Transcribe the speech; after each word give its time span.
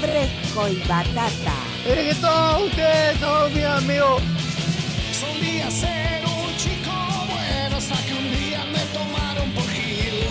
Fresco 0.00 0.68
y 0.68 0.76
batata. 0.86 1.54
Es 1.86 2.14
que 2.14 2.14
todos 2.20 2.62
ustedes 2.64 3.18
son 3.18 3.54
mis 3.54 3.64
amigos. 3.64 4.22
Solía 5.18 5.70
ser 5.70 6.22
un 6.26 6.56
chico 6.58 6.90
bueno 7.30 7.76
hasta 7.78 7.96
que 8.04 8.12
un 8.12 8.30
día 8.30 8.64
me 8.66 8.80
tomaron 8.92 9.50
por 9.52 9.64
Gil. 9.70 10.26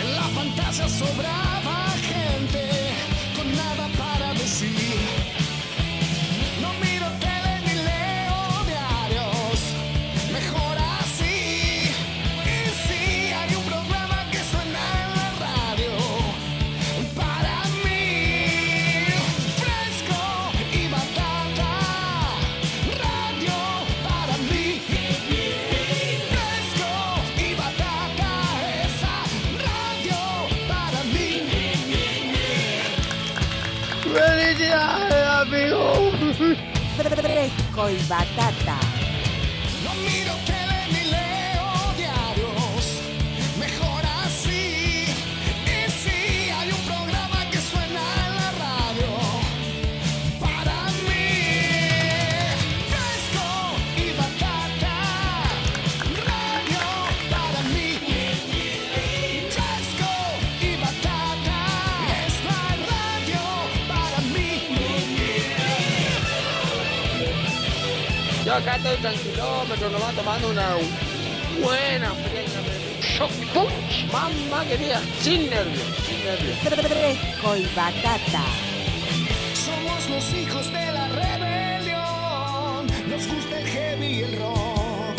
En 0.00 0.14
la 0.14 0.22
fantasía 0.34 0.88
sobraba 0.88 1.61
y 37.90 37.96
batata. 38.08 38.61
Yo 68.52 68.58
acá 68.58 68.76
estoy 68.76 68.96
tranquilómetro, 68.98 69.88
nomás 69.88 70.14
tomando 70.14 70.50
una 70.50 70.76
buena. 71.58 72.12
Shock 73.00 73.30
punch, 73.54 74.12
mamá 74.12 74.62
querida, 74.66 75.00
sin 75.22 75.48
nervios, 75.48 75.86
sin 76.06 76.22
nervios. 76.22 76.58
Fresco 76.58 77.56
y 77.56 77.64
batata. 77.74 78.44
Somos 79.54 80.10
los 80.10 80.34
hijos 80.34 80.66
de 80.66 80.92
la 80.92 81.08
rebelión. 81.08 82.86
Nos 83.08 83.26
gusta 83.26 83.58
el 83.58 83.66
heavy 83.68 84.06
y 84.06 84.20
el 84.20 84.38
rock. 84.38 85.16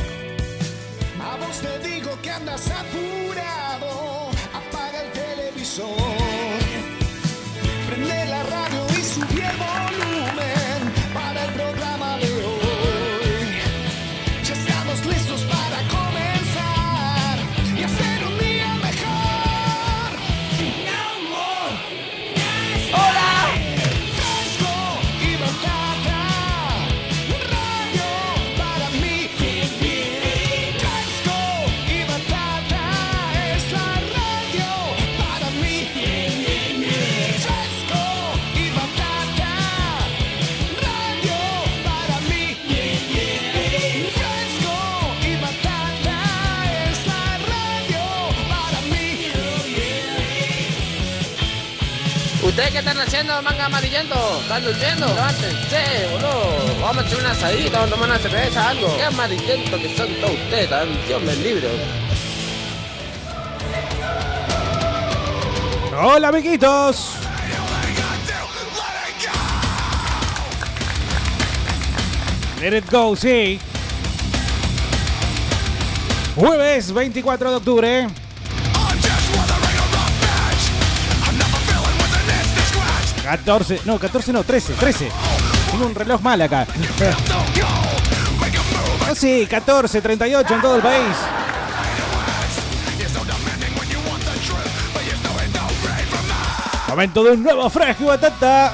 A 1.20 1.36
vos 1.38 1.58
te 1.60 1.90
digo 1.90 2.12
que 2.22 2.30
andas 2.30 2.70
apurado. 2.70 4.30
Apaga 4.54 5.02
el 5.02 5.12
televisor. 5.12 6.13
¿Ustedes 53.14 53.28
qué 53.28 53.30
están 53.30 53.44
haciendo, 53.44 53.44
manga 53.44 53.66
amarillento? 53.66 54.40
¿Están 54.42 54.64
durmiendo? 54.64 55.08
Levántense, 55.08 56.08
boludo. 56.12 56.82
Vamos 56.82 57.04
a 57.04 57.08
echar 57.08 57.20
una 57.20 57.32
asadita, 57.32 57.78
vamos 57.78 57.88
a 57.88 57.94
tomar 57.94 58.10
una 58.10 58.20
cerveza, 58.20 58.70
algo. 58.70 58.96
Qué 58.96 59.04
amarillento 59.04 59.78
que 59.78 59.96
son 59.96 60.08
todos 60.16 60.34
ustedes, 60.34 60.70
tan 60.70 61.08
Dios 61.08 61.22
me 61.22 61.36
libre. 61.36 61.70
Hola, 66.02 66.30
amiguitos. 66.30 67.12
Let 72.62 72.78
it 72.78 72.92
go, 72.92 73.16
sí. 73.16 73.60
Jueves 76.36 76.92
24 76.92 77.52
de 77.52 77.56
octubre. 77.58 78.23
14, 83.24 83.82
no, 83.86 83.98
14 83.98 84.34
no, 84.34 84.44
13, 84.44 84.74
13. 84.74 85.10
Tengo 85.72 85.86
un 85.86 85.96
reloj 85.96 86.22
mal 86.22 86.42
acá. 86.42 86.68
Ah, 89.08 89.14
sí, 89.16 89.48
14, 89.50 90.02
38 90.02 90.54
en 90.54 90.62
todo 90.62 90.76
el 90.76 90.82
país. 90.82 91.16
Momento 96.90 97.24
de 97.24 97.32
un 97.32 97.44
nuevo 97.44 97.70
fresco 97.70 98.04
y 98.04 98.08
batata. 98.08 98.74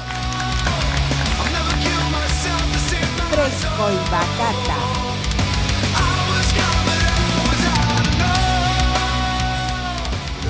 Fresco 3.30 3.90
y 3.90 4.10
batata. 4.10 4.76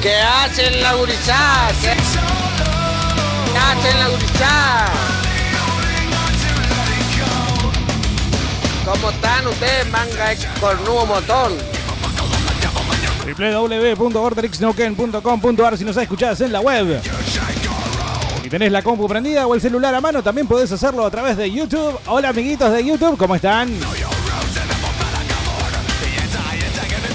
¿Qué 0.03 0.17
hacen 0.17 0.83
la 0.83 0.95
gurizada? 0.95 1.69
¿Qué, 3.61 3.61
qué 3.61 3.69
hacen 3.89 3.99
la 3.99 4.09
gurizada? 4.09 4.87
¿Cómo 8.85 9.11
están 9.11 9.47
ustedes, 9.47 9.89
manga 9.91 10.35
cornudo 10.61 11.07
motón? 11.07 11.53
www.orderixnoken.com.ar 13.37 15.79
si 15.79 15.85
nos 15.85 15.97
escuchás 15.97 16.41
en 16.41 16.51
la 16.53 16.61
web. 16.61 17.01
Si 18.43 18.49
tenés 18.49 18.73
la 18.73 18.83
compu 18.83 19.07
prendida 19.07 19.47
o 19.47 19.55
el 19.55 19.61
celular 19.61 19.95
a 19.95 20.01
mano, 20.01 20.21
también 20.23 20.49
podés 20.49 20.73
hacerlo 20.73 21.05
a 21.07 21.11
través 21.11 21.37
de 21.37 21.49
YouTube. 21.51 21.99
Hola 22.07 22.31
amiguitos 22.31 22.73
de 22.73 22.85
YouTube, 22.85 23.17
¿cómo 23.17 23.37
están? 23.37 23.71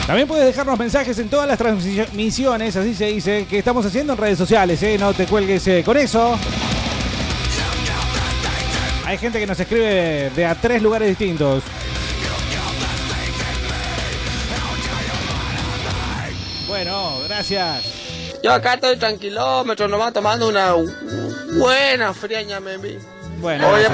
También 0.06 0.26
puedes 0.26 0.46
dejarnos 0.46 0.79
mensajes 0.79 1.19
en 1.19 1.29
todas 1.29 1.46
las 1.46 1.58
transmisiones, 1.58 2.75
así 2.76 2.94
se 2.94 3.06
dice, 3.08 3.46
que 3.46 3.58
estamos 3.58 3.85
haciendo 3.85 4.14
en 4.14 4.19
redes 4.19 4.38
sociales, 4.38 4.82
¿eh? 4.82 4.96
No 4.99 5.12
te 5.12 5.26
cuelgues 5.26 5.67
eh, 5.67 5.82
con 5.85 5.99
eso. 5.99 6.38
Hay 9.05 9.19
gente 9.19 9.38
que 9.38 9.46
nos 9.46 9.61
escribe 9.61 10.31
de 10.35 10.46
a 10.46 10.55
tres 10.55 10.81
lugares 10.81 11.08
distintos. 11.08 11.62
Bueno, 16.67 17.19
gracias. 17.26 17.97
Yo 18.43 18.52
acá 18.52 18.75
estoy 18.75 18.96
tranquilómetro, 18.96 19.88
nomás 19.88 20.12
tomando 20.12 20.49
una 20.49 20.75
buena 21.58 22.12
friaña, 22.14 22.61
me 22.61 22.76
vi. 22.79 22.96
Bueno, 23.40 23.69
Oye. 23.69 23.87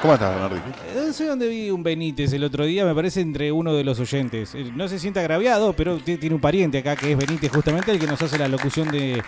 ¿Cómo 0.00 0.14
estás, 0.14 0.30
Bernardito? 0.32 0.66
Eh, 0.94 1.02
No 1.06 1.12
sé 1.12 1.26
dónde 1.26 1.48
vi 1.48 1.70
un 1.70 1.82
Benítez 1.82 2.32
el 2.32 2.44
otro 2.44 2.64
día, 2.64 2.84
me 2.84 2.94
parece 2.94 3.20
entre 3.20 3.50
uno 3.50 3.74
de 3.74 3.82
los 3.82 3.98
oyentes. 3.98 4.54
Eh, 4.54 4.70
No 4.74 4.86
se 4.88 4.98
siente 5.00 5.18
agraviado, 5.18 5.72
pero 5.72 5.96
ti- 5.98 6.16
tiene 6.18 6.36
un 6.36 6.40
pariente 6.40 6.78
acá 6.78 6.94
que 6.94 7.12
es 7.12 7.18
Benítez, 7.18 7.50
justamente 7.52 7.90
el 7.90 7.98
que 7.98 8.06
nos 8.06 8.22
hace 8.22 8.38
la 8.38 8.46
locución 8.46 8.88
de 8.92 9.20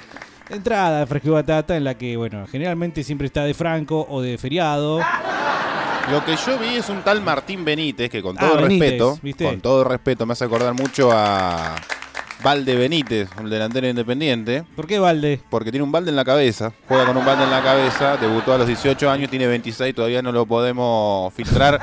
entrada 0.49 1.01
de 1.01 1.07
Fresco 1.07 1.29
y 1.29 1.31
Batata, 1.33 1.77
en 1.77 1.83
la 1.85 1.95
que, 1.95 2.17
bueno, 2.17 2.47
generalmente 2.51 3.03
siempre 3.03 3.27
está 3.27 3.43
de 3.45 3.55
Franco 3.55 4.07
o 4.09 4.23
de 4.23 4.39
feriado. 4.39 5.01
Lo 6.11 6.25
que 6.25 6.37
yo 6.37 6.59
vi 6.59 6.77
es 6.77 6.89
un 6.89 7.03
tal 7.03 7.21
Martín 7.21 7.65
Benítez 7.65 8.09
que 8.09 8.23
con 8.23 8.37
Ah, 8.39 8.41
todo 8.49 8.63
Benítez, 8.63 8.81
respeto, 8.91 9.19
¿viste? 9.23 9.45
con 9.45 9.61
todo 9.61 9.83
respeto 9.85 10.25
me 10.27 10.33
hace 10.33 10.45
acordar 10.45 10.75
mucho 10.75 11.11
a 11.13 11.75
Valde 12.43 12.75
Benítez, 12.75 13.29
un 13.39 13.51
delantero 13.51 13.87
independiente, 13.87 14.65
¿Por 14.75 14.87
qué 14.87 14.99
Valde? 14.99 15.41
porque 15.51 15.71
tiene 15.71 15.85
un 15.85 15.93
balde 15.93 16.09
en 16.11 16.17
la 16.17 16.25
cabeza, 16.25 16.73
juega 16.89 17.05
con 17.05 17.17
un 17.17 17.25
balde 17.25 17.45
en 17.45 17.51
la 17.51 17.63
cabeza, 17.63 18.17
debutó 18.17 18.55
a 18.55 18.59
los 18.59 18.67
18 18.67 19.11
años, 19.11 19.29
tiene 19.29 19.47
26, 19.47 19.95
todavía 19.95 20.23
no 20.23 20.33
lo 20.33 20.47
podemos 20.47 21.33
filtrar. 21.35 21.79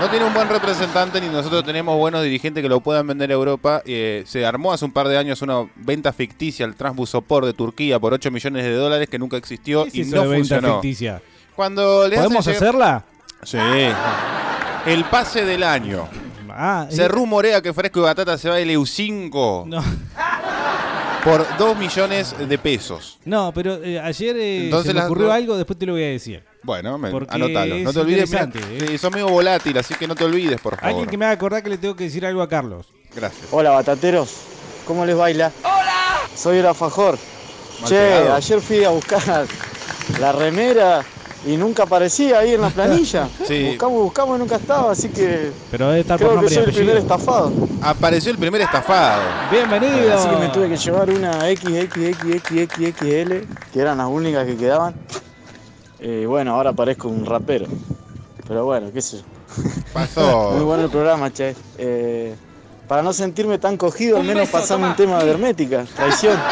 No 0.00 0.08
tiene 0.08 0.24
un 0.24 0.32
buen 0.32 0.48
representante 0.48 1.20
ni 1.20 1.28
nosotros 1.28 1.62
tenemos 1.62 1.94
buenos 1.98 2.22
dirigentes 2.22 2.62
que 2.62 2.70
lo 2.70 2.80
puedan 2.80 3.06
vender 3.06 3.30
a 3.30 3.34
Europa. 3.34 3.82
Eh, 3.84 4.22
se 4.26 4.46
armó 4.46 4.72
hace 4.72 4.86
un 4.86 4.92
par 4.92 5.06
de 5.08 5.18
años 5.18 5.42
una 5.42 5.66
venta 5.76 6.10
ficticia 6.14 6.64
al 6.64 6.74
Transbusopor 6.74 7.44
de 7.44 7.52
Turquía 7.52 7.98
por 7.98 8.14
8 8.14 8.30
millones 8.30 8.64
de 8.64 8.72
dólares 8.72 9.10
que 9.10 9.18
nunca 9.18 9.36
existió 9.36 9.82
¿Qué 9.82 9.88
es 9.90 9.94
y 9.96 10.00
eso 10.02 10.16
no 10.16 10.22
de 10.22 10.28
venta 10.28 10.54
funcionó. 10.54 10.74
ficticia? 10.80 11.20
Cuando 11.54 12.08
le 12.08 12.16
¿Podemos 12.16 12.48
hacerla? 12.48 13.04
Sí. 13.42 13.58
El 14.86 15.04
pase 15.04 15.44
del 15.44 15.62
año. 15.64 16.08
Ah, 16.62 16.86
Se 16.90 17.08
rumorea 17.08 17.62
que 17.62 17.72
Fresco 17.72 18.00
y 18.00 18.02
Batata 18.02 18.36
se 18.36 18.50
va 18.50 18.58
el 18.60 18.68
EU5 18.68 19.64
no, 19.66 19.82
por 21.24 21.46
2 21.56 21.78
millones 21.78 22.34
de 22.38 22.58
pesos. 22.58 23.18
no, 23.24 23.50
pero 23.54 23.82
eh, 23.82 23.98
ayer 23.98 24.36
eh, 24.36 24.64
Entonces 24.64 24.88
se 24.88 24.94
me 24.94 25.00
las- 25.00 25.06
ocurrió 25.06 25.32
algo, 25.32 25.56
después 25.56 25.78
te 25.78 25.86
lo 25.86 25.92
voy 25.94 26.02
a 26.04 26.08
decir. 26.08 26.42
Bueno, 26.62 26.98
me, 26.98 27.08
anótalo. 27.08 27.78
No 27.78 27.92
te 27.94 28.00
olvides. 28.00 28.30
interesante, 28.30 28.58
¿eh? 28.58 28.86
sí, 28.88 28.98
sos 28.98 29.10
medio 29.10 29.28
volátil, 29.28 29.78
así 29.78 29.94
que 29.94 30.06
no 30.06 30.14
te 30.14 30.24
olvides, 30.24 30.60
por 30.60 30.74
favor. 30.76 30.88
Alguien 30.90 31.08
que 31.08 31.16
me 31.16 31.24
haga 31.24 31.34
acordar 31.34 31.62
que 31.62 31.70
le 31.70 31.78
tengo 31.78 31.96
que 31.96 32.04
decir 32.04 32.26
algo 32.26 32.42
a 32.42 32.48
Carlos. 32.50 32.88
Gracias. 33.14 33.46
Hola 33.50 33.70
batateros, 33.70 34.34
¿cómo 34.86 35.06
les 35.06 35.16
baila? 35.16 35.50
¡Hola! 35.62 36.20
Soy 36.36 36.58
el 36.58 36.66
alfajor. 36.66 37.18
Mal 37.80 37.88
che, 37.88 37.96
pegado. 37.96 38.34
ayer 38.34 38.60
fui 38.60 38.84
a 38.84 38.90
buscar 38.90 39.46
la 40.20 40.32
remera 40.32 41.02
y 41.46 41.56
nunca 41.56 41.84
aparecía 41.84 42.38
ahí 42.40 42.54
en 42.54 42.60
la 42.60 42.70
planilla. 42.70 43.28
Sí. 43.46 43.68
Buscamos, 43.70 44.02
buscamos 44.02 44.36
y 44.36 44.38
nunca 44.40 44.56
estaba, 44.56 44.92
así 44.92 45.08
que 45.08 45.50
Pero 45.70 45.88
debe 45.88 46.00
estar 46.00 46.18
por 46.18 46.28
creo 46.28 46.40
que 46.40 46.46
nombre 46.46 46.54
y 46.54 46.56
soy 46.58 46.64
el 46.66 46.74
primer 46.74 46.96
estafado. 46.98 47.52
Apareció 47.82 48.30
el 48.32 48.38
primer 48.38 48.60
estafado. 48.60 49.22
Bienvenido. 49.50 50.14
Así 50.14 50.28
que 50.28 50.36
me 50.36 50.48
tuve 50.48 50.68
que 50.68 50.76
llevar 50.76 51.10
una 51.10 51.32
XXXXXL, 51.40 53.32
que 53.72 53.80
eran 53.80 53.98
las 53.98 54.06
únicas 54.08 54.46
que 54.46 54.56
quedaban. 54.56 54.94
Y 56.00 56.24
bueno, 56.26 56.54
ahora 56.54 56.72
parezco 56.72 57.08
un 57.08 57.26
rapero. 57.26 57.66
Pero 58.46 58.64
bueno, 58.64 58.90
qué 58.92 59.00
sé 59.02 59.18
yo. 59.18 59.22
Muy 59.62 59.72
Pasó. 59.92 60.64
bueno 60.64 60.84
el 60.84 60.90
programa, 60.90 61.32
che. 61.32 61.54
Eh, 61.78 62.34
para 62.88 63.02
no 63.02 63.12
sentirme 63.12 63.58
tan 63.58 63.76
cogido, 63.76 64.16
al 64.18 64.24
menos 64.24 64.48
pasame 64.48 64.88
un 64.88 64.96
tema 64.96 65.22
de 65.22 65.30
hermética, 65.30 65.84
traición. 65.96 66.36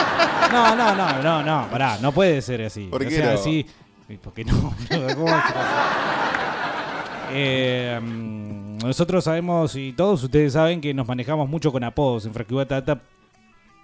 No, 0.50 0.74
no, 0.74 0.94
no, 0.94 1.22
no, 1.22 1.42
no, 1.42 1.68
pará, 1.70 1.98
no 2.00 2.10
puede 2.10 2.40
ser 2.40 2.62
así. 2.62 2.86
¿Por 2.86 3.02
O 3.02 3.06
qué 3.06 3.16
sea, 3.16 3.34
no? 3.34 3.38
así. 3.38 3.66
¿Por 4.16 4.32
qué 4.32 4.44
no? 4.44 4.74
Eh, 7.30 8.00
mm, 8.02 8.78
nosotros 8.78 9.22
sabemos 9.24 9.76
y 9.76 9.92
todos 9.92 10.22
ustedes 10.24 10.54
saben 10.54 10.80
que 10.80 10.94
nos 10.94 11.06
manejamos 11.06 11.46
mucho 11.46 11.70
con 11.70 11.84
apodos 11.84 12.24
en 12.24 12.32
Fresco 12.32 12.54
y 12.54 12.56
Batata 12.56 13.02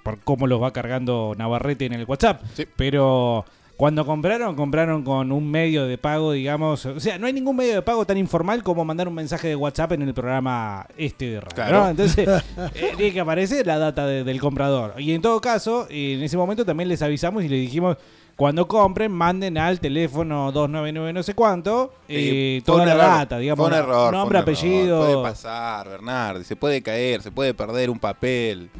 por 0.02 0.18
cómo 0.20 0.46
los 0.46 0.62
va 0.62 0.72
cargando 0.72 1.34
Navarrete 1.36 1.84
en 1.84 1.92
el 1.92 2.06
WhatsApp. 2.06 2.42
Sí. 2.54 2.66
Pero 2.74 3.44
cuando 3.76 4.06
compraron, 4.06 4.54
compraron 4.56 5.02
con 5.02 5.30
un 5.30 5.50
medio 5.50 5.84
de 5.86 5.98
pago, 5.98 6.32
digamos. 6.32 6.86
O 6.86 7.00
sea, 7.00 7.18
no 7.18 7.26
hay 7.26 7.34
ningún 7.34 7.56
medio 7.56 7.74
de 7.74 7.82
pago 7.82 8.06
tan 8.06 8.16
informal 8.16 8.62
como 8.62 8.82
mandar 8.82 9.08
un 9.08 9.14
mensaje 9.14 9.48
de 9.48 9.56
WhatsApp 9.56 9.92
en 9.92 10.02
el 10.02 10.14
programa 10.14 10.86
este 10.96 11.26
de 11.32 11.40
radio. 11.40 11.54
Claro. 11.54 11.80
¿no? 11.84 11.88
Entonces, 11.90 12.26
eh, 12.74 12.92
tiene 12.96 13.12
que 13.12 13.20
aparecer 13.20 13.66
la 13.66 13.78
data 13.78 14.06
de- 14.06 14.24
del 14.24 14.40
comprador. 14.40 14.94
Y 14.98 15.12
en 15.12 15.20
todo 15.20 15.38
caso, 15.42 15.86
eh, 15.90 16.14
en 16.14 16.22
ese 16.22 16.38
momento 16.38 16.64
también 16.64 16.88
les 16.88 17.02
avisamos 17.02 17.44
y 17.44 17.48
les 17.48 17.60
dijimos. 17.60 17.98
Cuando 18.36 18.66
compren, 18.66 19.12
manden 19.12 19.56
al 19.58 19.78
teléfono 19.78 20.50
299 20.50 21.12
no 21.12 21.22
sé 21.22 21.34
cuánto 21.34 21.92
eh, 22.08 22.60
toda 22.64 22.84
la 22.84 22.96
data, 22.96 23.38
digamos. 23.38 23.68
Fue 23.68 23.78
un 23.78 23.84
error. 23.84 24.12
Nombre, 24.12 24.42
fue 24.42 24.52
un 24.52 24.58
error. 24.58 24.76
apellido. 24.82 24.98
Puede 24.98 25.22
pasar, 25.22 25.88
Bernardo. 25.88 26.42
Se 26.42 26.56
puede 26.56 26.82
caer, 26.82 27.22
se 27.22 27.30
puede 27.30 27.54
perder 27.54 27.90
un 27.90 27.98
papel. 27.98 28.70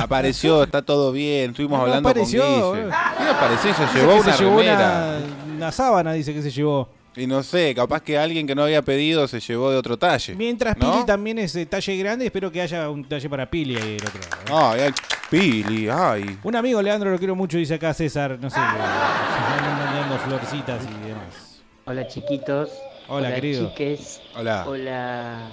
Apareció, 0.00 0.62
está 0.62 0.82
todo 0.82 1.10
bien. 1.12 1.50
Estuvimos 1.50 1.78
No 1.78 1.84
hablando 1.84 2.08
apareció, 2.08 2.42
con 2.42 2.74
Guille. 2.74 2.88
eh. 2.88 2.90
¿Quién 3.16 3.28
apareció? 3.28 3.74
Se 3.74 3.98
llevó 3.98 4.14
una 4.14 4.32
se 4.36 4.44
llevó 4.44 4.56
remera. 4.58 5.18
una, 5.46 5.54
una 5.56 5.72
sábana, 5.72 6.12
dice 6.12 6.32
que 6.32 6.42
se 6.42 6.50
llevó. 6.50 6.88
Y 7.14 7.26
no 7.26 7.42
sé, 7.42 7.74
capaz 7.74 8.02
que 8.02 8.16
alguien 8.16 8.46
que 8.46 8.54
no 8.54 8.62
había 8.62 8.80
pedido 8.82 9.28
se 9.28 9.38
llevó 9.38 9.70
de 9.70 9.76
otro 9.76 9.98
talle. 9.98 10.34
Mientras 10.34 10.76
¿no? 10.78 10.92
Pili 10.92 11.04
también 11.04 11.38
es 11.38 11.52
de 11.52 11.66
talle 11.66 11.96
grande, 11.96 12.24
espero 12.26 12.50
que 12.50 12.62
haya 12.62 12.88
un 12.88 13.04
talle 13.04 13.28
para 13.28 13.50
Pili 13.50 13.76
ahí 13.76 13.96
del 13.96 14.06
otro 14.06 14.20
lado. 14.30 14.42
¿no? 14.48 14.70
Ay, 14.70 14.80
ay, 14.80 14.92
Pili, 15.30 15.88
ay. 15.90 16.38
Un 16.42 16.56
amigo, 16.56 16.80
Leandro, 16.80 17.10
lo 17.10 17.18
quiero 17.18 17.34
mucho, 17.34 17.58
dice 17.58 17.74
acá 17.74 17.92
César, 17.92 18.38
no 18.40 18.48
sé, 18.48 18.58
mandando 18.58 20.18
florcitas 20.18 20.82
y 20.84 21.08
demás. 21.08 21.60
Hola 21.84 22.06
chiquitos. 22.06 22.70
Hola, 23.08 23.34
querido. 23.34 23.68
chiques. 23.68 24.20
Hola. 24.34 24.64
Hola 24.66 25.50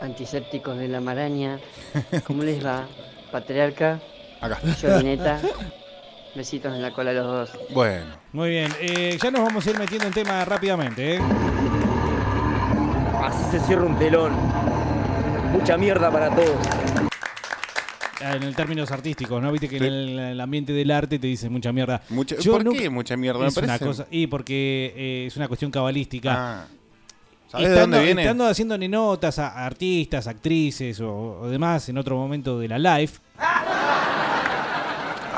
antisépticos 0.00 0.78
de 0.78 0.88
la 0.88 1.00
maraña. 1.00 1.58
¿Cómo 2.26 2.42
les 2.42 2.64
va? 2.64 2.86
Patriarca, 3.30 4.00
Acá. 4.40 4.58
Yolineta. 4.80 5.40
Besitos 6.34 6.72
en 6.74 6.82
la 6.82 6.92
cola 6.92 7.10
a 7.10 7.14
los 7.14 7.26
dos. 7.26 7.50
Bueno. 7.74 8.06
Muy 8.32 8.50
bien, 8.50 8.70
eh, 8.80 9.18
ya 9.20 9.30
nos 9.30 9.42
vamos 9.42 9.66
a 9.66 9.70
ir 9.70 9.78
metiendo 9.78 10.06
en 10.06 10.12
tema 10.12 10.44
rápidamente. 10.44 11.16
¿eh? 11.16 11.20
Así 13.22 13.42
se 13.50 13.60
cierra 13.66 13.84
un 13.84 13.98
telón. 13.98 14.32
Mucha 15.52 15.76
mierda 15.76 16.10
para 16.10 16.30
todos. 16.34 16.56
Ah, 18.22 18.36
En 18.36 18.42
el 18.44 18.54
términos 18.54 18.90
artísticos, 18.92 19.42
¿no? 19.42 19.50
Viste 19.50 19.68
que 19.68 19.78
Sí. 19.78 19.84
en 19.86 19.92
el, 19.92 20.18
el 20.18 20.40
ambiente 20.40 20.72
del 20.72 20.90
arte 20.90 21.18
te 21.18 21.26
dicen 21.26 21.50
mucha 21.50 21.72
mierda. 21.72 22.02
Mucha- 22.10 22.36
Yo 22.36 22.52
¿Por 22.52 22.64
nunca- 22.64 22.78
qué 22.80 22.90
mucha 22.90 23.16
mierda? 23.16 23.40
Me 23.40 23.46
Es 23.48 23.56
una 23.56 23.66
parece. 23.66 23.84
cosa, 23.86 24.06
y 24.10 24.26
porque 24.28 24.92
eh, 24.96 25.24
es 25.26 25.36
una 25.36 25.48
cuestión 25.48 25.70
cabalística. 25.70 26.32
Ah. 26.62 26.66
¿Sabes 27.50 27.66
estando, 27.70 27.96
de 27.96 28.02
dónde 28.02 28.04
viene? 28.04 28.22
estando 28.22 28.46
haciendo 28.46 28.78
notas 28.78 29.38
a 29.40 29.48
a 29.48 29.66
artistas, 29.66 30.28
actrices 30.28 31.00
o, 31.00 31.40
o 31.40 31.48
demás 31.48 31.88
en 31.88 31.98
otro 31.98 32.16
momento 32.16 32.58
de 32.60 32.68
la 32.68 32.78
live. 32.78 33.10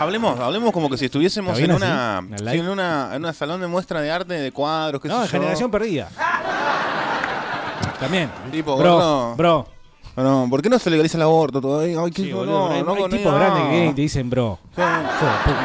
Hablemos, 0.02 0.38
hablemos 0.40 0.72
como 0.72 0.90
que 0.90 0.96
si 0.98 1.06
estuviésemos 1.06 1.58
¿Está 1.58 1.70
en 1.72 1.76
una, 1.76 2.22
sí, 2.36 2.58
en 2.58 2.68
una 2.68 3.10
en 3.14 3.22
una 3.22 3.32
salón 3.32 3.60
de 3.60 3.66
muestra 3.66 4.00
de 4.00 4.10
arte 4.10 4.34
de 4.34 4.52
cuadros, 4.52 5.00
qué 5.00 5.08
No, 5.08 5.20
sé 5.22 5.26
yo. 5.26 5.30
generación 5.40 5.70
perdida. 5.70 6.08
También. 8.00 8.30
Tipo, 8.50 8.76
bro, 8.76 8.94
gordo. 8.94 9.36
bro, 9.36 9.66
No, 10.16 10.46
¿por 10.50 10.60
qué 10.60 10.68
no 10.68 10.78
se 10.78 10.90
legaliza 10.90 11.16
el 11.18 11.22
aborto 11.22 11.60
todavía? 11.60 11.98
Ay, 12.04 12.10
qué 12.10 12.22
Sí, 12.24 12.30
no, 12.30 12.38
boludo, 12.38 12.70
hay, 12.72 12.82
no, 12.82 12.94
hay 12.94 13.00
no, 13.02 13.08
tipos 13.08 13.32
no. 13.32 13.38
grandes 13.38 13.62
que 13.62 13.68
vienen 13.70 13.90
y 13.90 13.94
te 13.94 14.00
dicen 14.02 14.28
bro. 14.28 14.58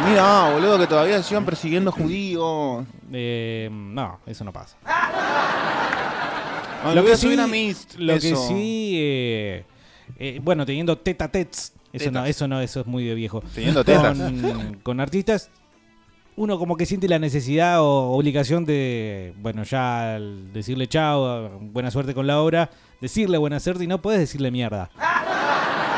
Mira, 0.07 0.49
boludo, 0.53 0.77
que 0.79 0.87
todavía 0.87 1.21
sigan 1.23 1.45
persiguiendo 1.45 1.91
judíos. 1.91 2.85
Eh, 3.11 3.69
no, 3.71 4.19
eso 4.27 4.43
no 4.43 4.53
pasa. 4.53 4.77
Ah, 4.85 6.91
lo 6.93 7.01
voy 7.01 7.11
a 7.11 7.17
subir 7.17 7.39
a 7.41 7.47
Mist, 7.47 7.95
lo 7.95 8.13
que 8.19 8.35
sí, 8.35 8.93
eh, 8.99 9.65
eh, 10.19 10.39
bueno, 10.41 10.65
teniendo 10.65 10.97
teta 10.97 11.27
tets, 11.27 11.73
eso 11.93 12.11
no, 12.11 12.25
eso 12.25 12.47
no, 12.47 12.61
eso 12.61 12.81
es 12.81 12.85
muy 12.87 13.05
de 13.05 13.15
viejo. 13.15 13.41
Teniendo 13.53 13.83
tetas. 13.83 14.17
Con, 14.17 14.79
con 14.83 14.99
artistas, 14.99 15.49
uno 16.37 16.59
como 16.59 16.77
que 16.77 16.85
siente 16.85 17.07
la 17.07 17.19
necesidad 17.19 17.81
o 17.81 18.11
obligación 18.11 18.63
de, 18.63 19.33
bueno, 19.37 19.63
ya 19.63 20.15
al 20.15 20.53
decirle 20.53 20.87
chao, 20.87 21.59
buena 21.59 21.89
suerte 21.89 22.13
con 22.13 22.27
la 22.27 22.39
obra, 22.39 22.69
decirle 23.01 23.37
buena 23.37 23.59
suerte 23.59 23.83
y 23.83 23.87
no 23.87 24.01
puedes 24.01 24.19
decirle 24.19 24.51
mierda. 24.51 24.89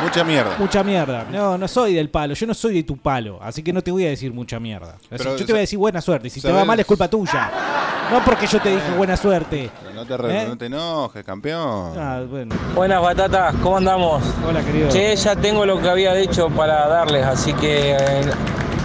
Mucha 0.04 0.24
mierda. 0.24 0.56
Mucha 0.58 0.84
mierda. 0.84 1.26
No, 1.32 1.58
no 1.58 1.68
soy 1.68 1.94
del 1.94 2.10
palo. 2.10 2.34
Yo 2.34 2.46
no 2.48 2.54
soy 2.54 2.76
de 2.76 2.84
tu 2.84 2.98
palo. 2.98 3.40
Así 3.42 3.62
que 3.64 3.74
no 3.74 3.82
te 3.82 3.92
voy 3.92 4.06
a 4.06 4.10
decir 4.10 4.32
mucha 4.34 4.60
mierda. 4.60 4.96
Así, 4.96 5.08
Pero, 5.10 5.36
yo 5.38 5.46
te 5.46 5.52
voy 5.52 5.58
a 5.60 5.62
decir 5.62 5.78
buena 5.80 6.02
suerte. 6.02 6.28
Y 6.28 6.30
si 6.32 6.42
te 6.42 6.52
va 6.52 6.64
mal 6.66 6.80
es 6.80 6.86
culpa 6.86 7.08
tuya. 7.10 7.52
No 8.12 8.24
porque 8.26 8.48
yo 8.48 8.60
te 8.62 8.70
dije 8.70 8.92
buena 8.98 9.16
suerte. 9.18 9.70
Pero 9.84 9.94
no 9.94 10.06
te, 10.06 10.18
re- 10.18 10.44
¿Eh? 10.44 10.48
no 10.48 10.58
te 10.58 10.66
enojes, 10.66 11.24
campeón. 11.24 11.94
Ah, 11.98 12.24
bueno. 12.28 12.56
Buenas 12.74 13.02
batatas, 13.02 13.54
¿cómo 13.62 13.78
andamos? 13.78 14.24
Hola, 14.48 14.62
querido. 14.64 14.90
Che, 14.90 15.16
ya 15.16 15.36
tengo 15.36 15.66
lo 15.66 15.80
que 15.80 15.90
había 15.90 16.14
dicho 16.16 16.50
para 16.50 16.88
darles, 16.88 17.24
así 17.26 17.54
que 17.54 17.92
eh, 17.92 18.22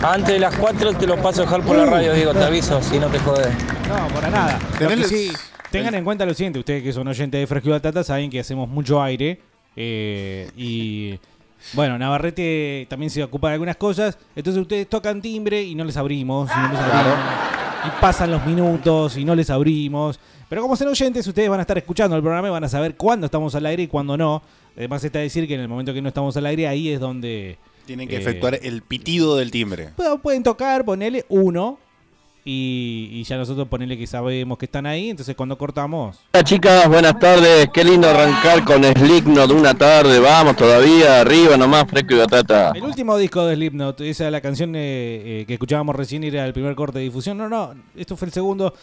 antes 0.02 0.34
de 0.34 0.38
las 0.40 0.54
4 0.56 0.92
te 0.94 1.06
lo 1.06 1.16
paso 1.22 1.40
a 1.42 1.44
dejar 1.44 1.62
por 1.62 1.76
la 1.76 1.86
radio, 1.86 2.12
digo, 2.12 2.32
te 2.34 2.42
aviso, 2.44 2.82
si 2.82 2.98
no 2.98 3.06
te 3.06 3.18
jodes. 3.20 3.48
No, 3.88 4.08
para 4.14 4.28
nada. 4.28 4.58
Tenés- 4.78 5.04
sí, 5.06 5.32
tengan 5.70 5.94
en 5.94 6.04
cuenta 6.04 6.26
lo 6.26 6.34
siguiente. 6.34 6.58
Ustedes 6.58 6.82
que 6.82 6.92
son 6.92 7.08
oyentes 7.08 7.40
de 7.40 7.46
Fresco 7.46 7.68
y 7.70 7.72
Batata 7.72 8.04
saben 8.04 8.28
que 8.30 8.40
hacemos 8.40 8.68
mucho 8.68 9.02
aire. 9.02 9.40
Eh, 9.76 10.50
y 10.56 11.18
bueno, 11.72 11.98
Navarrete 11.98 12.86
también 12.88 13.10
se 13.10 13.22
ocupa 13.22 13.48
de 13.48 13.54
algunas 13.54 13.76
cosas. 13.76 14.18
Entonces 14.36 14.60
ustedes 14.60 14.88
tocan 14.88 15.22
timbre 15.22 15.62
y 15.62 15.74
no 15.74 15.84
les 15.84 15.96
abrimos. 15.96 16.50
Y, 16.50 16.60
no 16.60 16.72
les 16.72 16.80
abrimos, 16.80 17.18
y 17.86 18.00
pasan 18.00 18.30
los 18.30 18.44
minutos 18.46 19.16
y 19.16 19.24
no 19.24 19.34
les 19.34 19.50
abrimos. 19.50 20.20
Pero 20.48 20.62
como 20.62 20.76
son 20.76 20.88
oyentes, 20.88 21.26
ustedes 21.26 21.48
van 21.48 21.60
a 21.60 21.62
estar 21.62 21.78
escuchando 21.78 22.16
el 22.16 22.22
programa 22.22 22.48
y 22.48 22.50
van 22.50 22.64
a 22.64 22.68
saber 22.68 22.96
cuándo 22.96 23.26
estamos 23.26 23.54
al 23.54 23.66
aire 23.66 23.84
y 23.84 23.86
cuándo 23.86 24.16
no. 24.16 24.42
Además 24.76 25.02
está 25.04 25.20
decir 25.20 25.48
que 25.48 25.54
en 25.54 25.60
el 25.60 25.68
momento 25.68 25.94
que 25.94 26.02
no 26.02 26.08
estamos 26.08 26.36
al 26.36 26.46
aire, 26.46 26.68
ahí 26.68 26.90
es 26.90 27.00
donde... 27.00 27.58
Tienen 27.86 28.08
que 28.08 28.16
eh, 28.16 28.20
efectuar 28.20 28.58
el 28.62 28.82
pitido 28.82 29.36
del 29.36 29.50
timbre. 29.50 29.90
Pueden 30.22 30.42
tocar, 30.42 30.84
ponerle 30.84 31.24
uno. 31.28 31.78
Y, 32.46 33.08
y 33.12 33.24
ya 33.24 33.38
nosotros 33.38 33.66
ponerle 33.68 33.96
que 33.96 34.06
sabemos 34.06 34.58
que 34.58 34.66
están 34.66 34.84
ahí. 34.84 35.08
Entonces 35.08 35.34
cuando 35.34 35.56
cortamos. 35.56 36.18
Hola 36.32 36.44
chicas, 36.44 36.88
buenas 36.88 37.18
tardes. 37.18 37.68
Qué 37.72 37.82
lindo 37.82 38.08
arrancar 38.08 38.64
con 38.64 38.84
Slipknot 38.84 39.48
de 39.48 39.54
una 39.54 39.74
tarde. 39.74 40.18
Vamos 40.18 40.56
todavía, 40.56 41.22
arriba 41.22 41.56
nomás, 41.56 41.88
fresco 41.88 42.14
y 42.14 42.18
batata. 42.18 42.72
El 42.74 42.82
último 42.82 43.16
disco 43.16 43.46
de 43.46 43.54
Slipknot, 43.54 44.00
esa 44.02 44.30
la 44.30 44.40
canción 44.42 44.74
eh, 44.76 45.40
eh, 45.40 45.44
que 45.46 45.54
escuchábamos 45.54 45.96
recién 45.96 46.22
era 46.24 46.44
el 46.44 46.52
primer 46.52 46.74
corte 46.74 46.98
de 46.98 47.04
difusión. 47.04 47.38
No, 47.38 47.48
no, 47.48 47.74
esto 47.96 48.16
fue 48.16 48.26
el 48.26 48.32
segundo. 48.32 48.74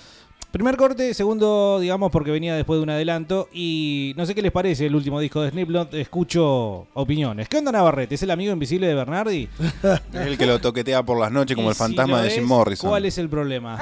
Primer 0.51 0.75
corte, 0.75 1.13
segundo, 1.13 1.79
digamos, 1.79 2.12
porque 2.12 2.29
venía 2.29 2.53
después 2.55 2.77
de 2.77 2.84
un 2.84 2.89
adelanto. 2.89 3.48
Y 3.53 4.13
no 4.17 4.25
sé 4.25 4.36
qué 4.36 4.41
les 4.41 4.51
parece 4.51 4.86
el 4.86 4.96
último 4.96 5.20
disco 5.22 5.41
de 5.41 5.50
Slipknot. 5.50 5.93
Escucho 5.93 6.88
opiniones. 6.93 7.48
¿Qué 7.48 7.58
onda 7.58 7.72
Navarrete? 7.72 8.15
¿Es 8.15 8.24
el 8.24 8.31
amigo 8.31 8.51
invisible 8.51 8.86
de 8.88 8.93
Bernardi? 8.96 9.48
Es 10.13 10.27
el 10.27 10.38
que 10.38 10.46
lo 10.46 10.60
toquetea 10.60 11.03
por 11.03 11.17
las 11.20 11.31
noches 11.31 11.55
como 11.55 11.70
el 11.70 11.75
si 11.75 11.79
fantasma 11.79 12.22
de 12.22 12.27
es, 12.27 12.34
Jim 12.36 12.43
Morrison. 12.46 12.89
¿Cuál 12.89 13.05
es 13.05 13.17
el 13.17 13.29
problema? 13.29 13.79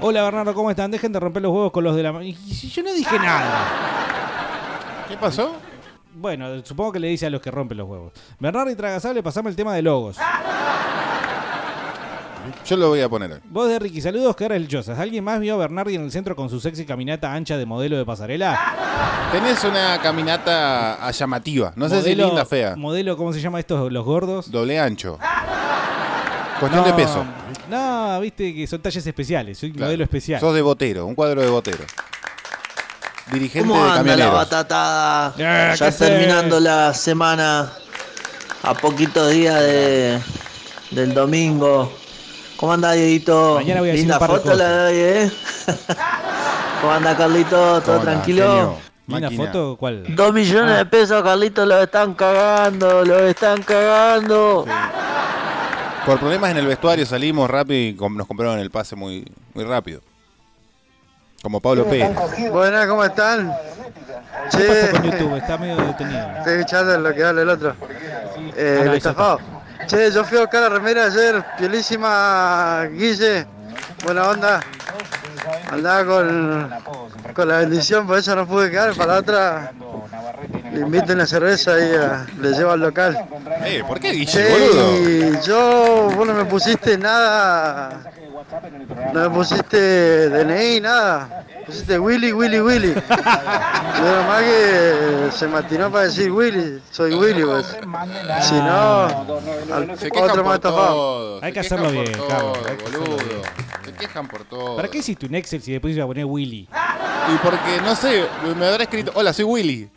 Hola 0.00 0.22
Bernardo, 0.22 0.54
¿cómo 0.54 0.70
están? 0.70 0.90
Dejen 0.90 1.12
de 1.12 1.20
romper 1.20 1.42
los 1.42 1.52
huevos 1.52 1.72
con 1.72 1.84
los 1.84 1.94
de 1.94 2.02
la... 2.02 2.12
ma- 2.12 2.24
Y 2.24 2.32
si 2.34 2.70
yo 2.70 2.82
no 2.82 2.94
dije 2.94 3.18
nada. 3.18 3.66
¿Qué 5.06 5.16
pasó? 5.18 5.52
Bueno, 6.14 6.46
supongo 6.64 6.92
que 6.92 7.00
le 7.00 7.08
dice 7.08 7.26
a 7.26 7.30
los 7.30 7.42
que 7.42 7.50
rompen 7.50 7.76
los 7.76 7.86
huevos. 7.88 8.12
Bernardo 8.38 8.70
y 8.70 8.74
Tragasable, 8.74 9.22
pasame 9.22 9.50
el 9.50 9.56
tema 9.56 9.74
de 9.74 9.82
logos. 9.82 10.16
Yo 12.66 12.76
lo 12.76 12.88
voy 12.88 13.00
a 13.00 13.08
poner 13.08 13.32
hoy. 13.32 13.38
Vos 13.50 13.68
de 13.68 13.78
Ricky, 13.78 14.00
saludos, 14.00 14.34
que 14.36 14.46
el 14.46 14.68
Josas. 14.70 14.98
¿Alguien 14.98 15.24
más 15.24 15.40
vio 15.40 15.54
a 15.54 15.58
Bernardi 15.58 15.94
en 15.94 16.02
el 16.04 16.12
centro 16.12 16.34
con 16.36 16.48
su 16.48 16.60
sexy 16.60 16.84
caminata 16.84 17.32
ancha 17.32 17.56
de 17.58 17.66
modelo 17.66 17.96
de 17.96 18.04
pasarela? 18.04 18.58
Tenés 19.32 19.62
una 19.64 19.98
caminata 20.02 21.10
llamativa. 21.10 21.72
No 21.76 21.88
sé 21.88 22.02
si 22.02 22.14
linda 22.14 22.42
o 22.42 22.46
fea. 22.46 22.76
Modelo, 22.76 23.16
¿cómo 23.16 23.32
se 23.32 23.40
llama 23.40 23.58
estos, 23.60 23.90
los 23.92 24.04
gordos? 24.04 24.50
Doble 24.50 24.78
ancho. 24.80 25.18
Cuestión 26.58 26.82
No, 26.82 26.88
de 26.88 26.94
peso. 26.94 27.24
No, 27.70 28.20
viste 28.20 28.54
que 28.54 28.66
son 28.66 28.80
talles 28.82 29.06
especiales. 29.06 29.58
Soy 29.58 29.72
Claro. 29.72 29.86
modelo 29.86 30.04
especial. 30.04 30.40
Sos 30.40 30.54
de 30.54 30.62
botero, 30.62 31.06
un 31.06 31.14
cuadro 31.14 31.40
de 31.40 31.48
botero. 31.48 31.84
Dirigente 33.32 33.68
¿Cómo 33.68 33.84
de 33.84 33.90
anda 33.92 34.16
la 34.16 34.28
batatada? 34.30 35.34
Eh, 35.38 35.74
ya 35.76 35.90
terminando 35.92 36.58
la 36.58 36.92
semana, 36.92 37.70
a 38.62 38.74
poquitos 38.74 39.30
días 39.30 39.60
de, 39.60 40.18
del 40.90 41.14
domingo. 41.14 41.92
¿Cómo 42.60 42.72
anda, 42.74 42.92
Dieguito? 42.92 43.54
Mañana 43.56 43.80
voy 43.80 43.90
a 43.90 43.94
Linda 43.94 44.16
un 44.16 44.20
par 44.20 44.30
de 44.32 44.36
foto 44.38 44.54
la 44.54 44.68
de 44.68 44.86
hoy, 44.86 44.98
¿eh? 44.98 45.30
¿Cómo 46.82 46.92
anda, 46.92 47.16
Carlito? 47.16 47.80
¿Todo 47.80 47.94
Hola, 47.96 48.02
tranquilo? 48.02 48.76
¿Linda 49.06 49.30
foto? 49.30 49.76
¿Cuál? 49.78 50.14
Dos 50.14 50.32
millones 50.34 50.72
Ah. 50.74 50.78
de 50.78 50.84
pesos, 50.86 51.22
Carlito, 51.22 51.64
lo 51.64 51.82
están 51.82 52.12
cagando, 52.14 53.02
lo 53.04 53.18
están 53.20 53.62
cagando. 53.62 54.66
Por 56.04 56.18
problemas 56.18 56.50
en 56.50 56.58
el 56.58 56.66
vestuario 56.66 57.06
salimos 57.06 57.48
rápido 57.48 57.78
y 57.78 58.14
nos 58.16 58.26
compraron 58.26 58.58
el 58.58 58.70
pase 58.70 58.94
muy, 58.94 59.24
muy 59.54 59.64
rápido. 59.64 60.00
Como 61.42 61.60
Pablo 61.60 61.86
Pérez. 61.86 62.10
Buenas, 62.50 62.86
¿cómo 62.86 63.02
están? 63.04 63.50
¿Qué 64.54 64.64
pasa 64.64 64.90
con 64.90 65.02
Che, 65.02 65.10
YouTube? 65.10 65.36
Está 65.36 65.56
medio 65.56 65.76
detenido. 65.76 66.20
estoy 66.38 66.52
escuchando 66.58 66.98
lo 66.98 67.14
que 67.14 67.24
habla 67.24 67.42
el 67.42 67.48
otro. 67.48 67.74
Eh, 68.54 68.76
Ah, 68.80 68.80
no, 68.80 68.82
el 68.82 68.88
ahí 68.88 68.88
ya 68.88 68.96
estafado. 68.96 69.40
Che, 69.90 70.12
yo 70.12 70.22
fui 70.22 70.36
a 70.36 70.42
buscar 70.42 70.60
la 70.60 70.68
remera 70.68 71.06
ayer, 71.06 71.44
piolísima 71.58 72.86
Guille, 72.92 73.44
buena 74.04 74.28
onda. 74.28 74.60
Andaba 75.68 76.04
con, 76.04 76.70
con 77.34 77.48
la 77.48 77.58
bendición, 77.58 78.06
por 78.06 78.18
eso 78.18 78.36
no 78.36 78.46
pude 78.46 78.70
quedar. 78.70 78.94
Para 78.94 79.14
la 79.14 79.18
otra, 79.18 79.72
le 80.72 80.80
invito 80.82 81.12
una 81.12 81.26
cerveza 81.26 81.76
y 81.80 81.92
ah, 81.96 82.24
le 82.40 82.50
llevo 82.52 82.70
al 82.70 82.78
local. 82.82 83.18
Eh, 83.64 83.82
¿por 83.84 83.98
qué 83.98 84.12
Guille, 84.12 84.48
boludo? 84.48 84.96
y 84.96 85.40
yo, 85.44 86.08
vos 86.14 86.24
no 86.24 86.34
me 86.34 86.44
pusiste 86.44 86.96
nada, 86.96 88.12
no 89.14 89.20
me 89.20 89.30
pusiste 89.30 90.28
DNI, 90.28 90.80
nada. 90.80 91.44
Pusiste 91.66 91.98
Willy, 91.98 92.32
Willy, 92.32 92.60
Willy. 92.60 92.88
Menos 92.94 94.26
mal 94.26 94.44
que 94.44 95.28
se 95.32 95.46
matinó 95.46 95.90
para 95.90 96.04
decir 96.04 96.30
Willy, 96.30 96.80
soy 96.90 97.14
Willy, 97.14 97.44
pues. 97.44 97.66
Si 98.42 98.54
no, 98.54 99.02
al- 99.72 99.98
Se 99.98 100.10
otro 100.20 100.44
más 100.44 100.60
todo. 100.60 101.42
Hay 101.42 101.52
que 101.52 101.60
hacerlo 101.60 101.90
bien, 101.90 102.12
todo, 102.12 102.52
boludo. 102.84 103.16
Se 103.84 103.92
quejan 103.92 104.26
por 104.28 104.44
todo. 104.44 104.76
¿Para 104.76 104.88
qué 104.88 104.98
hiciste 104.98 105.26
un 105.26 105.34
Excel 105.34 105.62
si 105.62 105.72
después 105.72 105.94
iba 105.94 106.04
a 106.04 106.08
poner 106.08 106.24
Willy? 106.24 106.68
Y 107.32 107.36
porque, 107.42 107.80
no 107.84 107.94
sé, 107.94 108.24
me 108.58 108.66
habrá 108.66 108.82
escrito, 108.84 109.12
hola, 109.14 109.32
soy 109.32 109.44
Willy. 109.44 109.90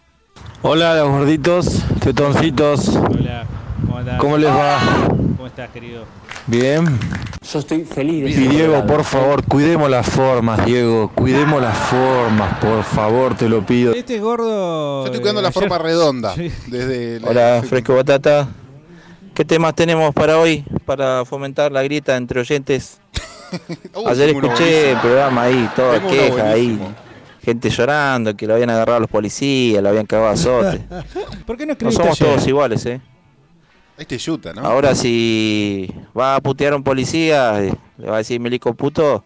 Hola, 0.62 0.95
los 0.95 1.10
gorditos, 1.10 1.79
tetoncitos. 2.01 2.88
Hola, 2.89 3.45
¿cómo 3.86 3.98
andás? 3.98 4.19
¿Cómo 4.19 4.38
les 4.38 4.50
va? 4.51 4.79
¿Cómo 5.07 5.48
estás, 5.48 5.69
querido? 5.72 6.05
Bien. 6.47 6.85
Yo 7.51 7.59
estoy 7.59 7.83
feliz 7.85 8.23
de 8.23 8.29
Y 8.31 8.47
Diego, 8.47 8.85
por 8.85 9.03
favor, 9.03 9.43
cuidemos 9.45 9.89
las 9.89 10.05
formas, 10.07 10.65
Diego. 10.65 11.12
Cuidemos 11.13 11.62
las 11.62 11.77
formas, 11.77 12.57
por 12.59 12.83
favor, 12.83 13.35
te 13.35 13.47
lo 13.47 13.65
pido. 13.65 13.93
Este 13.93 14.19
gordo... 14.19 15.01
Yo 15.01 15.05
estoy 15.05 15.19
cuidando 15.21 15.39
eh, 15.41 15.43
la 15.43 15.50
ayer- 15.50 15.62
forma 15.62 15.77
redonda. 15.77 16.35
Sí. 16.35 16.51
Desde 16.67 17.19
la- 17.19 17.27
Hola, 17.29 17.63
Fresco 17.67 17.95
Batata. 17.95 18.47
¿Qué 19.33 19.45
temas 19.45 19.73
tenemos 19.75 20.13
para 20.13 20.38
hoy? 20.38 20.63
Para 20.85 21.25
fomentar 21.25 21.71
la 21.71 21.81
grieta 21.83 22.15
entre 22.17 22.39
oyentes. 22.39 23.00
Uh, 23.93 24.07
Ayer 24.07 24.29
escuché 24.29 24.91
el 24.93 24.97
programa 24.97 25.43
ahí, 25.43 25.69
toda 25.75 26.00
Tengo 26.00 26.09
queja 26.09 26.50
ahí. 26.50 26.79
Gente 27.43 27.69
llorando, 27.69 28.35
que 28.35 28.47
lo 28.47 28.55
habían 28.55 28.71
agarrado 28.71 29.01
los 29.01 29.09
policías, 29.12 29.83
lo 29.83 29.89
habían 29.89 30.07
cagado 30.07 30.29
a 30.29 30.31
azote. 30.31 30.81
¿Por 31.45 31.55
qué 31.55 31.67
no 31.67 31.75
No 31.79 31.91
somos 31.91 32.19
ayer? 32.19 32.27
todos 32.33 32.47
iguales, 32.47 32.83
¿eh? 32.88 33.00
Este 33.97 34.17
yuta, 34.17 34.53
¿no? 34.53 34.62
Ahora 34.62 34.95
si 34.95 35.88
va 36.17 36.35
a 36.35 36.41
putear 36.41 36.73
a 36.73 36.75
un 36.75 36.83
policía, 36.83 37.63
eh, 37.63 37.73
le 37.97 38.07
va 38.07 38.15
a 38.15 38.17
decir 38.19 38.39
milico 38.39 38.73
puto, 38.73 39.23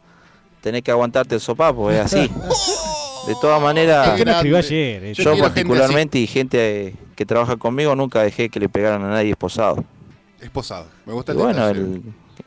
tenés 0.61 0.81
que 0.83 0.91
aguantarte 0.91 1.35
el 1.35 1.41
sopapo, 1.41 1.89
es 1.91 1.99
así. 1.99 2.29
De 3.27 3.35
todas 3.41 3.61
maneras, 3.61 4.17
eh? 4.19 5.13
Yo 5.13 5.37
particularmente 5.37 6.17
y 6.17 6.27
gente 6.27 6.87
eh, 6.87 6.95
que 7.15 7.25
trabaja 7.25 7.57
conmigo 7.57 7.93
nunca 7.93 8.21
dejé 8.23 8.47
que 8.49 8.57
le 8.59 8.69
pegaran 8.69 9.03
a 9.03 9.09
nadie 9.09 9.31
esposado. 9.31 9.83
Esposado. 10.39 10.87
Me 11.05 11.11
gusta 11.11 11.33
Y 11.33 11.35
el 11.35 11.41
bueno, 11.43 11.67
detalle. 11.67 11.81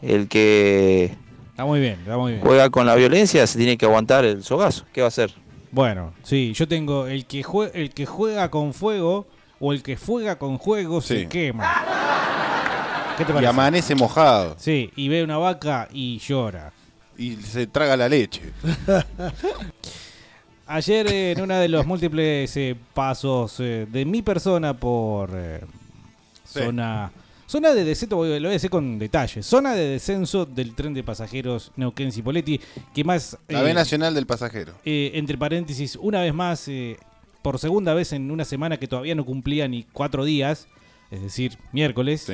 el, 0.02 0.10
el 0.20 0.28
que 0.28 1.14
Está 1.50 1.66
muy 1.66 1.80
bien, 1.80 1.98
está 2.00 2.16
muy 2.16 2.32
bien. 2.32 2.42
juega 2.44 2.70
con 2.70 2.86
la 2.86 2.94
violencia 2.94 3.46
se 3.46 3.58
tiene 3.58 3.76
que 3.76 3.84
aguantar 3.84 4.24
el 4.24 4.42
sogazo. 4.42 4.86
¿Qué 4.94 5.02
va 5.02 5.06
a 5.06 5.08
hacer? 5.08 5.34
Bueno, 5.70 6.14
sí, 6.22 6.54
yo 6.54 6.66
tengo 6.66 7.06
el 7.08 7.26
que, 7.26 7.44
jue- 7.44 7.70
el 7.74 7.90
que 7.92 8.06
juega 8.06 8.50
con 8.50 8.72
fuego 8.72 9.26
o 9.60 9.72
el 9.72 9.82
que 9.82 9.96
juega 9.96 10.36
con 10.38 10.58
juego 10.58 11.00
se 11.00 11.28
quema. 11.28 11.84
¿Qué 13.16 13.24
te 13.24 13.30
Y 13.30 13.34
parece? 13.34 13.50
amanece 13.50 13.94
mojado. 13.94 14.56
Sí, 14.58 14.90
y 14.96 15.08
ve 15.08 15.22
una 15.22 15.36
vaca 15.38 15.88
y 15.92 16.18
llora. 16.18 16.72
Y 17.18 17.36
se 17.36 17.66
traga 17.66 17.96
la 17.96 18.08
leche. 18.08 18.40
Ayer 20.66 21.06
eh, 21.08 21.32
en 21.32 21.40
uno 21.42 21.54
de 21.56 21.68
los 21.68 21.84
múltiples 21.84 22.56
eh, 22.56 22.76
pasos 22.94 23.56
eh, 23.58 23.86
de 23.90 24.04
mi 24.04 24.22
persona 24.22 24.72
por 24.74 25.30
eh, 25.34 25.60
Sí. 26.44 26.60
zona 26.60 27.12
zona 27.46 27.70
de 27.74 27.84
descenso, 27.84 28.16
voy- 28.16 28.28
lo 28.40 28.48
voy 28.48 28.50
a 28.50 28.50
decir 28.52 28.70
con 28.70 28.98
detalle, 28.98 29.42
zona 29.42 29.72
de 29.74 29.84
descenso 29.88 30.46
del 30.46 30.74
tren 30.74 30.94
de 30.94 31.02
pasajeros 31.04 31.70
Neuquén 31.76 32.10
Cipoletti, 32.12 32.60
que 32.94 33.02
más 33.04 33.36
La 33.48 33.60
eh, 33.60 33.64
B 33.64 33.74
Nacional 33.74 34.14
del 34.14 34.26
Pasajero. 34.26 34.72
eh, 34.84 35.10
entre 35.14 35.36
paréntesis, 35.36 35.96
una 36.00 36.22
vez 36.22 36.32
más, 36.34 36.66
eh, 36.68 36.96
por 37.42 37.58
segunda 37.58 37.94
vez 37.94 38.12
en 38.12 38.30
una 38.30 38.44
semana 38.44 38.76
que 38.78 38.86
todavía 38.88 39.14
no 39.14 39.24
cumplía 39.24 39.66
ni 39.68 39.84
cuatro 39.84 40.24
días, 40.24 40.68
es 41.10 41.22
decir, 41.22 41.58
miércoles, 41.72 42.30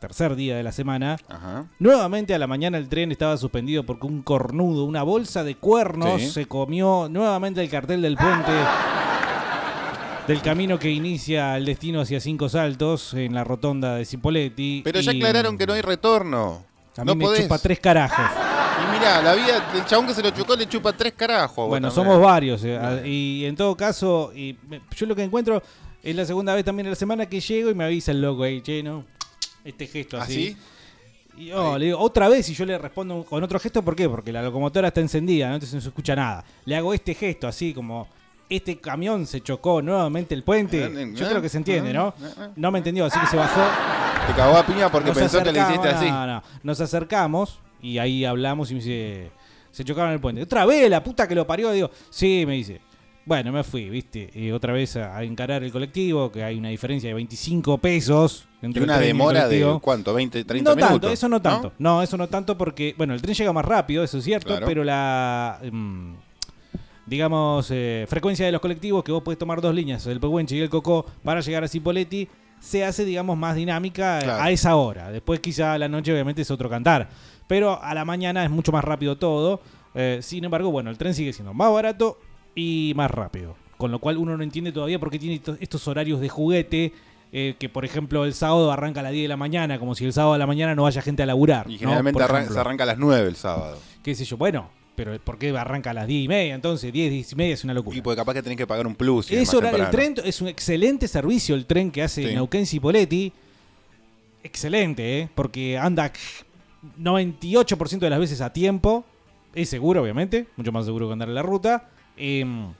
tercer 0.00 0.36
día 0.36 0.56
de 0.56 0.62
la 0.62 0.72
semana, 0.72 1.16
Ajá. 1.28 1.66
nuevamente 1.78 2.34
a 2.34 2.38
la 2.38 2.46
mañana 2.46 2.76
el 2.78 2.88
tren 2.90 3.10
estaba 3.10 3.36
suspendido 3.38 3.84
porque 3.84 4.06
un 4.06 4.22
cornudo, 4.22 4.84
una 4.84 5.02
bolsa 5.02 5.44
de 5.44 5.54
cuernos, 5.56 6.20
Sí. 6.20 6.30
se 6.30 6.46
comió 6.46 7.08
nuevamente 7.10 7.62
el 7.62 7.70
cartel 7.70 8.02
del 8.02 8.16
puente 8.16 8.52
del 10.26 10.40
camino 10.40 10.78
que 10.78 10.90
inicia 10.90 11.56
el 11.56 11.64
destino 11.66 12.00
hacia 12.00 12.18
Cinco 12.20 12.48
Saltos 12.48 13.12
en 13.14 13.34
la 13.34 13.44
rotonda 13.44 13.96
de 13.96 14.04
Cipoletti. 14.06 14.80
Pero 14.82 15.00
ya 15.00 15.12
y 15.12 15.18
aclararon 15.18 15.58
que 15.58 15.66
no 15.66 15.74
hay 15.74 15.82
retorno. 15.82 16.64
A 16.96 17.00
mí 17.02 17.06
no 17.06 17.14
me 17.14 17.24
podés. 17.24 17.42
chupa 17.42 17.58
tres 17.58 17.78
carajos. 17.80 18.24
Mirá, 18.98 19.22
la 19.22 19.34
vida 19.34 19.60
del 19.72 19.84
chabón 19.84 20.06
que 20.06 20.14
se 20.14 20.22
lo 20.22 20.30
chocó 20.30 20.56
le 20.56 20.66
chupa 20.68 20.92
tres 20.92 21.12
carajos. 21.14 21.68
Bueno, 21.68 21.90
somos 21.90 22.20
varios. 22.20 22.62
eh, 22.64 23.02
Y 23.04 23.44
en 23.44 23.56
todo 23.56 23.76
caso, 23.76 24.32
y 24.34 24.56
yo 24.96 25.06
lo 25.06 25.14
que 25.16 25.22
encuentro 25.24 25.62
es 26.02 26.14
la 26.14 26.24
segunda 26.24 26.54
vez 26.54 26.64
también 26.64 26.86
en 26.86 26.90
la 26.92 26.96
semana 26.96 27.26
que 27.26 27.40
llego 27.40 27.70
y 27.70 27.74
me 27.74 27.84
avisa 27.84 28.10
el 28.12 28.20
loco 28.20 28.42
ahí, 28.42 28.60
che, 28.60 28.82
no, 28.82 29.04
este 29.64 29.86
gesto 29.86 30.18
¿Ah, 30.18 30.22
así. 30.24 30.34
sí? 30.34 30.56
Y 31.36 31.46
yo 31.46 31.76
le 31.78 31.86
digo, 31.86 31.98
otra 31.98 32.28
vez, 32.28 32.48
y 32.48 32.54
yo 32.54 32.64
le 32.64 32.78
respondo 32.78 33.24
con 33.24 33.42
otro 33.42 33.58
gesto, 33.58 33.82
¿por 33.82 33.96
qué? 33.96 34.08
Porque 34.08 34.30
la 34.32 34.40
locomotora 34.42 34.88
está 34.88 35.00
encendida, 35.00 35.48
¿no? 35.48 35.54
entonces 35.54 35.74
no 35.74 35.80
se 35.80 35.88
escucha 35.88 36.14
nada. 36.14 36.44
Le 36.64 36.76
hago 36.76 36.94
este 36.94 37.14
gesto 37.14 37.48
así 37.48 37.74
como, 37.74 38.06
este 38.48 38.78
camión 38.78 39.26
se 39.26 39.40
chocó 39.40 39.82
nuevamente 39.82 40.34
el 40.34 40.44
puente. 40.44 41.12
Yo 41.14 41.28
creo 41.28 41.42
que 41.42 41.48
se 41.48 41.56
entiende, 41.56 41.92
¿no? 41.92 42.14
No 42.54 42.70
me 42.70 42.78
entendió, 42.78 43.06
así 43.06 43.18
que 43.18 43.26
se 43.26 43.36
bajó. 43.36 43.62
Te 44.28 44.32
cagó 44.34 44.56
a 44.58 44.64
piña 44.64 44.88
porque 44.92 45.08
Nos 45.08 45.18
pensó 45.18 45.42
que 45.42 45.50
le 45.52 45.60
hiciste 45.60 45.88
así. 45.88 46.08
no, 46.08 46.26
no. 46.26 46.42
Nos 46.62 46.80
acercamos 46.80 47.58
y 47.84 47.98
ahí 47.98 48.24
hablamos 48.24 48.70
y 48.70 48.74
me 48.74 48.80
dice, 48.80 49.30
se 49.70 49.84
chocaron 49.84 50.12
el 50.12 50.20
puente. 50.20 50.42
Otra 50.42 50.64
vez, 50.66 50.88
la 50.90 51.02
puta 51.04 51.28
que 51.28 51.34
lo 51.34 51.46
parió, 51.46 51.70
digo, 51.72 51.90
sí, 52.10 52.44
me 52.46 52.54
dice. 52.54 52.80
Bueno, 53.26 53.52
me 53.52 53.64
fui, 53.64 53.88
viste, 53.88 54.28
y 54.34 54.50
otra 54.50 54.74
vez 54.74 54.96
a, 54.96 55.16
a 55.16 55.22
encarar 55.24 55.64
el 55.64 55.72
colectivo, 55.72 56.30
que 56.30 56.44
hay 56.44 56.58
una 56.58 56.68
diferencia 56.68 57.08
de 57.08 57.14
25 57.14 57.78
pesos 57.78 58.46
Y 58.60 58.66
entre 58.66 58.82
el 58.82 58.84
una 58.90 58.96
y 58.98 59.00
el 59.00 59.06
demora 59.06 59.48
de 59.48 59.78
cuánto, 59.80 60.12
20, 60.12 60.44
30 60.44 60.70
no 60.70 60.76
minutos. 60.76 60.92
tanto, 61.00 61.08
eso 61.10 61.28
no 61.30 61.40
tanto. 61.40 61.72
¿No? 61.78 62.02
eso 62.02 62.18
no 62.18 62.28
tanto 62.28 62.58
porque, 62.58 62.94
bueno, 62.98 63.14
el 63.14 63.22
tren 63.22 63.34
llega 63.34 63.50
más 63.52 63.64
rápido, 63.64 64.04
eso 64.04 64.18
es 64.18 64.24
cierto, 64.24 64.48
Claro. 64.48 64.66
pero 64.66 64.84
la, 64.84 65.58
mm, 65.72 66.12
digamos, 67.06 67.68
eh, 67.70 68.04
frecuencia 68.08 68.46
de 68.46 68.52
los 68.52 68.60
colectivos, 68.60 69.02
que 69.04 69.12
vos 69.12 69.22
podés 69.22 69.38
tomar 69.38 69.60
dos 69.60 69.74
líneas, 69.74 70.06
el 70.06 70.20
Pehuenche 70.20 70.56
y 70.56 70.60
el 70.60 70.70
Cocó, 70.70 71.06
para 71.22 71.40
llegar 71.40 71.64
a 71.64 71.68
Cipoletti, 71.68 72.28
se 72.60 72.84
hace, 72.84 73.04
digamos, 73.04 73.36
más 73.36 73.56
dinámica 73.56 74.20
Claro. 74.22 74.42
a 74.42 74.50
esa 74.50 74.76
hora. 74.76 75.10
Después 75.10 75.40
quizá 75.40 75.76
la 75.76 75.88
noche 75.88 76.12
obviamente 76.12 76.42
es 76.42 76.50
otro 76.50 76.70
cantar. 76.70 77.08
Pero 77.46 77.82
a 77.82 77.94
la 77.94 78.04
mañana 78.04 78.44
es 78.44 78.50
mucho 78.50 78.72
más 78.72 78.84
rápido 78.84 79.16
todo. 79.16 79.60
Eh, 79.94 80.20
sin 80.22 80.44
embargo, 80.44 80.70
bueno, 80.70 80.90
el 80.90 80.98
tren 80.98 81.14
sigue 81.14 81.32
siendo 81.32 81.54
más 81.54 81.72
barato 81.72 82.18
y 82.54 82.92
más 82.96 83.10
rápido. 83.10 83.54
Con 83.76 83.90
lo 83.90 83.98
cual 83.98 84.16
uno 84.16 84.36
no 84.36 84.42
entiende 84.42 84.72
todavía 84.72 84.98
por 84.98 85.10
qué 85.10 85.18
tiene 85.18 85.40
estos- 85.60 85.88
horarios 85.88 86.20
de 86.20 86.28
juguete. 86.28 86.92
eh, 87.36 87.56
que 87.58 87.68
por 87.68 87.84
ejemplo 87.84 88.24
el 88.24 88.32
sábado 88.32 88.70
arranca 88.70 89.00
a 89.00 89.02
las 89.02 89.10
10 89.10 89.24
de 89.24 89.28
la 89.28 89.36
mañana, 89.36 89.80
como 89.80 89.96
si 89.96 90.04
el 90.04 90.12
sábado 90.12 90.34
a 90.34 90.38
la 90.38 90.46
mañana 90.46 90.76
no 90.76 90.84
vaya 90.84 91.02
gente 91.02 91.24
a 91.24 91.26
laburar. 91.26 91.66
Y 91.68 91.72
¿no? 91.72 91.78
generalmente 91.80 92.22
arran- 92.22 92.36
ejemplo. 92.42 92.54
se 92.54 92.60
arranca 92.60 92.84
a 92.84 92.86
las 92.86 92.98
9 92.98 93.26
el 93.28 93.34
sábado. 93.34 93.76
qué 94.04 94.14
sé 94.14 94.24
yo, 94.24 94.36
bueno, 94.36 94.70
pero 94.94 95.18
¿por 95.18 95.36
qué 95.36 95.50
arranca 95.50 95.90
a 95.90 95.94
las 95.94 96.06
10 96.06 96.26
y 96.26 96.28
media? 96.28 96.54
Entonces 96.54 96.92
10, 96.92 97.10
10 97.10 97.32
y 97.32 97.34
media 97.34 97.54
es 97.54 97.64
una 97.64 97.74
locura. 97.74 97.96
Y 97.96 98.02
porque 98.02 98.18
capaz 98.18 98.34
que 98.34 98.42
tenés 98.44 98.56
que 98.56 98.68
pagar 98.68 98.86
un 98.86 98.94
plus. 98.94 99.32
y 99.32 99.34
Es 99.34 99.50
demás 99.50 99.54
horario- 99.54 99.84
el 99.84 99.90
tren 99.90 100.14
es 100.24 100.40
un 100.42 100.46
excelente 100.46 101.08
servicio 101.08 101.56
el 101.56 101.66
tren 101.66 101.90
que 101.90 102.04
hace 102.04 102.28
Sí. 102.28 102.34
Neuquén 102.36 102.66
Cipoletti. 102.66 103.32
Excelente, 104.42 105.20
¿eh? 105.22 105.28
Porque 105.34 105.78
anda 105.78 106.12
98% 106.98 107.98
de 107.98 108.10
las 108.10 108.18
veces 108.18 108.40
a 108.40 108.52
tiempo. 108.52 109.04
Es 109.54 109.68
seguro, 109.68 110.02
obviamente. 110.02 110.46
Mucho 110.56 110.72
más 110.72 110.84
seguro 110.84 111.06
que 111.06 111.12
andar 111.12 111.28
en 111.28 111.34
la 111.34 111.42
ruta. 111.42 111.88
Em, 112.16 112.72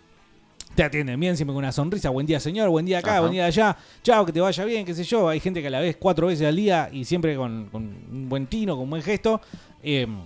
te 0.75 0.83
atienden 0.83 1.19
bien, 1.21 1.37
siempre 1.37 1.53
con 1.53 1.59
una 1.63 1.73
sonrisa. 1.73 2.11
Buen 2.11 2.27
día, 2.27 2.41
señor. 2.41 2.69
Buen 2.69 2.85
día 2.85 2.99
acá, 2.99 3.13
Ajá. 3.13 3.21
buen 3.21 3.33
día 3.33 3.47
allá. 3.47 3.77
Chao, 4.03 4.27
que 4.27 4.33
te 4.33 4.41
vaya 4.41 4.65
bien, 4.65 4.85
qué 4.85 4.95
sé 4.95 5.05
yo. 5.05 5.29
Hay 5.29 5.41
gente 5.41 5.61
que 5.61 5.69
a 5.69 5.71
la 5.71 5.81
vez 5.81 5.97
cuatro 5.97 6.27
veces 6.27 6.47
al 6.47 6.57
día 6.57 6.89
y 6.93 7.05
siempre 7.05 7.37
con, 7.37 7.69
con 7.71 7.83
un 8.11 8.29
buen 8.29 8.47
tino, 8.47 8.75
con 8.75 8.85
un 8.85 8.91
buen 8.91 9.03
gesto. 9.03 9.41
Em, 9.83 10.17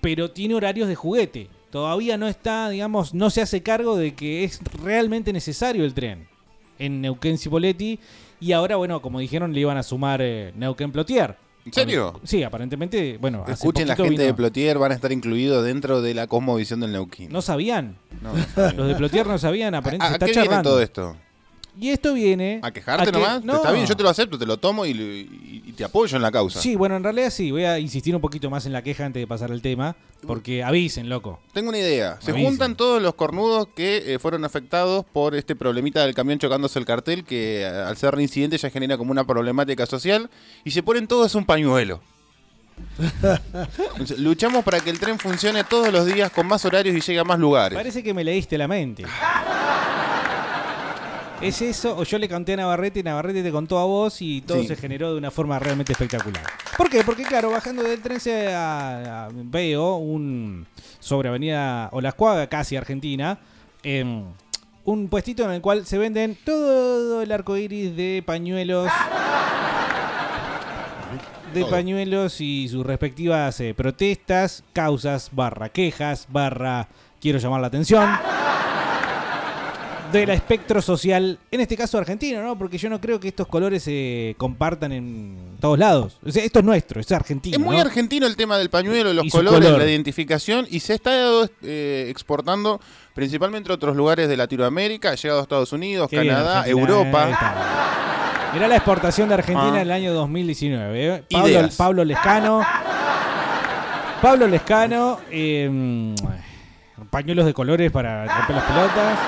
pero 0.00 0.30
tiene 0.30 0.54
horarios 0.54 0.88
de 0.88 0.94
juguete. 0.94 1.48
Todavía 1.70 2.18
no 2.18 2.28
está, 2.28 2.68
digamos, 2.68 3.14
no 3.14 3.30
se 3.30 3.40
hace 3.40 3.62
cargo 3.62 3.96
de 3.96 4.14
que 4.14 4.44
es 4.44 4.60
realmente 4.82 5.32
necesario 5.32 5.84
el 5.84 5.94
tren 5.94 6.28
en 6.78 7.00
Neuquén 7.00 7.38
Cipoletti. 7.38 7.98
Y 8.40 8.52
ahora, 8.52 8.76
bueno, 8.76 9.00
como 9.00 9.20
dijeron, 9.20 9.52
le 9.52 9.60
iban 9.60 9.76
a 9.78 9.82
sumar 9.82 10.20
eh, 10.22 10.52
Neuquén 10.54 10.92
Plotier. 10.92 11.36
¿En 11.64 11.72
serio? 11.72 12.20
Sí, 12.24 12.42
aparentemente, 12.42 13.18
bueno, 13.20 13.44
Escuchen, 13.46 13.86
la 13.86 13.94
gente 13.96 14.22
de 14.22 14.34
Plotier 14.34 14.78
van 14.78 14.92
a 14.92 14.94
estar 14.94 15.12
incluidos 15.12 15.64
dentro 15.64 16.02
de 16.02 16.12
la 16.14 16.26
cosmovisión 16.26 16.80
del 16.80 16.92
Neuquén. 16.92 17.30
No 17.30 17.40
sabían. 17.40 17.96
No, 18.20 18.32
no 18.36 18.44
sabían. 18.54 18.76
Los 18.76 18.88
de 18.88 18.94
Plotier 18.96 19.26
no 19.26 19.38
sabían, 19.38 19.74
¿A, 19.74 19.78
aparentemente 19.78 20.06
a 20.06 20.08
se 20.08 20.14
está 20.14 20.26
qué 20.26 20.32
viene 20.32 20.44
charlando. 20.46 20.70
todo 20.70 20.82
esto? 20.82 21.16
Y 21.78 21.88
esto 21.88 22.12
viene. 22.12 22.60
¿A 22.62 22.70
quejarte 22.70 23.06
que- 23.06 23.12
nomás? 23.12 23.42
No. 23.44 23.56
Está 23.56 23.72
bien, 23.72 23.86
yo 23.86 23.96
te 23.96 24.02
lo 24.02 24.10
acepto, 24.10 24.38
te 24.38 24.44
lo 24.44 24.58
tomo 24.58 24.84
y, 24.84 24.90
y- 24.90 25.62
y 25.66 25.72
te 25.72 25.84
apoyo 25.84 26.16
en 26.16 26.22
la 26.22 26.30
causa. 26.30 26.60
Sí, 26.60 26.74
bueno, 26.76 26.96
en 26.96 27.02
realidad 27.04 27.30
sí. 27.30 27.50
Voy 27.50 27.64
a 27.64 27.78
insistir 27.78 28.14
un 28.14 28.20
poquito 28.20 28.50
más 28.50 28.66
en 28.66 28.72
la 28.72 28.82
queja 28.82 29.06
antes 29.06 29.22
de 29.22 29.26
pasar 29.26 29.50
al 29.50 29.62
tema. 29.62 29.96
Porque 30.26 30.62
avisen, 30.62 31.08
loco. 31.08 31.40
Tengo 31.52 31.70
una 31.70 31.78
idea. 31.78 32.18
Se 32.20 32.32
juntan 32.32 32.76
todos 32.76 33.00
los 33.02 33.14
cornudos 33.14 33.68
que 33.74 34.14
eh, 34.14 34.18
fueron 34.18 34.44
afectados 34.44 35.04
por 35.12 35.34
este 35.34 35.56
problemita 35.56 36.04
del 36.04 36.14
camión 36.14 36.38
chocándose 36.38 36.78
el 36.78 36.84
cartel, 36.84 37.24
que 37.24 37.62
eh, 37.62 37.66
al 37.66 37.96
ser 37.96 38.14
reincidente 38.14 38.56
ya 38.58 38.70
genera 38.70 38.96
como 38.98 39.10
una 39.10 39.24
problemática 39.24 39.84
social, 39.86 40.30
y 40.64 40.70
se 40.70 40.82
ponen 40.82 41.08
todos 41.08 41.34
un 41.34 41.44
pañuelo. 41.44 42.00
Luchamos 44.18 44.64
para 44.64 44.80
que 44.80 44.90
el 44.90 44.98
tren 44.98 45.18
funcione 45.18 45.64
todos 45.64 45.92
los 45.92 46.06
días 46.06 46.30
con 46.30 46.46
más 46.46 46.64
horarios 46.64 46.94
y 46.96 47.00
llegue 47.00 47.18
a 47.18 47.24
más 47.24 47.38
lugares. 47.38 47.76
Parece 47.76 48.02
que 48.02 48.14
me 48.14 48.22
leíste 48.24 48.56
la 48.58 48.68
mente. 48.68 49.04
¿Es 51.42 51.60
eso? 51.60 51.96
O 51.98 52.04
yo 52.04 52.18
le 52.18 52.28
conté 52.28 52.52
a 52.52 52.56
Navarrete 52.56 53.00
y 53.00 53.02
Navarrete 53.02 53.42
te 53.42 53.50
contó 53.50 53.78
a 53.80 53.84
vos 53.84 54.22
y 54.22 54.42
todo 54.42 54.60
Sí. 54.60 54.68
se 54.68 54.76
generó 54.76 55.10
de 55.12 55.18
una 55.18 55.30
forma 55.32 55.58
realmente 55.58 55.92
espectacular. 55.92 56.44
¿Por 56.76 56.88
qué? 56.88 57.02
Porque 57.02 57.24
claro, 57.24 57.50
bajando 57.50 57.82
del 57.82 58.00
tren 58.00 58.20
se 58.20 58.54
a- 58.54 59.24
a- 59.26 59.28
veo 59.32 59.96
un 59.96 60.66
sobre 61.00 61.28
Avenida 61.30 61.88
Olascuaga, 61.92 62.46
casi 62.46 62.76
Argentina, 62.76 63.40
em, 63.82 64.24
un 64.84 65.08
puestito 65.08 65.42
en 65.44 65.50
el 65.50 65.60
cual 65.60 65.84
se 65.84 65.98
venden 65.98 66.38
todo 66.44 67.22
el 67.22 67.32
arco 67.32 67.56
iris 67.56 67.96
de 67.96 68.22
pañuelos. 68.24 68.88
De 71.52 71.60
Todo. 71.62 71.70
pañuelos 71.70 72.40
y 72.40 72.68
sus 72.68 72.86
respectivas 72.86 73.60
eh, 73.60 73.74
protestas, 73.74 74.62
causas, 74.72 75.28
barra 75.32 75.68
quejas, 75.68 76.26
barra 76.30 76.88
quiero 77.20 77.38
llamar 77.38 77.60
la 77.60 77.66
atención 77.66 78.08
del 80.12 80.30
espectro 80.30 80.82
social, 80.82 81.38
en 81.50 81.60
este 81.60 81.76
caso 81.76 81.96
argentino, 81.98 82.42
¿no? 82.42 82.56
Porque 82.58 82.76
yo 82.78 82.90
no 82.90 83.00
creo 83.00 83.18
que 83.18 83.28
estos 83.28 83.46
colores 83.46 83.82
se 83.82 84.34
compartan 84.38 84.92
en 84.92 85.36
todos 85.60 85.78
lados. 85.78 86.18
O 86.24 86.30
sea, 86.30 86.44
esto 86.44 86.58
es 86.58 86.64
nuestro, 86.64 87.00
es 87.00 87.10
argentino. 87.12 87.56
Es 87.56 87.62
muy 87.62 87.76
¿no? 87.76 87.82
argentino 87.82 88.26
el 88.26 88.36
tema 88.36 88.58
del 88.58 88.68
pañuelo, 88.70 89.12
los 89.12 89.26
colores, 89.32 89.60
color. 89.60 89.78
la 89.78 89.84
identificación, 89.90 90.66
y 90.70 90.80
se 90.80 90.94
está 90.94 91.12
eh, 91.62 92.06
exportando 92.10 92.80
principalmente 93.14 93.70
a 93.72 93.74
otros 93.74 93.96
lugares 93.96 94.28
de 94.28 94.36
Latinoamérica, 94.36 95.10
ha 95.10 95.14
llegado 95.14 95.40
a 95.40 95.42
Estados 95.42 95.72
Unidos, 95.72 96.08
Qué 96.10 96.16
Canadá, 96.16 96.66
Europa. 96.66 97.30
está. 97.30 98.50
Mirá 98.54 98.68
la 98.68 98.76
exportación 98.76 99.28
de 99.28 99.34
Argentina 99.34 99.72
Ah. 99.72 99.76
en 99.76 99.82
el 99.82 99.90
año 99.90 100.12
2019. 100.12 101.24
¿eh? 101.30 101.68
Pablo 101.76 102.04
Lescano. 102.04 102.60
Pablo 104.20 104.46
Lescano. 104.46 105.18
eh, 105.30 106.14
pañuelos 107.10 107.44
de 107.46 107.52
colores 107.54 107.90
para 107.90 108.24
romper 108.26 108.56
las 108.56 108.64
pelotas. 108.64 109.18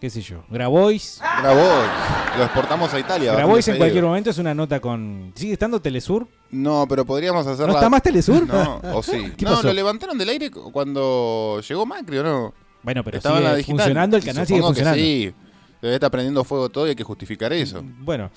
¿Qué 0.00 0.10
sé 0.10 0.20
yo? 0.20 0.44
Grabois. 0.48 1.20
Grabois. 1.40 1.90
Lo 2.36 2.44
exportamos 2.44 2.94
a 2.94 3.00
Italia. 3.00 3.32
Grabois 3.32 3.66
en 3.66 3.78
cualquier 3.78 4.04
momento 4.04 4.30
es 4.30 4.38
una 4.38 4.54
nota 4.54 4.78
con. 4.78 5.32
¿Sigue 5.34 5.54
estando 5.54 5.80
Telesur? 5.80 6.28
No, 6.50 6.86
pero 6.88 7.04
podríamos 7.04 7.44
hacerla. 7.46 7.66
¿No 7.66 7.74
está 7.74 7.88
más 7.90 8.02
Telesur? 8.02 8.46
No, 8.46 8.80
o 8.94 9.02
sí. 9.02 9.32
¿Qué 9.36 9.44
no, 9.44 9.52
pasó? 9.52 9.64
lo 9.64 9.72
levantaron 9.72 10.16
del 10.16 10.28
aire 10.28 10.50
cuando 10.50 11.60
llegó 11.68 11.84
Macri, 11.84 12.18
¿o 12.18 12.22
no? 12.22 12.54
Bueno, 12.82 13.02
pero 13.02 13.16
Estaba 13.16 13.56
sigue 13.56 13.64
funcionando, 13.64 14.16
el 14.16 14.24
canal 14.24 14.46
sigue 14.46 14.62
funcionando. 14.62 14.98
sí. 14.98 15.34
Estar 15.82 16.10
prendiendo 16.10 16.42
fuego 16.44 16.68
todo 16.68 16.86
y 16.86 16.90
hay 16.90 16.96
que 16.96 17.04
justificar 17.04 17.52
eso. 17.52 17.82
Bueno, 18.00 18.30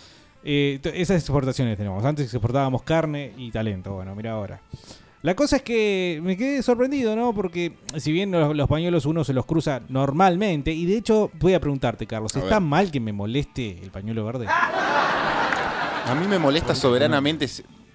eh, 0.43 0.79
esas 0.93 1.21
exportaciones 1.21 1.77
tenemos. 1.77 2.03
Antes 2.03 2.31
exportábamos 2.33 2.83
carne 2.83 3.33
y 3.37 3.51
talento. 3.51 3.93
Bueno, 3.93 4.15
mira 4.15 4.31
ahora. 4.31 4.61
La 5.23 5.35
cosa 5.35 5.57
es 5.57 5.61
que 5.61 6.19
me 6.23 6.35
quedé 6.35 6.63
sorprendido, 6.63 7.15
¿no? 7.15 7.33
Porque 7.33 7.73
si 7.97 8.11
bien 8.11 8.31
los, 8.31 8.55
los 8.55 8.67
pañuelos 8.67 9.05
uno 9.05 9.23
se 9.23 9.33
los 9.33 9.45
cruza 9.45 9.81
normalmente, 9.87 10.71
y 10.71 10.85
de 10.87 10.97
hecho 10.97 11.29
voy 11.39 11.53
a 11.53 11.59
preguntarte, 11.59 12.07
Carlos, 12.07 12.35
A 12.35 12.39
¿está 12.39 12.55
ver. 12.59 12.61
mal 12.67 12.89
que 12.91 12.99
me 12.99 13.13
moleste 13.13 13.79
el 13.83 13.91
pañuelo 13.91 14.25
verde? 14.25 14.47
A 14.47 16.15
mí 16.19 16.27
me 16.27 16.39
molesta 16.39 16.73
soberanamente. 16.73 17.47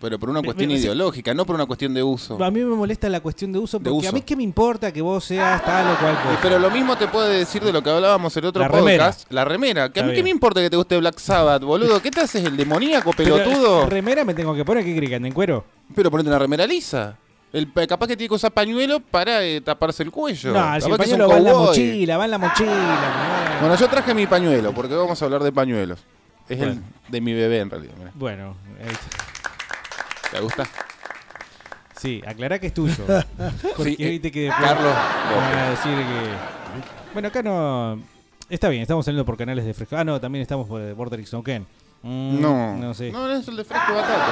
Pero 0.07 0.21
por 0.21 0.31
una 0.31 0.41
cuestión 0.41 0.69
me- 0.71 0.77
ideológica, 0.77 1.35
no 1.35 1.45
por 1.45 1.57
una 1.57 1.67
cuestión 1.67 1.93
de 1.93 2.01
uso. 2.01 2.41
A 2.45 2.49
mí 2.53 2.61
me 2.61 2.77
molesta 2.77 3.09
la 3.09 3.19
cuestión 3.19 3.51
de 3.51 3.59
uso 3.59 3.81
De 3.81 3.91
porque 3.91 4.07
a 4.07 4.13
mí 4.13 4.21
qué 4.21 4.37
me 4.37 4.45
importa 4.45 4.93
que 4.93 5.03
vos 5.03 5.25
seas 5.25 5.65
tal 5.65 5.85
o 5.93 5.99
cual 5.99 6.15
cosa. 6.23 6.39
pero 6.41 6.61
lo 6.61 6.71
mismo 6.71 6.97
te 6.97 7.09
puede 7.09 7.39
decir 7.39 7.61
de 7.65 7.73
lo 7.73 7.83
que 7.83 7.91
hablábamos 7.91 8.37
en 8.37 8.45
otro 8.45 8.63
La 8.63 8.69
podcast. 8.69 8.87
remera. 8.87 9.15
La 9.31 9.45
remera. 9.45 9.89
Que 9.93 9.99
a 9.99 10.03
mí 10.05 10.15
qué 10.15 10.23
me 10.23 10.31
importa 10.31 10.61
que 10.61 10.71
te 10.71 10.77
guste 10.77 10.97
Black 10.97 11.19
Sabbath, 11.19 11.63
boludo. 11.65 12.01
¿Qué 12.01 12.13
te 12.13 12.21
haces 12.21 12.45
el 12.45 12.57
demoníaco 12.57 13.11
Pero, 13.17 13.39
pelotudo? 13.39 13.87
remera 13.87 14.25
me 14.25 14.33
tengo 14.33 14.55
que 14.55 14.65
poner, 14.65 14.85
¿qué 14.85 14.95
crees 14.97 15.11
en 15.11 15.33
cuero? 15.33 15.65
Pero 15.93 16.09
ponete 16.09 16.29
una 16.31 16.39
remera 16.39 16.65
lisa. 16.69 17.17
El, 17.53 17.73
capaz 17.73 18.07
que 18.07 18.17
tiene 18.17 18.29
que 18.29 18.35
usar 18.35 18.53
pañuelo 18.53 19.01
para 19.01 19.43
eh, 19.43 19.61
taparse 19.61 20.05
el 20.05 20.13
cuello. 20.13 20.51
No, 20.53 20.55
Capaz 20.61 20.81
si 20.83 20.91
el 20.91 20.97
pañuelo 20.99 21.29
va 21.29 21.37
en 21.39 21.45
la 21.45 21.53
mochila, 21.55 22.17
va 22.19 22.25
en 22.27 22.31
la 22.31 22.39
mochila. 22.39 23.57
Bueno, 23.61 23.75
yo 23.77 23.89
traje 23.89 24.15
mi 24.15 24.27
pañuelo 24.29 24.73
porque 24.73 24.95
vamos 24.95 25.21
a 25.21 25.25
hablar 25.25 25.43
de 25.43 25.51
pañuelos. 25.51 25.99
Es 26.49 26.59
Bueno. 26.59 26.75
el 26.75 26.83
de 27.11 27.21
mi 27.21 27.33
bebé 27.33 27.59
en 27.61 27.71
realidad. 27.71 27.95
mirá. 27.99 28.13
Bueno, 28.15 28.57
ahí 28.81 28.91
está. 28.93 29.27
¿Te 30.37 30.43
gusta? 30.43 30.65
Sí, 31.97 32.23
aclará 32.27 32.59
que 32.59 32.67
es 32.67 32.75
tuyo. 32.75 32.95
Porque 33.77 33.97
Sí, 33.97 34.05
eh, 34.05 34.11
viste 34.11 34.31
que 34.31 34.41
después 34.43 34.69
Carlos 34.69 34.93
van 35.35 35.59
a 35.59 35.71
decir 35.71 35.93
que. 35.97 37.13
Bueno, 37.15 37.29
acá 37.29 37.43
no. 37.43 37.99
Está 38.51 38.69
bien, 38.69 38.83
estamos 38.83 39.07
saliendo 39.07 39.25
por 39.25 39.39
canales 39.39 39.65
de 39.65 39.73
fresco. 39.73 39.97
Ah, 39.97 40.05
no, 40.05 40.21
también 40.21 40.43
estamos 40.43 40.69
por 40.69 40.93
Borderix 40.95 41.33
No 41.33 41.43
Ken. 41.43 41.67
Mm, 42.03 42.41
No. 42.41 42.77
No 42.77 42.93
sé. 42.93 43.11
No, 43.11 43.27
no 43.27 43.33
es 43.35 43.49
el 43.49 43.57
de 43.57 43.65
fresco 43.65 43.95
batata. 43.95 44.27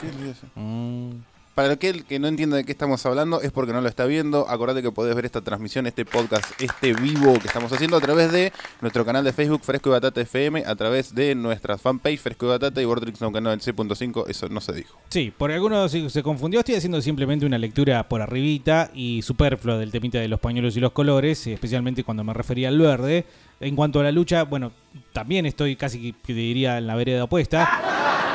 ¿Qué 0.00 0.08
es 0.08 0.36
eso? 0.36 0.46
Mm. 0.54 1.12
Para 1.54 1.74
aquel 1.74 2.04
que 2.04 2.18
no 2.18 2.26
entienda 2.26 2.56
de 2.56 2.64
qué 2.64 2.72
estamos 2.72 3.06
hablando 3.06 3.40
es 3.40 3.52
porque 3.52 3.72
no 3.72 3.80
lo 3.80 3.88
está 3.88 4.06
viendo. 4.06 4.48
Acordate 4.48 4.82
que 4.82 4.90
podés 4.90 5.14
ver 5.14 5.24
esta 5.24 5.40
transmisión, 5.40 5.86
este 5.86 6.04
podcast, 6.04 6.60
este 6.60 6.94
vivo 6.94 7.34
que 7.34 7.46
estamos 7.46 7.72
haciendo 7.72 7.96
a 7.96 8.00
través 8.00 8.32
de 8.32 8.52
nuestro 8.80 9.04
canal 9.04 9.22
de 9.22 9.32
Facebook 9.32 9.60
Fresco 9.62 9.90
y 9.90 9.92
Batata 9.92 10.20
FM, 10.20 10.64
a 10.66 10.74
través 10.74 11.14
de 11.14 11.36
nuestra 11.36 11.78
fanpage 11.78 12.18
Fresco 12.18 12.46
y 12.46 12.48
Batata 12.48 12.82
y 12.82 12.84
Vortrix 12.84 13.20
no 13.20 13.30
canal 13.30 13.60
6.5. 13.60 14.24
Eso 14.28 14.48
no 14.48 14.60
se 14.60 14.72
dijo. 14.72 14.98
Sí, 15.10 15.32
por 15.36 15.52
algunos 15.52 15.92
se, 15.92 16.22
confundió. 16.24 16.58
Estoy 16.58 16.74
haciendo 16.74 17.00
simplemente 17.00 17.46
una 17.46 17.58
lectura 17.58 18.08
por 18.08 18.20
arribita 18.20 18.90
y 18.92 19.22
superflua 19.22 19.78
del 19.78 19.92
temita 19.92 20.18
de 20.18 20.26
los 20.26 20.40
pañuelos 20.40 20.76
y 20.76 20.80
los 20.80 20.90
colores, 20.90 21.46
especialmente 21.46 22.02
cuando 22.02 22.24
me 22.24 22.34
refería 22.34 22.66
al 22.66 22.80
verde. 22.80 23.26
En 23.60 23.76
cuanto 23.76 24.00
a 24.00 24.02
la 24.02 24.10
lucha, 24.10 24.42
bueno, 24.42 24.72
también 25.12 25.46
estoy 25.46 25.76
casi 25.76 26.12
que 26.12 26.18
que 26.26 26.34
diría 26.34 26.78
en 26.78 26.88
la 26.88 26.96
vereda 26.96 27.22
opuesta. 27.22 28.33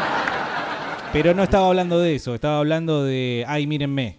Pero 1.12 1.34
no 1.34 1.44
estaba 1.44 1.68
hablando 1.68 2.00
de 2.00 2.16
eso, 2.16 2.36
estaba 2.36 2.60
hablando 2.60 3.04
de, 3.04 3.44
ay, 3.48 3.66
mírenme. 3.66 4.18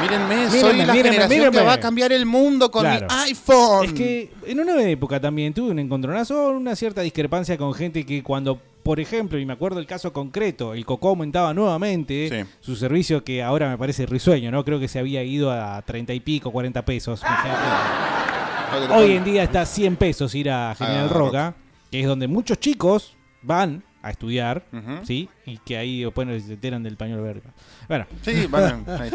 Mírenme, 0.00 0.48
soy 0.50 0.76
la 0.78 0.92
mírenme, 0.92 1.02
generación 1.02 1.28
que 1.28 1.36
mírenme. 1.50 1.62
va 1.66 1.72
a 1.74 1.80
cambiar 1.80 2.12
el 2.12 2.24
mundo 2.26 2.70
con 2.70 2.82
Claro. 2.82 3.06
mi 3.08 3.14
iPhone. 3.30 3.84
Es 3.86 3.92
que 3.92 4.32
en 4.46 4.58
una 4.60 4.80
época 4.82 5.20
también 5.20 5.52
tuve 5.52 5.70
un 5.70 5.78
encontronazo, 5.78 6.48
una 6.50 6.74
cierta 6.74 7.02
discrepancia 7.02 7.56
con 7.58 7.74
gente 7.74 8.04
que 8.06 8.22
cuando, 8.22 8.58
por 8.82 8.98
ejemplo, 9.00 9.38
y 9.38 9.44
me 9.46 9.52
acuerdo 9.52 9.78
el 9.80 9.86
caso 9.86 10.12
concreto, 10.12 10.74
el 10.74 10.84
Coco 10.86 11.10
aumentaba 11.10 11.52
nuevamente 11.54 12.46
su 12.60 12.74
servicio 12.74 13.22
que 13.22 13.42
ahora 13.42 13.68
me 13.68 13.76
parece 13.78 14.06
risueño, 14.06 14.50
¿no? 14.50 14.64
Creo 14.64 14.80
que 14.80 14.88
se 14.88 14.98
había 14.98 15.22
ido 15.22 15.50
a 15.52 15.82
30 15.82 16.14
y 16.14 16.20
pico, 16.20 16.50
40 16.50 16.84
pesos. 16.84 17.20
imagínate. 17.22 18.94
Hoy 18.94 19.12
en 19.12 19.24
día 19.24 19.42
está 19.42 19.62
a 19.62 19.66
100 19.66 19.96
pesos 19.96 20.34
ir 20.34 20.48
a 20.50 20.74
General 20.76 21.08
Ah, 21.10 21.12
Roca, 21.12 21.54
que 21.90 22.00
es 22.00 22.06
donde 22.06 22.26
muchos 22.28 22.58
chicos 22.58 23.14
van 23.42 23.84
a 24.02 24.10
estudiar. 24.10 24.64
¿sí? 25.04 25.28
Y 25.46 25.58
que 25.58 25.76
ahí 25.76 26.02
después 26.02 26.44
se 26.44 26.54
enteran 26.54 26.82
del 26.82 26.96
pañuelo 26.96 27.22
verde. 27.22 27.42
Bueno. 27.88 28.06
Sí, 28.22 28.32
ahí. 28.52 29.10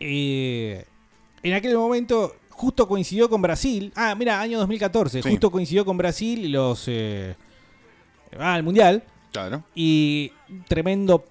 Eh, 0.00 0.84
en 1.42 1.54
aquel 1.54 1.76
momento 1.76 2.34
justo 2.50 2.88
coincidió 2.88 3.28
con 3.28 3.42
Brasil. 3.42 3.92
Ah, 3.94 4.14
mira, 4.14 4.40
año 4.40 4.58
2014. 4.58 5.22
Sí. 5.22 5.30
Justo 5.30 5.50
coincidió 5.50 5.84
con 5.84 5.96
Brasil 5.96 6.44
y 6.44 6.48
los... 6.48 6.84
Eh, 6.86 7.34
ah, 8.38 8.56
el 8.56 8.62
Mundial. 8.62 9.02
Claro. 9.32 9.64
Y 9.74 10.32
tremendo 10.68 11.24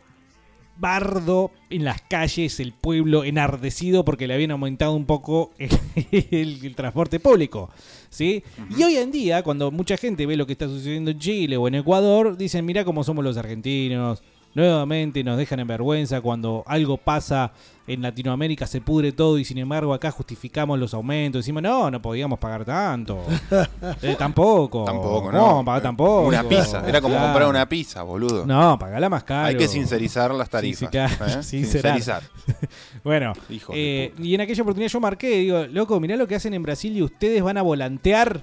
bardo 0.81 1.51
en 1.69 1.85
las 1.85 2.01
calles, 2.01 2.59
el 2.59 2.73
pueblo 2.73 3.23
enardecido 3.23 4.03
porque 4.03 4.27
le 4.27 4.33
habían 4.33 4.51
aumentado 4.51 4.93
un 4.93 5.05
poco 5.05 5.51
el, 5.57 5.69
el 6.31 6.75
transporte 6.75 7.19
público. 7.19 7.69
¿sí? 8.09 8.43
Y 8.77 8.83
hoy 8.83 8.97
en 8.97 9.11
día, 9.11 9.41
cuando 9.41 9.71
mucha 9.71 9.97
gente 9.97 10.27
ve 10.27 10.35
lo 10.35 10.45
que 10.45 10.53
está 10.53 10.67
sucediendo 10.67 11.09
en 11.09 11.19
Chile 11.19 11.57
o 11.57 11.67
en 11.67 11.75
Ecuador, 11.75 12.37
dicen, 12.37 12.65
mira 12.65 12.85
cómo 12.85 13.03
somos 13.03 13.23
los 13.23 13.37
argentinos. 13.37 14.21
Nuevamente 14.53 15.23
nos 15.23 15.37
dejan 15.37 15.59
en 15.61 15.67
vergüenza 15.67 16.21
cuando 16.21 16.63
algo 16.67 16.97
pasa 16.97 17.51
en 17.87 18.01
Latinoamérica, 18.01 18.67
se 18.67 18.79
pudre 18.79 19.11
todo 19.11 19.37
y 19.37 19.43
sin 19.43 19.57
embargo 19.57 19.93
acá 19.93 20.11
justificamos 20.11 20.77
los 20.79 20.93
aumentos. 20.93 21.39
Decimos, 21.39 21.63
no, 21.63 21.89
no 21.91 22.01
podíamos 22.01 22.39
pagar 22.39 22.63
tanto. 22.65 23.19
Eh, 24.01 24.15
tampoco. 24.17 24.85
Tampoco, 24.85 25.31
no. 25.31 25.57
No, 25.57 25.65
pagar 25.65 25.81
tampoco. 25.81 26.27
Una 26.27 26.43
pizza. 26.43 26.83
Era 26.87 27.01
como 27.01 27.13
Claro. 27.15 27.27
comprar 27.27 27.49
una 27.49 27.67
pizza, 27.67 28.03
boludo. 28.03 28.45
No, 28.45 28.77
pagala 28.79 29.09
más 29.09 29.23
caro. 29.23 29.47
Hay 29.47 29.57
que 29.57 29.67
sincerizar 29.67 30.33
las 30.33 30.49
tarifas. 30.49 30.79
Sí, 30.79 30.85
sí, 30.85 30.91
claro, 30.91 31.13
¿eh? 31.39 31.43
sincerar. 31.43 31.95
Sincerizar. 31.99 32.23
bueno, 33.03 33.33
Hijo 33.49 33.73
eh, 33.75 34.13
y 34.19 34.33
en 34.35 34.41
aquella 34.41 34.61
oportunidad 34.61 34.89
yo 34.91 34.99
marqué, 34.99 35.29
digo, 35.37 35.65
loco, 35.65 35.99
mirá 35.99 36.15
lo 36.15 36.27
que 36.27 36.35
hacen 36.35 36.53
en 36.53 36.63
Brasil 36.63 36.95
y 36.95 37.01
ustedes 37.03 37.43
van 37.43 37.57
a 37.57 37.61
volantear, 37.61 38.41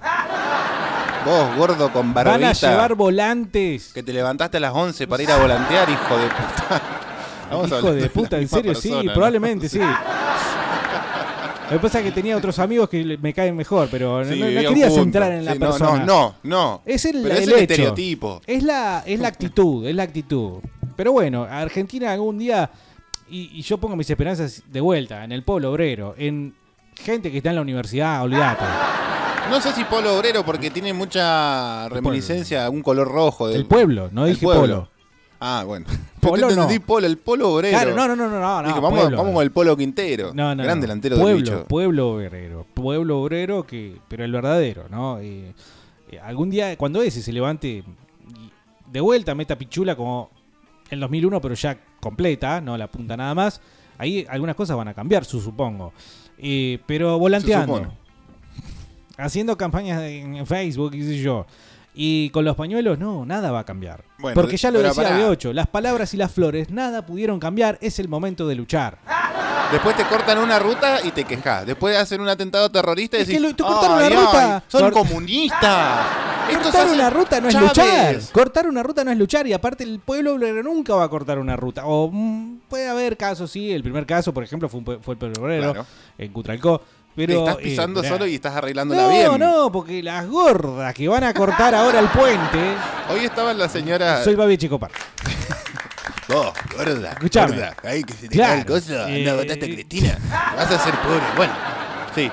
Vos, 1.25 1.55
gordo 1.57 1.91
con 1.91 2.13
barbita. 2.13 2.37
van 2.37 2.43
a 2.45 2.53
llevar 2.53 2.95
volantes. 2.95 3.91
Que 3.93 4.03
te 4.03 4.13
levantaste 4.13 4.57
a 4.57 4.59
las 4.59 4.73
11 4.73 5.07
para 5.07 5.21
ir 5.23 5.31
a 5.31 5.37
volantear, 5.37 5.89
hijo 5.89 6.17
de 6.17 6.27
puta. 6.27 6.81
Vamos 7.51 7.67
Hijo 7.67 7.91
de 7.93 8.09
puta, 8.09 8.37
en 8.37 8.47
serio, 8.47 8.73
persona, 8.73 9.01
sí, 9.01 9.07
¿no? 9.07 9.13
probablemente 9.13 9.67
sí. 9.69 9.79
Lo 9.79 11.77
que 11.77 11.79
pasa 11.79 11.99
es 11.99 12.05
que 12.05 12.11
tenía 12.11 12.35
otros 12.37 12.57
amigos 12.59 12.89
que 12.89 13.17
me 13.21 13.33
caen 13.33 13.55
mejor, 13.55 13.87
pero 13.91 14.23
no- 14.23 14.31
Sí, 14.31 14.39
no, 14.39 14.45
no 14.49 14.69
quería 14.69 14.89
centrar 14.89 15.31
en 15.33 15.45
la 15.45 15.53
Sí, 15.53 15.59
persona. 15.59 16.03
No, 16.05 16.05
no, 16.05 16.35
no. 16.43 16.81
Es 16.85 17.05
el, 17.05 17.21
Pero 17.21 17.35
es 17.35 17.41
el 17.43 17.49
el 17.49 17.55
hecho. 17.55 17.61
estereotipo. 17.73 18.41
Es 18.47 18.63
la, 18.63 19.03
es 19.05 19.19
la 19.19 19.27
actitud, 19.27 19.85
es 19.85 19.95
la 19.95 20.03
actitud. 20.03 20.59
Pero 20.95 21.11
bueno, 21.11 21.43
Argentina 21.43 22.11
algún 22.11 22.37
día, 22.39 22.69
y, 23.29 23.51
y 23.53 23.61
yo 23.61 23.77
pongo 23.77 23.95
mis 23.95 24.09
esperanzas 24.09 24.63
de 24.67 24.81
vuelta, 24.81 25.23
en 25.23 25.31
el 25.31 25.43
pueblo 25.43 25.71
obrero, 25.71 26.15
en 26.17 26.55
gente 26.95 27.31
que 27.31 27.37
está 27.37 27.49
en 27.49 27.55
la 27.57 27.61
universidad, 27.61 28.23
olvídate. 28.23 28.65
No 29.49 29.59
sé 29.59 29.71
si 29.73 29.83
polo 29.85 30.15
obrero 30.17 30.45
porque 30.45 30.69
tiene 30.69 30.93
mucha 30.93 31.89
reminiscencia 31.89 32.65
a 32.65 32.69
un 32.69 32.81
color 32.83 33.07
rojo. 33.07 33.47
Del, 33.47 33.61
El 33.61 33.65
pueblo, 33.65 34.09
no 34.11 34.25
el 34.25 34.33
dije 34.33 34.45
pueblo. 34.45 34.61
polo. 34.61 34.89
Ah, 35.39 35.63
bueno. 35.65 35.85
Polo 36.19 36.49
no. 36.55 36.67
polo, 36.85 37.07
el 37.07 37.17
polo 37.17 37.53
obrero. 37.53 37.75
Claro, 37.77 37.95
no, 37.95 38.07
no, 38.07 38.15
no, 38.15 38.29
no, 38.29 38.61
no, 38.61 38.67
Dije, 38.67 38.79
vamos, 38.79 38.99
pueblo. 38.99 39.17
vamos 39.17 39.33
con 39.33 39.43
el 39.43 39.51
polo 39.51 39.75
Quintero. 39.75 40.31
No, 40.33 40.53
no, 40.53 40.63
Gran 40.63 40.79
delantero 40.79 41.15
pueblo, 41.15 41.33
del 41.35 41.43
bicho. 41.43 41.65
Pueblo 41.67 42.09
obrero. 42.11 42.65
Pueblo 42.73 43.21
obrero, 43.21 43.65
que, 43.65 43.97
pero 44.07 44.23
el 44.23 44.31
verdadero, 44.31 44.85
¿no? 44.89 45.17
Eh, 45.19 45.53
eh, 46.11 46.19
algún 46.19 46.49
día, 46.49 46.77
cuando 46.77 47.01
ese 47.01 47.21
se 47.21 47.31
levante 47.31 47.83
de 48.91 49.01
vuelta, 49.01 49.33
meta 49.33 49.57
pichula 49.57 49.95
como 49.95 50.29
el 50.89 50.99
2001, 50.99 51.41
pero 51.41 51.55
ya 51.55 51.77
completa, 51.99 52.61
no 52.61 52.77
la 52.77 52.87
punta 52.87 53.15
nada 53.17 53.33
más, 53.33 53.61
ahí 53.97 54.25
algunas 54.29 54.55
cosas 54.55 54.77
van 54.77 54.89
a 54.89 54.93
cambiar, 54.93 55.25
su 55.25 55.41
supongo. 55.41 55.93
Eh, 56.37 56.79
pero 56.85 57.17
volanteando. 57.17 57.93
Haciendo 59.19 59.57
campañas 59.57 60.01
en 60.01 60.45
Facebook, 60.47 60.91
qué 60.91 61.03
sé 61.03 61.17
yo. 61.19 61.45
Y 61.93 62.29
con 62.29 62.45
los 62.45 62.55
pañuelos, 62.55 62.97
no, 62.97 63.25
nada 63.25 63.51
va 63.51 63.59
a 63.59 63.63
cambiar. 63.65 64.03
Bueno, 64.19 64.35
Porque 64.39 64.55
ya 64.57 64.71
lo 64.71 64.79
decía 64.81 65.03
pará. 65.03 65.17
de 65.17 65.25
8, 65.25 65.51
las 65.53 65.67
palabras 65.67 66.13
y 66.13 66.17
las 66.17 66.31
flores, 66.31 66.69
nada 66.69 67.05
pudieron 67.05 67.39
cambiar, 67.39 67.77
es 67.81 67.99
el 67.99 68.07
momento 68.07 68.47
de 68.47 68.55
luchar. 68.55 68.99
Después 69.71 69.95
te 69.97 70.03
cortan 70.05 70.37
una 70.39 70.57
ruta 70.59 70.99
y 71.03 71.11
te 71.11 71.25
quejas. 71.25 71.65
Después 71.65 71.95
hacen 71.97 72.21
un 72.21 72.29
atentado 72.29 72.71
terrorista 72.71 73.17
y 73.17 73.21
Es 73.21 73.27
que 73.27 73.33
decís, 73.33 73.49
lo- 73.49 73.55
te 73.55 73.63
cortaron 73.63 73.99
"Ay, 73.99 74.09
la 74.13 74.19
ruta". 74.19 74.63
son 74.67 74.83
Cort- 74.83 74.93
comunistas. 74.93 76.07
Cortar 76.63 76.87
una 76.87 77.09
ruta 77.11 77.39
no 77.41 77.49
es 77.49 77.53
Chávez". 77.53 77.67
luchar. 77.69 78.31
Cortar 78.31 78.67
una 78.67 78.81
ruta 78.81 79.03
no 79.03 79.11
es 79.11 79.17
luchar. 79.17 79.45
Y 79.45 79.53
aparte, 79.53 79.83
el 79.83 79.99
pueblo 79.99 80.33
obrero 80.33 80.63
nunca 80.63 80.95
va 80.95 81.03
a 81.03 81.09
cortar 81.09 81.37
una 81.37 81.55
ruta. 81.55 81.85
O 81.85 82.09
mm, 82.11 82.61
puede 82.67 82.87
haber 82.87 83.17
casos, 83.17 83.51
sí. 83.51 83.71
El 83.71 83.83
primer 83.83 84.05
caso, 84.07 84.33
por 84.33 84.43
ejemplo, 84.43 84.67
fue, 84.69 84.79
un 84.79 84.85
fue 85.03 85.13
el 85.13 85.17
pueblo 85.19 85.41
obrero 85.43 85.73
Claro. 85.73 85.87
en 86.17 86.31
Cutralcó. 86.33 86.81
Pero, 87.27 87.33
Te 87.43 87.49
estás 87.49 87.55
pisando 87.57 88.01
eh, 88.01 88.07
solo 88.07 88.25
y 88.27 88.35
estás 88.35 88.55
arreglándola 88.55 89.01
No, 89.01 89.09
bien. 89.09 89.37
no, 89.39 89.69
porque 89.73 90.01
las 90.01 90.25
gordas 90.25 90.93
que 90.93 91.05
van 91.09 91.25
a 91.25 91.33
cortar 91.33 91.75
ahora 91.75 91.99
el 91.99 92.07
puente. 92.07 92.59
Hoy 93.09 93.25
estaba 93.25 93.53
la 93.53 93.67
señora. 93.67 94.23
Soy 94.23 94.35
Babi 94.35 94.57
Checopar. 94.57 94.89
Vos, 96.29 96.53
gorda, 96.77 97.11
Escuchame. 97.11 97.51
gorda. 97.57 97.75
Ahí 97.83 98.03
que 98.05 98.13
se 98.13 98.29
te 98.29 98.35
Claro, 98.35 98.51
cae 98.51 98.59
el 98.59 98.65
coso. 98.65 99.07
eh, 99.09 99.15
Anda, 99.27 99.33
botaste 99.35 99.65
a 99.65 99.67
Cristina. 99.67 100.17
Vas 100.55 100.71
a 100.71 100.79
ser 100.79 100.93
pobre. 101.01 101.19
Bueno, 101.35 101.53
sí. 102.15 102.31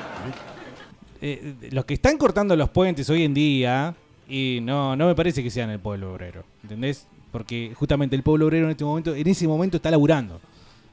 Eh, 1.20 1.55
los 1.72 1.85
que 1.85 1.94
están 1.94 2.16
cortando 2.16 2.55
los 2.55 2.68
puentes 2.70 3.11
hoy 3.11 3.25
en 3.25 3.35
día, 3.35 3.92
y 4.29 4.61
no, 4.62 4.94
no 4.94 5.09
me 5.09 5.16
parece 5.16 5.42
que 5.42 5.51
sean 5.51 5.70
el 5.70 5.81
pueblo 5.81 6.12
obrero, 6.12 6.44
¿entendés? 6.62 7.07
Porque 7.33 7.72
justamente 7.75 8.14
el 8.14 8.22
pueblo 8.22 8.46
obrero 8.46 8.66
en 8.66 8.70
este 8.70 8.85
momento, 8.85 9.14
en 9.16 9.27
ese 9.27 9.49
momento 9.49 9.79
está 9.79 9.90
laburando. 9.90 10.40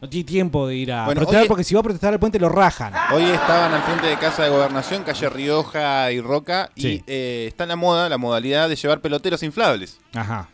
No 0.04 0.10
tiene 0.10 0.26
tiempo 0.26 0.68
de 0.68 0.76
ir 0.76 0.92
a 0.92 1.06
Bueno, 1.06 1.22
protestar 1.22 1.48
porque 1.48 1.64
si 1.64 1.74
va 1.74 1.80
a 1.80 1.84
protestar 1.84 2.12
al 2.12 2.20
puente 2.20 2.38
lo 2.38 2.50
rajan. 2.50 2.92
Hoy 3.14 3.24
estaban 3.24 3.74
al 3.74 3.82
frente 3.84 4.08
de 4.08 4.18
Casa 4.18 4.44
de 4.44 4.50
Gobernación, 4.50 5.02
calle 5.04 5.30
Rioja 5.30 6.12
y 6.12 6.20
Roca, 6.20 6.70
Sí. 6.76 7.02
y 7.02 7.04
eh, 7.08 7.46
está 7.48 7.64
en 7.64 7.70
la 7.70 7.76
moda, 7.78 8.10
la 8.10 8.18
modalidad 8.18 8.68
de 8.68 8.76
llevar 8.76 9.00
peloteros 9.00 9.42
inflables 9.44 9.98
Ajá. 10.14 10.50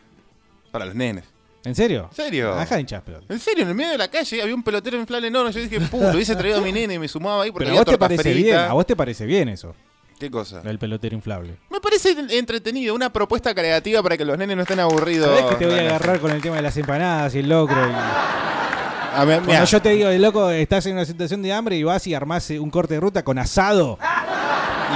para 0.70 0.84
los 0.86 0.94
nenes. 0.94 1.24
¿En 1.64 1.74
serio? 1.74 2.06
¿En 2.10 2.16
serio? 2.16 2.54
Ajá, 2.54 2.78
hinchas, 2.78 3.02
pero. 3.04 3.22
En 3.28 3.40
serio, 3.40 3.64
en 3.64 3.70
el 3.70 3.74
medio 3.74 3.90
de 3.90 3.98
la 3.98 4.06
calle 4.08 4.40
había 4.40 4.54
un 4.54 4.62
pelotero 4.62 4.96
inflable 4.96 5.26
enorme. 5.26 5.50
Yo 5.52 5.60
dije, 5.60 5.80
puto, 5.80 6.10
hubiese 6.14 6.36
traído 6.36 6.58
a 6.58 6.60
mi 6.60 6.70
nene 6.70 6.94
y 6.94 6.98
me 7.00 7.08
sumaba 7.08 7.42
ahí 7.42 7.50
porque 7.50 7.64
Pero 7.64 7.70
a 7.70 7.72
había 7.72 7.80
vos 7.80 7.86
te 7.86 7.90
torta 7.98 8.06
parece 8.06 8.22
frita. 8.32 8.46
bien, 8.46 8.58
a 8.70 8.72
vos 8.72 8.86
te 8.86 8.94
parece 8.94 9.26
bien 9.26 9.48
eso. 9.48 9.74
¿Qué 10.20 10.30
cosa? 10.30 10.62
El 10.64 10.78
pelotero 10.78 11.16
inflable. 11.16 11.56
Me 11.70 11.80
parece 11.80 12.14
entretenido, 12.38 12.94
una 12.94 13.12
propuesta 13.12 13.52
creativa 13.52 14.00
para 14.00 14.16
que 14.16 14.24
los 14.24 14.38
nenes 14.38 14.54
no 14.56 14.62
estén 14.62 14.78
aburridos. 14.78 15.26
¿Sabés 15.28 15.44
que 15.46 15.56
te 15.56 15.66
voy 15.66 15.74
a 15.80 15.80
agarrar 15.88 16.20
con 16.20 16.30
el 16.30 16.40
tema 16.40 16.54
de 16.54 16.62
las 16.62 16.76
empanadas 16.76 17.34
y 17.34 17.40
el 17.40 17.48
locro? 17.48 17.76
y- 17.84 18.69
A 19.12 19.24
Cuando 19.24 19.64
yo 19.64 19.82
te 19.82 19.90
digo, 19.90 20.08
el 20.08 20.22
loco, 20.22 20.50
estás 20.50 20.86
en 20.86 20.92
una 20.94 21.04
situación 21.04 21.42
de 21.42 21.52
hambre 21.52 21.76
y 21.76 21.82
vas 21.82 22.06
y 22.06 22.14
armás 22.14 22.50
eh, 22.50 22.60
un 22.60 22.70
corte 22.70 22.94
de 22.94 23.00
ruta 23.00 23.22
con 23.24 23.38
asado. 23.38 23.98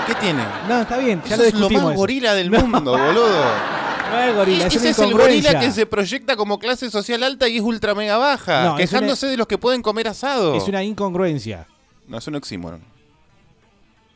¿Y 0.03 0.07
qué 0.07 0.15
tiene? 0.21 0.45
No, 0.69 0.83
está 0.83 0.99
bien, 0.99 1.23
ya 1.27 1.35
Eso 1.35 1.43
lo 1.43 1.49
es 1.49 1.55
lo 1.55 1.71
más 1.71 1.83
eso. 1.83 1.93
gorila 1.95 2.35
del 2.35 2.51
No. 2.51 2.67
mundo, 2.67 2.93
boludo. 2.99 3.45
No 4.11 4.21
es 4.21 4.35
gorila, 4.35 4.67
es 4.67 4.77
Ese 4.77 4.91
es 4.91 4.99
el 4.99 5.13
gorila 5.13 5.59
que 5.59 5.71
se 5.73 5.87
proyecta 5.87 6.37
como 6.37 6.59
clase 6.59 6.91
social 6.91 7.23
alta 7.23 7.49
y 7.49 7.57
es 7.57 7.63
ultra 7.63 7.95
mega 7.95 8.17
baja, 8.17 8.65
No, 8.65 8.77
quejándose 8.77 9.27
de 9.27 9.37
los 9.37 9.47
que 9.47 9.59
pueden 9.59 9.83
comer 9.83 10.09
asado. 10.09 10.55
Es 10.55 10.69
una 10.69 10.83
incongruencia. 10.85 11.67
No, 12.07 12.19
es 12.19 12.27
un 12.27 12.37
oxímoron. 12.37 12.81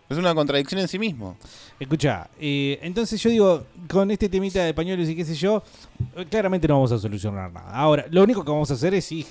Es 0.09 0.17
una 0.17 0.35
contradicción 0.35 0.81
en 0.81 0.89
sí 0.89 0.99
mismo. 0.99 1.37
Escucha, 1.79 2.29
eh, 2.41 2.79
entonces 2.83 3.21
yo 3.23 3.29
digo, 3.31 3.65
con 3.91 4.11
este 4.11 4.29
temita 4.29 4.65
de 4.65 4.73
pañuelos 4.73 5.09
y 5.09 5.15
qué 5.15 5.25
sé 5.25 5.35
yo, 5.35 5.63
eh, 6.17 6.25
claramente 6.31 6.67
no 6.67 6.75
vamos 6.75 6.93
a 6.93 6.99
solucionar 6.99 7.53
nada. 7.53 7.71
Ahora, 7.73 8.07
lo 8.11 8.23
único 8.23 8.43
que 8.43 8.51
vamos 8.51 8.71
a 8.71 8.75
hacer 8.75 8.95
es 8.95 9.05
sí, 9.05 9.23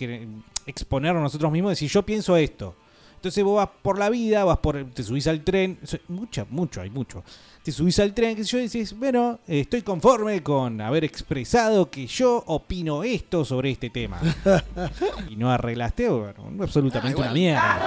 exponernos 0.67 1.23
nosotros 1.23 1.51
mismos, 1.51 1.71
decir, 1.71 1.89
yo 1.89 2.03
pienso 2.03 2.37
esto. 2.37 2.75
Entonces 3.15 3.43
vos 3.43 3.55
vas 3.55 3.69
por 3.81 3.97
la 3.97 4.11
vida, 4.11 4.43
vas 4.43 4.59
por, 4.59 4.91
te 4.91 5.01
subís 5.01 5.25
al 5.25 5.43
tren, 5.43 5.79
mucha, 6.07 6.45
mucho, 6.51 6.81
hay 6.81 6.91
mucho. 6.91 7.23
Te 7.63 7.71
subís 7.71 7.99
al 7.99 8.13
tren, 8.13 8.37
sé 8.37 8.43
yo, 8.43 8.59
y 8.59 8.63
decís, 8.63 8.95
bueno, 8.97 9.39
estoy 9.47 9.81
conforme 9.81 10.43
con 10.43 10.79
haber 10.79 11.03
expresado 11.03 11.89
que 11.89 12.05
yo 12.05 12.43
opino 12.45 13.03
esto 13.03 13.43
sobre 13.43 13.71
este 13.71 13.89
tema. 13.89 14.21
y 15.29 15.35
no 15.35 15.51
arreglaste, 15.51 16.07
bueno, 16.09 16.63
absolutamente 16.63 17.19
una 17.19 17.33
mierda. 17.33 17.79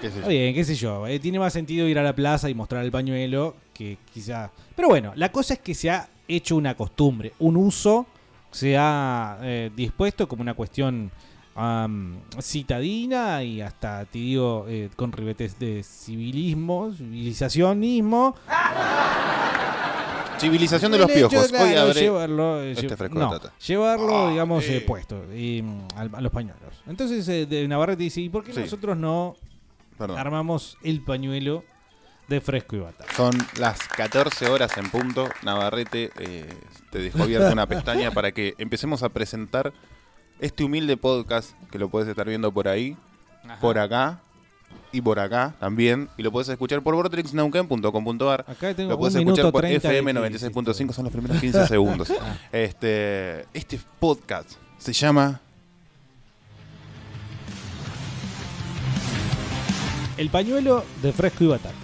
¿Qué 0.00 0.08
sé 0.08 0.14
yo? 0.14 0.20
Está 0.20 0.28
bien, 0.28 0.54
qué 0.54 0.64
sé 0.64 0.74
yo. 0.74 1.06
eh, 1.06 1.18
tiene 1.18 1.38
más 1.38 1.54
sentido 1.54 1.88
ir 1.88 1.98
a 1.98 2.02
la 2.02 2.14
plaza 2.14 2.50
y 2.50 2.54
mostrar 2.54 2.84
el 2.84 2.90
pañuelo 2.90 3.56
que 3.72 3.96
quizá. 4.12 4.50
Pero 4.76 4.88
bueno, 4.88 5.12
la 5.16 5.32
cosa 5.32 5.54
es 5.54 5.60
que 5.60 5.74
se 5.74 5.90
ha 5.90 6.08
hecho 6.28 6.54
una 6.54 6.76
costumbre, 6.76 7.32
un 7.38 7.56
uso, 7.56 8.06
se 8.50 8.76
ha 8.76 9.38
eh, 9.42 9.70
dispuesto 9.74 10.28
como 10.28 10.42
una 10.42 10.54
cuestión 10.54 11.10
am, 11.54 12.20
citadina 12.40 13.42
y 13.42 13.60
hasta, 13.60 14.04
te 14.04 14.18
digo, 14.18 14.66
eh, 14.68 14.90
con 14.96 15.12
ribetes 15.12 15.58
de 15.58 15.82
civilismo, 15.82 16.92
civilizacionismo. 16.92 18.34
Civilización 20.40 20.92
de 20.92 20.98
los 20.98 21.10
hecho, 21.10 21.28
piojos. 21.28 21.52
Hoy 21.52 21.92
llevarlo, 21.92 22.62
eh, 22.62 22.72
este 22.72 23.08
no, 23.10 23.38
llevarlo, 23.66 24.30
digamos, 24.30 24.64
eh. 24.64 24.78
eh, 24.78 24.80
puesto 24.80 25.16
mm, 25.16 25.88
a 26.14 26.20
los 26.20 26.32
pañuelos. 26.32 26.82
Entonces, 26.86 27.28
eh, 27.28 27.44
de 27.44 27.68
Navarrete 27.68 28.02
dice, 28.04 28.22
¿y 28.22 28.30
por 28.30 28.42
qué 28.42 28.54
Sí. 28.54 28.60
nosotros 28.60 28.96
no 28.96 29.36
Perdón. 29.98 30.18
armamos 30.18 30.78
el 30.82 31.04
pañuelo 31.04 31.62
de 32.30 32.40
fresco 32.40 32.76
y 32.76 32.78
batata? 32.78 33.12
Son 33.14 33.32
las 33.58 33.78
14 33.88 34.48
horas 34.48 34.76
en 34.78 34.88
punto. 34.90 35.28
Navarrete 35.42 36.10
eh, 36.18 36.48
te 36.90 37.00
dejó 37.00 37.24
abierta 37.24 37.52
una 37.52 37.66
pestaña 37.68 38.10
para 38.12 38.32
que 38.32 38.54
empecemos 38.56 39.02
a 39.02 39.08
presentar 39.10 39.72
este 40.38 40.64
humilde 40.64 40.96
podcast 40.96 41.50
que 41.70 41.78
lo 41.78 41.90
puedes 41.90 42.08
estar 42.08 42.26
viendo 42.26 42.50
por 42.52 42.68
ahí, 42.68 42.96
por 43.60 43.78
acá 43.78 44.20
y 44.92 45.00
por 45.00 45.18
acá 45.18 45.54
también. 45.60 46.08
Y 46.16 46.22
lo 46.22 46.30
puedes 46.32 46.48
escuchar 46.48 46.80
por 46.82 46.94
tengo 48.74 48.90
Lo 48.90 48.98
puedes 48.98 49.14
escuchar 49.16 49.50
por 49.52 49.62
30 49.62 49.88
FM 49.88 50.12
de- 50.14 50.30
96.5, 50.30 50.92
son 50.92 51.04
los 51.04 51.12
primeros 51.12 51.38
15 51.40 51.66
segundos. 51.68 52.10
Ah. 52.20 52.38
Este, 52.52 53.44
este 53.52 53.78
podcast 53.98 54.52
se 54.78 54.92
llama 54.92 55.40
El 60.16 60.28
pañuelo 60.28 60.84
de 61.02 61.12
fresco 61.12 61.44
y 61.44 61.46
batata. 61.48 61.74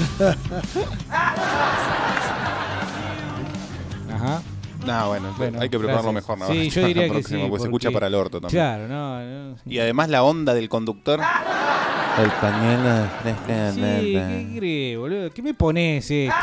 Ajá. 4.12 4.42
No, 4.86 5.08
bueno, 5.08 5.34
Bueno, 5.36 5.60
hay 5.60 5.68
que 5.68 5.78
prepararlo 5.78 6.12
gracias. 6.12 6.36
mejor, 6.36 6.38
¿no? 6.38 6.46
Sí, 6.54 6.70
yo 6.74 6.86
diría 6.86 7.08
que 7.10 7.22
sí, 7.22 7.36
porque 7.48 7.58
se 7.58 7.64
escucha 7.64 7.88
porque- 7.88 7.94
para 7.94 8.06
el 8.06 8.14
orto 8.14 8.40
también. 8.40 8.62
Claro, 8.62 8.88
no, 8.88 9.20
no. 9.50 9.56
Y 9.66 9.78
además 9.78 10.08
la 10.08 10.22
onda 10.22 10.54
del 10.54 10.68
conductor. 10.68 11.20
El 12.18 12.30
pañuelo 12.32 12.88
de 12.94 13.08
fresca 13.22 13.72
Sí, 13.72 13.80
¿qué 13.80 14.54
crees, 14.58 14.98
boludo? 14.98 15.30
¿Qué 15.30 15.42
me 15.42 15.54
pones 15.54 16.10
esto? 16.10 16.34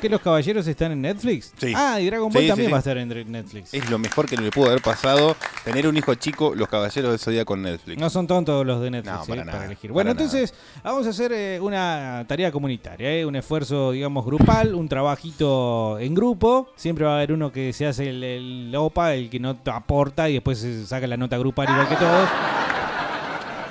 ¿Que 0.00 0.08
los 0.08 0.20
caballeros 0.20 0.66
están 0.68 0.92
en 0.92 1.02
Netflix? 1.02 1.52
Sí. 1.58 1.72
Ah, 1.74 2.00
y 2.00 2.06
Dragon 2.06 2.30
Ball 2.32 2.42
Sí, 2.42 2.48
también 2.48 2.68
sí. 2.68 2.72
va 2.72 2.78
a 2.78 2.80
estar 2.80 2.96
en 2.98 3.32
Netflix. 3.32 3.74
Es 3.74 3.90
lo 3.90 3.98
mejor 3.98 4.26
que 4.28 4.36
le 4.36 4.50
pudo 4.52 4.66
haber 4.66 4.80
pasado 4.80 5.36
tener 5.64 5.88
un 5.88 5.96
hijo 5.96 6.14
chico, 6.14 6.54
los 6.54 6.68
caballeros 6.68 7.10
del 7.10 7.18
Zodíaco 7.18 7.46
con 7.48 7.62
Netflix. 7.62 8.00
No 8.00 8.08
son 8.08 8.26
tontos 8.28 8.64
los 8.64 8.80
de 8.80 8.90
Netflix 8.92 9.12
No, 9.16 9.22
eh, 9.24 9.26
para 9.28 9.42
para, 9.42 9.52
nada, 9.52 9.64
elegir. 9.66 9.90
para 9.90 9.94
Bueno, 9.94 10.14
nada. 10.14 10.22
entonces 10.24 10.54
vamos 10.84 11.06
a 11.06 11.10
hacer 11.10 11.32
eh, 11.32 11.58
una 11.60 12.24
tarea 12.28 12.52
comunitaria, 12.52 13.10
eh, 13.12 13.26
un 13.26 13.34
esfuerzo, 13.36 13.90
digamos, 13.92 14.24
grupal, 14.24 14.74
un 14.74 14.88
trabajito 14.88 15.98
en 15.98 16.14
grupo. 16.14 16.70
Siempre 16.76 17.04
va 17.04 17.12
a 17.12 17.16
haber 17.16 17.32
uno 17.32 17.50
que 17.50 17.72
se 17.72 17.86
hace 17.86 18.08
el, 18.10 18.22
el 18.22 18.72
OPA, 18.76 19.14
el 19.14 19.28
que 19.30 19.40
no 19.40 19.58
aporta 19.66 20.28
y 20.30 20.34
después 20.34 20.58
se 20.58 20.86
saca 20.86 21.06
la 21.06 21.16
nota 21.16 21.36
grupal 21.38 21.68
igual 21.70 21.88
que 21.88 21.96
todos. 21.96 22.28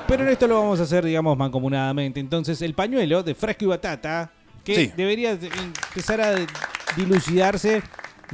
Pero 0.07 0.23
en 0.23 0.29
esto 0.29 0.47
lo 0.47 0.55
vamos 0.61 0.79
a 0.79 0.83
hacer, 0.83 1.03
digamos, 1.03 1.37
mancomunadamente. 1.37 2.19
Entonces, 2.21 2.61
el 2.61 2.73
pañuelo 2.73 3.23
de 3.23 3.35
fresco 3.35 3.65
y 3.65 3.67
batata, 3.67 4.31
que 4.67 4.85
Sí. 4.87 4.91
debería 4.97 5.35
de- 5.35 5.47
empezar 5.47 6.21
a 6.21 6.35
dilucidarse. 6.95 7.81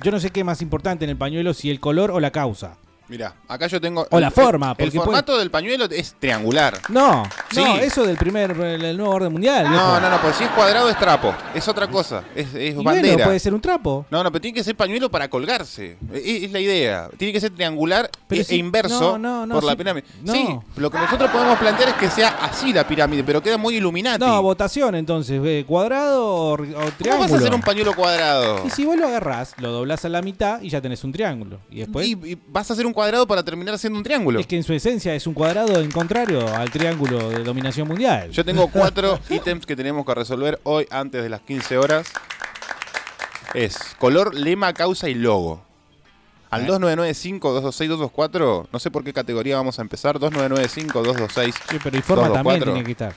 Yo 0.02 0.12
no 0.12 0.20
sé 0.20 0.32
qué 0.32 0.40
es 0.42 0.46
más 0.46 0.62
importante 0.62 1.04
en 1.06 1.12
el 1.12 1.18
pañuelo, 1.18 1.54
si 1.54 1.70
el 1.70 1.80
color 1.80 2.12
o 2.12 2.20
la 2.20 2.32
causa. 2.32 2.78
Mira, 3.14 3.36
acá 3.48 3.68
yo 3.68 3.80
tengo. 3.80 4.08
O 4.10 4.20
la 4.20 4.28
el- 4.30 4.34
forma, 4.34 4.72
El, 4.72 4.76
porque 4.88 5.00
formato 5.00 5.38
del 5.38 5.52
pañuelo 5.52 5.86
es 5.86 6.16
triangular. 6.20 6.80
No, 6.90 7.24
Sí. 7.52 7.64
no, 7.64 7.76
eso 7.76 8.04
del 8.04 8.18
primer, 8.18 8.60
el 8.60 8.98
nuevo 8.98 9.14
orden 9.14 9.32
mundial. 9.32 9.70
No, 9.70 10.00
no, 10.00 10.10
no, 10.10 10.20
pues 10.20 10.36
si 10.38 10.44
es 10.46 10.50
cuadrado 10.50 10.90
es 10.90 10.98
trapo. 10.98 11.32
Es 11.54 11.68
otra 11.68 11.86
cosa. 11.88 12.24
Es, 12.36 12.48
es 12.56 12.72
Y 12.72 12.74
bueno, 12.74 12.90
bandera. 12.90 13.26
puede 13.26 13.38
ser 13.40 13.54
un 13.54 13.62
trapo. 13.62 14.08
No, 14.10 14.24
no, 14.24 14.32
pero 14.32 14.42
tiene 14.42 14.56
que 14.56 14.64
ser 14.64 14.76
pañuelo 14.76 15.12
para 15.12 15.30
colgarse. 15.30 15.96
Es, 16.12 16.44
es 16.46 16.52
la 16.52 16.60
idea. 16.60 17.08
Tiene 17.16 17.32
que 17.32 17.40
ser 17.40 17.52
triangular 17.52 18.10
Pero 18.28 18.42
e, 18.42 18.46
si- 18.46 18.56
e 18.56 18.58
inverso 18.58 19.00
no, 19.00 19.18
no, 19.20 19.46
no, 19.46 19.54
por 19.54 19.64
la 19.64 19.76
pirámide. 19.76 20.08
no. 20.24 20.34
Sí, 20.34 20.60
lo 20.78 20.90
que 20.90 20.98
nosotros 20.98 21.30
podemos 21.30 21.60
plantear 21.60 21.90
es 21.90 21.96
que 21.96 22.10
sea 22.10 22.30
así 22.42 22.74
la 22.74 22.88
pirámide, 22.88 23.24
pero 23.24 23.44
queda 23.44 23.58
muy 23.60 23.76
iluminati. 23.76 24.26
No, 24.26 24.42
votación 24.42 24.96
entonces, 24.96 25.40
eh, 25.46 25.66
cuadrado 25.68 26.26
o, 26.26 26.54
o 26.54 26.58
¿Cómo 26.58 26.92
triángulo. 26.98 27.20
vas 27.30 27.32
a 27.32 27.36
hacer 27.36 27.54
un 27.54 27.62
pañuelo 27.62 27.94
cuadrado? 27.96 28.64
Y 28.66 28.72
si 28.72 28.86
vos 28.86 28.98
lo 28.98 29.06
agarrás, 29.06 29.54
lo 29.60 29.72
doblás 29.72 30.04
a 30.04 30.10
la 30.10 30.24
mitad 30.24 30.60
y 30.64 30.70
ya 30.70 30.82
tenés 30.82 31.04
un 31.04 31.12
triángulo. 31.12 31.60
Y 31.70 31.82
después. 31.82 32.08
Y, 32.08 32.12
y 32.32 32.38
vas 32.48 32.72
a 32.72 32.74
hacer 32.74 32.88
un 32.88 32.92
cuadrado 32.94 33.03
para 33.28 33.44
terminar 33.44 33.78
siendo 33.78 34.00
un 34.00 34.04
triángulo. 34.04 34.40
Es 34.40 34.48
que 34.48 34.56
en 34.56 34.64
su 34.64 34.72
esencia 34.74 35.14
es 35.14 35.28
un 35.28 35.34
cuadrado 35.34 35.82
en 35.82 35.92
contrario 35.92 36.48
al 36.56 36.72
triángulo 36.72 37.30
de 37.30 37.44
dominación 37.44 37.86
mundial. 37.88 38.32
Yo 38.32 38.46
tengo 38.46 38.70
cuatro 38.70 39.20
ítems 39.30 39.66
que 39.66 39.76
tenemos 39.76 40.06
que 40.06 40.16
resolver 40.16 40.62
hoy 40.64 40.88
antes 40.90 41.22
de 41.22 41.28
las 41.30 41.42
15 41.42 41.78
horas. 41.78 42.08
Es 43.54 43.78
color, 44.00 44.34
lema, 44.34 44.72
causa 44.74 45.10
y 45.10 45.16
logo. 45.16 45.62
Al 46.50 46.62
¿Eh? 46.64 46.68
2995-226-224, 46.68 48.68
no 48.72 48.80
sé 48.80 48.90
por 48.90 49.04
qué 49.04 49.12
categoría 49.12 49.58
vamos 49.58 49.80
a 49.80 49.82
empezar. 49.82 50.18
2995-226. 50.20 51.54
Sí, 51.70 51.78
pero 51.84 51.98
y 51.98 52.02
forma 52.02 52.32
también 52.32 52.62
224. 52.62 52.74
tiene 52.74 52.86
que 52.86 52.92
estar. 52.92 53.14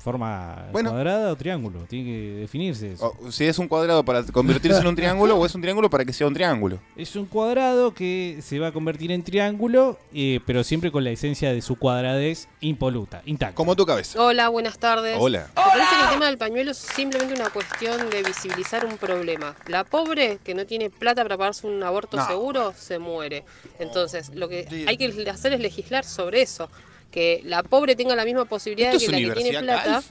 Forma 0.00 0.66
Bueno. 0.72 0.90
cuadrada 0.90 1.32
o 1.32 1.36
triángulo. 1.36 1.80
Tiene 1.88 2.04
que 2.10 2.30
definirse 2.40 2.92
eso. 2.92 3.14
O 3.22 3.30
si 3.30 3.44
es 3.44 3.58
un 3.58 3.68
cuadrado 3.68 4.04
para 4.04 4.22
convertirse 4.24 4.80
en 4.80 4.86
un 4.86 4.96
triángulo 4.96 5.36
o 5.36 5.44
es 5.46 5.54
un 5.54 5.60
triángulo 5.60 5.90
para 5.90 6.04
que 6.04 6.12
sea 6.12 6.26
un 6.26 6.34
triángulo. 6.34 6.78
Es 6.96 7.14
un 7.16 7.26
cuadrado 7.26 7.92
que 7.94 8.38
se 8.42 8.58
va 8.58 8.68
a 8.68 8.72
convertir 8.72 9.12
en 9.12 9.22
triángulo, 9.22 9.98
eh, 10.14 10.40
pero 10.46 10.64
siempre 10.64 10.90
con 10.90 11.04
la 11.04 11.10
esencia 11.10 11.52
de 11.52 11.60
su 11.62 11.76
cuadradez 11.76 12.48
impoluta, 12.60 13.22
intacta. 13.26 13.54
Como 13.54 13.76
tu 13.76 13.84
cabeza. 13.86 14.20
Hola, 14.22 14.48
buenas 14.48 14.78
tardes. 14.78 15.16
Hola. 15.20 15.48
Me 15.54 15.62
parece 15.62 15.96
que 15.96 16.04
el 16.04 16.10
tema 16.10 16.26
del 16.26 16.38
pañuelo 16.38 16.70
es 16.70 16.78
simplemente 16.78 17.34
una 17.34 17.50
cuestión 17.50 18.08
de 18.10 18.22
visibilizar 18.22 18.86
un 18.86 18.96
problema. 18.96 19.54
La 19.66 19.84
pobre 19.84 20.38
que 20.42 20.54
no 20.54 20.64
tiene 20.66 20.90
plata 20.90 21.22
para 21.22 21.36
pagarse 21.36 21.66
un 21.66 21.82
aborto 21.82 22.16
No. 22.16 22.26
seguro 22.26 22.72
se 22.76 22.98
muere. 22.98 23.44
Entonces, 23.78 24.30
lo 24.34 24.48
que 24.48 24.66
hay 24.86 24.96
que 24.96 25.30
hacer 25.30 25.52
es 25.52 25.60
legislar 25.60 26.04
sobre 26.04 26.42
eso. 26.42 26.68
Que 27.10 27.42
la 27.44 27.62
pobre 27.62 27.96
tenga 27.96 28.14
la 28.14 28.24
misma 28.24 28.44
posibilidad 28.44 28.92
que 28.96 29.08
la 29.08 29.34
que 29.34 29.40
tiene 29.40 29.60
plata. 29.60 30.02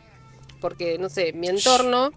Porque, 0.60 0.98
no 0.98 1.10
sé, 1.10 1.32
mi 1.34 1.48
entorno 1.48 2.12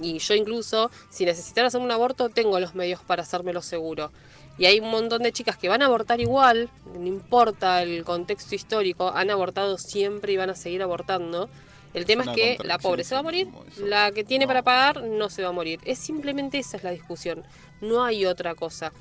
y 0.00 0.18
yo 0.18 0.34
incluso, 0.34 0.90
si 1.10 1.24
necesitara 1.24 1.68
hacer 1.68 1.80
un 1.80 1.90
aborto, 1.90 2.28
tengo 2.28 2.58
los 2.58 2.74
medios 2.74 3.00
para 3.00 3.22
hacérmelo 3.22 3.62
seguro. 3.62 4.10
Y 4.58 4.66
hay 4.66 4.80
un 4.80 4.90
montón 4.90 5.22
de 5.22 5.32
chicas 5.32 5.56
que 5.56 5.68
van 5.68 5.82
a 5.82 5.86
abortar 5.86 6.20
igual, 6.20 6.70
no 6.96 7.06
importa 7.06 7.82
el 7.82 8.04
contexto 8.04 8.54
histórico, 8.54 9.10
han 9.10 9.30
abortado 9.30 9.78
siempre 9.78 10.32
y 10.32 10.36
van 10.36 10.50
a 10.50 10.54
seguir 10.54 10.82
abortando. 10.82 11.48
El 11.92 12.06
tema 12.06 12.24
es 12.24 12.30
que 12.30 12.58
la 12.64 12.78
pobre 12.78 13.04
se 13.04 13.14
va 13.14 13.20
a 13.20 13.22
morir, 13.22 13.48
la 13.78 14.10
que 14.10 14.24
tiene 14.24 14.46
para 14.46 14.62
pagar 14.62 15.02
no 15.02 15.28
se 15.28 15.42
va 15.42 15.48
a 15.48 15.52
morir. 15.52 15.80
Es 15.84 15.98
simplemente 15.98 16.58
esa 16.58 16.76
es 16.76 16.84
la 16.84 16.90
discusión, 16.90 17.44
no 17.80 18.04
hay 18.04 18.26
otra 18.26 18.54
cosa. 18.54 18.92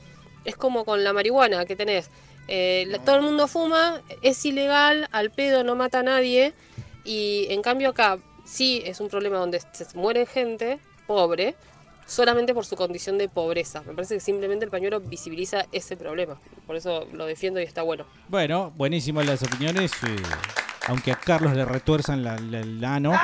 Es 0.46 0.56
como 0.56 0.86
con 0.86 1.04
la 1.04 1.14
marihuana 1.14 1.66
que 1.66 1.76
tenés. 1.76 2.10
Eh, 2.48 2.86
la- 2.88 3.00
todo 3.00 3.16
el 3.18 3.22
mundo 3.22 3.48
fuma, 3.48 4.02
es 4.22 4.44
ilegal, 4.46 5.08
al 5.12 5.32
pedo 5.32 5.64
no 5.64 5.76
mata 5.76 6.00
a 6.00 6.04
nadie. 6.04 6.54
Y 7.06 7.48
en 7.50 7.62
cambio 7.62 7.90
acá 7.90 8.18
sí 8.46 8.82
es 8.86 9.00
un 9.00 9.10
problema 9.10 9.38
donde 9.38 9.60
se 9.72 9.86
muere 9.96 10.26
gente, 10.26 10.80
pobre, 11.08 11.56
solamente 12.06 12.54
por 12.54 12.66
su 12.66 12.76
condición 12.76 13.18
de 13.18 13.28
pobreza. 13.30 13.82
Me 13.86 13.94
parece 13.94 14.16
que 14.16 14.20
simplemente 14.20 14.66
el 14.66 14.72
pañuelo 14.72 15.00
visibiliza 15.00 15.66
ese 15.72 15.96
problema. 15.98 16.38
Por 16.68 16.76
eso 16.76 17.08
lo 17.14 17.26
defiendo 17.26 17.60
y 17.60 17.64
está 17.64 17.82
bueno. 17.82 18.06
Bueno, 18.28 18.72
buenísimas 18.76 19.26
las 19.26 19.42
opiniones. 19.44 19.92
eh, 20.04 20.16
aunque 20.88 21.12
a 21.14 21.16
Carlos 21.16 21.54
le 21.56 21.64
retuerzan 21.66 22.24
la, 22.24 22.38
la- 22.38 22.60
el 22.60 22.84
ano. 22.84 23.14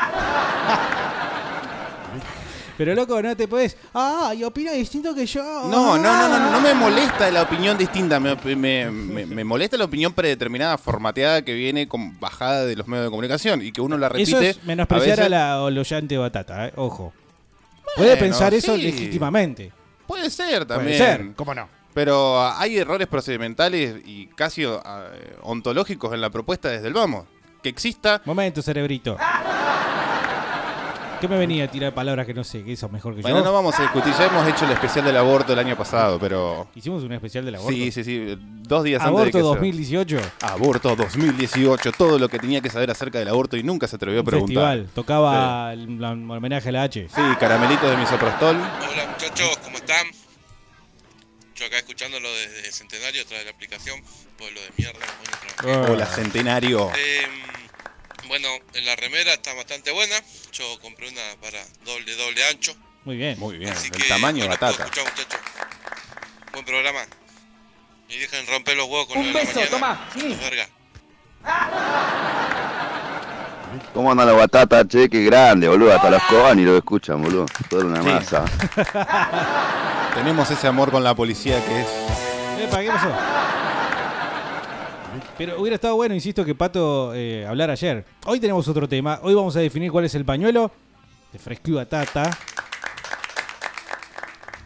Pero 2.80 2.96
loco, 2.96 3.22
no 3.22 3.36
te 3.36 3.46
puedes. 3.46 3.76
Ah, 3.94 4.34
y 4.34 4.42
opina 4.46 4.72
distinto 4.72 5.13
que 5.13 5.26
yo. 5.26 5.44
No, 5.44 5.98
no, 5.98 5.98
no, 5.98 6.30
no, 6.30 6.36
Ah. 6.36 6.50
no 6.54 6.62
me 6.62 6.74
molesta 6.74 7.30
la 7.30 7.42
opinión 7.42 7.78
distinta, 7.78 8.22
me, 8.22 8.36
me- 8.56 8.89
me- 8.89 9.26
me 9.26 9.44
molesta 9.44 9.76
la 9.76 9.84
opinión 9.84 10.13
predeterminada, 10.13 10.78
formateada 10.78 11.42
que 11.44 11.54
viene 11.54 11.89
con 11.89 12.18
bajada 12.22 12.65
de 12.65 12.78
los 12.78 12.88
medios 12.88 13.08
de 13.08 13.10
comunicación 13.10 13.62
y 13.62 13.74
que 13.74 13.82
uno 13.82 13.98
la 13.98 14.08
repite. 14.08 14.32
Eso 14.32 14.39
es 14.42 14.63
menospreciar 14.63 15.18
veces- 15.18 15.26
a 15.26 15.30
la 15.30 15.62
olollante 15.62 16.18
batata, 16.18 16.68
eh, 16.70 16.74
ojo. 16.78 17.12
Puede 17.98 18.12
Bueno, 18.12 18.22
pensar 18.22 18.54
eso 18.54 18.76
sí. 18.78 18.82
legítimamente. 18.84 19.74
Puede 20.08 20.30
ser 20.30 20.65
Puede 20.65 20.78
también. 20.80 20.98
ser, 20.98 21.26
¿cómo 21.36 21.54
no? 21.54 21.68
Pero 21.94 22.42
hay 22.42 22.78
errores 22.78 23.08
procedimentales 23.08 23.96
y 24.06 24.28
casi 24.28 24.63
eh, 24.63 24.70
ontológicos 25.42 26.13
en 26.13 26.22
la 26.22 26.30
propuesta 26.30 26.70
desde 26.70 26.88
el 26.88 26.94
vamos. 26.94 27.26
Que 27.62 27.68
exista. 27.68 28.22
Momento, 28.24 28.62
cerebrito. 28.62 29.18
¿Qué 31.19 31.27
me 31.27 31.38
venía 31.38 31.65
a 31.65 31.67
tirar 31.67 31.93
palabras 31.93 32.25
que 32.25 32.34
no 32.34 32.43
sé? 32.45 32.63
Que 32.63 32.73
eso 32.73 32.86
es 32.86 32.91
mejor 32.93 33.13
que 33.13 33.21
Bueno, 33.21 33.39
yo. 33.39 33.43
no 33.43 33.51
vamos 33.51 33.77
a 33.77 33.82
discutir. 33.82 34.13
Ya 34.17 34.27
hemos 34.27 34.47
hecho 34.47 34.63
el 34.65 34.71
especial 34.71 35.03
del 35.03 35.17
aborto 35.17 35.51
el 35.51 35.60
año 35.60 35.75
pasado, 35.77 36.17
pero. 36.17 36.69
Hicimos 36.75 37.03
un 37.03 37.12
especial 37.12 37.43
del 37.43 37.55
aborto. 37.55 37.73
Sí, 37.73 37.91
sí, 37.91 38.03
sí. 38.05 38.38
Dos 38.39 38.84
días 38.86 39.01
Aborto 39.01 39.19
antes 39.23 39.34
de 39.34 39.39
que 39.39 39.43
se- 39.43 39.43
2018. 39.43 40.17
Aborto 40.43 40.95
2018. 40.95 41.91
Todo 41.91 42.17
lo 42.19 42.29
que 42.29 42.39
tenía 42.39 42.62
que 42.62 42.69
saber 42.69 42.89
acerca 42.91 43.19
del 43.19 43.27
aborto 43.27 43.58
y 43.58 43.63
nunca 43.63 43.88
se 43.88 43.97
atrevió 43.97 44.19
a 44.19 44.21
Un 44.21 44.25
preguntar. 44.27 44.77
festival. 44.77 44.89
Tocaba 44.95 45.73
el, 45.73 46.01
homenaje 46.03 46.69
a 46.69 46.71
la 46.71 46.84
H. 46.84 47.08
Sí, 47.13 47.21
caramelitos 47.39 47.89
de 47.91 47.97
misoprostol. 47.97 48.55
Hola 48.55 49.08
muchachos, 49.12 49.58
¿cómo 49.63 49.75
están? 49.77 50.08
Yo 51.55 51.65
acá 51.65 51.77
escuchándolo 51.79 52.29
desde 52.29 52.71
Centenario 52.71 53.21
a 53.23 53.25
través 53.25 53.43
de 53.45 53.51
la 53.51 53.55
aplicación, 53.58 53.99
pueblo 54.38 54.62
de 54.62 54.69
mierda. 54.77 55.89
Hola, 55.91 56.05
centenario. 56.05 56.89
Eh, 56.91 57.27
bueno, 58.30 58.48
la 58.86 58.96
remera 58.96 59.34
está 59.34 59.54
bastante 59.56 59.92
buena. 59.92 60.15
Yo 60.54 60.80
compré 60.82 61.10
una 61.10 61.22
para 61.42 61.60
doble 61.84 62.15
doble 62.15 62.42
ancho. 62.48 62.74
Muy 63.04 63.18
bien. 63.18 63.38
Muy 63.39 63.58
bien. 63.58 63.72
Así 63.74 63.89
El 63.92 64.02
que, 64.02 64.08
tamaño 64.08 64.46
bueno, 64.46 64.52
batata. 64.52 64.86
Muchachos. 64.86 65.13
Buen 66.54 66.63
programa. 66.65 67.02
Y 68.08 68.18
dejen 68.18 68.48
romper 68.48 68.78
los 68.78 68.88
huevos 68.88 69.08
con 69.08 69.18
Un 69.18 69.34
lo 69.34 69.39
de 69.39 69.46
la 69.46 69.54
beso, 69.54 69.70
toma, 69.72 70.10
sí. 70.13 70.30
Los 70.30 70.39
verga. 70.39 70.70
¿Cómo 73.94 74.12
anda 74.12 74.26
la 74.26 74.34
batata, 74.34 74.88
che? 74.88 75.10
Qué 75.10 75.24
grande, 75.24 75.68
boludo. 75.68 75.94
Hasta 75.94 76.10
los 76.10 76.24
Cobani 76.24 76.63
lo 76.63 76.76
escuchan, 76.78 77.22
boludo. 77.22 77.46
Toda 77.70 77.86
una 77.86 78.02
Sí. 78.02 78.08
masa. 78.08 78.46
Tenemos 80.15 80.50
ese 80.50 80.68
amor 80.68 80.92
con 80.92 81.04
la 81.04 81.13
policía 81.15 81.63
que 81.65 81.82
es. 81.82 81.88
Epa, 82.63 82.82
¿qué 82.82 82.88
pasó? 82.88 83.10
Pero 85.39 85.58
hubiera 85.62 85.75
estado 85.75 85.95
bueno, 85.95 86.13
insisto, 86.13 86.43
que 86.43 86.54
Pato 86.54 87.13
eh, 87.15 87.45
hablara 87.47 87.71
ayer. 87.71 88.04
Hoy 88.25 88.41
tenemos 88.41 88.67
otro 88.67 88.89
tema. 88.89 89.19
Hoy 89.23 89.34
vamos 89.34 89.56
a 89.56 89.62
definir 89.62 89.89
cuál 89.89 90.04
es 90.04 90.13
el 90.15 90.25
pañuelo 90.25 90.69
de 91.32 91.39
fresco 91.39 91.69
y 91.69 91.73
batata. 91.75 92.30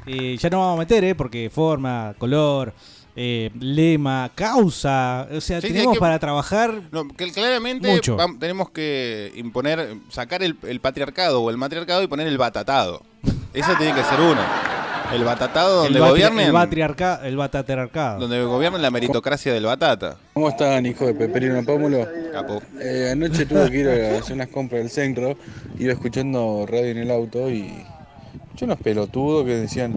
Eh, 0.08 0.36
ya 0.36 0.50
no 0.50 0.60
vamos 0.62 0.78
a 0.78 0.80
meter, 0.80 1.04
¿eh? 1.04 1.14
Porque 1.14 1.52
forma, 1.54 2.16
color, 2.18 2.74
eh, 3.16 3.52
lema, 3.60 4.32
causa. 4.34 5.28
O 5.32 5.40
sea, 5.40 5.62
Sí, 5.62 5.68
tenemos 5.68 5.94
que- 5.94 6.00
para 6.00 6.18
trabajar. 6.18 6.82
No, 6.92 7.08
que 7.08 7.32
claramente 7.32 7.88
Mucho. 7.94 8.18
tenemos 8.40 8.72
que 8.72 9.32
imponer, 9.36 9.96
sacar 10.10 10.42
el, 10.42 10.58
el 10.64 10.80
patriarcado 10.80 11.40
o 11.44 11.52
el 11.52 11.58
matriarcado 11.58 12.02
y 12.02 12.08
poner 12.08 12.26
el 12.26 12.40
batatado. 12.40 13.04
Eso 13.54 13.74
tiene 13.78 13.94
que 13.94 14.04
ser 14.04 14.20
uno. 14.20 14.42
El 15.14 15.24
batatado 15.24 15.84
donde 15.84 16.00
gobiernen, 16.00 16.48
el, 16.48 16.54
batriarca- 16.54 17.20
el 17.24 17.38
bataterarcado. 17.38 18.20
donde 18.20 18.44
gobiernen 18.44 18.82
la 18.82 18.90
meritocracia 18.92 19.54
del 19.54 19.66
batata. 19.66 20.18
¿Cómo 20.34 20.50
están, 20.50 20.86
hijo 20.86 21.06
de 21.06 21.14
Peperino 21.14 21.64
Pómulo? 21.64 22.08
Capo. 22.32 22.62
Eh, 22.82 23.10
anoche 23.12 23.46
tuve 23.46 23.70
que 23.70 23.78
ir 23.78 23.90
a 23.90 24.18
hacer 24.20 24.34
unas 24.34 24.48
compras 24.48 24.82
del 24.82 24.90
centro, 24.90 25.38
iba 25.78 25.94
escuchando 25.94 26.66
radio 26.68 26.88
en 26.92 26.98
el 26.98 27.12
auto 27.12 27.50
y 27.50 27.72
escuché 28.46 28.66
unos 28.66 28.80
pelotudos 28.80 29.46
que 29.46 29.56
decían, 29.56 29.96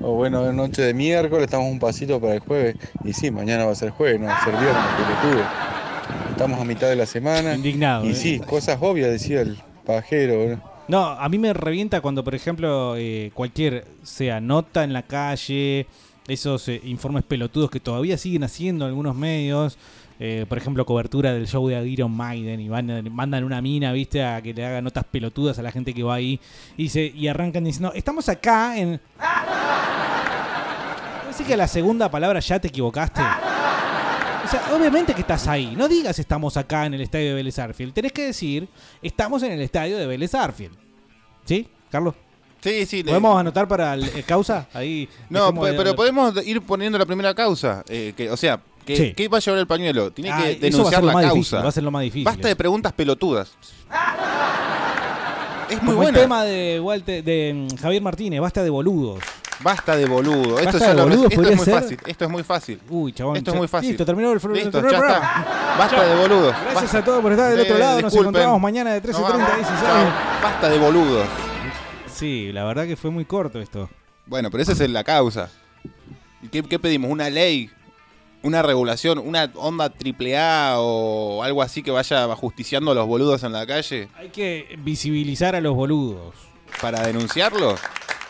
oh, 0.00 0.14
bueno, 0.14 0.46
es 0.48 0.54
noche 0.54 0.82
de 0.82 0.94
miércoles, 0.94 1.44
estamos 1.44 1.70
un 1.70 1.78
pasito 1.78 2.20
para 2.20 2.34
el 2.34 2.40
jueves. 2.40 2.76
Y 3.04 3.12
sí, 3.12 3.30
mañana 3.30 3.64
va 3.66 3.72
a 3.72 3.76
ser 3.76 3.90
jueves, 3.90 4.20
no 4.20 4.26
va 4.26 4.36
a 4.36 4.44
ser 4.44 4.52
viernes, 4.54 4.84
pelotudo. 5.22 5.44
Estamos 6.30 6.60
a 6.60 6.64
mitad 6.64 6.88
de 6.88 6.96
la 6.96 7.06
semana. 7.06 7.54
Indignado, 7.54 8.04
Y 8.04 8.10
eh. 8.10 8.14
sí, 8.14 8.40
cosas 8.40 8.78
obvias, 8.80 9.10
decía 9.10 9.40
el 9.42 9.58
pajero. 9.84 10.48
¿no? 10.56 10.75
No, 10.88 11.04
a 11.04 11.28
mí 11.28 11.36
me 11.38 11.52
revienta 11.52 12.00
cuando, 12.00 12.22
por 12.22 12.34
ejemplo, 12.36 12.94
eh, 12.96 13.30
cualquier, 13.34 13.86
sea 14.04 14.40
nota 14.40 14.84
en 14.84 14.92
la 14.92 15.02
calle, 15.02 15.86
esos 16.28 16.68
eh, 16.68 16.80
informes 16.84 17.24
pelotudos 17.24 17.70
que 17.70 17.80
todavía 17.80 18.16
siguen 18.16 18.44
haciendo 18.44 18.84
algunos 18.86 19.16
medios, 19.16 19.78
eh, 20.20 20.46
por 20.48 20.58
ejemplo, 20.58 20.86
cobertura 20.86 21.32
del 21.34 21.48
show 21.48 21.66
de 21.68 21.84
Iron 21.88 22.12
Maiden 22.12 22.60
y 22.60 22.68
van- 22.68 23.12
mandan 23.12 23.42
una 23.42 23.60
mina, 23.60 23.90
viste, 23.92 24.22
a 24.24 24.40
que 24.40 24.54
le 24.54 24.64
haga 24.64 24.80
notas 24.80 25.04
pelotudas 25.10 25.58
a 25.58 25.62
la 25.62 25.72
gente 25.72 25.92
que 25.92 26.04
va 26.04 26.14
ahí 26.14 26.38
y, 26.76 26.84
dice, 26.84 27.12
y 27.14 27.26
arrancan 27.26 27.64
diciendo, 27.64 27.92
estamos 27.94 28.28
acá 28.28 28.78
en... 28.78 29.00
¿Parece 31.22 31.44
que 31.44 31.54
a 31.54 31.56
la 31.56 31.68
segunda 31.68 32.08
palabra 32.10 32.38
ya 32.40 32.60
te 32.60 32.68
equivocaste? 32.68 33.20
O 34.46 34.48
sea, 34.48 34.62
obviamente 34.76 35.12
que 35.12 35.22
estás 35.22 35.48
ahí. 35.48 35.74
No 35.76 35.88
digas 35.88 36.18
estamos 36.18 36.56
acá 36.56 36.86
en 36.86 36.94
el 36.94 37.00
estadio 37.00 37.28
de 37.28 37.34
Vélez 37.34 37.58
Arfield. 37.58 37.92
Tenés 37.92 38.12
que 38.12 38.26
decir 38.26 38.68
estamos 39.02 39.42
en 39.42 39.52
el 39.52 39.60
estadio 39.60 39.98
de 39.98 40.06
Vélez 40.06 40.34
Arfield. 40.34 40.76
¿Sí, 41.44 41.68
Carlos? 41.90 42.14
Sí, 42.60 42.86
sí. 42.86 42.98
le- 43.02 43.10
¿Podemos 43.10 43.38
anotar 43.38 43.66
para 43.68 43.94
el, 43.94 44.04
el 44.04 44.24
causa? 44.24 44.68
Ahí. 44.72 45.08
No, 45.30 45.50
de- 45.52 45.72
pero 45.74 45.94
podemos 45.96 46.32
ir 46.46 46.62
poniendo 46.62 46.96
la 46.98 47.06
primera 47.06 47.34
causa. 47.34 47.82
eh, 47.88 48.12
que, 48.16 48.30
o 48.30 48.36
sea, 48.36 48.60
que, 48.84 48.96
Sí. 48.96 49.12
¿qué 49.16 49.26
va 49.28 49.38
a 49.38 49.40
llevar 49.40 49.58
el 49.60 49.66
pañuelo? 49.66 50.12
Tiene 50.12 50.30
Ah, 50.30 50.38
que 50.44 50.50
eso 50.52 50.58
va 50.60 50.66
a 50.66 50.70
denunciar 50.70 51.04
la 51.04 51.12
causa. 51.12 51.32
difícil, 51.34 51.58
va 51.64 51.68
a 51.68 51.72
ser 51.72 51.82
lo 51.82 51.90
más 51.90 52.02
difícil. 52.02 52.24
Basta 52.24 52.48
de 52.48 52.56
preguntas 52.56 52.92
pelotudas. 52.92 53.52
Es 55.68 55.82
muy 55.82 55.94
Como 55.96 56.08
el 56.08 56.14
tema 56.14 56.44
de, 56.44 56.80
Walter, 56.80 57.24
de 57.24 57.68
mm, 57.72 57.76
Javier 57.76 58.00
Martínez, 58.02 58.40
basta 58.40 58.62
de 58.62 58.70
boludos. 58.70 59.18
Basta 59.60 59.96
de 59.96 60.04
boludo. 60.06 60.58
Esto, 60.58 60.78
ya 60.78 60.92
lo- 60.94 61.08
es 61.08 61.16
muy 61.56 61.56
ser. 61.64 61.74
fácil. 61.74 61.98
Esto 62.06 62.24
es 62.26 62.30
muy 62.30 62.42
fácil. 62.42 62.80
Uy, 62.90 63.12
chabón. 63.12 63.36
Esto 63.36 63.50
es 63.52 63.56
muy 63.56 63.68
fácil. 63.68 63.88
Listo, 63.90 64.04
terminó 64.04 64.28
el, 64.32 64.34
Listo, 64.34 64.48
terminó 64.70 64.88
el 64.88 64.92
ya 64.92 64.98
programa. 64.98 65.16
está. 65.24 65.76
Basta 65.78 66.04
de 66.04 66.14
boludos. 66.16 66.52
Gracias 66.52 66.82
Basta. 66.82 66.98
a 66.98 67.04
todos 67.04 67.22
por 67.22 67.32
estar 67.32 67.50
del 67.50 67.58
Sí, 67.60 67.64
otro 67.70 67.78
lado. 67.78 68.00
Nos 68.02 68.14
encontramos 68.14 68.60
mañana 68.60 68.92
de 68.92 69.00
13.30 69.02 69.12
Nos 69.12 69.30
a 69.30 69.32
vamos. 69.36 69.56
16. 69.56 69.80
Chao. 69.80 70.04
Basta 70.42 70.68
de 70.68 70.78
boludos. 70.78 71.26
Sí, 72.14 72.52
la 72.52 72.64
verdad 72.64 72.86
que 72.86 72.96
fue 72.96 73.10
muy 73.10 73.24
corto 73.24 73.60
esto. 73.60 73.88
Bueno, 74.26 74.50
pero 74.50 74.62
esa 74.62 74.72
es 74.72 74.90
la 74.90 75.04
causa. 75.04 75.48
¿Y 76.42 76.48
qué, 76.48 76.62
qué 76.62 76.78
pedimos? 76.78 77.10
¿Una 77.10 77.30
ley? 77.30 77.70
¿Una 78.42 78.62
regulación? 78.62 79.18
¿Una 79.18 79.50
onda 79.56 79.88
triple 79.90 80.38
A 80.38 80.74
o 80.78 81.42
algo 81.42 81.62
así 81.62 81.82
que 81.82 81.90
vaya 81.90 82.24
ajusticiando 82.24 82.90
a 82.92 82.94
los 82.94 83.06
boludos 83.06 83.42
en 83.42 83.52
la 83.52 83.66
calle? 83.66 84.08
Hay 84.16 84.28
que 84.28 84.78
visibilizar 84.82 85.56
a 85.56 85.60
los 85.60 85.74
boludos. 85.74 86.34
¿Para 86.80 87.00
denunciarlos? 87.06 87.80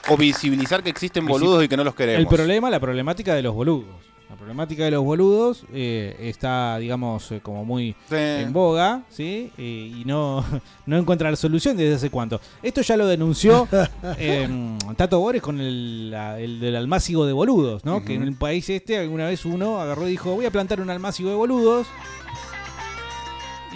¿O 0.08 0.16
visibilizar 0.16 0.82
que 0.82 0.90
existen 0.90 1.26
boludos 1.26 1.64
y 1.64 1.68
que 1.68 1.76
no 1.76 1.84
los 1.84 1.94
queremos? 1.94 2.20
El 2.20 2.26
problema, 2.28 2.70
la 2.70 2.80
problemática 2.80 3.34
de 3.34 3.42
los 3.42 3.54
boludos. 3.54 3.86
La 4.28 4.34
problemática 4.34 4.84
de 4.84 4.90
los 4.90 5.04
boludos 5.04 5.64
eh, 5.72 6.16
está, 6.20 6.78
digamos, 6.78 7.30
eh, 7.30 7.40
como 7.40 7.64
muy 7.64 7.94
en 8.10 8.52
boga, 8.52 9.02
¿sí? 9.08 9.52
Eh, 9.56 9.92
y 10.00 10.04
no, 10.04 10.44
no 10.86 10.98
encuentra 10.98 11.30
la 11.30 11.36
solución 11.36 11.76
desde 11.76 11.94
hace 11.94 12.10
cuánto. 12.10 12.40
Esto 12.62 12.82
ya 12.82 12.96
lo 12.96 13.06
denunció 13.06 13.68
eh, 14.18 14.48
Tato 14.96 15.20
Bores 15.20 15.40
con 15.42 15.60
el, 15.60 16.10
la- 16.10 16.40
el 16.40 16.58
del 16.60 16.74
almácigo 16.76 17.24
de 17.24 17.32
boludos, 17.32 17.84
¿no? 17.84 18.04
Que 18.04 18.14
en 18.14 18.22
el 18.24 18.34
país 18.34 18.68
este 18.68 18.98
alguna 18.98 19.26
vez 19.26 19.44
uno 19.44 19.80
agarró 19.80 20.06
y 20.08 20.10
dijo, 20.12 20.34
voy 20.34 20.44
a 20.46 20.50
plantar 20.50 20.80
un 20.80 20.90
almácigo 20.90 21.30
de 21.30 21.36
boludos. 21.36 21.86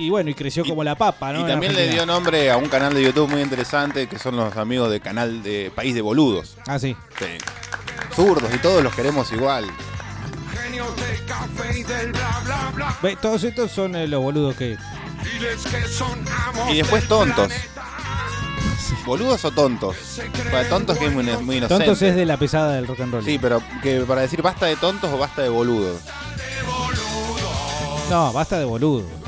Y 0.01 0.09
bueno, 0.09 0.31
y 0.31 0.35
creció 0.35 0.65
como 0.65 0.83
la 0.83 0.95
papa, 0.95 1.31
¿no? 1.31 1.41
Y 1.41 1.45
también 1.45 1.75
le 1.75 1.91
dio 1.91 2.07
nombre 2.07 2.51
a 2.51 2.57
un 2.57 2.71
canal 2.71 2.95
de 2.95 3.03
YouTube 3.03 3.29
muy 3.29 3.43
interesante 3.43 4.07
que 4.07 4.19
son 4.19 4.35
los 4.35 4.57
amigos 4.57 4.91
de 4.91 4.99
canal 4.99 5.43
de 5.43 5.71
País 5.75 5.95
de 5.95 6.01
Boludos. 6.01 6.57
Ah, 6.67 6.79
sí. 6.79 6.97
Zurdos 8.17 8.51
y 8.55 8.57
todos 8.59 8.83
los 8.83 8.95
queremos 8.95 9.31
igual. 9.31 9.67
Genios 10.55 10.97
del 10.97 11.27
café 11.27 11.79
y 11.79 11.83
del 11.83 12.13
bla 12.13 12.41
bla 12.45 12.73
bla. 12.75 12.97
Ve, 13.03 13.17
todos 13.21 13.45
estos 13.45 13.73
son 13.73 13.95
eh, 13.95 14.09
los 14.09 14.23
boludos 14.23 14.57
que... 14.57 14.79
Y 16.71 16.77
después 16.79 17.07
tontos. 17.07 17.53
¿Boludos 19.05 19.45
o 19.45 19.51
tontos? 19.51 19.97
Para 20.51 20.67
tontos 20.67 20.97
que 20.97 21.07
es 21.09 21.13
muy, 21.13 21.25
muy 21.25 21.59
inocente. 21.59 21.85
Tontos 21.85 22.01
es 22.01 22.17
de 22.17 22.25
la 22.25 22.39
pesada 22.39 22.77
del 22.77 22.87
rock 22.87 23.01
and 23.01 23.13
roll. 23.13 23.25
Sí, 23.25 23.39
pero 23.39 23.63
que 23.83 24.01
para 24.01 24.23
decir 24.23 24.41
basta 24.41 24.65
de 24.65 24.77
tontos 24.77 25.13
o 25.13 25.19
basta 25.19 25.43
de 25.43 25.51
boludos. 25.51 26.01
No, 28.09 28.33
basta 28.33 28.59
de 28.59 28.65
boludo. 28.65 29.20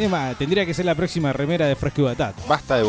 Es 0.00 0.08
más, 0.08 0.34
tendría 0.38 0.64
que 0.64 0.72
ser 0.72 0.86
la 0.86 0.94
próxima 0.94 1.30
remera 1.30 1.66
de 1.66 1.76
Fresco 1.76 2.00
y 2.00 2.04
Batata. 2.04 2.40
Basta 2.48 2.76
de 2.78 2.84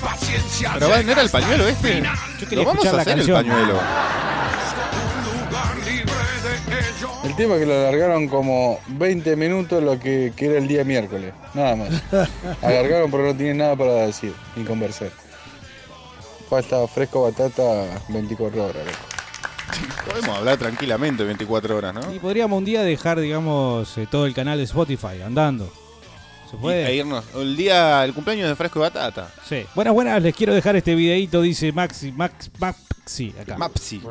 paciencia. 0.00 0.70
Pero 0.74 0.88
va, 0.88 1.02
¿no 1.02 1.10
era 1.10 1.22
el 1.22 1.30
pañuelo 1.30 1.66
este? 1.66 2.00
Yo 2.38 2.48
quería 2.48 2.62
Lo 2.62 2.70
vamos 2.70 2.84
escuchar 2.84 2.94
a 2.94 2.96
la 2.96 3.02
hacer 3.02 3.16
canción. 3.16 3.38
el 3.38 3.44
pañuelo. 3.44 3.80
El 7.24 7.34
tema 7.34 7.54
es 7.54 7.60
que 7.60 7.66
lo 7.66 7.74
alargaron 7.74 8.28
como 8.28 8.78
20 8.86 9.34
minutos 9.34 9.82
lo 9.82 9.98
que, 9.98 10.32
que 10.36 10.46
era 10.46 10.58
el 10.58 10.68
día 10.68 10.84
miércoles, 10.84 11.34
nada 11.54 11.74
más. 11.74 11.88
Alargaron 12.62 13.10
pero 13.10 13.24
no 13.24 13.34
tienen 13.34 13.58
nada 13.58 13.74
para 13.74 13.94
decir 14.06 14.32
ni 14.54 14.62
conversar. 14.62 15.10
Falta 16.48 16.86
fresco 16.86 17.24
batata 17.24 17.62
24 18.10 18.64
horas, 18.64 18.86
loco. 18.86 19.09
Podemos 20.06 20.38
hablar 20.38 20.58
tranquilamente 20.58 21.24
24 21.24 21.76
horas, 21.76 21.94
¿no? 21.94 22.14
Y 22.14 22.18
podríamos 22.18 22.58
un 22.58 22.64
día 22.64 22.82
dejar, 22.82 23.20
digamos, 23.20 23.96
eh, 23.98 24.06
todo 24.10 24.26
el 24.26 24.34
canal 24.34 24.58
de 24.58 24.64
Spotify 24.64 25.22
andando. 25.24 25.70
¿Se 26.50 26.56
puede? 26.56 26.86
E 26.88 26.96
irnos. 26.96 27.24
El 27.34 27.56
día, 27.56 28.04
el 28.04 28.12
cumpleaños 28.12 28.48
de 28.48 28.56
Fresco 28.56 28.80
y 28.80 28.82
Batata. 28.82 29.30
Sí. 29.48 29.64
Buenas, 29.74 29.94
buenas, 29.94 30.20
les 30.22 30.34
quiero 30.34 30.52
dejar 30.52 30.74
este 30.76 30.94
videito, 30.96 31.40
dice 31.42 31.70
Maxi, 31.72 32.10
Max, 32.10 32.50
Maxi, 32.58 33.32
acá. 33.40 33.56
Mapsi. 33.56 34.02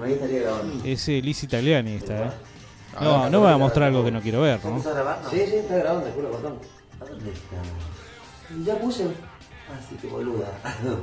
Es 0.85 1.09
eh, 1.09 1.21
Liz 1.21 1.43
Italiani 1.43 1.95
esta, 1.95 2.27
¿eh? 2.27 2.31
A 2.95 3.03
No, 3.03 3.23
ver. 3.23 3.31
no 3.31 3.39
me 3.41 3.45
va 3.47 3.53
a 3.53 3.57
mostrar 3.57 3.87
algo 3.89 4.05
que 4.05 4.11
no 4.11 4.21
quiero 4.21 4.41
ver, 4.41 4.63
¿no? 4.63 4.77
¿Está 4.77 4.93
grabando? 4.93 5.29
Sí, 5.29 5.37
sí, 5.45 5.55
está 5.57 5.75
grabando, 5.77 6.05
te 6.05 6.11
juro, 6.13 6.29
botón. 6.29 6.59
¿A 7.01 7.05
dónde 7.05 7.31
está? 7.31 7.55
Ya 8.65 8.79
puse. 8.79 9.03
Así 9.03 9.95
que 10.01 10.07
boluda. 10.07 10.47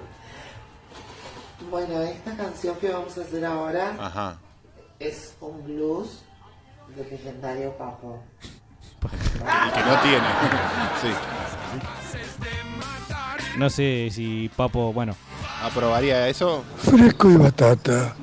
bueno, 1.70 2.02
esta 2.02 2.36
canción 2.36 2.76
que 2.76 2.88
vamos 2.90 3.16
a 3.16 3.20
hacer 3.20 3.44
ahora 3.44 3.96
Ajá. 4.00 4.36
Es 4.98 5.36
un 5.40 5.64
blues 5.64 6.22
del 6.96 7.10
legendario 7.10 7.76
Papo. 7.76 8.22
El 9.02 9.72
que 9.72 9.80
no 9.80 10.00
tiene. 10.02 10.26
sí. 11.02 11.08
No 13.58 13.70
sé 13.70 14.08
si 14.10 14.50
Papo, 14.54 14.92
bueno. 14.92 15.14
¿Aprobaría 15.62 16.28
eso? 16.28 16.64
Fresco 16.76 17.30
y 17.30 17.36
Batata, 17.36 18.14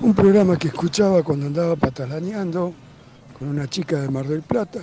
un 0.00 0.14
programa 0.14 0.58
que 0.58 0.68
escuchaba 0.68 1.22
cuando 1.22 1.46
andaba 1.46 1.76
patalaneando 1.76 2.74
con 3.38 3.48
una 3.48 3.66
chica 3.68 4.00
de 4.00 4.08
Mar 4.08 4.26
del 4.26 4.42
Plata. 4.42 4.80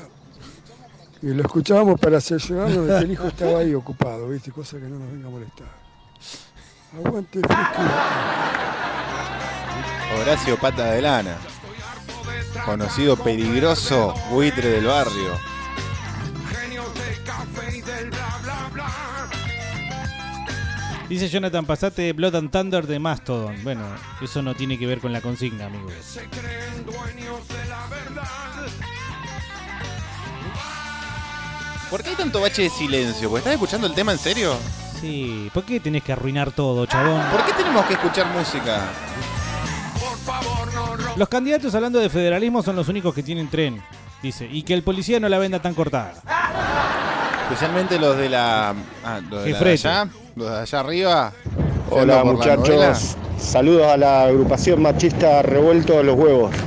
Y 1.21 1.27
lo 1.27 1.43
escuchábamos 1.43 1.99
para 1.99 2.17
hacer 2.17 2.41
llegarnos 2.41 2.87
de 2.87 2.97
que 2.97 3.05
el 3.05 3.11
hijo 3.11 3.27
estaba 3.27 3.59
ahí 3.59 3.75
ocupado, 3.75 4.27
¿viste? 4.29 4.51
Cosa 4.51 4.77
que 4.77 4.85
no 4.85 4.97
nos 4.97 5.11
venga 5.11 5.27
a 5.27 5.31
molestar. 5.31 5.67
Aguante 6.97 7.39
Fresco 7.39 7.53
y 7.53 7.83
Batata. 7.83 8.90
Horacio 10.20 10.57
Pata 10.57 10.91
de 10.91 11.01
Lana. 11.01 11.38
Conocido 12.66 13.18
peligroso 13.18 14.14
buitre 14.30 14.70
del 14.70 14.86
barrio. 14.86 15.39
Dice 21.09 21.28
Jonathan, 21.28 21.66
pasate 21.66 22.14
Blood 22.14 22.36
and 22.36 22.51
Thunder 22.51 22.88
de 22.88 22.97
Mastodon. 22.97 23.62
Bueno, 23.64 23.84
eso 24.22 24.41
no 24.41 24.55
tiene 24.55 24.80
que 24.80 24.88
ver 24.88 24.99
con 24.99 25.12
la 25.12 25.20
consigna, 25.20 25.66
amigos. 25.66 25.93
¿Por 31.89 32.01
qué 32.01 32.12
hay 32.12 32.16
tanto 32.16 32.39
bache 32.39 32.62
de 32.62 32.70
silencio? 32.70 33.30
¿Porque 33.30 33.39
estás 33.39 33.53
escuchando 33.55 33.88
el 33.88 33.93
tema 33.93 34.14
en 34.14 34.20
serio? 34.20 34.55
Sí, 35.01 35.49
¿por 35.53 35.66
qué 35.66 35.82
tenés 35.82 36.03
que 36.03 36.14
arruinar 36.14 36.51
todo, 36.51 36.86
chabón? 36.86 37.22
¿Por 37.30 37.45
qué 37.45 37.53
tenemos 37.53 37.86
que 37.86 37.93
escuchar 37.93 38.28
música? 38.28 38.88
Los 41.15 41.30
candidatos 41.30 41.74
hablando 41.76 41.99
de 41.99 42.09
federalismo 42.09 42.63
son 42.63 42.76
los 42.76 42.88
únicos 42.88 43.13
que 43.13 43.24
tienen 43.24 43.49
tren, 43.49 43.82
dice, 44.22 44.47
y 44.49 44.63
que 44.63 44.74
el 44.74 44.84
policía 44.84 45.19
no 45.19 45.30
la 45.30 45.38
venda 45.38 45.61
tan 45.61 45.74
cortada. 45.74 46.13
Especialmente 47.43 47.99
los 47.99 48.17
de 48.17 48.30
la. 48.30 48.74
Ah, 49.03 49.19
los 49.30 49.43
de, 49.43 49.51
la 49.51 49.59
allá. 49.59 50.09
Los 50.36 50.49
de 50.49 50.59
allá 50.59 50.80
arriba. 50.80 51.34
Hola 51.89 52.17
la 52.17 52.24
muchachos, 52.24 53.17
saludos 53.38 53.88
a 53.88 53.97
la 53.97 54.24
agrupación 54.24 54.82
machista 54.82 55.41
Revuelto 55.41 55.97
de 55.97 56.03
los 56.03 56.17
Huevos. 56.17 56.55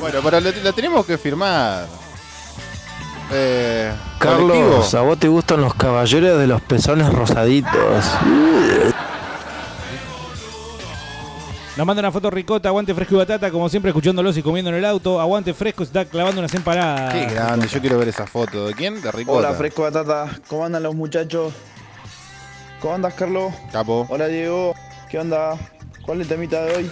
Bueno, 0.00 0.20
pero 0.24 0.40
lo 0.40 0.72
tenemos 0.72 1.04
que 1.04 1.18
firmar. 1.18 1.84
Eh, 3.30 3.92
Carlos, 4.18 4.56
colectivo. 4.56 4.98
a 4.98 5.02
vos 5.02 5.18
te 5.18 5.28
gustan 5.28 5.60
los 5.60 5.74
caballeros 5.74 6.38
de 6.38 6.46
los 6.46 6.62
pezones 6.62 7.12
rosaditos. 7.12 8.06
Nos 11.76 11.86
manda 11.86 12.00
una 12.00 12.10
foto 12.12 12.30
ricota, 12.30 12.68
aguante 12.68 12.94
fresco 12.94 13.14
y 13.14 13.18
batata, 13.18 13.50
como 13.50 13.68
siempre 13.68 13.90
escuchándolos 13.90 14.36
y 14.36 14.42
comiendo 14.42 14.70
en 14.70 14.76
el 14.76 14.84
auto. 14.84 15.20
Aguante 15.20 15.54
fresco, 15.54 15.84
se 15.84 15.88
está 15.88 16.04
clavando 16.04 16.40
unas 16.40 16.52
empanadas. 16.54 17.14
Qué 17.14 17.26
grande, 17.32 17.68
yo 17.68 17.80
quiero 17.80 17.96
ver 17.98 18.08
esa 18.08 18.26
foto. 18.26 18.66
¿De 18.66 18.74
quién? 18.74 19.00
De 19.00 19.10
Ricota. 19.10 19.38
Hola, 19.38 19.52
Fresco 19.54 19.82
Batata. 19.82 20.28
¿Cómo 20.48 20.64
andan 20.66 20.82
los 20.82 20.94
muchachos? 20.94 21.52
¿Cómo 22.80 22.94
andas, 22.94 23.14
Carlos? 23.14 23.52
Capo. 23.72 24.06
Hola, 24.10 24.26
Diego. 24.26 24.74
¿Qué 25.10 25.18
onda? 25.18 25.56
¿Cuál 26.04 26.20
es 26.20 26.22
el 26.24 26.28
temita 26.28 26.62
de 26.64 26.76
hoy? 26.76 26.90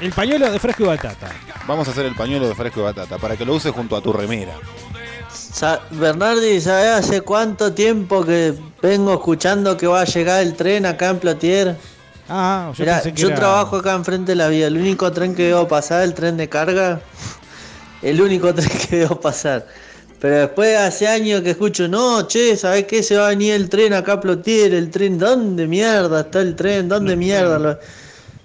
El 0.00 0.12
pañuelo 0.12 0.50
de 0.50 0.58
fresco 0.58 0.82
y 0.84 0.86
batata. 0.86 1.28
Vamos 1.66 1.86
a 1.88 1.92
hacer 1.92 2.04
el 2.06 2.14
pañuelo 2.14 2.48
de 2.48 2.54
fresco 2.54 2.80
y 2.80 2.82
batata 2.82 3.16
para 3.18 3.36
que 3.36 3.44
lo 3.44 3.54
uses 3.54 3.72
junto 3.72 3.96
a 3.96 4.00
tu 4.02 4.12
remera. 4.12 4.52
Sa- 5.30 5.80
Bernardi, 5.90 6.60
¿sabes 6.60 6.90
hace 6.90 7.20
cuánto 7.20 7.72
tiempo 7.74 8.24
que 8.24 8.54
vengo 8.82 9.12
escuchando 9.14 9.76
que 9.76 9.86
va 9.86 10.00
a 10.00 10.04
llegar 10.04 10.42
el 10.42 10.54
tren 10.56 10.84
acá 10.84 11.10
en 11.10 11.18
Plotier? 11.18 11.76
Ah, 12.30 12.72
yo 12.76 12.84
Mirá, 12.84 12.94
pensé 12.96 13.12
que 13.12 13.20
yo 13.22 13.28
era- 13.28 13.36
trabajo 13.36 13.76
acá 13.76 13.94
enfrente 13.94 14.32
de 14.32 14.36
la 14.36 14.48
vía. 14.48 14.68
El 14.68 14.76
único 14.76 15.10
tren 15.12 15.34
que 15.34 15.48
veo 15.48 15.66
pasar, 15.66 16.02
el 16.04 16.14
tren 16.14 16.36
de 16.36 16.48
carga, 16.48 17.00
el 18.02 18.20
único 18.20 18.54
tren 18.54 18.68
que 18.88 18.98
veo 18.98 19.20
pasar. 19.20 19.66
Pero 20.20 20.36
después 20.36 20.76
hace 20.78 21.08
años 21.08 21.40
que 21.40 21.50
escucho, 21.50 21.88
no, 21.88 22.26
che, 22.28 22.56
¿sabes 22.56 22.84
qué? 22.84 23.02
Se 23.02 23.16
va 23.16 23.26
a 23.26 23.28
venir 23.30 23.54
el 23.54 23.68
tren 23.70 23.94
acá 23.94 24.12
a 24.14 24.20
Plotier, 24.20 24.74
el 24.74 24.90
tren, 24.90 25.18
¿dónde 25.18 25.66
mierda 25.66 26.20
está 26.20 26.40
el 26.42 26.54
tren? 26.56 26.88
¿Dónde 26.88 27.16
mierda? 27.16 27.58
lo-?" 27.58 27.78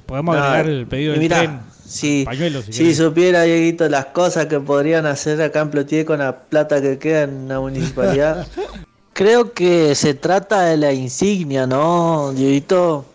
Podemos 0.06 0.36
No, 0.38 0.42
agregar 0.44 0.68
el 0.70 0.88
pedido 0.88 1.12
del 1.12 1.20
mirá, 1.22 1.40
tren. 1.40 1.60
Si, 1.86 2.24
Pañuelo, 2.26 2.62
si 2.64 2.74
si 2.74 2.96
supiera, 2.96 3.44
Dieguito, 3.44 3.88
las 3.90 4.06
cosas 4.08 4.48
que 4.48 4.60
podrían 4.60 5.06
hacer 5.06 5.42
acá 5.42 5.62
en 5.62 5.70
Plotier 5.70 6.06
con 6.06 6.20
la 6.20 6.36
plata 6.36 6.82
que 6.82 6.98
queda 6.98 7.24
en 7.24 7.48
la 7.48 7.60
municipalidad. 7.60 8.48
Creo 9.14 9.54
que 9.54 9.96
se 9.96 10.14
trata 10.14 10.62
de 10.64 10.78
la 10.78 10.92
insignia, 10.94 11.68
¿no, 11.68 12.32
Dieguito? 12.34 13.06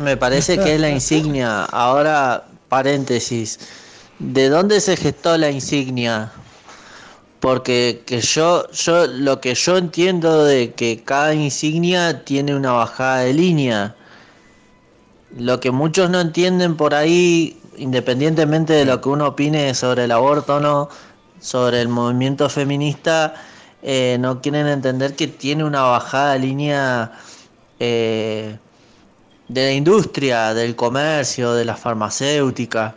Me 0.00 0.16
parece 0.16 0.58
que 0.58 0.74
es 0.74 0.80
la 0.80 0.90
insignia. 0.90 1.64
Ahora, 1.64 2.44
paréntesis. 2.68 3.58
¿De 4.18 4.48
dónde 4.48 4.80
se 4.80 4.96
gestó 4.96 5.36
la 5.36 5.50
insignia? 5.50 6.30
Porque 7.40 8.02
que 8.06 8.20
yo, 8.20 8.70
yo, 8.70 9.06
lo 9.06 9.40
que 9.40 9.54
yo 9.54 9.76
entiendo 9.76 10.44
de 10.44 10.72
que 10.72 11.02
cada 11.04 11.34
insignia 11.34 12.24
tiene 12.24 12.54
una 12.54 12.72
bajada 12.72 13.20
de 13.20 13.32
línea. 13.32 13.96
Lo 15.36 15.60
que 15.60 15.70
muchos 15.70 16.10
no 16.10 16.20
entienden 16.20 16.76
por 16.76 16.94
ahí, 16.94 17.60
independientemente 17.76 18.72
de 18.72 18.84
lo 18.84 19.00
que 19.00 19.08
uno 19.08 19.28
opine 19.28 19.74
sobre 19.74 20.04
el 20.04 20.12
aborto 20.12 20.56
o 20.56 20.60
no, 20.60 20.88
sobre 21.40 21.80
el 21.80 21.88
movimiento 21.88 22.48
feminista, 22.48 23.34
eh, 23.82 24.16
no 24.20 24.40
quieren 24.40 24.66
entender 24.66 25.14
que 25.14 25.28
tiene 25.28 25.64
una 25.64 25.82
bajada 25.82 26.32
de 26.32 26.38
línea 26.40 27.12
eh, 27.78 28.58
de 29.48 29.64
la 29.66 29.72
industria, 29.72 30.54
del 30.54 30.76
comercio, 30.76 31.54
de 31.54 31.64
la 31.64 31.76
farmacéutica. 31.76 32.94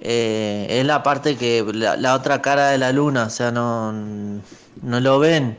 Eh, 0.00 0.66
es 0.70 0.86
la 0.86 1.02
parte 1.02 1.36
que, 1.36 1.64
la, 1.74 2.14
otra 2.14 2.40
cara 2.42 2.68
de 2.70 2.78
la 2.78 2.92
luna, 2.92 3.24
o 3.24 3.30
sea, 3.30 3.50
no, 3.50 3.92
no 3.92 5.00
lo 5.00 5.18
ven, 5.18 5.58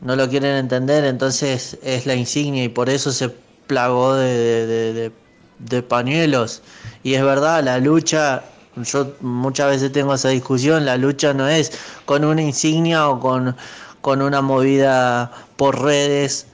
no 0.00 0.16
lo 0.16 0.28
quieren 0.28 0.56
entender, 0.56 1.04
entonces 1.04 1.78
es 1.82 2.06
la 2.06 2.14
insignia 2.14 2.64
y 2.64 2.68
por 2.68 2.88
eso 2.90 3.12
se 3.12 3.28
plagó 3.66 4.14
de, 4.14 4.28
de- 4.34 4.66
de- 4.66 4.92
de- 4.94 5.12
de 5.60 5.82
pañuelos. 5.82 6.62
Y 7.02 7.14
es 7.14 7.22
verdad, 7.22 7.62
la 7.62 7.78
lucha, 7.78 8.42
yo 8.76 9.14
muchas 9.20 9.68
veces 9.70 9.92
tengo 9.92 10.14
esa 10.14 10.30
discusión, 10.30 10.84
la 10.86 10.96
lucha 10.96 11.34
no 11.34 11.48
es 11.48 11.72
con 12.06 12.24
una 12.24 12.42
insignia 12.42 13.08
o 13.08 13.20
con, 13.20 13.56
con 14.00 14.22
una 14.22 14.40
movida 14.42 15.30
por 15.56 15.80
redes, 15.82 16.46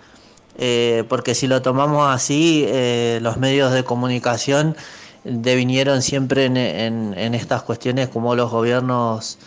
eh, 0.58 1.04
porque 1.08 1.34
si 1.34 1.46
lo 1.46 1.62
tomamos 1.62 2.08
así, 2.14 2.64
eh, 2.68 3.18
los 3.22 3.36
medios 3.36 3.72
de 3.72 3.84
comunicación 3.84 4.76
devinieron 5.24 6.02
siempre 6.02 6.44
en, 6.46 6.56
en- 6.56 7.14
en 7.18 7.34
estas 7.34 7.62
cuestiones 7.62 8.08
como 8.08 8.34
los 8.34 8.50
gobiernos 8.50 9.38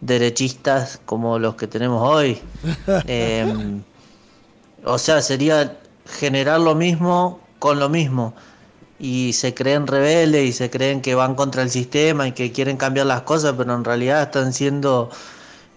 derechistas 0.00 1.00
como 1.06 1.38
los 1.38 1.54
que 1.56 1.66
tenemos 1.66 2.02
hoy. 2.06 2.40
Em, 3.06 3.82
o 4.84 4.98
sea, 4.98 5.22
sería 5.22 5.76
generar 6.06 6.60
lo 6.60 6.74
mismo 6.74 7.40
con 7.58 7.78
lo 7.78 7.88
mismo. 7.88 8.34
Y 8.98 9.32
se 9.32 9.54
creen 9.54 9.86
rebeldes 9.86 10.44
y 10.48 10.52
se 10.52 10.70
creen 10.70 11.00
que 11.02 11.14
van 11.14 11.34
contra 11.34 11.62
el 11.62 11.70
sistema 11.70 12.28
y 12.28 12.32
que 12.32 12.52
quieren 12.52 12.76
cambiar 12.76 13.06
las 13.06 13.22
cosas, 13.22 13.54
pero 13.56 13.74
en 13.74 13.84
realidad 13.84 14.22
están 14.22 14.52
siendo 14.52 15.10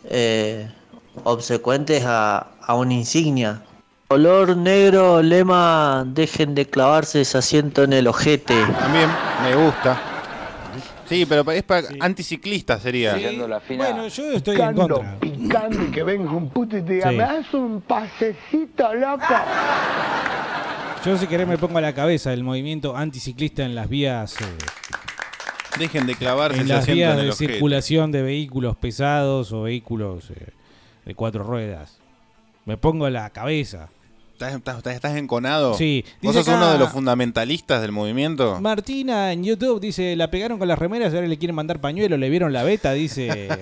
eh, 0.06 0.70
obsecuentes 1.24 2.04
a, 2.06 2.48
a 2.62 2.76
una 2.76 2.94
insignia. 2.94 3.62
Color 4.08 4.55
negro, 4.55 5.22
lema, 5.22 6.05
dejen 6.08 6.55
de 6.55 6.66
clavarse 6.66 7.22
ese 7.22 7.38
asiento 7.39 7.84
en 7.84 7.91
el 7.91 8.08
ojete. 8.08 8.55
También 8.80 9.10
me 9.43 9.55
gusta. 9.55 9.99
Sí, 11.10 11.26
pero 11.26 11.49
es 11.51 11.64
para 11.64 11.88
anticiclista 11.99 12.80
sería. 12.80 13.18
Bueno, 13.68 14.08
yo 14.08 14.32
estoy 14.32 14.62
en 14.62 14.74
contra. 14.76 15.20
picando 15.20 15.84
y 15.84 15.88
que 15.91 16.03
venga 16.03 16.32
un 16.32 16.49
puto 16.49 16.78
y 16.78 16.82
te 16.84 16.93
diga, 16.93 17.10
Sí. 17.10 17.16
me 17.18 17.24
das 17.24 17.53
un 17.53 17.82
pasecito, 17.82 18.93
loco. 18.95 19.24
Yo 21.05 21.18
si 21.18 21.28
querés 21.28 21.47
me 21.47 21.58
pongo 21.58 21.78
a 21.78 21.82
la 21.82 21.93
cabeza 21.93 22.30
del 22.30 22.43
movimiento 22.45 22.95
anticiclista 22.95 23.64
en 23.64 23.76
las 23.76 23.88
vías 23.88 24.36
eh, 24.41 24.45
Dejen 25.80 26.08
de 26.08 26.16
clavarse 26.16 26.60
en 26.62 26.68
las 26.70 26.88
vías 26.88 27.14
en 27.14 27.20
el 27.20 27.26
de 27.26 27.32
ojete. 27.32 27.51
circulación 27.53 28.12
de 28.12 28.22
vehículos 28.24 28.76
pesados 28.78 29.51
o 29.53 29.64
vehículos 29.64 30.30
eh, 30.32 30.47
de 31.05 31.14
cuatro 31.14 31.43
ruedas. 31.43 31.99
Me 32.66 32.78
pongo 32.78 33.10
la 33.10 33.30
cabeza. 33.30 33.89
¿Estás, 34.40 34.54
estás- 34.54 34.86
estás- 34.94 35.16
enconado? 35.16 35.74
Sí. 35.74 36.06
¿Vos 36.22 36.36
sos 36.36 36.48
uno 36.48 36.72
de 36.72 36.78
los 36.78 36.92
fundamentalistas 36.92 37.82
del 37.82 37.92
movimiento? 37.92 38.62
Martina 38.62 39.32
en 39.34 39.44
YouTube 39.44 39.80
dice, 39.82 40.16
la 40.16 40.30
pegaron 40.30 40.60
con 40.60 40.68
las 40.68 40.78
remeras 40.78 41.12
y 41.12 41.16
ahora 41.16 41.28
le 41.28 41.40
quieren 41.40 41.56
mandar 41.56 41.82
pañuelo, 41.82 42.18
le 42.18 42.30
vieron 42.30 42.54
la 42.54 42.62
beta, 42.64 42.94
dice. 42.94 43.50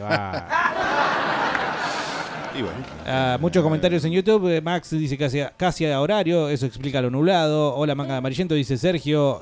Y 2.57 2.61
bueno. 2.61 2.77
Ah, 3.05 3.37
muchos 3.41 3.61
comentarios 3.61 4.05
en 4.05 4.13
YouTube. 4.13 4.47
Eh, 4.47 4.61
Max 4.61 4.89
dice 4.91 5.17
casi 5.17 5.41
casi 5.57 5.85
a 5.87 5.99
horario, 5.99 6.47
eso 6.47 6.65
explica 6.65 7.01
lo 7.01 7.09
nublado. 7.09 7.75
Hola 7.75 7.95
manga 7.95 8.13
de 8.13 8.17
amarillento, 8.19 8.53
dice 8.55 8.77
Sergio. 8.77 9.41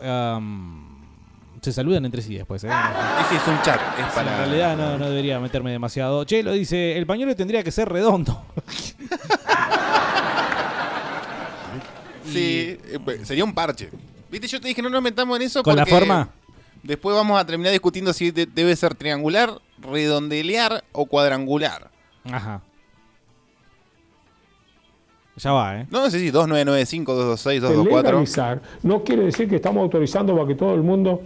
Se 1.61 1.71
saludan 1.71 2.05
entre 2.05 2.23
sí 2.23 2.33
después. 2.35 2.63
¿eh? 2.63 2.69
Ese 3.25 3.35
es 3.35 3.47
un 3.47 3.61
chat, 3.61 3.79
es 3.99 4.05
para... 4.15 4.31
En 4.31 4.37
realidad 4.49 4.75
no, 4.77 4.97
no 4.97 5.09
debería 5.09 5.39
meterme 5.39 5.71
demasiado. 5.71 6.23
Chelo 6.25 6.53
dice, 6.53 6.97
el 6.97 7.05
pañuelo 7.05 7.35
tendría 7.35 7.63
que 7.63 7.69
ser 7.71 7.87
redondo. 7.89 8.43
Sí, 12.33 12.77
eh, 12.93 12.99
pues, 13.03 13.27
sería 13.27 13.43
un 13.43 13.53
parche. 13.53 13.89
Viste, 14.31 14.47
yo 14.47 14.59
te 14.59 14.67
dije 14.67 14.81
no 14.81 14.89
nos 14.89 15.01
metamos 15.01 15.35
en 15.37 15.43
eso 15.43 15.61
¿Con 15.63 15.75
la 15.75 15.83
porque 15.85 15.95
forma? 15.99 16.29
Después 16.81 17.15
vamos 17.15 17.39
a 17.39 17.45
terminar 17.45 17.71
discutiendo 17.71 18.11
si 18.13 18.31
de- 18.31 18.45
debe 18.45 18.75
ser 18.75 18.93
triangular, 18.95 19.59
redondelear 19.79 20.83
o 20.91 21.05
cuadrangular. 21.05 21.89
Ajá. 22.31 22.61
Ya 25.35 25.51
va, 25.51 25.79
¿eh? 25.81 25.87
No 25.89 26.09
sé 26.11 26.19
si 26.19 26.29
2995, 26.29 27.13
226, 27.13 27.55
El 27.55 27.61
224. 27.61 28.11
legalizar 28.11 28.61
no 28.83 29.03
quiere 29.03 29.23
decir 29.25 29.49
que 29.49 29.55
estamos 29.55 29.81
autorizando 29.81 30.35
para 30.35 30.47
que 30.47 30.55
todo 30.55 30.75
el 30.75 30.83
mundo 30.83 31.21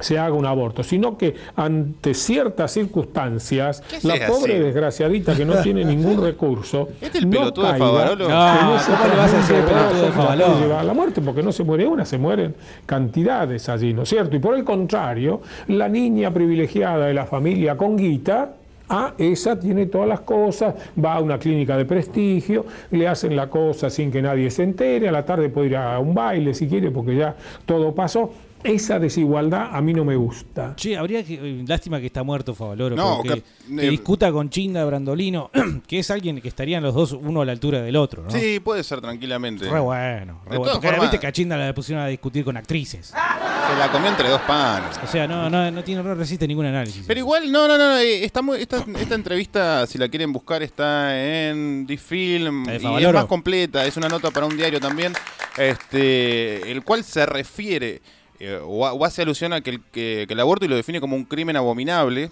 se 0.00 0.18
haga 0.18 0.34
un 0.34 0.46
aborto, 0.46 0.82
sino 0.82 1.16
que 1.16 1.34
ante 1.56 2.14
ciertas 2.14 2.72
circunstancias, 2.72 3.82
la 4.02 4.26
pobre 4.26 4.54
así? 4.54 4.62
desgraciadita 4.62 5.36
que 5.36 5.44
no 5.44 5.54
tiene 5.62 5.84
ningún 5.84 6.22
recurso, 6.22 6.88
¿Este 7.00 7.18
es 7.18 7.24
el 7.24 7.30
no 7.30 7.38
pelotudo 7.38 7.64
de 7.66 7.70
caiga 7.72 7.86
Favaloro? 7.86 8.24
en 8.24 8.30
No, 8.30 8.76
ese 8.76 8.90
¿cómo 8.92 9.04
le 9.08 9.16
vas 9.16 9.34
a 9.34 9.36
decir 9.36 9.56
el 9.56 9.62
conjunto 9.64 9.90
pelotudo 9.90 10.02
de 10.02 10.10
brazos 10.10 10.14
que 10.14 10.18
la 10.18 10.26
puede 10.26 10.36
Favaloro? 10.36 10.60
llevar 10.60 10.78
a 10.80 10.84
la 10.84 10.94
muerte, 10.94 11.20
porque 11.20 11.42
no 11.42 11.52
se 11.52 11.64
muere 11.64 11.86
una, 11.86 12.04
se 12.04 12.18
mueren 12.18 12.54
cantidades 12.86 13.68
allí, 13.68 13.92
¿no 13.92 14.02
es 14.02 14.08
cierto? 14.08 14.36
Y 14.36 14.38
por 14.38 14.54
el 14.56 14.64
contrario, 14.64 15.40
la 15.68 15.88
niña 15.88 16.32
privilegiada 16.32 17.06
de 17.06 17.14
la 17.14 17.26
familia 17.26 17.76
con 17.76 17.96
guita, 17.96 18.52
Ah, 18.86 19.14
esa 19.16 19.58
tiene 19.58 19.86
todas 19.86 20.06
las 20.06 20.20
cosas, 20.20 20.74
va 21.02 21.14
a 21.14 21.20
una 21.20 21.38
clínica 21.38 21.74
de 21.74 21.86
prestigio, 21.86 22.66
le 22.90 23.08
hacen 23.08 23.34
la 23.34 23.48
cosa 23.48 23.88
sin 23.88 24.12
que 24.12 24.20
nadie 24.20 24.50
se 24.50 24.62
entere, 24.62 25.08
a 25.08 25.12
la 25.12 25.24
tarde 25.24 25.48
puede 25.48 25.68
ir 25.68 25.76
a 25.78 25.98
un 25.98 26.12
baile 26.12 26.52
si 26.52 26.68
quiere, 26.68 26.90
porque 26.90 27.16
ya 27.16 27.34
todo 27.64 27.94
pasó. 27.94 28.30
Esa 28.64 28.98
desigualdad 28.98 29.68
a 29.76 29.80
mí 29.82 29.92
no 29.92 30.04
me 30.04 30.16
gusta. 30.16 30.74
Che, 30.74 30.96
habría 30.96 31.22
que. 31.22 31.34
eh, 31.34 31.64
Lástima 31.66 32.00
que 32.00 32.06
está 32.06 32.22
muerto 32.22 32.54
Favaloro. 32.54 32.96
No, 32.96 33.22
que- 33.22 33.42
que 33.68 33.86
eh, 33.86 33.90
discuta 33.90 34.32
con 34.32 34.48
Chinda 34.50 34.84
Brandolino, 34.84 35.50
que 35.86 35.98
es 35.98 36.10
alguien 36.10 36.40
que 36.40 36.48
estarían 36.48 36.82
los 36.82 36.94
dos 36.94 37.12
uno 37.12 37.42
a 37.42 37.44
la 37.44 37.52
altura 37.52 37.82
del 37.82 37.94
otro, 37.96 38.22
¿no? 38.24 38.30
Sí, 38.30 38.60
puede 38.60 38.82
ser 38.82 39.00
tranquilamente. 39.02 39.68
Re 39.70 39.80
bueno. 39.80 40.40
De 40.44 40.50
Re 40.50 40.56
bueno. 40.58 40.62
todas 40.64 40.74
Porque 40.76 40.88
formas- 40.88 41.00
viste 41.02 41.18
que 41.18 41.26
a 41.26 41.32
Chinda 41.32 41.56
la 41.56 41.74
pusieron 41.74 42.02
a 42.04 42.08
discutir 42.08 42.44
con 42.44 42.56
actrices. 42.56 43.08
Se 43.08 43.78
la 43.78 43.90
comió 43.92 44.08
entre 44.08 44.28
dos 44.28 44.40
panes. 44.42 44.98
O 45.02 45.06
sea, 45.06 45.28
no, 45.28 45.48
no, 45.50 45.70
no, 45.70 45.84
tiene, 45.84 46.02
no 46.02 46.14
resiste 46.14 46.48
ningún 46.48 46.66
análisis. 46.66 47.04
Pero 47.06 47.20
igual, 47.20 47.52
no, 47.52 47.68
no, 47.68 47.76
no, 47.78 47.88
no, 47.90 47.96
eh, 47.98 48.24
está 48.24 48.40
muy- 48.42 48.60
esta, 48.62 48.84
esta 48.98 49.14
entrevista, 49.14 49.86
si 49.86 49.98
la 49.98 50.08
quieren 50.08 50.32
buscar, 50.32 50.62
está 50.62 51.14
en 51.50 51.86
La 51.86 52.72
de 52.72 52.78
y 52.82 53.04
es 53.04 53.12
más 53.12 53.24
completa, 53.26 53.84
es 53.86 53.96
una 53.96 54.08
nota 54.08 54.30
para 54.30 54.46
un 54.46 54.56
diario 54.56 54.80
también, 54.80 55.12
este, 55.56 56.70
el 56.70 56.82
cual 56.82 57.04
se 57.04 57.26
refiere 57.26 58.00
eh, 58.40 58.58
o, 58.62 58.86
o 58.86 59.04
hace 59.04 59.22
alusión 59.22 59.52
a 59.52 59.60
que 59.60 60.26
el, 60.28 60.40
aborto 60.40 60.64
y 60.64 60.68
lo 60.68 60.76
define 60.76 61.00
como 61.00 61.16
un 61.16 61.24
crimen 61.24 61.56
abominable, 61.56 62.30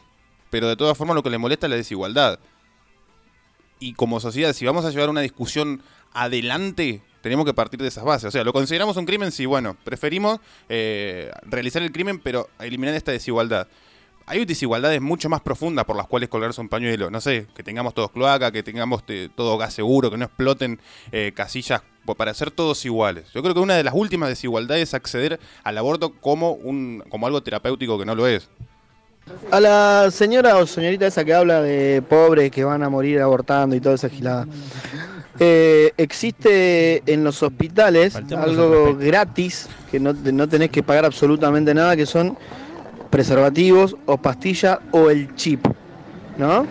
pero 0.51 0.69
de 0.69 0.77
todas 0.77 0.97
formas 0.97 1.15
lo 1.15 1.23
que 1.23 1.31
le 1.31 1.39
molesta 1.39 1.67
es 1.67 1.71
la 1.71 1.77
desigualdad. 1.77 2.39
Y 3.79 3.95
como 3.95 4.21
sociedad, 4.21 4.53
si 4.53 4.65
vamos 4.65 4.85
a 4.85 4.91
llevar 4.91 5.11
una 5.11 5.23
discusión 5.23 5.83
adelante, 6.13 7.03
tenemos 7.21 7.47
que 7.47 7.55
partir 7.55 7.81
de 7.81 7.89
esas 7.89 8.05
bases. 8.05 8.27
O 8.27 8.31
sea, 8.31 8.45
lo 8.45 8.53
consideramos 8.53 8.97
un 8.97 9.07
crimen, 9.07 9.33
sí, 9.33 9.47
bueno, 9.47 9.77
preferimos 9.85 10.41
eh, 10.69 11.31
realizar 11.43 11.83
el 11.83 11.93
crimen, 11.93 12.19
pero 12.19 12.49
eliminar 12.61 12.95
esta 12.95 13.13
desigualdad. 13.13 13.69
Hay 14.27 14.45
desigualdades 14.45 15.01
mucho 15.01 15.29
más 15.29 15.41
profundas 15.41 15.85
por 15.85 15.97
las 15.97 16.07
cuales 16.07 16.29
colgarse 16.29 16.61
un 16.61 16.69
pañuelo. 16.69 17.11
No 17.11 17.21
sé, 17.21 17.47
que 17.55 17.63
tengamos 17.63 17.95
todos 17.95 18.11
cloaca, 18.13 18.53
que 18.53 18.63
tengamos 18.63 19.03
eh, 19.09 19.29
todo 19.35 19.59
gas 19.59 19.75
seguro, 19.75 20.11
que 20.11 20.17
no 20.17 20.27
exploten 20.27 20.81
eh, 21.11 21.33
casillas 21.35 21.83
para 22.17 22.35
ser 22.35 22.51
todos 22.51 22.85
iguales. 22.85 23.25
Yo 23.33 23.43
creo 23.43 23.55
que 23.55 23.61
una 23.61 23.77
de 23.77 23.85
las 23.85 23.95
últimas 23.95 24.29
desigualdades 24.29 24.89
es 24.89 24.95
acceder 24.95 25.41
al 25.65 25.79
aborto 25.79 26.13
como, 26.13 26.53
un, 26.53 27.03
como 27.09 27.27
algo 27.27 27.43
terapéutico 27.43 27.99
que 27.99 28.05
no 28.05 28.15
lo 28.15 28.27
es. 28.27 28.49
A 29.51 29.61
la 29.61 30.11
señora 30.11 30.57
o 30.57 30.67
señorita 30.67 31.07
esa 31.07 31.25
que 31.25 31.33
habla 31.33 31.63
de 31.63 32.03
pobres 32.03 32.51
que 32.51 32.65
van 32.65 32.83
a 32.83 32.89
morir 32.89 33.21
abortando 33.21 33.77
y 33.77 33.81
toda 33.81 33.95
esa 33.95 34.09
gilada. 34.09 34.47
Eh, 35.39 35.93
existe 35.97 37.03
en 37.07 37.25
los 37.25 37.43
hospitales 37.43 38.17
algo 38.17 38.97
gratis 38.97 39.69
que 39.91 40.01
no, 40.01 40.13
no 40.13 40.49
tenés 40.49 40.71
que 40.71 40.83
pagar 40.83 41.05
absolutamente 41.05 41.73
nada, 41.73 41.97
que 41.97 42.07
son 42.07 42.37
preservativos 43.11 43.97
o 44.07 44.17
pastillas 44.17 44.79
o 44.91 45.09
el 45.11 45.35
chip. 45.37 45.67
¿No? 46.37 46.67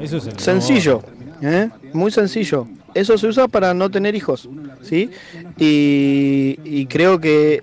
Eso 0.00 0.16
es 0.16 0.26
el 0.26 0.38
Sencillo, 0.38 1.02
¿eh? 1.40 1.70
muy 1.92 2.10
sencillo. 2.10 2.66
Eso 2.94 3.16
se 3.18 3.26
usa 3.26 3.48
para 3.48 3.72
no 3.74 3.90
tener 3.90 4.14
hijos, 4.14 4.48
¿sí? 4.82 5.10
Y, 5.58 6.58
y 6.64 6.86
creo 6.86 7.18
que 7.20 7.62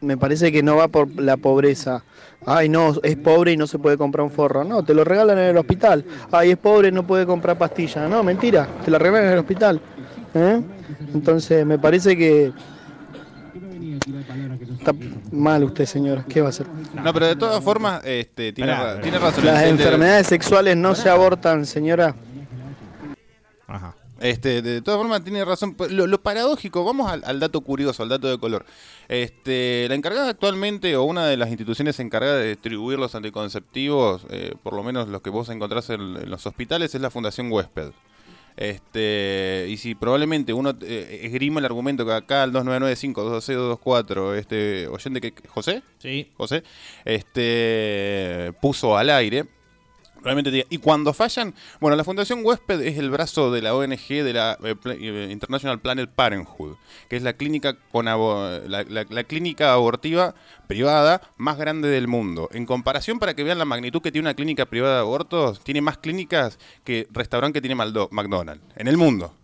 me 0.00 0.16
parece 0.16 0.50
que 0.52 0.62
no 0.62 0.76
va 0.76 0.88
por 0.88 1.08
la 1.20 1.36
pobreza. 1.36 2.02
Ay, 2.46 2.68
no, 2.68 2.94
es 3.02 3.16
pobre 3.16 3.52
y 3.52 3.56
no 3.56 3.66
se 3.66 3.78
puede 3.78 3.96
comprar 3.98 4.24
un 4.24 4.30
forro. 4.30 4.64
No, 4.64 4.82
te 4.82 4.94
lo 4.94 5.04
regalan 5.04 5.38
en 5.38 5.44
el 5.46 5.56
hospital. 5.58 6.04
Ay, 6.30 6.52
es 6.52 6.56
pobre 6.56 6.88
y 6.88 6.92
no 6.92 7.06
puede 7.06 7.26
comprar 7.26 7.58
pastillas. 7.58 8.08
No, 8.08 8.22
mentira, 8.22 8.66
te 8.84 8.90
lo 8.90 8.98
regalan 8.98 9.26
en 9.26 9.32
el 9.34 9.38
hospital. 9.40 9.80
¿eh? 10.34 10.60
Entonces, 11.14 11.66
me 11.66 11.78
parece 11.78 12.16
que 12.16 12.52
está 14.78 14.94
mal 15.32 15.64
usted, 15.64 15.84
señora. 15.84 16.24
¿Qué 16.28 16.40
va 16.40 16.46
a 16.46 16.50
hacer? 16.50 16.66
No, 16.94 17.12
pero 17.12 17.26
de 17.26 17.36
todas 17.36 17.62
formas, 17.62 18.00
este, 18.04 18.52
tiene, 18.52 18.72
Pará, 18.72 18.94
ra- 18.94 19.00
tiene 19.00 19.18
razón. 19.18 19.44
Las 19.44 19.64
enfermedades 19.64 20.26
sexuales 20.28 20.76
no 20.76 20.94
se 20.94 21.08
abortan, 21.10 21.66
señora. 21.66 22.14
Ajá. 23.66 23.94
Este, 24.20 24.62
de 24.62 24.82
todas 24.82 24.98
formas, 24.98 25.22
tiene 25.22 25.44
razón. 25.44 25.74
Pues, 25.74 25.92
Lo, 25.92 26.06
lo 26.06 26.20
paradójico, 26.20 26.84
vamos 26.84 27.10
al, 27.10 27.22
al 27.24 27.40
dato 27.40 27.60
curioso, 27.60 28.02
al 28.02 28.08
dato 28.08 28.28
de 28.28 28.38
color. 28.38 28.66
Este, 29.08 29.86
la 29.88 29.94
encargada 29.94 30.28
actualmente, 30.28 30.96
o 30.96 31.04
una 31.04 31.26
de 31.26 31.36
las 31.36 31.48
instituciones 31.48 32.00
encargadas 32.00 32.40
de 32.40 32.48
distribuir 32.48 32.98
los 32.98 33.14
anticonceptivos, 33.14 34.26
eh, 34.30 34.54
por 34.62 34.74
lo 34.74 34.82
menos 34.82 35.08
los 35.08 35.22
que 35.22 35.30
vos 35.30 35.48
encontrás 35.48 35.90
en, 35.90 36.00
en 36.00 36.30
los 36.30 36.46
hospitales, 36.46 36.94
es 36.94 37.00
la 37.00 37.10
Fundación 37.10 37.50
Huésped. 37.52 37.90
Este, 38.58 39.66
y 39.68 39.76
si 39.76 39.94
probablemente 39.94 40.52
uno 40.52 40.74
eh, 40.80 41.20
esgrima 41.22 41.60
el 41.60 41.64
argumento 41.66 42.04
que 42.04 42.12
acá 42.12 42.42
al 42.42 42.52
2995-226-224, 42.54 44.34
este 44.34 44.88
oyente 44.88 45.20
que 45.20 45.32
José, 45.48 45.84
sí. 45.98 46.28
José, 46.36 46.64
este 47.04 48.52
puso 48.60 48.98
al 48.98 49.10
aire, 49.10 49.44
Realmente 50.22 50.66
Y 50.68 50.78
cuando 50.78 51.12
fallan, 51.12 51.54
bueno, 51.80 51.96
la 51.96 52.04
Fundación 52.04 52.40
Huésped 52.44 52.80
es 52.82 52.98
el 52.98 53.10
brazo 53.10 53.50
de 53.52 53.62
la 53.62 53.74
ONG 53.74 54.08
de 54.08 54.32
la 54.32 54.58
eh, 54.64 54.74
eh, 54.86 55.28
International 55.30 55.80
Planet 55.80 56.10
Parenthood, 56.10 56.76
que 57.08 57.16
es 57.16 57.22
la 57.22 57.34
clínica 57.34 57.76
con 57.92 58.06
la, 58.06 58.16
la- 58.66 59.24
clínica 59.24 59.72
abortiva 59.72 60.34
privada 60.66 61.20
más 61.36 61.56
grande 61.56 61.88
del 61.88 62.08
mundo. 62.08 62.48
En 62.52 62.66
comparación, 62.66 63.18
para 63.18 63.34
que 63.34 63.44
vean 63.44 63.58
la 63.58 63.64
magnitud 63.64 64.02
que 64.02 64.10
tiene 64.12 64.26
una 64.26 64.34
clínica 64.34 64.66
privada 64.66 64.94
de 64.96 65.00
abortos, 65.00 65.60
tiene 65.60 65.80
más 65.80 65.98
clínicas 65.98 66.58
que 66.84 67.06
restaurante 67.10 67.58
que 67.58 67.68
tiene 67.68 67.74
McDonald's 67.76 68.64
en 68.76 68.88
el 68.88 68.96
mundo. 68.96 69.34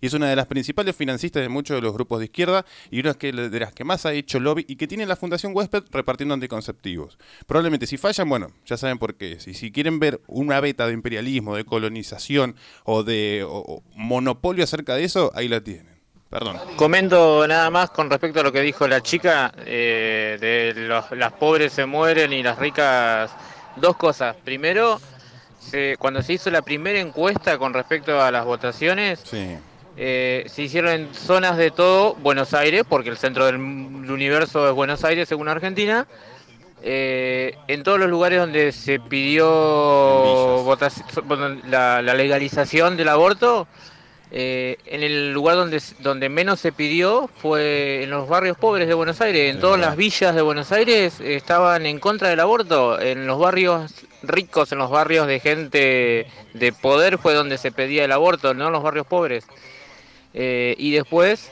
Y 0.00 0.06
es 0.06 0.12
una 0.12 0.28
de 0.28 0.36
las 0.36 0.46
principales 0.46 0.94
financistas 0.94 1.42
de 1.42 1.48
muchos 1.48 1.74
de 1.76 1.80
los 1.80 1.92
grupos 1.94 2.18
de 2.18 2.26
izquierda 2.26 2.64
y 2.90 3.00
una 3.00 3.14
de 3.14 3.60
las 3.60 3.72
que 3.72 3.84
más 3.84 4.04
ha 4.06 4.12
hecho 4.12 4.38
lobby 4.40 4.64
y 4.68 4.76
que 4.76 4.86
tiene 4.86 5.06
la 5.06 5.16
Fundación 5.16 5.52
Huésped 5.54 5.84
repartiendo 5.90 6.34
anticonceptivos. 6.34 7.18
Probablemente 7.46 7.86
si 7.86 7.96
fallan, 7.96 8.28
bueno, 8.28 8.48
ya 8.66 8.76
saben 8.76 8.98
por 8.98 9.14
qué. 9.16 9.32
es. 9.32 9.48
Y 9.48 9.54
si 9.54 9.72
quieren 9.72 9.98
ver 9.98 10.20
una 10.26 10.60
beta 10.60 10.86
de 10.86 10.92
imperialismo, 10.92 11.56
de 11.56 11.64
colonización 11.64 12.56
o 12.84 13.02
de 13.02 13.44
o- 13.48 13.58
o 13.66 13.82
monopolio 13.96 14.64
acerca 14.64 14.94
de 14.94 15.04
eso, 15.04 15.32
ahí 15.34 15.48
la 15.48 15.60
tienen. 15.62 15.98
Perdón. 16.30 16.58
Comento 16.76 17.46
nada 17.48 17.70
más 17.70 17.88
con 17.90 18.10
respecto 18.10 18.40
a 18.40 18.42
lo 18.42 18.52
que 18.52 18.60
dijo 18.60 18.86
la 18.86 19.00
chica, 19.02 19.50
eh, 19.64 20.36
de 20.38 20.74
los, 20.82 21.10
las 21.12 21.32
pobres 21.32 21.72
se 21.72 21.86
mueren 21.86 22.34
y 22.34 22.42
las 22.42 22.58
ricas. 22.58 23.30
Dos 23.76 23.96
cosas. 23.96 24.36
Primero, 24.44 25.00
se- 25.70 25.96
cuando 25.98 26.22
se 26.22 26.34
hizo 26.34 26.50
la 26.50 26.62
primera 26.62 26.98
encuesta 27.00 27.58
con 27.58 27.74
respecto 27.74 28.20
a 28.22 28.30
las 28.30 28.44
votaciones, 28.44 29.20
eh, 29.96 30.44
se 30.48 30.62
hicieron 30.62 30.92
en 30.92 31.14
zonas 31.14 31.56
de 31.56 31.70
todo 31.70 32.14
Buenos 32.16 32.54
Aires, 32.54 32.84
porque 32.88 33.10
el 33.10 33.16
centro 33.16 33.46
del 33.46 33.56
universo 33.56 34.68
es 34.68 34.74
Buenos 34.74 35.04
Aires 35.04 35.28
según 35.28 35.48
Argentina. 35.48 36.06
Eh, 36.80 37.56
en 37.66 37.82
todos 37.82 37.98
los 37.98 38.08
lugares 38.08 38.38
donde 38.38 38.70
se 38.70 39.00
pidió 39.00 39.44
votaci- 40.64 41.02
bueno, 41.24 41.60
la, 41.68 42.02
la 42.02 42.14
legalización 42.14 42.96
del 42.96 43.08
aborto, 43.08 43.66
Eh, 44.30 44.76
en 44.84 45.02
el 45.02 45.32
lugar 45.32 45.56
donde, 45.56 45.80
donde 46.00 46.28
menos 46.28 46.60
se 46.60 46.70
pidió 46.70 47.30
fue 47.40 48.02
en 48.02 48.10
los 48.10 48.28
barrios 48.28 48.58
pobres 48.58 48.86
de 48.86 48.92
Buenos 48.94 49.20
Aires. 49.22 49.54
En 49.54 49.60
todas 49.60 49.80
las 49.80 49.96
villas 49.96 50.34
de 50.34 50.42
Buenos 50.42 50.70
Aires 50.70 51.18
estaban 51.20 51.86
en 51.86 51.98
contra 51.98 52.28
del 52.28 52.40
aborto. 52.40 53.00
En 53.00 53.26
los 53.26 53.38
barrios 53.38 53.92
ricos, 54.22 54.70
en 54.72 54.78
los 54.78 54.90
barrios 54.90 55.26
de 55.26 55.40
gente 55.40 56.26
de 56.52 56.72
poder 56.72 57.16
fue 57.18 57.32
donde 57.32 57.56
se 57.56 57.72
pedía 57.72 58.04
el 58.04 58.12
aborto, 58.12 58.52
no 58.52 58.66
en 58.66 58.72
los 58.72 58.82
barrios 58.82 59.06
pobres. 59.06 59.46
Eh, 60.34 60.74
y 60.76 60.90
después, 60.90 61.50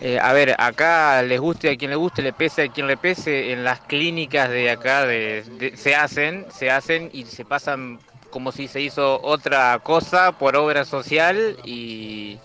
eh, 0.00 0.18
a 0.20 0.32
ver, 0.32 0.56
acá 0.58 1.22
les 1.22 1.38
guste 1.40 1.70
a 1.70 1.76
quien 1.76 1.90
le 1.92 1.96
guste, 1.96 2.20
le 2.20 2.32
pese 2.32 2.62
a 2.62 2.68
quien 2.68 2.88
le 2.88 2.96
pese, 2.96 3.52
en 3.52 3.62
las 3.62 3.78
clínicas 3.80 4.50
de 4.50 4.70
acá 4.70 5.06
de- 5.06 5.44
de- 5.58 5.76
se 5.76 5.94
hacen, 5.94 6.46
se 6.52 6.68
hacen 6.70 7.10
y 7.12 7.24
se 7.26 7.44
pasan 7.44 8.00
como 8.30 8.52
si 8.52 8.68
se 8.68 8.80
hizo 8.80 9.20
otra 9.22 9.78
cosa 9.82 10.32
por 10.32 10.56
obra 10.56 10.84
social 10.84 11.56
y 11.64 12.38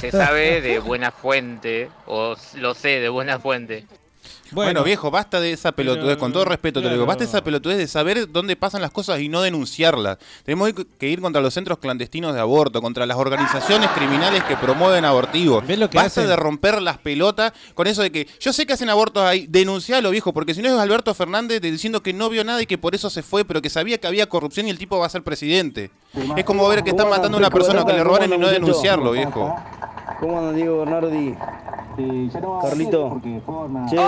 se 0.00 0.10
sabe 0.10 0.60
de 0.60 0.78
buena 0.78 1.10
fuente, 1.10 1.90
o 2.06 2.34
lo 2.54 2.74
sé 2.74 3.00
de 3.00 3.08
buena 3.08 3.38
fuente. 3.38 3.86
Bueno, 4.52 4.84
viejo, 4.84 5.10
basta 5.10 5.40
de 5.40 5.52
esa 5.52 5.72
pelotudez, 5.72 6.16
con 6.18 6.32
todo 6.32 6.44
respeto 6.44 6.80
te 6.80 6.86
lo 6.86 6.92
digo, 6.92 7.06
basta 7.06 7.24
de 7.24 7.28
esa 7.28 7.42
pelotudez 7.42 7.78
de 7.78 7.86
saber 7.86 8.30
dónde 8.30 8.56
pasan 8.56 8.80
las 8.82 8.90
cosas 8.90 9.20
y 9.20 9.28
no 9.28 9.42
denunciarlas. 9.42 10.18
Tenemos 10.44 10.70
que 10.98 11.08
ir 11.08 11.20
contra 11.20 11.40
los 11.42 11.52
centros 11.54 11.78
clandestinos 11.78 12.34
de 12.34 12.40
aborto, 12.40 12.80
contra 12.80 13.06
las 13.06 13.16
organizaciones 13.16 13.90
criminales 13.90 14.42
que 14.44 14.56
promueven 14.56 15.04
abortivos. 15.04 15.62
lo 15.68 15.90
que 15.90 15.98
basta 15.98 16.20
hacen? 16.20 16.28
de 16.28 16.36
romper 16.36 16.80
las 16.80 16.98
pelotas 16.98 17.52
con 17.74 17.86
eso 17.86 18.02
de 18.02 18.10
que 18.12 18.28
yo 18.40 18.52
sé 18.52 18.66
que 18.66 18.72
hacen 18.72 18.88
abortos 18.90 19.22
ahí, 19.22 19.46
denuncialo, 19.48 20.10
viejo, 20.10 20.32
porque 20.32 20.54
si 20.54 20.62
no 20.62 20.68
es 20.68 20.74
Alberto 20.78 21.12
Fernández 21.14 21.60
de- 21.60 21.70
diciendo 21.70 22.02
que 22.02 22.12
no 22.12 22.28
vio 22.28 22.44
nada 22.44 22.62
y 22.62 22.66
que 22.66 22.78
por 22.78 22.94
eso 22.94 23.10
se 23.10 23.22
fue, 23.22 23.44
pero 23.44 23.60
que 23.62 23.70
sabía 23.70 23.98
que 23.98 24.06
había 24.06 24.26
corrupción 24.28 24.66
y 24.66 24.70
el 24.70 24.78
tipo 24.78 24.98
va 24.98 25.06
a 25.06 25.10
ser 25.10 25.22
presidente. 25.22 25.90
Es 26.36 26.44
como 26.44 26.66
ver 26.68 26.82
que 26.82 26.90
están 26.90 27.08
matando 27.10 27.36
a 27.36 27.40
una 27.40 27.50
persona 27.50 27.84
que 27.84 27.92
le 27.92 28.02
robaron 28.04 28.32
y 28.32 28.38
no 28.38 28.48
denunciarlo, 28.48 29.10
viejo. 29.12 29.54
¿Cómo 30.20 30.38
andan 30.38 30.56
Diego 30.56 30.78
Bernardi? 30.78 31.34
Carlito, 32.62 33.20
che, 33.88 33.96
yo, 33.96 34.02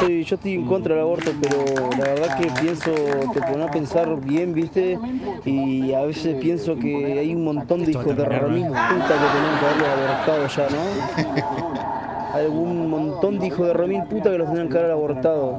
soy, 0.00 0.24
yo 0.24 0.36
estoy 0.36 0.54
en 0.54 0.66
contra 0.66 0.94
del 0.94 1.04
aborto, 1.04 1.30
pero 1.42 1.90
la 1.90 2.04
verdad 2.04 2.38
que 2.38 2.46
pienso, 2.60 2.90
te 2.90 3.40
pones 3.42 3.68
a 3.68 3.70
pensar 3.70 4.16
bien, 4.20 4.54
viste, 4.54 4.98
y 5.44 5.92
a 5.92 6.02
veces 6.06 6.36
pienso 6.40 6.76
que 6.76 7.18
hay 7.18 7.34
un 7.34 7.44
montón 7.44 7.84
de 7.84 7.90
hijos 7.90 8.16
de 8.16 8.24
remil 8.24 8.66
puta 8.66 8.74
que 8.74 9.28
tenían 9.34 9.58
que 9.58 9.66
haberlos 9.66 9.88
abortado 9.90 10.46
ya, 10.48 10.68
¿no? 10.70 12.34
Hay 12.34 12.44
algún 12.46 12.90
montón 12.90 13.38
de 13.38 13.46
hijos 13.46 13.66
de 13.66 13.72
remil 13.74 14.02
puta 14.04 14.30
que 14.30 14.38
los 14.38 14.48
tenían 14.48 14.68
que 14.70 14.78
haber 14.78 14.90
abortado. 14.92 15.58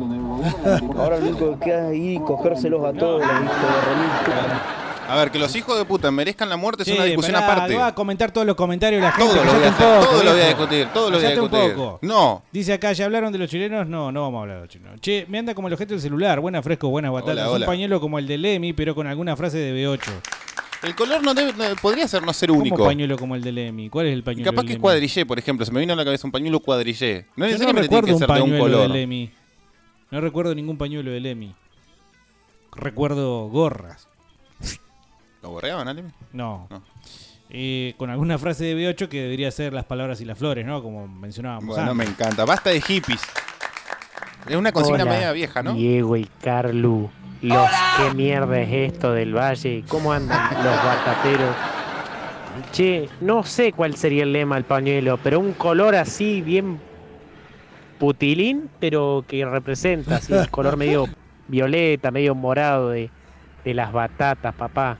Ahora 0.98 1.20
lo 1.20 1.28
único 1.28 1.52
que 1.52 1.66
queda 1.66 1.92
es 1.92 1.98
ir 1.98 2.14
y 2.14 2.20
cogérselos 2.20 2.84
a 2.84 2.94
todos 2.94 3.22
los 3.22 3.30
hijos 3.30 3.62
de 3.62 3.82
remil 3.92 4.10
puta. 4.26 4.85
A 5.08 5.16
ver, 5.18 5.30
que 5.32 5.38
los 5.38 5.56
hijos 5.56 5.78
de 5.78 5.86
puta 5.86 6.10
merezcan 6.10 6.50
la 6.50 6.58
muerte 6.58 6.82
es 6.84 6.90
una 6.90 7.04
discusión 7.04 7.34
pará, 7.36 7.54
aparte. 7.54 7.76
Va 7.76 7.88
a 7.88 7.96
comentar 7.96 8.32
todos 8.32 8.48
los 8.48 8.56
comentarios 8.56 9.02
de 9.02 9.08
la 9.08 9.12
gente. 9.12 9.34
Todo 9.34 9.44
lo 9.46 9.52
voy 9.54 9.60
a 9.64 9.64
callate 9.64 9.76
hacer, 9.84 9.88
un 9.88 10.00
poco, 10.00 10.12
todo 10.12 10.24
lo 10.24 10.32
voy 10.32 10.40
a 10.42 10.46
viejo. 10.46 10.50
discutir, 10.68 10.88
todo 10.94 11.10
lo 11.12 11.18
voy 11.18 11.26
a 11.26 11.30
Callate 11.30 11.42
un 11.42 11.52
discutir. 11.52 11.76
poco. 11.76 12.00
No. 12.02 12.44
Dice 12.52 12.74
acá, 12.74 12.94
¿ya 12.94 13.06
hablaron 13.06 13.32
de 13.32 13.38
los 13.40 13.50
chilenos? 13.50 13.88
No, 13.88 14.12
no 14.12 14.22
vamos 14.24 14.40
a 14.40 14.42
hablar 14.42 14.56
de 14.58 14.62
los 14.64 14.70
chilenos. 14.70 15.00
Che, 15.02 15.26
me 15.30 15.38
anda 15.38 15.54
como 15.54 15.68
el 15.68 15.74
objeto 15.76 15.94
del 15.94 16.02
celular. 16.02 16.40
Buena 16.40 16.62
fresco, 16.64 16.90
buenas 16.90 17.12
batatas. 17.12 17.48
Un 17.52 17.64
pañuelo 17.66 18.00
como 18.02 18.18
el 18.18 18.26
de 18.28 18.38
Lemmy, 18.40 18.74
pero 18.74 18.96
con 18.96 19.06
alguna 19.08 19.36
frase 19.36 19.58
de 19.60 19.74
B8. 19.86 20.02
El 20.84 20.96
color 20.96 21.24
no 21.24 21.34
debe, 21.34 21.54
no- 21.54 21.76
podría 21.82 22.08
ser 22.08 22.24
no 22.24 22.34
ser 22.34 22.50
¿Cómo 22.50 22.62
único. 22.62 22.84
pañuelo 22.86 23.18
como 23.18 23.36
el 23.36 23.42
de 23.44 23.52
Lemmy? 23.52 23.90
¿Cuál 23.90 24.08
es 24.08 24.14
el 24.14 24.24
pañuelo 24.24 24.46
Capaz 24.52 24.62
del 24.62 24.68
que 24.68 24.74
Lemmy? 24.74 24.82
cuadrillé, 24.82 25.26
por 25.26 25.40
ejemplo. 25.40 25.66
Se 25.66 25.72
me 25.72 25.80
vino 25.80 25.94
a 25.94 25.96
la 25.96 26.04
cabeza 26.06 26.28
un 26.28 26.32
pañuelo 26.32 26.60
cuadrillé. 26.60 27.26
No 27.36 27.46
Yo 27.46 27.46
no 27.46 27.46
necesariamente 27.46 27.90
tiene 27.90 28.06
que 28.08 28.14
un 28.14 28.20
ser 28.20 28.28
de 28.32 28.42
un 28.42 28.58
color. 28.60 28.92
de. 28.92 29.30
No 30.12 30.22
recuerdo 30.22 30.54
ningún 30.54 30.78
pañuelo 30.78 31.12
de 31.12 31.20
Lemmy. 31.20 31.56
Recuerdo 32.76 33.48
gorras. 33.48 34.08
¿Lo 35.46 35.52
borreaban? 35.52 36.12
No. 36.34 36.68
Eh, 37.52 37.94
con 37.98 38.10
alguna 38.10 38.40
frase 38.40 38.64
de 38.64 38.76
B8 38.76 39.08
que 39.08 39.22
debería 39.22 39.52
ser 39.52 39.74
las 39.74 39.86
palabras 39.86 40.20
y 40.20 40.26
las 40.26 40.40
flores, 40.40 40.66
¿no? 40.66 40.82
Como 40.82 41.08
mencionábamos 41.08 41.76
Bueno, 41.76 41.92
antes. 41.92 41.96
me 42.08 42.12
encanta. 42.12 42.46
Basta 42.46 42.72
de 42.72 42.82
hippies. 42.82 43.22
Es 44.48 44.56
una 44.56 44.72
consigna 44.72 45.04
Hola, 45.04 45.14
media 45.14 45.32
vieja, 45.34 45.62
¿no? 45.62 45.74
Diego 45.76 46.18
y 46.18 46.26
Carlu, 46.42 47.12
los 47.44 47.70
qué 47.98 48.14
mierda 48.16 48.60
es 48.60 48.92
esto 48.94 49.14
del 49.14 49.38
valle, 49.38 49.84
¿cómo 49.88 50.14
andan 50.14 50.52
los 50.64 50.76
batateros? 50.84 51.56
Che, 52.72 53.08
no 53.22 53.44
sé 53.44 53.72
cuál 53.72 53.96
sería 53.98 54.24
el 54.24 54.34
lema 54.34 54.56
del 54.56 54.64
pañuelo, 54.64 55.20
pero 55.22 55.40
un 55.40 55.54
color 55.54 55.94
así 55.94 56.42
bien 56.42 56.80
putilín, 58.00 58.68
pero 58.80 59.24
que 59.28 59.46
representa 59.46 60.16
así, 60.16 60.34
un 60.34 60.46
color 60.46 60.76
medio 60.76 61.06
violeta, 61.48 62.10
medio 62.10 62.34
morado 62.34 62.90
de, 62.90 63.12
de 63.64 63.74
las 63.76 63.92
batatas, 63.92 64.56
papá. 64.56 64.98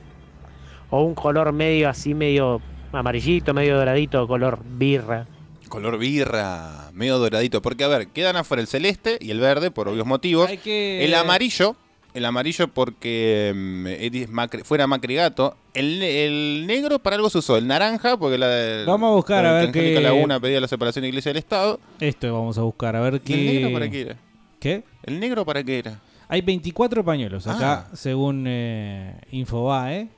O 0.90 1.02
un 1.02 1.14
color 1.14 1.52
medio 1.52 1.88
así, 1.88 2.14
medio 2.14 2.60
amarillito, 2.92 3.52
medio 3.54 3.76
doradito, 3.76 4.26
color 4.26 4.60
birra. 4.64 5.26
Color 5.68 5.98
birra, 5.98 6.90
medio 6.92 7.18
doradito. 7.18 7.60
Porque, 7.60 7.84
a 7.84 7.88
ver, 7.88 8.08
quedan 8.08 8.36
afuera 8.36 8.60
el 8.60 8.68
celeste 8.68 9.18
y 9.20 9.30
el 9.32 9.40
verde, 9.40 9.70
por 9.70 9.88
obvios 9.88 10.06
motivos. 10.06 10.48
Hay 10.48 10.58
que- 10.58 11.04
El 11.04 11.12
amarillo, 11.14 11.74
el 12.14 12.24
amarillo 12.24 12.68
porque 12.68 13.52
mm, 13.54 14.32
Macri- 14.32 14.62
fuera 14.64 14.86
Macri 14.86 15.16
Gato. 15.16 15.56
El, 15.74 16.00
el 16.02 16.64
negro 16.68 17.00
para 17.00 17.16
algo 17.16 17.28
se 17.28 17.38
usó. 17.38 17.56
El 17.56 17.66
naranja, 17.66 18.16
porque 18.16 18.38
la 18.38 18.84
Vamos 18.86 19.10
a 19.10 19.14
buscar, 19.16 19.44
a 19.44 19.60
el 19.60 19.72
ver 19.72 19.72
qué- 19.94 20.00
Laguna 20.00 20.38
pedía 20.38 20.60
la 20.60 20.68
separación 20.68 21.02
de 21.02 21.08
iglesia 21.08 21.30
del 21.30 21.38
Estado. 21.38 21.80
Esto 22.00 22.32
vamos 22.32 22.56
a 22.58 22.62
buscar, 22.62 22.94
a 22.94 23.00
ver 23.00 23.14
¿Y 23.16 23.18
qué. 23.20 23.34
el 23.34 23.54
negro 23.56 23.72
para 23.72 23.90
qué 23.90 24.00
era? 24.02 24.16
¿Qué? 24.60 24.84
¿El 25.02 25.18
negro 25.20 25.44
para 25.44 25.62
qué 25.64 25.78
era? 25.80 26.00
Hay 26.28 26.40
24 26.42 27.04
pañuelos 27.04 27.46
acá, 27.46 27.88
Ah. 27.92 27.96
según 27.96 28.44
eh, 28.46 29.20
Infobae. 29.32 30.08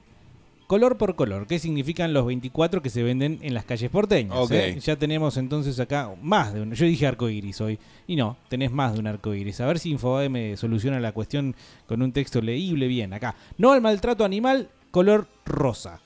Color 0.68 0.98
por 0.98 1.16
color. 1.16 1.46
¿Qué 1.46 1.58
significan 1.58 2.12
los 2.12 2.26
24 2.26 2.82
que 2.82 2.90
se 2.90 3.02
venden 3.02 3.38
en 3.40 3.54
las 3.54 3.64
calles 3.64 3.90
porteñas? 3.90 4.50
Eh? 4.50 4.78
Ya 4.80 4.96
tenemos 4.96 5.38
entonces 5.38 5.80
acá 5.80 6.10
más 6.22 6.52
de 6.52 6.60
uno. 6.60 6.74
Yo 6.74 6.84
dije 6.84 7.06
arco 7.06 7.30
iris 7.30 7.58
hoy. 7.62 7.78
Y 8.06 8.16
no, 8.16 8.36
tenés 8.50 8.70
más 8.70 8.92
de 8.92 9.00
un 9.00 9.06
arco 9.06 9.32
iris. 9.34 9.62
A 9.62 9.66
ver 9.66 9.78
si 9.78 9.90
Infobae 9.90 10.28
me 10.28 10.58
soluciona 10.58 11.00
la 11.00 11.12
cuestión 11.12 11.56
con 11.86 12.02
un 12.02 12.12
texto 12.12 12.42
leíble 12.42 12.86
bien. 12.86 13.14
Acá. 13.14 13.34
No 13.56 13.72
al 13.72 13.80
maltrato 13.80 14.26
animal, 14.26 14.68
color 14.90 15.26
rosa. 15.46 16.00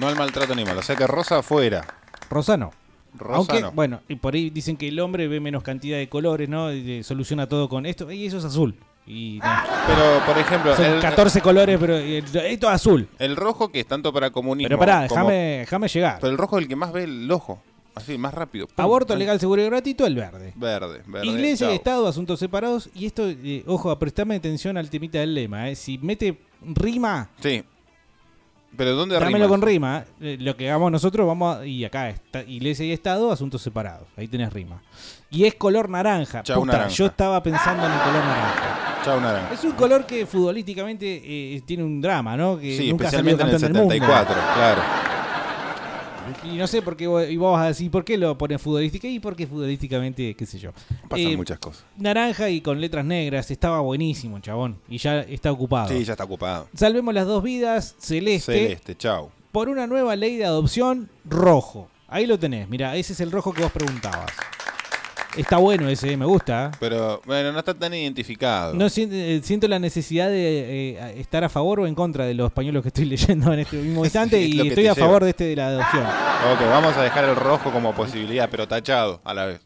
No 0.00 0.08
al 0.08 0.16
maltrato 0.16 0.54
animal. 0.54 0.78
O 0.78 0.82
sea 0.82 0.96
que 0.96 1.06
rosa 1.06 1.38
afuera. 1.40 1.86
Rosa 2.30 2.56
no. 2.56 2.70
Rosa 3.18 3.36
Aunque, 3.36 3.60
no. 3.60 3.72
bueno, 3.72 4.00
y 4.08 4.14
por 4.16 4.32
ahí 4.34 4.48
dicen 4.48 4.78
que 4.78 4.88
el 4.88 4.98
hombre 4.98 5.28
ve 5.28 5.40
menos 5.40 5.62
cantidad 5.62 5.98
de 5.98 6.08
colores, 6.08 6.48
¿no? 6.48 6.72
Y 6.72 6.82
de- 6.82 7.02
soluciona 7.02 7.46
todo 7.46 7.68
con 7.68 7.84
esto. 7.84 8.10
Y 8.10 8.24
eso 8.24 8.38
es 8.38 8.46
azul. 8.46 8.74
Y 9.06 9.40
no. 9.42 9.50
Pero, 9.86 10.20
por 10.26 10.38
ejemplo, 10.38 10.76
Son 10.76 10.84
el- 10.84 11.00
14 11.00 11.40
colores, 11.40 11.76
pero 11.80 11.96
esto 11.96 12.38
es 12.40 12.64
azul. 12.64 13.08
El 13.18 13.34
rojo 13.36 13.68
que 13.70 13.80
es 13.80 13.86
tanto 13.86 14.12
para 14.12 14.30
comunismo. 14.30 14.68
Pero 14.68 14.78
pará, 14.78 15.08
como- 15.08 15.28
déjame 15.28 15.88
llegar. 15.88 16.18
Pero 16.20 16.30
el 16.30 16.38
rojo 16.38 16.58
es 16.58 16.62
el 16.62 16.68
que 16.68 16.76
más 16.76 16.92
ve 16.92 17.04
el 17.04 17.30
ojo. 17.30 17.60
Así, 17.94 18.16
más 18.16 18.32
rápido. 18.32 18.68
Pum. 18.68 18.74
Aborto 18.82 19.14
legal, 19.14 19.38
seguro 19.38 19.60
y 19.60 19.66
gratuito, 19.66 20.06
el 20.06 20.14
verde. 20.14 20.52
Verde, 20.56 21.02
verde. 21.06 21.26
Iglesia 21.26 21.66
y 21.66 21.68
chao. 21.68 21.74
Estado, 21.74 22.08
asuntos 22.08 22.38
separados. 22.40 22.88
Y 22.94 23.04
esto, 23.04 23.28
eh, 23.28 23.64
ojo, 23.66 23.94
prestame 23.98 24.36
atención 24.36 24.78
al 24.78 24.88
temita 24.88 25.18
del 25.18 25.34
lema. 25.34 25.68
eh. 25.68 25.74
Si 25.76 25.98
mete 25.98 26.38
rima, 26.62 27.28
Sí. 27.42 27.62
Pero 28.76 28.94
¿dónde 28.96 29.18
dámelo 29.18 29.48
con 29.48 29.60
rima. 29.62 30.04
eh. 30.20 30.36
lo 30.40 30.56
que 30.56 30.68
hagamos 30.70 30.90
nosotros, 30.90 31.26
vamos 31.26 31.58
a- 31.58 31.66
Y 31.66 31.84
acá 31.84 32.08
está 32.08 32.42
Iglesia 32.42 32.86
y 32.86 32.92
Estado, 32.92 33.30
asuntos 33.30 33.60
separados. 33.62 34.08
Ahí 34.16 34.28
tenés 34.28 34.52
rima. 34.52 34.82
Y 35.30 35.44
es 35.44 35.54
color 35.54 35.88
naranja. 35.90 36.42
Chau, 36.42 36.60
Puta, 36.60 36.72
naranja. 36.72 36.90
Yo 36.94 37.06
estaba 37.06 37.42
pensando 37.42 37.84
en 37.86 37.92
el 37.92 37.98
color 38.00 38.24
naranja. 38.24 39.00
Chao, 39.04 39.20
naranja. 39.20 39.54
Es 39.54 39.64
un 39.64 39.72
color 39.72 40.06
que 40.06 40.24
futbolísticamente 40.26 41.22
eh, 41.56 41.60
tiene 41.66 41.82
un 41.84 42.00
drama, 42.00 42.36
¿no? 42.36 42.58
Que 42.58 42.76
Sí, 42.76 42.90
nunca 42.90 43.10
salió 43.10 43.30
especialmente 43.32 43.42
en 43.42 43.48
el 43.48 43.52
campeón 43.52 43.72
del 43.72 44.00
mundo. 44.00 44.14
74, 44.14 44.54
claro. 44.54 44.82
Y 46.44 46.56
no 46.56 46.66
sé 46.66 46.82
por 46.82 46.96
qué 46.96 47.04
y 47.30 47.36
vos 47.36 47.52
vas 47.52 47.64
a 47.64 47.68
decir 47.68 47.90
por 47.90 48.04
qué 48.04 48.16
lo 48.16 48.36
ponen 48.38 48.58
futbolística 48.58 49.08
y 49.08 49.18
porque 49.20 49.46
futbolísticamente, 49.46 50.34
qué 50.34 50.46
sé 50.46 50.58
yo. 50.58 50.72
Pasan 51.08 51.26
Eh, 51.26 51.36
muchas 51.36 51.58
cosas. 51.58 51.84
Naranja 51.96 52.48
y 52.50 52.60
con 52.60 52.80
letras 52.80 53.04
negras, 53.04 53.50
estaba 53.50 53.80
buenísimo, 53.80 54.38
chabón. 54.40 54.78
Y 54.88 54.98
ya 54.98 55.20
está 55.20 55.50
ocupado. 55.52 55.88
Sí, 55.88 56.04
ya 56.04 56.12
está 56.12 56.24
ocupado. 56.24 56.68
Salvemos 56.74 57.12
las 57.14 57.26
dos 57.26 57.42
vidas, 57.42 57.94
celeste, 57.98 58.52
Celeste, 58.52 58.96
chao. 58.96 59.30
por 59.52 59.68
una 59.68 59.86
nueva 59.86 60.16
ley 60.16 60.36
de 60.36 60.44
adopción, 60.44 61.08
rojo. 61.24 61.88
Ahí 62.08 62.26
lo 62.26 62.38
tenés, 62.38 62.68
mira, 62.68 62.94
ese 62.96 63.14
es 63.14 63.20
el 63.20 63.30
rojo 63.30 63.52
que 63.54 63.62
vos 63.62 63.72
preguntabas. 63.72 64.30
Está 65.36 65.56
bueno 65.56 65.88
ese, 65.88 66.16
me 66.16 66.26
gusta. 66.26 66.70
Pero, 66.78 67.22
bueno, 67.24 67.52
no 67.52 67.58
está 67.58 67.72
tan 67.74 67.94
identificado. 67.94 68.74
No 68.74 68.88
siento, 68.88 69.14
eh, 69.16 69.40
siento 69.42 69.66
la 69.68 69.78
necesidad 69.78 70.28
de 70.28 70.90
eh, 70.98 71.14
estar 71.20 71.42
a 71.44 71.48
favor 71.48 71.80
o 71.80 71.86
en 71.86 71.94
contra 71.94 72.26
de 72.26 72.34
los 72.34 72.52
pañuelos 72.52 72.82
que 72.82 72.88
estoy 72.88 73.04
leyendo 73.06 73.52
en 73.52 73.60
este 73.60 73.76
mismo 73.78 74.04
instante 74.04 74.42
es 74.42 74.48
y 74.54 74.68
estoy 74.68 74.86
a 74.88 74.94
lleva. 74.94 75.06
favor 75.06 75.24
de 75.24 75.30
este 75.30 75.44
de 75.44 75.56
la 75.56 75.68
adopción. 75.68 76.02
Ok, 76.04 76.60
vamos 76.68 76.96
a 76.96 77.02
dejar 77.02 77.24
el 77.24 77.36
rojo 77.36 77.70
como 77.72 77.94
posibilidad, 77.94 78.48
pero 78.50 78.68
tachado 78.68 79.20
a 79.24 79.32
la 79.34 79.46
vez. 79.46 79.60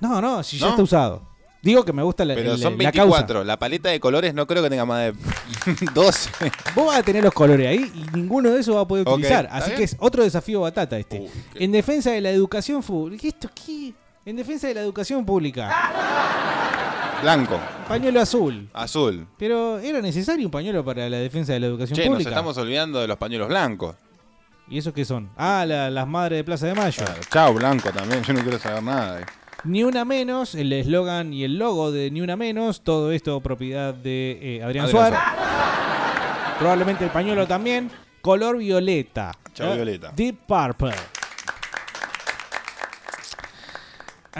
No, 0.00 0.20
no, 0.20 0.42
si 0.42 0.58
ya 0.58 0.68
está 0.70 0.82
usado. 0.82 1.26
Digo 1.60 1.84
que 1.84 1.92
me 1.92 2.04
gusta 2.04 2.24
la, 2.24 2.34
Pero 2.36 2.52
el- 2.52 2.58
son 2.58 2.78
la 2.78 2.92
causa. 2.92 3.02
24. 3.18 3.42
La 3.44 3.58
paleta 3.58 3.88
de 3.88 3.98
colores 3.98 4.32
no 4.32 4.46
creo 4.46 4.62
que 4.62 4.70
tenga 4.70 4.84
más 4.84 5.06
de 5.06 5.14
12. 5.94 6.30
Vos 6.76 6.86
vas 6.86 6.98
a 6.98 7.02
tener 7.02 7.24
los 7.24 7.32
colores 7.34 7.66
ahí 7.66 7.90
y 7.94 8.16
ninguno 8.16 8.50
de 8.50 8.60
esos 8.60 8.76
va 8.76 8.82
a 8.82 8.86
poder 8.88 9.08
utilizar. 9.08 9.46
¿está 9.46 9.56
Así 9.56 9.66
bien? 9.70 9.78
que 9.78 9.84
es 9.84 9.96
otro 9.98 10.22
desafío 10.22 10.60
batata 10.60 10.96
este. 10.96 11.28
En 11.56 11.72
defensa 11.72 12.12
de 12.12 12.20
la 12.20 12.30
educación 12.30 12.80
pública. 12.82 13.26
¿Esto 13.26 13.48
qué? 13.66 13.92
En 14.28 14.36
defensa 14.36 14.68
de 14.68 14.74
la 14.74 14.82
educación 14.82 15.24
pública. 15.24 15.74
Blanco, 17.22 17.58
Pañuelo 17.88 18.20
azul. 18.20 18.68
azul. 18.74 19.26
Pero 19.38 19.78
¿era 19.78 20.02
necesario 20.02 20.44
un 20.44 20.50
pañuelo 20.50 20.84
para 20.84 21.08
la 21.08 21.16
defensa 21.16 21.54
de 21.54 21.60
la 21.60 21.66
educación 21.66 21.96
Che, 21.96 22.02
nos 22.04 22.10
pública? 22.12 22.28
estamos 22.28 22.58
olvidando 22.58 23.00
de 23.00 23.08
los 23.08 23.16
pañuelos 23.16 23.48
blancos. 23.48 23.96
¿Y 24.68 24.76
eso 24.76 24.92
qué 24.92 25.06
son? 25.06 25.30
Ah, 25.38 25.64
la- 25.66 25.88
las 25.88 26.06
madres 26.06 26.40
de 26.40 26.44
Plaza 26.44 26.66
de 26.66 26.74
Mayo. 26.74 27.04
Chao, 27.32 27.54
Blanco 27.54 27.90
también. 27.90 28.22
Yo 28.28 28.34
no 28.34 28.42
quiero 28.42 28.58
saber 28.58 28.82
nada. 28.82 29.20
Ni 29.64 29.82
una 29.82 30.04
menos, 30.04 30.54
el 30.54 30.74
eslogan 30.74 31.32
y 31.32 31.44
el 31.44 31.56
logo 31.58 31.90
de 31.90 32.10
Ni 32.10 32.20
una 32.20 32.36
menos, 32.36 32.82
todo 32.82 33.10
esto 33.12 33.40
propiedad 33.40 33.94
de 33.94 34.38
eh, 34.58 34.62
Adrián, 34.62 34.84
Adrián 34.84 34.90
Suárez. 34.90 35.18
Probablemente 36.58 37.02
el 37.04 37.10
pañuelo 37.10 37.46
también. 37.46 37.90
Color 38.20 38.58
violeta. 38.58 39.32
Chao, 39.54 39.72
Eh, 39.72 39.76
Violeta. 39.76 40.12
Deep 40.14 40.36
Purple. 40.46 40.92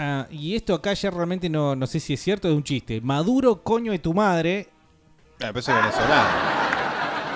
Ah, 0.01 0.27
y 0.31 0.55
esto 0.55 0.73
acá 0.73 0.93
ya 0.93 1.11
realmente 1.11 1.49
no, 1.49 1.75
no 1.75 1.85
sé 1.85 1.99
si 1.99 2.13
es 2.13 2.21
cierto, 2.21 2.47
es 2.47 2.53
un 2.53 2.63
chiste. 2.63 3.01
Maduro, 3.01 3.61
coño 3.61 3.91
de 3.91 3.99
tu 3.99 4.13
madre. 4.13 4.69
Ah, 5.41 5.51
pero 5.51 5.59
eso 5.59 5.71
es 5.71 5.77
venezolano. 5.77 6.29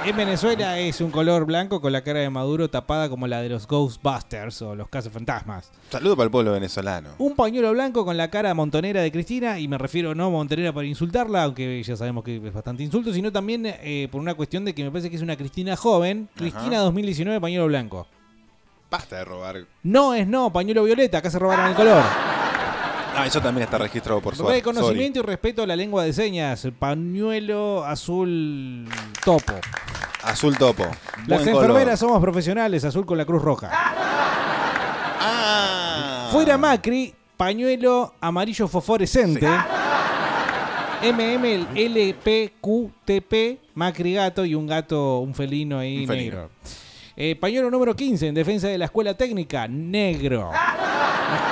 En 0.06 0.16
Venezuela 0.16 0.80
es 0.80 1.02
un 1.02 1.12
color 1.12 1.46
blanco 1.46 1.82
con 1.82 1.92
la 1.92 2.04
cara 2.04 2.22
de 2.22 2.30
Maduro 2.30 2.70
tapada 2.70 3.10
como 3.10 3.28
la 3.28 3.42
de 3.42 3.50
los 3.50 3.68
Ghostbusters 3.68 4.62
o 4.62 4.76
los 4.76 4.88
Cazafantasmas. 4.88 5.72
Saludo 5.90 6.16
para 6.16 6.26
el 6.26 6.32
pueblo 6.32 6.54
venezolano. 6.54 7.10
Un 7.18 7.36
pañuelo 7.36 7.74
blanco 7.74 8.06
con 8.06 8.16
la 8.16 8.30
cara 8.30 8.54
montonera 8.54 9.02
de 9.02 9.12
Cristina, 9.12 9.60
y 9.60 9.68
me 9.68 9.78
refiero 9.78 10.16
no 10.16 10.32
montonera 10.32 10.72
para 10.72 10.88
insultarla, 10.88 11.44
aunque 11.44 11.84
ya 11.84 11.98
sabemos 11.98 12.24
que 12.24 12.38
es 12.38 12.54
bastante 12.54 12.82
insulto, 12.82 13.12
sino 13.12 13.30
también 13.30 13.66
eh, 13.66 14.08
por 14.10 14.22
una 14.22 14.36
cuestión 14.36 14.64
de 14.64 14.74
que 14.74 14.86
me 14.86 14.90
parece 14.92 15.10
que 15.10 15.18
es 15.18 15.22
una 15.22 15.36
Cristina 15.36 15.76
joven. 15.76 16.30
Cristina 16.34 16.80
2019, 16.80 17.42
pañuelo 17.42 17.68
blanco. 17.68 18.08
Basta 18.90 19.18
de 19.18 19.26
robar. 19.26 19.66
No 19.84 20.14
es 20.14 20.26
no, 20.28 20.54
pañuelo 20.54 20.86
violeta, 20.86 21.18
acá 21.18 21.30
se 21.30 21.40
robaron 21.40 21.68
el 21.68 21.76
color. 21.76 22.33
Ah, 23.16 23.28
eso 23.28 23.40
también 23.42 23.66
está 23.66 23.78
registrado 23.78 24.20
por 24.22 24.36
suerte. 24.36 24.56
Reconocimiento 24.56 25.20
y 25.20 25.22
respeto 25.24 25.62
a 25.64 25.68
la 25.68 25.76
lengua 25.76 26.04
de 26.04 26.14
señas, 26.14 26.68
pañuelo 26.80 27.86
azul 27.86 28.88
topo. 29.24 29.54
Azul 30.24 30.58
topo. 30.58 30.84
Las 31.28 31.44
Buen 31.44 31.56
enfermeras 31.56 32.00
somos 32.00 32.20
profesionales, 32.20 32.84
azul 32.86 33.06
con 33.06 33.18
la 33.18 33.26
Cruz 33.26 33.42
Roja. 33.42 33.70
Ah. 35.20 36.30
Fuera 36.32 36.58
Macri, 36.58 37.14
pañuelo 37.38 38.14
amarillo 38.20 38.68
fosforescente. 38.68 39.48
MM, 41.04 41.68
LPQTP, 41.76 43.60
Macri 43.76 44.14
gato 44.14 44.46
y 44.46 44.56
un 44.56 44.66
gato, 44.66 45.20
un 45.20 45.36
felino 45.36 45.78
ahí 45.80 46.00
Un 46.02 46.08
felino. 46.08 46.36
negro. 46.36 46.50
Eh, 47.16 47.36
pañuelo 47.36 47.70
número 47.70 47.96
15 47.96 48.30
en 48.30 48.34
defensa 48.36 48.68
de 48.70 48.78
la 48.78 48.86
escuela 48.86 49.14
técnica, 49.14 49.68
negro. 49.68 50.50
Nos 50.52 50.83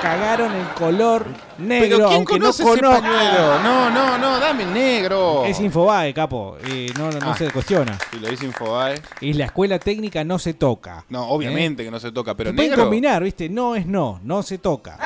cagaron 0.01 0.51
el 0.53 0.67
color 0.69 1.25
negro, 1.57 1.87
¿Pero 1.97 2.07
quién 2.07 2.17
aunque 2.17 2.33
conoce 2.39 2.63
no 2.63 2.73
ese 2.73 2.81
pañuelo? 2.81 3.59
No, 3.63 3.89
no, 3.89 4.17
no, 4.17 4.39
dame 4.39 4.63
el 4.63 4.73
negro. 4.73 5.45
Es 5.45 5.59
Infobae, 5.59 6.13
capo. 6.13 6.57
eh, 6.67 6.91
no 6.97 7.11
no, 7.11 7.19
no 7.19 7.31
Ah. 7.31 7.37
se 7.37 7.49
cuestiona. 7.51 7.97
Si 8.11 8.19
lo 8.19 8.27
dice 8.29 8.45
Infobae. 8.45 9.01
Y 9.21 9.33
la 9.33 9.45
escuela 9.45 9.77
técnica 9.79 10.23
no 10.23 10.39
se 10.39 10.53
toca. 10.53 11.05
No, 11.09 11.27
obviamente 11.29 11.83
que 11.83 11.91
no 11.91 11.99
se 11.99 12.11
toca, 12.11 12.35
pero 12.35 12.49
Se 12.49 12.55
pueden 12.55 12.71
negro. 12.71 12.85
combinar, 12.85 13.23
¿viste? 13.23 13.47
No 13.49 13.75
es 13.75 13.85
no, 13.85 14.19
no 14.23 14.43
se 14.43 14.57
toca. 14.57 14.97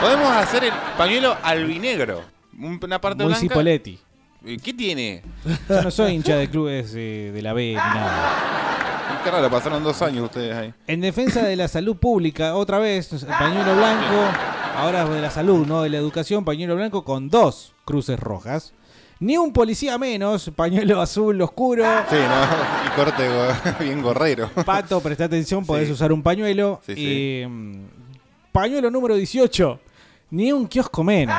Podemos 0.00 0.28
hacer 0.30 0.64
el 0.64 0.72
pañuelo 0.96 1.36
albinegro. 1.42 2.22
Un- 2.58 2.78
Una 2.82 3.00
parte 3.00 3.22
Muy 3.24 3.32
blanca. 3.32 3.40
Cipoletti. 3.40 3.98
Eh, 4.46 4.56
¿Qué 4.62 4.72
tiene? 4.72 5.22
Yo 5.68 5.82
no 5.82 5.90
soy 5.90 6.12
hincha 6.14 6.36
de 6.36 6.48
clubes 6.48 6.92
eh, 6.94 7.32
de 7.34 7.42
la 7.42 7.52
B 7.52 7.66
ni 7.70 7.74
nada. 7.74 8.32
Qué 9.28 9.32
raro, 9.32 9.50
pasaron 9.50 9.84
dos 9.84 10.00
años 10.00 10.24
ustedes 10.24 10.56
ahí. 10.56 10.72
En 10.86 11.02
defensa 11.02 11.42
de 11.42 11.54
la 11.54 11.68
salud 11.68 11.96
pública, 11.98 12.54
otra 12.54 12.78
vez, 12.78 13.10
pañuelo 13.38 13.76
blanco, 13.76 14.14
ahora 14.74 15.04
de 15.04 15.20
la 15.20 15.30
salud, 15.30 15.66
no 15.66 15.82
de 15.82 15.90
la 15.90 15.98
educación, 15.98 16.46
pañuelo 16.46 16.76
blanco 16.76 17.04
con 17.04 17.28
dos 17.28 17.74
cruces 17.84 18.18
rojas. 18.18 18.72
Ni 19.20 19.36
un 19.36 19.52
policía 19.52 19.98
menos, 19.98 20.50
pañuelo 20.56 20.98
azul 21.02 21.38
oscuro. 21.42 21.84
Sí, 22.08 22.16
¿no? 22.16 22.86
Y 22.86 22.96
corte 22.96 23.28
go- 23.28 23.78
bien 23.84 24.00
gorrero. 24.00 24.48
Pato, 24.64 24.98
presta 25.02 25.24
atención, 25.24 25.66
podés 25.66 25.88
Sí. 25.88 25.92
usar 25.92 26.10
un 26.10 26.22
pañuelo. 26.22 26.80
Sí, 26.86 26.94
sí. 26.94 27.04
Eh, 27.06 27.48
pañuelo 28.50 28.90
número 28.90 29.14
18, 29.14 29.78
ni 30.30 30.52
un 30.52 30.66
kiosco 30.66 31.04
menos. 31.04 31.36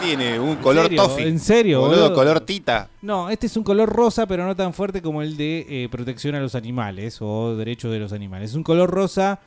¿Qué 0.00 0.06
tiene? 0.06 0.38
Un 0.40 0.56
color 0.56 0.84
serio? 0.84 1.02
toffee. 1.02 1.28
¿En 1.28 1.38
serio, 1.38 1.80
Boludo, 1.80 2.00
boludo? 2.02 2.14
color 2.14 2.40
tita. 2.40 2.88
No, 3.02 3.30
este 3.30 3.46
es 3.46 3.56
un 3.56 3.64
color 3.64 3.88
rosa, 3.88 4.26
pero 4.26 4.46
no 4.46 4.54
tan 4.56 4.72
fuerte 4.74 5.00
como 5.02 5.22
el 5.22 5.36
de 5.36 5.66
eh, 5.68 5.88
protección 5.90 6.34
a 6.34 6.40
los 6.40 6.54
animales 6.54 7.18
o 7.20 7.54
derechos 7.56 7.92
de 7.92 7.98
los 7.98 8.12
animales. 8.12 8.50
Es 8.50 8.56
un 8.56 8.62
color 8.62 8.90
rosa, 8.90 9.38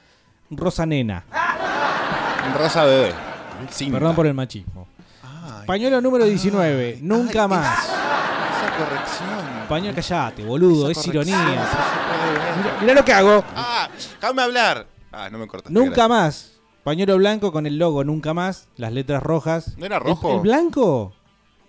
rosa 0.50 0.86
nena. 0.86 1.26
Un 2.48 2.54
rosa 2.60 2.86
bebé. 2.86 3.14
Cinta. 3.72 4.00
Perdón 4.00 4.16
por 4.16 4.28
el 4.28 4.34
machismo. 4.34 4.88
Pañuelo 5.66 6.00
número 6.00 6.24
19, 6.26 7.00
nunca 7.02 7.48
más. 7.48 7.84
Esa 7.84 8.78
corrección. 8.78 9.68
Pañuelo, 9.68 9.96
callate, 9.96 10.46
boludo, 10.46 10.90
Esa 10.90 11.02
es 11.02 11.08
ironía. 11.08 11.38
Mirá, 11.38 12.78
mirá 12.82 12.94
lo 12.94 13.04
que 13.04 13.12
hago. 13.14 13.44
Ah, 13.56 13.90
déjame 14.22 14.42
hablar. 14.44 14.88
Ah, 15.12 15.30
no 15.30 15.38
me 15.40 15.48
cortaste. 15.48 15.74
Nunca 15.74 16.08
gracias. 16.08 16.10
más. 16.10 16.52
Pañuelo 16.88 17.18
blanco 17.18 17.52
con 17.52 17.66
el 17.66 17.78
logo 17.78 18.06
Nunca 18.06 18.34
más, 18.34 18.70
las 18.78 18.94
letras 18.94 19.22
rojas. 19.22 19.76
¿No 19.78 19.86
era 19.86 19.98
El- 19.98 20.04
rojo? 20.04 20.36
El, 20.36 20.40
blanco 20.40 21.12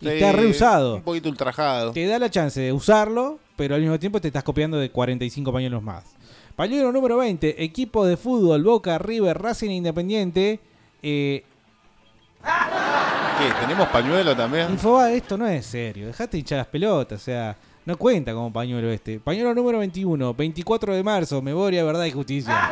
Sí, 0.01 0.07
está 0.11 0.31
reusado. 0.31 0.95
Un 0.95 1.03
poquito 1.03 1.29
ultrajado. 1.29 1.91
Te 1.91 2.07
da 2.07 2.21
la 2.21 2.31
chance 2.31 2.61
de 2.61 2.73
usarlo, 2.73 3.41
pero 3.57 3.75
al 3.75 3.81
mismo 3.81 3.99
tiempo 3.99 4.21
te 4.21 4.29
estás 4.29 4.45
copiando 4.45 4.77
de 4.77 4.93
45 4.93 5.53
pañuelos 5.53 5.83
más. 5.83 6.05
Pañuelo 6.55 6.93
número 6.93 7.17
20, 7.17 7.65
equipo 7.65 8.07
de 8.07 8.17
fútbol, 8.17 8.63
Boca, 8.63 8.97
River, 8.99 9.37
Racing 9.43 9.71
e 9.71 9.75
Independiente. 9.75 10.61
Eh, 11.03 11.43
¿Qué? 13.39 13.53
¿Tenemos 13.61 13.89
pañuelo 13.89 14.37
también? 14.37 14.71
Infobae, 14.71 15.17
esto 15.17 15.37
no 15.37 15.49
es 15.49 15.67
serio. 15.67 16.07
Dejate 16.07 16.39
hinchar 16.39 16.59
las 16.59 16.69
pelotas, 16.69 17.21
o 17.21 17.25
sea, 17.25 17.57
no 17.85 17.97
cuenta 17.97 18.33
como 18.35 18.53
pañuelo 18.53 18.89
este. 18.89 19.19
Pañuelo 19.19 19.53
número 19.53 19.81
21, 19.81 20.33
24 20.33 20.95
de 20.95 21.03
marzo, 21.03 21.43
memoria, 21.43 21.83
verdad 21.83 22.05
y 22.05 22.13
justicia. 22.13 22.71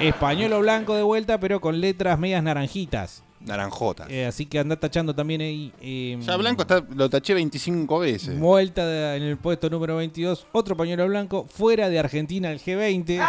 Es 0.00 0.14
pañuelo 0.16 0.60
blanco 0.60 0.94
de 0.94 1.02
vuelta, 1.02 1.38
pero 1.38 1.60
con 1.60 1.80
letras 1.80 2.18
medias 2.18 2.42
naranjitas. 2.42 3.22
Naranjota. 3.40 4.06
Eh, 4.08 4.24
así 4.26 4.46
que 4.46 4.58
anda 4.58 4.76
tachando 4.76 5.14
también 5.14 5.40
ahí. 5.42 5.72
eh, 5.80 6.18
Ya 6.20 6.36
blanco 6.36 6.62
está, 6.62 6.82
lo 6.94 7.08
taché 7.10 7.34
25 7.34 7.98
veces. 7.98 8.38
Vuelta 8.38 8.86
de- 8.86 9.16
en 9.18 9.22
el 9.22 9.36
puesto 9.36 9.68
número 9.70 9.96
22, 9.96 10.46
otro 10.52 10.76
pañuelo 10.76 11.06
blanco, 11.06 11.46
fuera 11.48 11.88
de 11.90 11.98
Argentina 11.98 12.50
el 12.50 12.58
G20. 12.60 13.22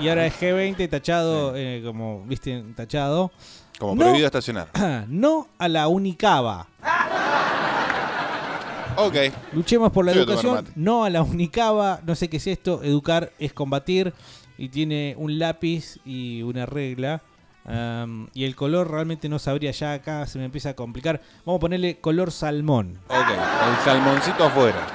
Y 0.00 0.08
ahora 0.08 0.26
es 0.26 0.34
G20 0.40 0.88
tachado, 0.88 1.54
eh, 1.56 1.82
como, 1.84 2.24
viste, 2.24 2.62
tachado. 2.76 3.30
Como 3.78 3.94
No. 3.94 4.00
prohibido 4.02 4.26
estacionar. 4.26 4.68
no 5.08 5.48
a 5.58 5.68
la 5.68 5.86
Unicaba. 5.88 6.66
Ok. 8.96 9.14
Luchemos 9.52 9.92
por 9.92 10.04
la 10.04 10.12
Yo 10.12 10.22
educación, 10.22 10.66
no 10.74 11.04
a 11.04 11.10
la 11.10 11.22
Unicaba. 11.22 12.00
No 12.04 12.16
sé 12.16 12.28
qué 12.28 12.38
es 12.38 12.46
esto. 12.48 12.82
Educar 12.82 13.30
es 13.38 13.52
combatir. 13.52 14.12
Y 14.58 14.68
tiene 14.68 15.14
un 15.16 15.38
lápiz 15.38 15.98
y 16.04 16.42
una 16.42 16.66
regla. 16.66 17.22
Y 18.34 18.44
el 18.44 18.56
color 18.56 18.90
realmente 18.90 19.28
no 19.28 19.38
sabría 19.38 19.70
ya 19.70 19.92
acá, 19.94 20.26
se 20.26 20.38
me 20.38 20.44
empieza 20.46 20.70
a 20.70 20.74
complicar. 20.74 21.20
Vamos 21.44 21.58
a 21.58 21.60
ponerle 21.60 21.98
color 22.00 22.30
salmón. 22.32 22.98
Ok. 23.08 23.28
El 23.30 23.84
salmoncito 23.84 24.44
afuera. 24.44 24.86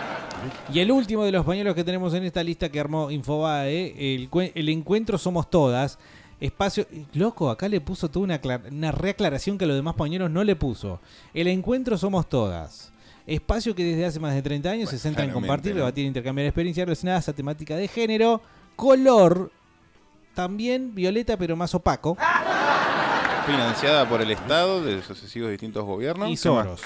Y 0.73 0.79
el 0.79 0.91
último 0.91 1.23
de 1.23 1.31
los 1.31 1.45
pañuelos 1.45 1.73
que 1.75 1.83
tenemos 1.85 2.13
en 2.13 2.23
esta 2.23 2.43
lista 2.43 2.69
que 2.69 2.79
armó 2.79 3.09
Infobae, 3.09 4.15
el, 4.15 4.29
el 4.55 4.69
encuentro 4.69 5.17
Somos 5.17 5.49
Todas. 5.49 5.97
Espacio. 6.41 6.85
Loco, 7.13 7.49
acá 7.49 7.69
le 7.69 7.79
puso 7.79 8.09
toda 8.11 8.25
una, 8.25 8.41
aclar- 8.41 8.69
una 8.69 8.91
reaclaración 8.91 9.57
que 9.57 9.63
a 9.63 9.67
los 9.67 9.77
demás 9.77 9.93
pañuelos 9.95 10.29
no 10.29 10.43
le 10.43 10.57
puso. 10.57 10.99
El 11.33 11.47
encuentro 11.47 11.97
Somos 11.97 12.27
Todas. 12.27 12.91
Espacio 13.25 13.73
que 13.73 13.85
desde 13.85 14.05
hace 14.05 14.19
más 14.19 14.33
de 14.33 14.41
30 14.41 14.69
años 14.69 14.89
se 14.89 14.99
centra 14.99 15.23
en 15.23 15.29
compartir, 15.31 15.71
¿no? 15.71 15.77
debatir, 15.77 16.05
intercambiar 16.05 16.47
experiencias 16.47 16.85
relacionadas 16.85 17.29
a 17.29 17.33
temática 17.33 17.77
de 17.77 17.87
género. 17.87 18.41
Color. 18.75 19.51
También 20.33 20.95
violeta, 20.95 21.37
pero 21.37 21.55
más 21.55 21.73
opaco. 21.75 22.17
Financiada 23.45 24.07
por 24.07 24.21
el 24.21 24.31
Estado 24.31 24.81
de 24.81 25.01
sucesivos 25.03 25.51
distintos 25.51 25.83
gobiernos. 25.85 26.29
Y. 26.29 26.37
Soros. 26.37 26.81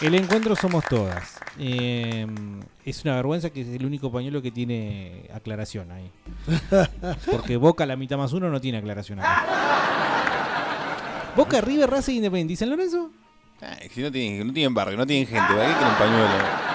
El 0.00 0.14
encuentro 0.14 0.56
somos 0.56 0.84
todas. 0.84 1.38
Eh, 1.58 2.26
es 2.84 3.04
una 3.04 3.14
vergüenza 3.14 3.50
que 3.50 3.60
es 3.62 3.68
el 3.68 3.86
único 3.86 4.10
pañuelo 4.10 4.42
que 4.42 4.50
tiene 4.50 5.30
aclaración 5.32 5.90
ahí. 5.92 6.10
Porque 7.30 7.56
Boca, 7.56 7.86
la 7.86 7.96
mitad 7.96 8.18
más 8.18 8.32
uno, 8.32 8.50
no 8.50 8.60
tiene 8.60 8.78
aclaración 8.78 9.20
acá. 9.20 9.44
Boca, 11.36 11.60
River, 11.60 11.88
Racing, 11.90 12.16
Independiente. 12.16 12.52
¿Y 12.54 12.56
San 12.56 12.70
Lorenzo? 12.70 13.10
Ay, 13.60 13.88
si 13.88 14.02
no 14.02 14.10
tienen, 14.10 14.46
no 14.46 14.52
tienen 14.52 14.74
barrio, 14.74 14.96
no 14.96 15.06
tienen 15.06 15.26
gente, 15.26 15.54
¿para 15.54 15.66
qué 15.66 15.74
quieren 15.74 15.94
pañuelo? 15.96 16.73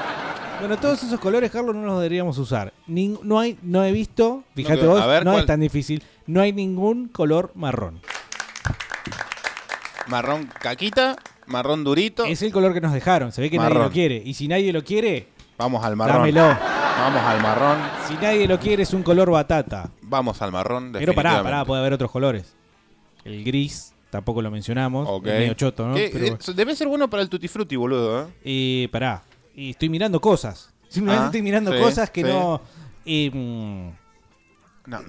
Bueno, 0.59 0.77
todos 0.77 1.01
esos 1.03 1.19
colores, 1.19 1.49
Carlos, 1.51 1.73
no 1.75 1.83
los 1.85 1.97
deberíamos 1.99 2.37
usar. 2.37 2.73
Ning- 2.87 3.19
no 3.23 3.39
hay, 3.39 3.57
no 3.61 3.83
he 3.83 3.91
visto, 3.93 4.43
fíjate 4.55 4.83
No, 4.83 4.89
vos, 4.89 5.07
ver, 5.07 5.23
no 5.23 5.31
¿cuál? 5.31 5.41
es 5.43 5.47
tan 5.47 5.59
difícil. 5.61 6.03
No 6.27 6.41
hay 6.41 6.51
ningún 6.51 7.07
color 7.07 7.51
marrón. 7.55 8.01
Marrón 10.07 10.49
caquita, 10.59 11.15
marrón 11.47 11.83
durito. 11.83 12.25
Es 12.25 12.41
el 12.41 12.51
color 12.51 12.73
que 12.73 12.81
nos 12.81 12.91
dejaron. 12.93 13.31
Se 13.31 13.41
ve 13.41 13.49
que 13.49 13.57
nadie 13.57 13.69
Marrón. 13.69 13.87
lo 13.87 13.91
quiere. 13.91 14.21
Y 14.25 14.33
si 14.33 14.47
nadie 14.47 14.73
lo 14.73 14.83
quiere, 14.83 15.27
Vamos 15.57 15.83
al 15.85 15.95
marrón. 15.95 16.17
dámelo. 16.17 16.41
Vamos 16.43 17.21
al 17.21 17.41
marrón. 17.41 17.77
Si 18.07 18.13
nadie 18.15 18.47
lo 18.47 18.59
quiere, 18.59 18.83
es 18.83 18.93
un 18.93 19.03
color 19.03 19.31
batata. 19.31 19.89
Vamos 20.01 20.41
al 20.41 20.51
marrón. 20.51 20.91
Pero 20.91 21.13
pará, 21.13 21.29
definitivamente. 21.29 21.43
pará, 21.51 21.65
puede 21.65 21.79
haber 21.81 21.93
otros 21.93 22.11
colores. 22.11 22.55
El 23.23 23.43
gris, 23.45 23.93
tampoco 24.09 24.41
lo 24.41 24.51
mencionamos. 24.51 25.07
Ok. 25.09 25.27
Es 25.27 25.39
medio 25.39 25.53
choto, 25.53 25.87
¿no? 25.87 25.93
¿Qué? 25.95 26.09
Pero- 26.11 26.25
Eh, 26.25 26.53
Debe 26.55 26.75
ser 26.75 26.87
bueno 26.87 27.09
para 27.09 27.23
el 27.23 27.29
tutti 27.29 27.47
frutti, 27.47 27.75
boludo. 27.75 28.23
¿eh? 28.23 28.25
Y 28.43 28.87
pará, 28.89 29.21
y 29.59 29.69
estoy 29.71 29.89
mirando 29.89 30.19
cosas. 30.21 30.71
Simplemente 30.87 31.23
Ah, 31.23 31.25
estoy 31.27 31.41
mirando 31.41 31.71
sí, 31.73 31.79
cosas 31.79 32.09
que 32.09 32.21
sí. 32.23 32.27
no. 32.27 32.61
eh, 33.05 33.29
mm, 33.31 33.89
No. 34.89 34.99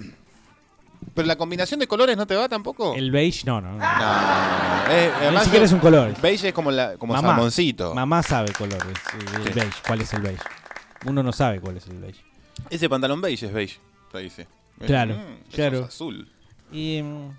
Pero 1.15 1.27
la 1.27 1.35
combinación 1.35 1.79
de 1.79 1.87
colores 1.87 2.15
no 2.15 2.27
te 2.27 2.35
va 2.35 2.47
tampoco. 2.47 2.93
el 2.95 3.09
beige, 3.11 3.43
no, 3.45 3.59
no. 3.59 3.71
no. 3.71 3.77
No, 3.77 3.79
no. 3.79 4.91
Eh, 4.91 5.11
Ni 5.19 5.25
además 5.25 5.43
siquiera 5.45 5.65
es 5.65 5.71
un 5.71 5.79
color. 5.79 6.13
Beige 6.21 6.49
es 6.49 6.53
como, 6.53 6.69
la, 6.71 6.95
como 6.97 7.13
Mamá. 7.13 7.29
salmoncito. 7.29 7.95
Mamá 7.95 8.21
sabe 8.23 8.51
colores. 8.53 8.97
El 9.35 9.43
Sí. 9.53 9.59
beige. 9.59 9.77
¿Cuál 9.87 10.01
es 10.01 10.13
el 10.13 10.21
beige? 10.21 10.43
Uno 11.05 11.23
no 11.23 11.31
sabe 11.33 11.59
cuál 11.59 11.77
es 11.77 11.87
el 11.87 11.97
beige. 11.97 12.21
Ese 12.69 12.87
pantalón 12.87 13.19
beige 13.21 13.47
es 13.47 13.53
beige, 13.53 13.79
te 14.11 14.19
dice. 14.19 14.47
Claro, 14.85 15.15
Mm, 15.15 15.47
eso 15.47 15.55
claro. 15.55 15.79
es 15.79 15.85
azul. 15.85 16.29
Y, 16.71 17.01
mm, 17.01 17.29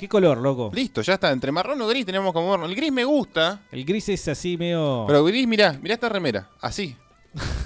¿Qué 0.00 0.08
color, 0.08 0.38
loco? 0.38 0.70
Listo, 0.72 1.02
ya 1.02 1.12
está. 1.12 1.30
Entre 1.30 1.52
marrón 1.52 1.78
o 1.82 1.86
gris 1.86 2.06
tenemos 2.06 2.32
como... 2.32 2.54
El 2.64 2.74
gris 2.74 2.90
me 2.90 3.04
gusta. 3.04 3.60
El 3.70 3.84
gris 3.84 4.08
es 4.08 4.28
así 4.28 4.56
medio. 4.56 5.04
Pero 5.06 5.22
gris, 5.24 5.46
mirá, 5.46 5.78
mirá 5.82 5.92
esta 5.92 6.08
remera. 6.08 6.48
Así. 6.62 6.96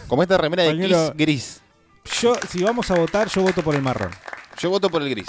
Como 0.09 0.21
esta 0.21 0.37
remera 0.37 0.65
de 0.65 0.71
Pañuelo- 0.71 1.13
Kiss 1.13 1.17
gris. 1.17 1.61
Yo, 2.21 2.35
si 2.49 2.61
vamos 2.65 2.91
a 2.91 2.97
votar, 2.97 3.29
yo 3.29 3.41
voto 3.41 3.63
por 3.63 3.77
el 3.77 3.83
marrón. 3.83 4.11
Yo 4.59 4.69
voto 4.69 4.91
por 4.91 5.01
el 5.03 5.11
gris. 5.11 5.29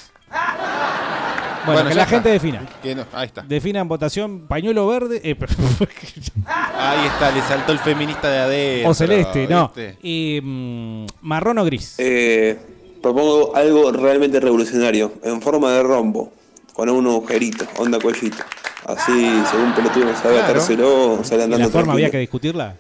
Bueno, 1.68 1.90
que 1.90 1.94
la 1.94 2.02
está. 2.02 2.16
gente 2.16 2.30
defina. 2.30 2.68
Que 2.82 2.96
no, 2.96 3.06
ahí 3.14 3.28
está. 3.28 3.44
Definan 3.44 3.88
votación 3.88 4.48
pañuelo 4.48 4.88
verde 4.88 5.22
eh, 5.24 5.38
Ahí 6.76 7.06
está, 7.06 7.30
le 7.32 7.42
saltó 7.44 7.72
el 7.72 7.78
feminista 7.80 8.32
de 8.32 8.38
adentro. 8.40 8.90
o 8.90 8.94
celeste, 8.96 9.48
no. 9.48 9.72
Y, 10.02 10.40
mm, 10.42 11.06
marrón 11.22 11.60
o 11.60 11.66
gris. 11.66 11.98
Eh, 12.00 12.58
propongo 13.00 13.56
algo 13.56 13.92
realmente 13.92 14.40
revolucionario, 14.40 15.14
en 15.24 15.40
forma 15.40 15.72
de 15.72 15.84
rombo, 15.84 16.34
con 16.76 16.90
un 16.90 17.08
agujerito, 17.08 17.66
onda 17.78 18.00
cuellito. 18.00 18.38
Así, 18.86 19.12
según 19.50 19.74
pelotudo 19.76 20.06
no 20.06 20.16
sabe 20.16 20.36
Claro. 20.36 20.44
atárselo, 20.54 21.24
sale 21.24 21.42
¿Y 21.42 21.46
andando 21.46 21.66
la 21.66 21.72
forma 21.72 21.94
había 21.94 22.12
que 22.12 22.20
discutirla? 22.20 22.78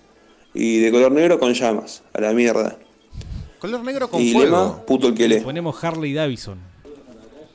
Y 0.54 0.80
de 0.80 0.92
color 0.92 1.12
negro 1.12 1.40
con 1.40 1.54
llamas, 1.54 2.04
a 2.14 2.22
la 2.22 2.32
mierda. 2.34 2.78
Color 3.60 3.84
negro 3.84 4.10
con 4.10 4.22
y 4.22 4.32
fuego. 4.34 4.46
lema, 4.58 4.86
puto 4.86 5.08
el 5.08 5.16
que 5.16 5.28
lee. 5.28 5.40
Ponemos 5.40 5.84
Harley 5.84 6.14
Davidson. 6.14 6.60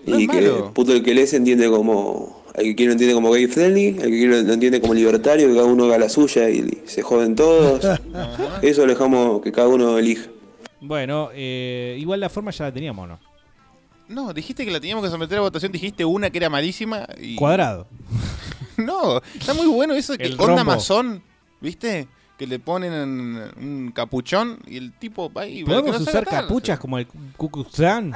No 0.07 0.19
y 0.19 0.25
es 0.25 0.31
que 0.31 0.41
malo. 0.41 0.73
puto 0.75 0.93
el 0.93 1.03
que 1.05 1.15
lee 1.15 1.27
se 1.27 1.37
entiende 1.37 1.69
como. 1.71 2.41
El 2.55 2.65
que 2.65 2.75
quiere 2.75 2.89
lo 2.89 2.93
entiende 2.95 3.15
como 3.15 3.31
gay 3.31 3.47
friendly, 3.47 3.87
el 3.89 3.97
que 3.97 4.09
quiere 4.11 4.43
lo 4.43 4.53
entiende 4.55 4.81
como 4.81 4.93
libertario, 4.95 5.47
que 5.47 5.55
cada 5.55 5.67
uno 5.67 5.85
haga 5.85 5.99
la 5.99 6.09
suya 6.09 6.51
y 6.51 6.83
se 6.87 7.01
joden 7.03 7.37
todos. 7.37 7.87
Eso 8.63 8.83
lo 8.87 8.93
dejamos 8.93 9.41
que 9.41 9.53
cada 9.53 9.69
uno 9.69 9.97
elija. 9.99 10.29
Bueno, 10.81 11.29
eh, 11.33 11.97
igual 12.01 12.19
la 12.19 12.29
forma 12.29 12.51
ya 12.51 12.65
la 12.65 12.73
teníamos, 12.73 13.07
¿no? 13.09 13.21
No, 14.11 14.33
dijiste 14.33 14.65
que 14.65 14.71
la 14.73 14.81
teníamos 14.81 15.05
que 15.05 15.11
someter 15.11 15.39
a 15.39 15.43
votación. 15.43 15.71
Dijiste 15.73 16.05
una 16.05 16.31
que 16.31 16.39
era 16.39 16.51
malísima. 16.51 17.07
Y... 17.21 17.37
Cuadrado. 17.37 17.87
No, 18.77 19.21
está 19.39 19.53
muy 19.53 19.67
bueno 19.67 19.93
eso 19.95 20.13
de 20.13 20.19
que 20.19 20.25
El 20.25 20.33
onda 20.41 20.47
rombo. 20.57 20.65
masón, 20.65 21.23
¿viste? 21.61 22.09
Que 22.39 22.47
le 22.47 22.59
ponen 22.59 22.95
un 23.59 23.93
capuchón 23.95 24.59
y 24.67 24.79
el 24.79 24.93
tipo 24.95 25.31
va 25.31 25.43
ahí. 25.43 25.65
¿Podemos 25.65 25.85
que 25.85 25.91
no 25.99 25.99
sabe 25.99 26.11
usar 26.23 26.27
capuchas 26.27 26.79
como 26.79 26.97
el 26.97 27.07
Klan? 27.75 28.15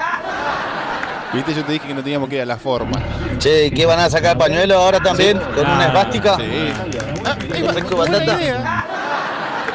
¿Viste? 1.34 1.55
Yo 1.55 1.64
te 1.66 1.72
dije 1.72 1.86
que 1.86 1.92
no 1.92 2.03
teníamos 2.03 2.30
que 2.30 2.36
ir 2.36 2.40
a 2.42 2.47
la 2.47 2.57
forma. 2.57 2.99
Che, 3.38 3.70
¿qué 3.72 3.84
van 3.84 3.99
a 4.01 4.09
sacar 4.09 4.38
pañuelo 4.38 4.76
ahora 4.78 5.01
también? 5.01 5.36
¿Con 5.38 5.59
una 5.66 5.80
Ah, 5.80 5.86
esvástica? 5.88 6.36
Sí. 6.36 6.42
Ah, 7.26 7.36
ahí 7.53 7.62
va, 7.62 7.72
buena 7.97 8.24
idea. 8.24 8.84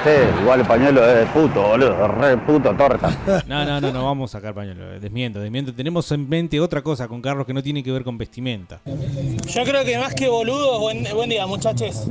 Sí, 0.02 0.12
igual 0.42 0.62
el 0.62 0.66
pañuelo 0.66 1.06
es 1.06 1.18
de 1.20 1.26
puto, 1.26 1.62
boludo. 1.62 2.08
Re 2.08 2.38
puto 2.38 2.74
torta. 2.74 3.10
No, 3.48 3.66
no, 3.66 3.82
no, 3.82 3.92
no 3.92 4.06
vamos 4.06 4.34
a 4.34 4.38
sacar 4.40 4.54
pañuelo. 4.54 4.94
eh, 4.94 5.00
Desmiento, 5.02 5.40
desmiento. 5.42 5.74
Tenemos 5.74 6.10
en 6.14 6.30
mente 6.30 6.58
otra 6.62 6.82
cosa 6.82 7.10
con 7.10 7.22
Carlos 7.22 7.46
que 7.46 7.54
no 7.54 7.62
tiene 7.62 7.84
que 7.84 7.92
ver 7.92 8.06
con 8.06 8.18
vestimenta. 8.18 8.80
Yo 8.86 9.64
creo 9.66 9.84
que 9.84 9.98
más 9.98 10.14
que 10.16 10.30
boludos, 10.30 10.80
buen, 10.80 11.06
buen 11.14 11.30
día 11.30 11.46
muchachos, 11.48 12.06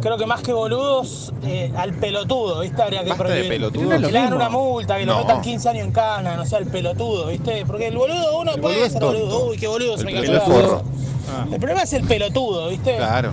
creo 0.00 0.16
que 0.16 0.24
más 0.24 0.40
que 0.40 0.54
boludos, 0.54 1.34
eh, 1.44 1.70
al 1.76 1.92
pelotudo, 1.94 2.60
¿viste? 2.60 2.80
Habría 2.82 3.02
que 3.02 3.10
Basta 3.10 3.24
de 3.24 3.28
prohibir. 3.30 3.48
pelotudos. 3.50 3.88
Que 3.92 3.98
le 3.98 4.18
hagan 4.18 4.22
mismo. 4.30 4.36
una 4.36 4.48
multa, 4.48 4.96
que 4.96 5.04
No. 5.04 5.12
lo 5.12 5.18
metan 5.20 5.40
15 5.42 5.68
años 5.68 5.86
en 5.88 5.92
cana, 5.92 6.36
no 6.36 6.46
sea 6.46 6.58
el 6.60 6.66
pelotudo, 6.68 7.26
¿viste? 7.26 7.64
Porque 7.66 7.88
el 7.88 7.96
boludo, 7.98 8.38
uno 8.40 8.52
El 8.54 8.60
puede 8.62 8.74
boludo 8.76 8.86
es 8.86 8.92
ser 8.92 9.00
tonto. 9.02 9.18
boludo, 9.18 9.46
uy, 9.50 9.56
qué 9.58 9.66
boludo, 9.68 9.98
se 9.98 10.04
me 10.06 10.12
El 10.12 10.20
cayó 10.20 10.32
pelotudo 10.32 10.82
la. 11.38 11.42
El 11.54 11.58
problema 11.60 11.82
es 11.82 11.92
el 11.92 12.04
pelotudo, 12.06 12.68
¿viste? 12.70 12.96
Claro. 12.96 13.32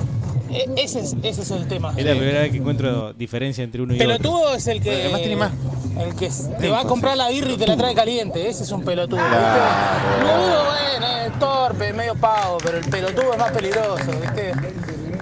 E- 0.53 0.69
ese, 0.77 0.99
es, 0.99 1.15
ese 1.23 1.41
es 1.41 1.51
el 1.51 1.67
tema. 1.67 1.93
Es 1.97 2.05
la 2.05 2.11
primera 2.11 2.41
vez 2.41 2.51
que 2.51 2.57
encuentro 2.57 3.13
diferencia 3.13 3.63
entre 3.63 3.81
uno 3.81 3.93
y 3.93 3.97
otro. 3.97 4.07
Pelotudo 4.07 4.55
es 4.55 4.67
el 4.67 4.81
que. 4.81 4.91
Además 4.91 5.21
tiene 5.21 5.35
más 5.35 5.51
El 5.99 6.15
que 6.15 6.29
te 6.59 6.69
va 6.69 6.81
a 6.81 6.83
comprar 6.85 7.17
la 7.17 7.29
birra 7.29 7.51
y 7.51 7.57
te 7.57 7.67
la 7.67 7.77
trae 7.77 7.93
caliente. 7.95 8.47
Ese 8.49 8.63
es 8.63 8.71
un 8.71 8.83
pelotudo. 8.83 9.19
¿viste? 9.19 10.25
Boludo, 10.25 10.63
bueno, 10.65 11.07
es 11.27 11.39
torpe, 11.39 11.93
medio 11.93 12.15
pavo, 12.15 12.57
pero 12.63 12.77
el 12.77 12.85
pelotudo 12.89 13.33
es 13.33 13.37
más 13.39 13.51
peligroso, 13.51 14.11
¿viste? 14.21 14.51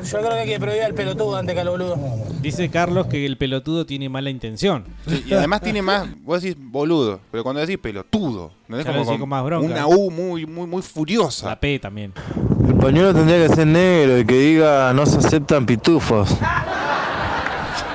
Yo 0.04 0.18
creo 0.18 0.32
que 0.32 0.40
hay 0.40 0.48
que 0.48 0.60
prohibir 0.60 0.84
al 0.84 0.94
pelotudo 0.94 1.36
antes 1.38 1.54
que 1.56 1.62
al 1.62 1.70
boludo. 1.70 1.98
Dice 2.42 2.70
Carlos 2.70 3.06
que 3.06 3.24
el 3.24 3.38
pelotudo 3.38 3.86
tiene 3.86 4.10
mala 4.10 4.32
intención. 4.32 4.86
Sí, 5.08 5.26
y 5.28 5.34
además 5.34 5.62
tiene 5.62 5.84
más, 5.84 6.08
vos 6.24 6.42
decís 6.42 6.58
boludo, 6.60 7.20
pero 7.30 7.44
cuando 7.44 7.62
decís 7.62 7.78
pelotudo, 7.78 8.52
¿no 8.68 8.80
es 8.80 8.86
con 8.86 9.30
más 9.30 9.44
bronca. 9.44 9.66
una 9.66 9.88
U 9.88 10.10
muy, 10.10 10.48
muy, 10.48 10.66
muy 10.66 10.82
furiosa. 10.82 11.50
La 11.50 11.60
P 11.60 11.78
también. 11.78 12.14
El 12.68 12.76
pañuelo 12.76 13.14
tendría 13.14 13.48
que 13.48 13.54
ser 13.54 13.68
negro 13.68 14.18
y 14.18 14.26
que 14.26 14.40
diga 14.40 14.92
no 14.94 15.06
se 15.06 15.20
aceptan 15.20 15.68
pitufos. 15.68 16.36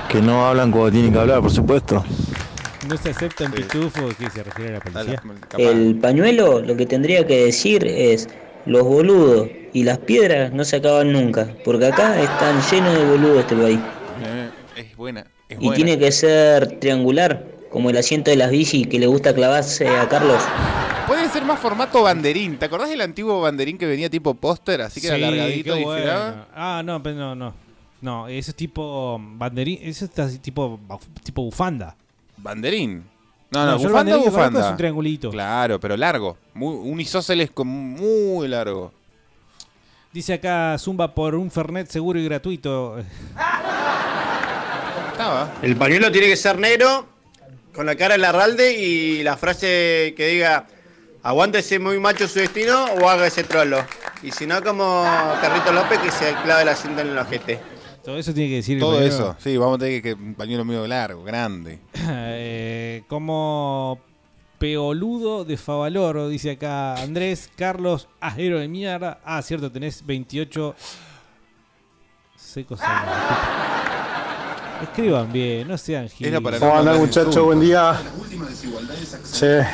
Que 0.08 0.22
no 0.22 0.46
hablan 0.46 0.70
cuando 0.70 0.92
tienen 0.92 1.12
que 1.12 1.18
hablar, 1.18 1.40
por 1.40 1.50
supuesto. 1.50 2.04
No 2.88 2.96
se 2.96 3.10
acepta 3.10 3.44
en 3.46 3.52
pitufo, 3.52 4.08
¿qué 4.16 4.30
se 4.30 4.44
refiere 4.44 4.70
a 4.70 4.78
la 4.78 4.80
policía? 4.80 5.22
El 5.58 5.96
pañuelo 5.96 6.60
lo 6.60 6.76
que 6.76 6.86
tendría 6.86 7.26
que 7.26 7.46
decir 7.46 7.84
es 7.84 8.28
los 8.64 8.84
boludos 8.84 9.48
y 9.72 9.82
las 9.82 9.98
piedras 9.98 10.52
no 10.52 10.64
se 10.64 10.76
acaban 10.76 11.12
nunca, 11.12 11.48
porque 11.64 11.86
acá 11.86 12.20
están 12.22 12.60
llenos 12.70 12.96
de 12.96 13.04
boludos 13.06 13.38
este 13.40 13.56
país. 13.56 13.80
Eh, 14.22 14.50
Es 14.76 14.96
buena, 14.96 15.26
es 15.48 15.58
Y 15.58 15.64
buena. 15.64 15.74
tiene 15.74 15.98
que 15.98 16.12
ser 16.12 16.78
triangular, 16.80 17.46
como 17.70 17.90
el 17.90 17.96
asiento 17.96 18.30
de 18.30 18.36
las 18.36 18.50
bici 18.50 18.84
que 18.84 18.98
le 18.98 19.06
gusta 19.06 19.34
clavarse 19.34 19.88
a 19.88 20.08
Carlos. 20.08 20.42
Puede 21.06 21.28
ser 21.28 21.44
más 21.44 21.60
formato 21.60 22.02
banderín. 22.02 22.58
¿Te 22.58 22.64
acordás 22.66 22.88
del 22.90 23.00
antiguo 23.00 23.40
banderín 23.40 23.78
que 23.78 23.86
venía 23.86 24.10
tipo 24.10 24.34
póster, 24.34 24.82
así 24.82 25.00
que 25.00 25.08
Sí, 25.08 25.14
era 25.14 25.28
alargadito 25.28 25.76
y 25.78 25.84
bueno. 25.84 26.00
giraba? 26.02 26.48
Ah, 26.54 26.82
no, 26.84 27.02
pero 27.02 27.16
no, 27.16 27.34
no. 27.34 27.54
No, 28.02 28.28
eso 28.28 28.50
es 28.50 28.56
tipo 28.56 29.18
banderín, 29.20 29.78
eso 29.82 30.04
es 30.04 30.42
tipo, 30.42 30.78
tipo 31.22 31.42
bufanda. 31.42 31.96
¿Banderín? 32.36 33.04
No, 33.50 33.64
No, 33.64 33.72
no, 33.72 33.78
bufanda 33.78 34.16
bufanda. 34.16 34.60
es 34.66 34.70
un 34.72 34.76
triangulito. 34.76 35.30
Claro, 35.30 35.78
pero 35.80 35.96
largo. 35.96 36.36
Muy, 36.54 36.74
un 36.90 37.00
isósceles 37.00 37.50
con 37.50 37.66
muy 37.68 38.48
largo. 38.48 38.92
Dice 40.16 40.32
acá 40.32 40.78
Zumba 40.78 41.14
por 41.14 41.34
un 41.34 41.50
Fernet 41.50 41.90
seguro 41.90 42.18
y 42.18 42.24
gratuito. 42.24 42.96
Estaba. 45.12 45.52
El 45.60 45.76
pañuelo 45.76 46.10
tiene 46.10 46.28
que 46.28 46.36
ser 46.36 46.58
negro, 46.58 47.06
con 47.74 47.84
la 47.84 47.96
cara 47.96 48.14
de 48.14 48.20
Larralde 48.20 48.72
y 48.80 49.22
la 49.22 49.36
frase 49.36 50.14
que 50.16 50.28
diga 50.28 50.68
aguántese 51.22 51.78
muy 51.78 52.00
macho 52.00 52.26
su 52.28 52.38
destino 52.38 52.86
o 52.98 53.10
haga 53.10 53.26
ese 53.26 53.44
trolo. 53.44 53.84
Y 54.22 54.30
si 54.30 54.46
no, 54.46 54.62
como 54.62 55.04
Carrito 55.42 55.70
López 55.70 55.98
que 55.98 56.10
se 56.10 56.32
clave 56.44 56.64
la 56.64 56.74
cinta 56.74 57.02
en 57.02 57.08
el 57.08 57.18
ojete. 57.18 57.60
Todo 58.02 58.16
eso 58.16 58.32
tiene 58.32 58.48
que 58.48 58.56
decir 58.56 58.78
Todo 58.78 59.02
eso. 59.02 59.36
Sí, 59.38 59.58
vamos 59.58 59.76
a 59.76 59.80
tener 59.80 60.00
que, 60.00 60.14
que 60.14 60.14
un 60.14 60.34
pañuelo 60.34 60.64
medio 60.64 60.86
largo, 60.86 61.24
grande. 61.24 61.78
Eh, 62.38 63.02
como 63.06 64.00
peoludo 64.58 65.44
de 65.44 65.56
Favaloro, 65.56 66.28
dice 66.28 66.52
acá 66.52 66.94
Andrés 66.94 67.50
Carlos 67.56 68.08
Ajero 68.20 68.58
de 68.58 68.68
mierda. 68.68 69.20
Ah, 69.24 69.42
cierto, 69.42 69.70
tenés 69.70 70.04
28 70.04 70.74
secos. 72.36 72.80
Escriban 74.82 75.32
bien, 75.32 75.66
no 75.66 75.78
sean 75.78 76.08
giles. 76.08 76.38
¿Cómo 76.58 76.76
andan 76.76 76.98
muchachos? 76.98 77.38
Buen 77.38 77.60
día. 77.60 77.98
Che. 79.32 79.66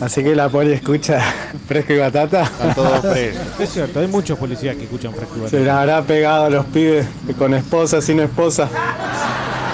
Así 0.00 0.22
que 0.22 0.34
la 0.36 0.48
poli 0.48 0.72
escucha 0.72 1.20
fresco 1.66 1.92
y 1.92 1.98
batata. 1.98 2.42
Están 2.44 2.74
todos 2.74 3.00
presos. 3.12 3.42
Es 3.60 3.70
cierto, 3.70 4.00
hay 4.00 4.06
muchos 4.06 4.38
policías 4.38 4.76
que 4.76 4.84
escuchan 4.84 5.12
fresco 5.14 5.34
y 5.36 5.48
Se 5.48 5.58
batata. 5.58 5.64
la 5.64 5.80
habrá 5.80 6.02
pegado 6.02 6.44
a 6.46 6.50
los 6.50 6.66
pibes 6.66 7.06
con 7.36 7.52
esposa, 7.54 8.00
sin 8.00 8.20
esposa. 8.20 8.68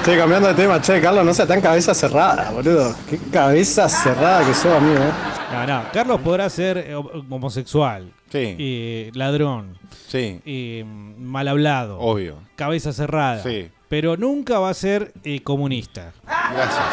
Che, 0.04 0.16
cambiando 0.18 0.48
de 0.48 0.54
tema, 0.54 0.80
che, 0.82 1.00
Carlos, 1.00 1.24
no 1.24 1.32
sea 1.32 1.46
tan 1.46 1.60
cabeza 1.62 1.94
cerrada, 1.94 2.50
boludo. 2.50 2.94
Qué 3.08 3.18
cabeza 3.32 3.88
cerrada 3.88 4.46
que 4.46 4.52
sos, 4.52 4.72
amigo, 4.76 4.96
eh. 5.02 5.10
No, 5.52 5.66
no, 5.66 5.82
Carlos 5.92 6.20
podrá 6.20 6.50
ser 6.50 6.76
eh, 6.78 6.94
homosexual, 6.94 8.12
Sí. 8.30 8.56
eh, 8.58 9.10
ladrón, 9.14 9.78
Sí. 10.08 10.40
eh, 10.44 10.84
mal 10.86 11.48
hablado, 11.48 11.98
Obvio. 12.00 12.36
cabeza 12.56 12.92
cerrada, 12.92 13.42
Sí. 13.42 13.70
pero 13.88 14.16
nunca 14.18 14.58
va 14.58 14.68
a 14.70 14.74
ser 14.74 15.12
eh, 15.24 15.40
comunista. 15.42 16.12
Gracias. 16.26 16.84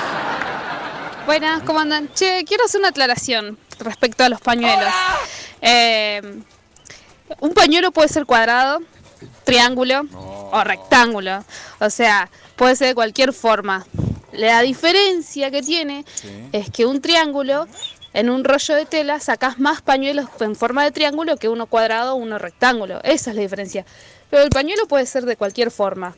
Buenas, 1.25 1.61
¿cómo 1.63 1.79
andan? 1.79 2.09
Che, 2.13 2.43
quiero 2.45 2.65
hacer 2.65 2.79
una 2.79 2.89
aclaración 2.89 3.57
respecto 3.79 4.23
a 4.23 4.29
los 4.29 4.41
pañuelos. 4.41 4.91
Eh, 5.61 6.21
un 7.39 7.53
pañuelo 7.53 7.91
puede 7.91 8.09
ser 8.09 8.25
cuadrado, 8.25 8.79
triángulo 9.43 10.01
o 10.13 10.63
rectángulo. 10.63 11.45
O 11.79 11.89
sea, 11.89 12.29
puede 12.55 12.75
ser 12.75 12.89
de 12.89 12.95
cualquier 12.95 13.33
forma. 13.33 13.85
La 14.31 14.61
diferencia 14.61 15.51
que 15.51 15.61
tiene 15.61 16.05
es 16.51 16.71
que 16.71 16.85
un 16.85 17.01
triángulo, 17.01 17.67
en 18.13 18.29
un 18.29 18.43
rollo 18.43 18.75
de 18.75 18.85
tela, 18.85 19.19
sacás 19.19 19.59
más 19.59 19.81
pañuelos 19.81 20.27
en 20.39 20.55
forma 20.55 20.83
de 20.83 20.91
triángulo 20.91 21.37
que 21.37 21.49
uno 21.49 21.67
cuadrado 21.67 22.13
o 22.13 22.15
uno 22.15 22.39
rectángulo. 22.39 22.99
Esa 23.03 23.29
es 23.29 23.35
la 23.35 23.41
diferencia. 23.43 23.85
Pero 24.29 24.43
el 24.43 24.49
pañuelo 24.49 24.87
puede 24.87 25.05
ser 25.05 25.25
de 25.25 25.35
cualquier 25.35 25.69
forma. 25.69 26.15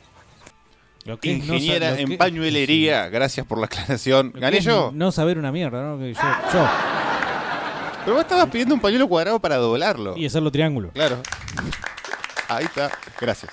Lo 1.04 1.18
que 1.18 1.36
no 1.36 1.44
ingeniera 1.44 1.98
en 1.98 2.08
que- 2.08 2.16
pañuelería. 2.16 3.08
Gracias 3.08 3.46
por 3.46 3.58
la 3.58 3.66
aclaración. 3.66 4.32
Lo 4.34 4.40
¿Gané 4.40 4.60
yo? 4.60 4.90
No 4.94 5.12
saber 5.12 5.38
una 5.38 5.52
mierda, 5.52 5.82
¿no? 5.82 5.98
Que 5.98 6.14
yo, 6.14 6.20
yo. 6.52 6.66
Pero 8.04 8.16
vos 8.16 8.22
estabas 8.24 8.48
pidiendo 8.48 8.74
un 8.74 8.80
pañuelo 8.80 9.08
cuadrado 9.08 9.38
para 9.40 9.56
doblarlo. 9.56 10.16
Y 10.16 10.26
hacerlo 10.26 10.50
triángulo. 10.50 10.90
Claro. 10.92 11.18
Ahí 12.48 12.64
está. 12.64 12.90
Gracias. 13.20 13.50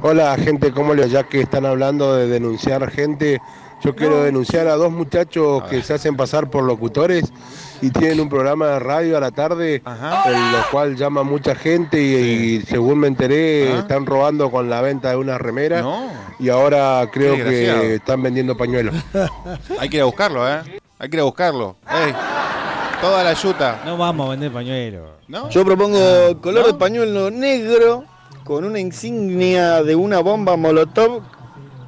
Hola 0.00 0.36
gente, 0.38 0.70
¿cómo 0.72 0.94
les 0.94 1.10
Ya 1.10 1.24
que 1.24 1.40
están 1.40 1.66
hablando 1.66 2.14
de 2.14 2.28
denunciar 2.28 2.88
gente, 2.90 3.40
yo 3.82 3.96
quiero 3.96 4.22
denunciar 4.22 4.68
a 4.68 4.74
dos 4.76 4.92
muchachos 4.92 5.64
que 5.64 5.82
se 5.82 5.94
hacen 5.94 6.16
pasar 6.16 6.50
por 6.50 6.62
locutores 6.62 7.32
y 7.80 7.90
tienen 7.90 8.20
un 8.20 8.28
programa 8.28 8.66
de 8.68 8.78
radio 8.78 9.16
a 9.16 9.20
la 9.20 9.30
tarde, 9.30 9.82
en 9.84 10.52
lo 10.52 10.58
cual 10.70 10.96
llama 10.96 11.22
mucha 11.22 11.54
gente 11.54 12.00
y, 12.00 12.56
y 12.56 12.62
según 12.62 12.98
me 13.00 13.08
enteré 13.08 13.78
están 13.78 14.06
robando 14.06 14.50
con 14.50 14.68
la 14.68 14.80
venta 14.80 15.10
de 15.10 15.16
una 15.16 15.38
remera 15.38 15.84
y 16.38 16.48
ahora 16.48 17.08
creo 17.12 17.34
que 17.36 17.94
están 17.96 18.22
vendiendo 18.22 18.56
pañuelos. 18.56 18.94
Hay 19.78 19.88
que 19.88 19.96
ir 19.96 20.02
a 20.02 20.06
buscarlo, 20.06 20.48
¿eh? 20.48 20.60
Hay 20.98 21.08
que 21.08 21.16
ir 21.16 21.20
a 21.20 21.24
buscarlo. 21.24 21.76
Ey, 21.88 22.12
toda 23.00 23.22
la 23.22 23.32
yuta. 23.32 23.82
No 23.84 23.96
vamos 23.96 24.26
a 24.26 24.30
vender 24.30 24.52
pañuelos. 24.52 25.10
¿No? 25.28 25.48
Yo 25.50 25.64
propongo 25.64 26.40
color 26.40 26.66
de 26.66 26.74
pañuelo 26.74 27.30
negro 27.30 28.04
con 28.44 28.64
una 28.64 28.78
insignia 28.80 29.82
de 29.82 29.94
una 29.94 30.20
bomba 30.20 30.56
molotov 30.56 31.22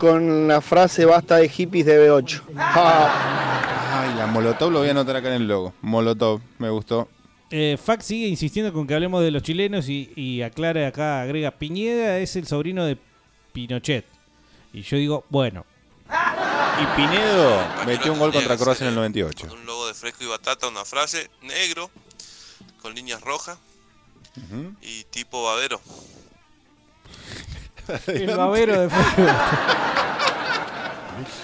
con 0.01 0.48
la 0.48 0.62
frase 0.62 1.05
basta 1.05 1.36
de 1.36 1.48
hippies 1.48 1.84
de 1.84 2.09
B8. 2.09 2.42
Ay, 2.57 4.14
la 4.16 4.26
Molotov 4.26 4.72
lo 4.72 4.78
voy 4.78 4.88
a 4.88 4.92
anotar 4.92 5.14
acá 5.16 5.28
en 5.28 5.42
el 5.42 5.46
logo. 5.46 5.74
Molotov, 5.82 6.40
me 6.59 6.70
gustó. 6.70 7.07
Eh, 7.51 7.76
Fax 7.82 8.07
sigue 8.07 8.26
insistiendo 8.26 8.72
con 8.72 8.86
que 8.86 8.94
hablemos 8.94 9.22
de 9.22 9.30
los 9.30 9.42
chilenos 9.42 9.88
y, 9.90 10.11
y 10.16 10.40
aclara 10.40 10.86
acá, 10.86 11.20
agrega, 11.20 11.51
Piñeda 11.51 12.18
es 12.18 12.34
el 12.36 12.46
sobrino 12.46 12.86
de 12.86 12.96
Pinochet. 13.53 14.07
Y 14.72 14.82
yo 14.82 14.96
digo, 14.96 15.24
bueno. 15.28 15.66
Y 16.09 16.96
Pinedo 16.96 17.62
metió 17.84 18.14
un 18.14 18.20
gol 18.20 18.32
contra 18.32 18.57
Croacia 18.57 18.84
en 18.84 18.90
el 18.90 18.94
98. 18.94 19.48
Un 19.53 19.66
logo 19.66 19.86
de 19.86 19.92
fresco 19.92 20.24
y 20.24 20.28
batata, 20.28 20.66
una 20.66 20.86
frase 20.86 21.28
negro 21.42 21.90
con 22.80 22.94
líneas 22.94 23.20
rojas 23.20 23.59
y 24.80 25.05
tipo 25.11 25.44
babero. 25.44 25.78
El 28.07 28.37
babero 28.37 28.81
de 28.83 28.89
fresco. 28.89 29.22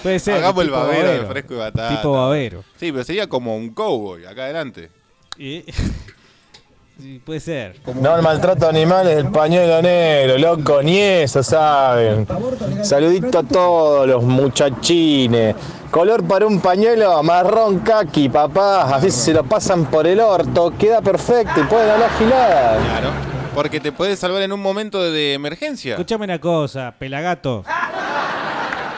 Puede 0.03 0.19
ser. 0.19 0.35
Hagamos 0.37 0.61
el 0.63 0.67
tipo 0.69 0.79
babero, 0.79 1.11
de 1.11 1.25
fresco 1.25 1.53
y 1.53 1.57
batata. 1.57 1.89
Tipo 1.95 2.11
babero. 2.13 2.63
Sí, 2.79 2.91
pero 2.91 3.03
sería 3.03 3.27
como 3.27 3.55
un 3.55 3.69
cowboy 3.69 4.25
acá 4.25 4.43
adelante. 4.43 4.89
Y- 5.37 5.63
Sí, 6.99 7.21
puede 7.23 7.39
ser. 7.39 7.75
No, 8.01 8.15
el 8.15 8.23
maltrato 8.23 8.67
animal 8.67 9.07
es 9.07 9.17
el 9.17 9.27
pañuelo 9.29 9.83
negro, 9.83 10.35
loco, 10.39 10.81
ni 10.81 10.97
eso 10.97 11.43
saben. 11.43 12.27
Saludito 12.81 13.37
a 13.37 13.43
todos 13.43 14.07
los 14.07 14.23
muchachines. 14.23 15.55
Color 15.91 16.23
para 16.23 16.47
un 16.47 16.59
pañuelo 16.59 17.21
marrón 17.21 17.81
kaki, 17.81 18.29
papá. 18.29 18.95
Así 18.95 19.11
se 19.11 19.31
lo 19.31 19.43
pasan 19.43 19.85
por 19.85 20.07
el 20.07 20.19
orto, 20.19 20.73
queda 20.75 20.99
perfecto 21.03 21.61
y 21.61 21.63
pueden 21.65 21.87
hablar 21.91 22.09
giladas. 22.17 22.83
Claro. 22.83 23.09
Porque 23.57 23.79
te 23.79 23.91
puede 23.91 24.15
salvar 24.15 24.43
en 24.43 24.51
un 24.51 24.61
momento 24.61 25.01
de 25.01 25.33
emergencia. 25.33 25.93
Escúchame 25.93 26.25
una 26.25 26.39
cosa, 26.39 26.93
pelagato. 26.99 27.63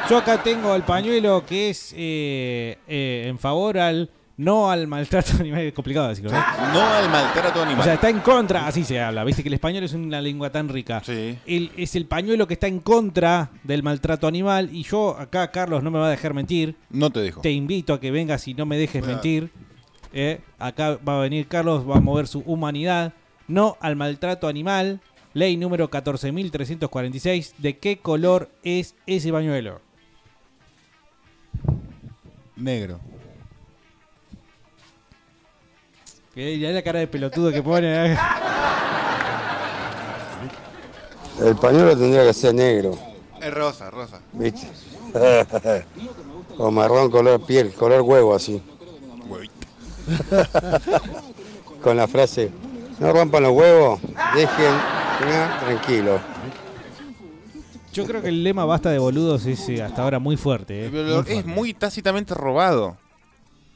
Yo 0.09 0.17
acá 0.17 0.43
tengo 0.43 0.75
el 0.75 0.81
pañuelo 0.83 1.45
que 1.45 1.69
es 1.69 1.93
eh, 1.95 2.77
eh, 2.85 3.23
en 3.29 3.39
favor 3.39 3.77
al 3.77 4.09
no 4.35 4.69
al 4.69 4.85
maltrato 4.87 5.31
animal. 5.39 5.61
Es 5.61 5.71
complicado 5.73 6.09
decirlo, 6.09 6.31
¿no? 6.31 6.73
No 6.73 6.81
al 6.81 7.09
maltrato 7.09 7.61
animal. 7.61 7.79
O 7.79 7.83
sea, 7.85 7.93
está 7.93 8.09
en 8.09 8.19
contra, 8.19 8.67
así 8.67 8.83
se 8.83 8.99
habla. 8.99 9.23
Viste 9.23 9.43
que 9.43 9.47
el 9.47 9.53
español 9.53 9.85
es 9.85 9.93
una 9.93 10.19
lengua 10.19 10.49
tan 10.51 10.67
rica. 10.67 11.01
El- 11.07 11.71
es 11.77 11.95
el 11.95 12.05
pañuelo 12.05 12.45
que 12.45 12.55
está 12.55 12.67
en 12.67 12.81
contra 12.81 13.51
del 13.63 13.81
maltrato 13.81 14.27
animal. 14.27 14.67
Y 14.73 14.83
yo, 14.83 15.15
acá, 15.17 15.51
Carlos, 15.51 15.83
no 15.83 15.89
me 15.89 15.99
va 15.99 16.07
a 16.07 16.11
dejar 16.11 16.33
mentir. 16.33 16.75
No 16.89 17.09
te 17.11 17.21
dejo. 17.21 17.39
Te 17.39 17.51
invito 17.51 17.93
a 17.93 17.99
que 18.01 18.11
vengas 18.11 18.45
y 18.49 18.55
no 18.55 18.65
me 18.65 18.77
dejes 18.77 19.05
mentir. 19.05 19.51
Eh, 20.11 20.41
acá 20.57 20.97
va 21.07 21.19
a 21.19 21.21
venir 21.21 21.47
Carlos, 21.47 21.89
va 21.89 21.95
a 21.95 22.01
mover 22.01 22.27
su 22.27 22.39
humanidad. 22.39 23.13
No 23.49 23.75
al 23.81 23.95
maltrato 23.97 24.47
animal. 24.47 25.01
Ley 25.33 25.57
número 25.57 25.89
14.346. 25.91 27.53
¿De 27.57 27.77
qué 27.77 27.99
color 27.99 28.49
es 28.63 28.95
ese 29.05 29.31
pañuelo? 29.31 29.81
Negro. 32.55 32.99
Que 36.33 36.57
ya 36.59 36.69
la 36.69 36.81
cara 36.81 36.99
de 36.99 37.07
pelotudo 37.07 37.51
que 37.51 37.61
pone. 37.61 38.13
eh. 38.13 38.17
El 41.41 41.55
pañuelo 41.55 41.97
tendría 41.97 42.23
que 42.25 42.33
ser 42.33 42.53
negro, 42.53 42.97
Es 43.41 43.53
rosa, 43.53 43.89
rosa. 43.89 44.19
¿viste? 44.33 44.67
o 46.57 46.69
marrón 46.69 47.09
color 47.09 47.45
piel, 47.45 47.73
color 47.73 48.01
huevo 48.01 48.35
así. 48.35 48.61
Con 51.81 51.95
la 51.95 52.07
frase, 52.09 52.51
no 52.99 53.13
rompan 53.13 53.43
los 53.43 53.53
huevos, 53.53 53.99
dejen 54.35 54.73
tranquilo. 55.65 56.19
Yo 57.93 58.05
creo 58.05 58.21
que 58.21 58.29
el 58.29 58.43
lema 58.43 58.65
basta 58.65 58.91
de 58.91 58.99
boludos 58.99 59.45
es 59.45 59.67
eh, 59.69 59.81
hasta 59.81 60.03
ahora 60.03 60.19
muy 60.19 60.37
fuerte. 60.37 60.85
eh, 60.85 60.89
Pero 60.91 61.03
muy 61.05 61.19
es 61.19 61.25
fuerte. 61.25 61.43
muy 61.49 61.73
tácitamente 61.73 62.33
robado. 62.35 62.97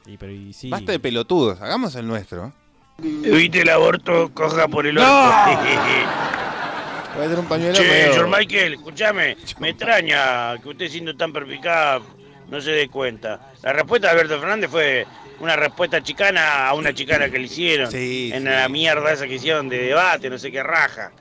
Y, 0.05 0.17
pero, 0.17 0.31
y 0.31 0.53
sí. 0.53 0.69
Basta 0.69 0.91
de 0.91 0.99
pelotudos, 0.99 1.59
hagamos 1.61 1.95
el 1.95 2.07
nuestro. 2.07 2.53
Evite 3.01 3.61
el 3.61 3.69
aborto, 3.69 4.31
coja 4.33 4.67
por 4.67 4.85
el 4.85 4.97
orto. 4.97 5.09
Puede 7.15 7.29
ser 7.29 7.39
un 7.39 7.45
pañuelo 7.45 7.75
Che, 7.75 7.87
medio- 7.87 8.27
Michael, 8.27 8.73
escúchame, 8.73 9.37
me 9.59 9.69
extraña 9.69 10.57
que 10.61 10.69
usted 10.69 10.89
siendo 10.89 11.15
tan 11.15 11.31
perspicaz 11.31 12.01
no 12.49 12.59
se 12.61 12.71
dé 12.71 12.89
cuenta. 12.89 13.51
La 13.61 13.73
respuesta 13.73 14.07
de 14.07 14.13
Alberto 14.13 14.39
Fernández 14.39 14.69
fue 14.69 15.05
una 15.39 15.55
respuesta 15.55 16.01
chicana 16.01 16.67
a 16.67 16.73
una 16.73 16.93
chicana 16.93 17.29
que 17.29 17.39
le 17.39 17.45
hicieron 17.45 17.89
en 17.93 18.45
la 18.45 18.69
mierda 18.69 19.11
esa 19.11 19.27
que 19.27 19.35
hicieron 19.35 19.69
de 19.69 19.77
debate, 19.77 20.29
no 20.29 20.37
sé 20.37 20.51
qué 20.51 20.63
raja. 20.63 21.11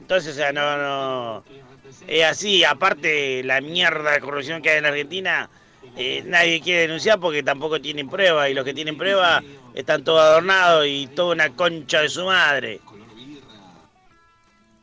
Entonces, 0.00 0.32
o 0.32 0.36
sea, 0.36 0.52
no, 0.52 0.76
no. 0.76 1.44
Es 2.06 2.24
así, 2.24 2.64
aparte 2.64 3.42
la 3.44 3.60
mierda 3.60 4.12
de 4.12 4.20
corrupción 4.20 4.62
que 4.62 4.70
hay 4.70 4.78
en 4.78 4.86
Argentina, 4.86 5.50
eh, 5.96 6.22
nadie 6.26 6.60
quiere 6.60 6.82
denunciar 6.82 7.18
porque 7.20 7.42
tampoco 7.42 7.80
tienen 7.80 8.08
prueba 8.08 8.48
y 8.48 8.54
los 8.54 8.64
que 8.64 8.74
tienen 8.74 8.96
prueba 8.96 9.42
están 9.74 10.04
todos 10.04 10.20
adornados 10.20 10.86
y 10.86 11.08
toda 11.08 11.34
una 11.34 11.50
concha 11.50 12.00
de 12.00 12.08
su 12.08 12.24
madre. 12.24 12.80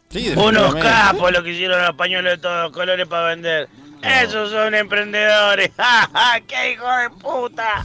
Sí, 0.10 0.34
Unos 0.38 0.76
capos 0.76 1.32
los 1.32 1.44
que 1.44 1.52
hicieron 1.52 1.82
los 1.84 1.96
pañuelos 1.96 2.34
de 2.34 2.38
todos 2.38 2.64
los 2.64 2.72
colores 2.72 3.08
para 3.08 3.30
vender. 3.30 3.68
Esos 4.02 4.52
son 4.52 4.74
emprendedores. 4.76 5.72
¡Ja, 5.78 6.10
ja! 6.14 6.40
¡Qué 6.48 6.72
hijo 6.72 6.88
de 6.88 7.10
puta! 7.10 7.84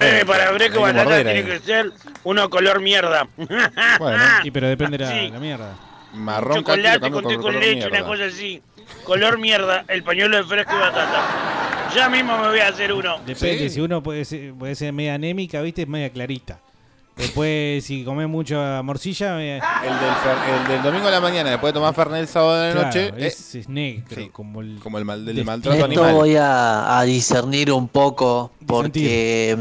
Eh, 0.00 0.24
para 0.26 0.50
Breco 0.52 0.80
Batata 0.80 1.04
morder 1.04 1.26
tiene 1.26 1.44
que 1.44 1.58
ser 1.60 1.92
uno 2.24 2.48
color 2.50 2.80
mierda. 2.80 3.26
Bueno, 3.98 4.22
y 4.44 4.50
pero 4.50 4.68
depende 4.68 4.98
la, 4.98 5.10
Sí. 5.10 5.28
la 5.32 5.38
mierda. 5.40 5.74
Marrón 6.14 6.58
Chocolate 6.58 7.10
con 7.10 7.22
con 7.24 7.34
color 7.36 7.54
leche, 7.54 7.74
mierda. 7.76 7.98
una 7.98 8.06
cosa 8.06 8.24
así. 8.26 8.62
Color 9.04 9.38
mierda, 9.38 9.84
el 9.88 10.02
pañuelo 10.02 10.36
de 10.38 10.44
fresco 10.44 10.72
y 10.74 10.78
batata. 10.80 11.90
Ya 11.94 12.08
mismo 12.08 12.38
me 12.38 12.48
voy 12.48 12.60
a 12.60 12.68
hacer 12.68 12.92
uno. 12.92 13.18
Depende, 13.26 13.68
si 13.70 13.80
uno 13.80 14.02
puede 14.02 14.24
ser, 14.24 14.54
puede 14.54 14.74
ser 14.74 14.92
media 14.92 15.14
anémica, 15.14 15.60
viste, 15.62 15.82
es 15.82 15.88
media 15.88 16.10
clarita. 16.10 16.60
Después, 17.18 17.84
si 17.84 18.04
comes 18.04 18.28
mucha 18.28 18.80
morcilla, 18.82 19.34
media- 19.34 19.56
El 19.82 19.88
del, 19.98 20.10
fer- 20.14 20.62
el 20.62 20.68
del 20.68 20.82
domingo 20.84 21.08
a 21.08 21.10
la 21.10 21.20
mañana, 21.20 21.50
después 21.50 21.72
de 21.72 21.80
tomar 21.80 21.92
Fernet 21.92 22.20
el 22.20 22.28
sábado 22.28 22.60
de 22.62 22.68
la 22.68 22.90
Claro, 22.90 23.10
noche. 23.10 23.26
es, 23.26 23.54
eh, 23.56 23.58
es 23.58 23.68
negro, 23.68 24.14
sí, 24.16 24.28
como 24.32 24.60
el, 24.60 24.78
como 24.80 24.98
el 24.98 25.04
mal 25.04 25.24
del 25.24 25.34
de- 25.34 25.44
maltrato 25.44 25.74
Esto 25.76 25.84
animal. 25.86 26.14
voy 26.14 26.36
a, 26.36 26.96
a 26.98 27.02
discernir 27.02 27.72
un 27.72 27.88
poco 27.88 28.52
porque 28.66 29.56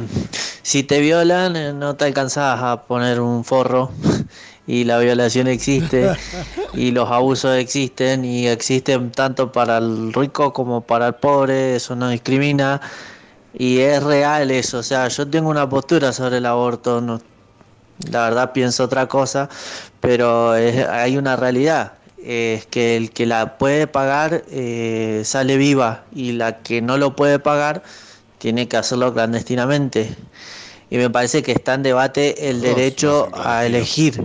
si 0.62 0.84
te 0.84 1.00
violan 1.00 1.56
eh, 1.56 1.74
no 1.74 1.96
te 1.96 2.06
alcanzás 2.06 2.62
a 2.62 2.84
poner 2.84 3.20
un 3.22 3.44
forro 3.44 3.90
y 4.68 4.84
la 4.84 5.00
violación 5.00 5.48
existe 5.48 6.12
y 6.76 6.92
los 6.92 7.10
abusos 7.10 7.56
existen 7.58 8.24
y 8.24 8.46
existen 8.48 9.12
tanto 9.12 9.52
para 9.52 9.78
el 9.80 10.14
rico 10.14 10.54
como 10.54 10.82
para 10.82 11.08
el 11.08 11.16
pobre, 11.16 11.78
eso 11.78 11.96
no 11.96 12.10
discrimina 12.10 12.82
y 13.58 13.80
es 13.80 14.04
real 14.04 14.52
eso, 14.52 14.78
o 14.78 14.84
sea, 14.84 15.08
yo 15.08 15.28
tengo 15.28 15.50
una 15.50 15.68
postura 15.68 16.14
sobre 16.14 16.38
el 16.38 16.46
aborto, 16.46 17.02
no, 17.02 17.20
la 18.12 18.24
verdad 18.24 18.52
pienso 18.54 18.84
otra 18.84 19.08
cosa, 19.08 19.50
pero 20.00 20.56
es- 20.56 20.86
hay 20.88 21.18
una 21.18 21.36
realidad, 21.36 21.94
es 22.24 22.66
que 22.66 22.98
el 22.98 23.12
que 23.12 23.26
la 23.26 23.58
puede 23.58 23.88
pagar 23.88 24.44
eh, 24.50 25.22
sale 25.26 25.58
viva 25.58 26.04
y 26.14 26.34
la 26.34 26.58
que 26.64 26.82
no 26.82 26.98
lo 26.98 27.16
puede 27.16 27.40
pagar 27.40 27.84
tiene 28.38 28.68
que 28.68 28.78
hacerlo 28.78 29.14
clandestinamente. 29.14 30.16
Y 30.90 30.98
me 30.98 31.10
parece 31.10 31.44
que 31.44 31.52
está 31.52 31.74
en 31.74 31.84
debate 31.84 32.50
el 32.50 32.62
derecho 32.62 33.30
a 33.34 33.66
elegir. 33.66 34.24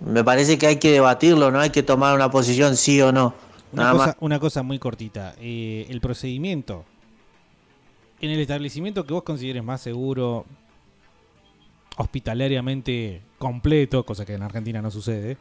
Me 0.00 0.24
parece 0.24 0.58
que 0.58 0.66
hay 0.66 0.76
que 0.76 0.90
debatirlo, 0.90 1.50
no 1.50 1.60
hay 1.60 1.70
que 1.70 1.82
tomar 1.82 2.14
una 2.14 2.30
posición 2.30 2.76
sí 2.76 3.00
o 3.00 3.12
no. 3.12 3.34
Una, 3.72 3.82
Nada 3.84 3.92
cosa, 3.92 4.06
más. 4.06 4.16
una 4.20 4.40
cosa 4.40 4.62
muy 4.62 4.78
cortita. 4.78 5.34
eh, 5.40 5.86
el 5.88 6.00
procedimiento. 6.00 6.84
En 8.20 8.30
el 8.30 8.40
establecimiento 8.40 9.04
que 9.06 9.14
vos 9.14 9.22
consideres 9.22 9.64
más 9.64 9.80
seguro, 9.80 10.44
hospitalariamente 12.02 13.22
completo, 13.38 14.04
cosa 14.04 14.24
que 14.26 14.34
en 14.34 14.42
Argentina 14.42 14.82
no 14.82 14.90
sucede, 14.90 15.36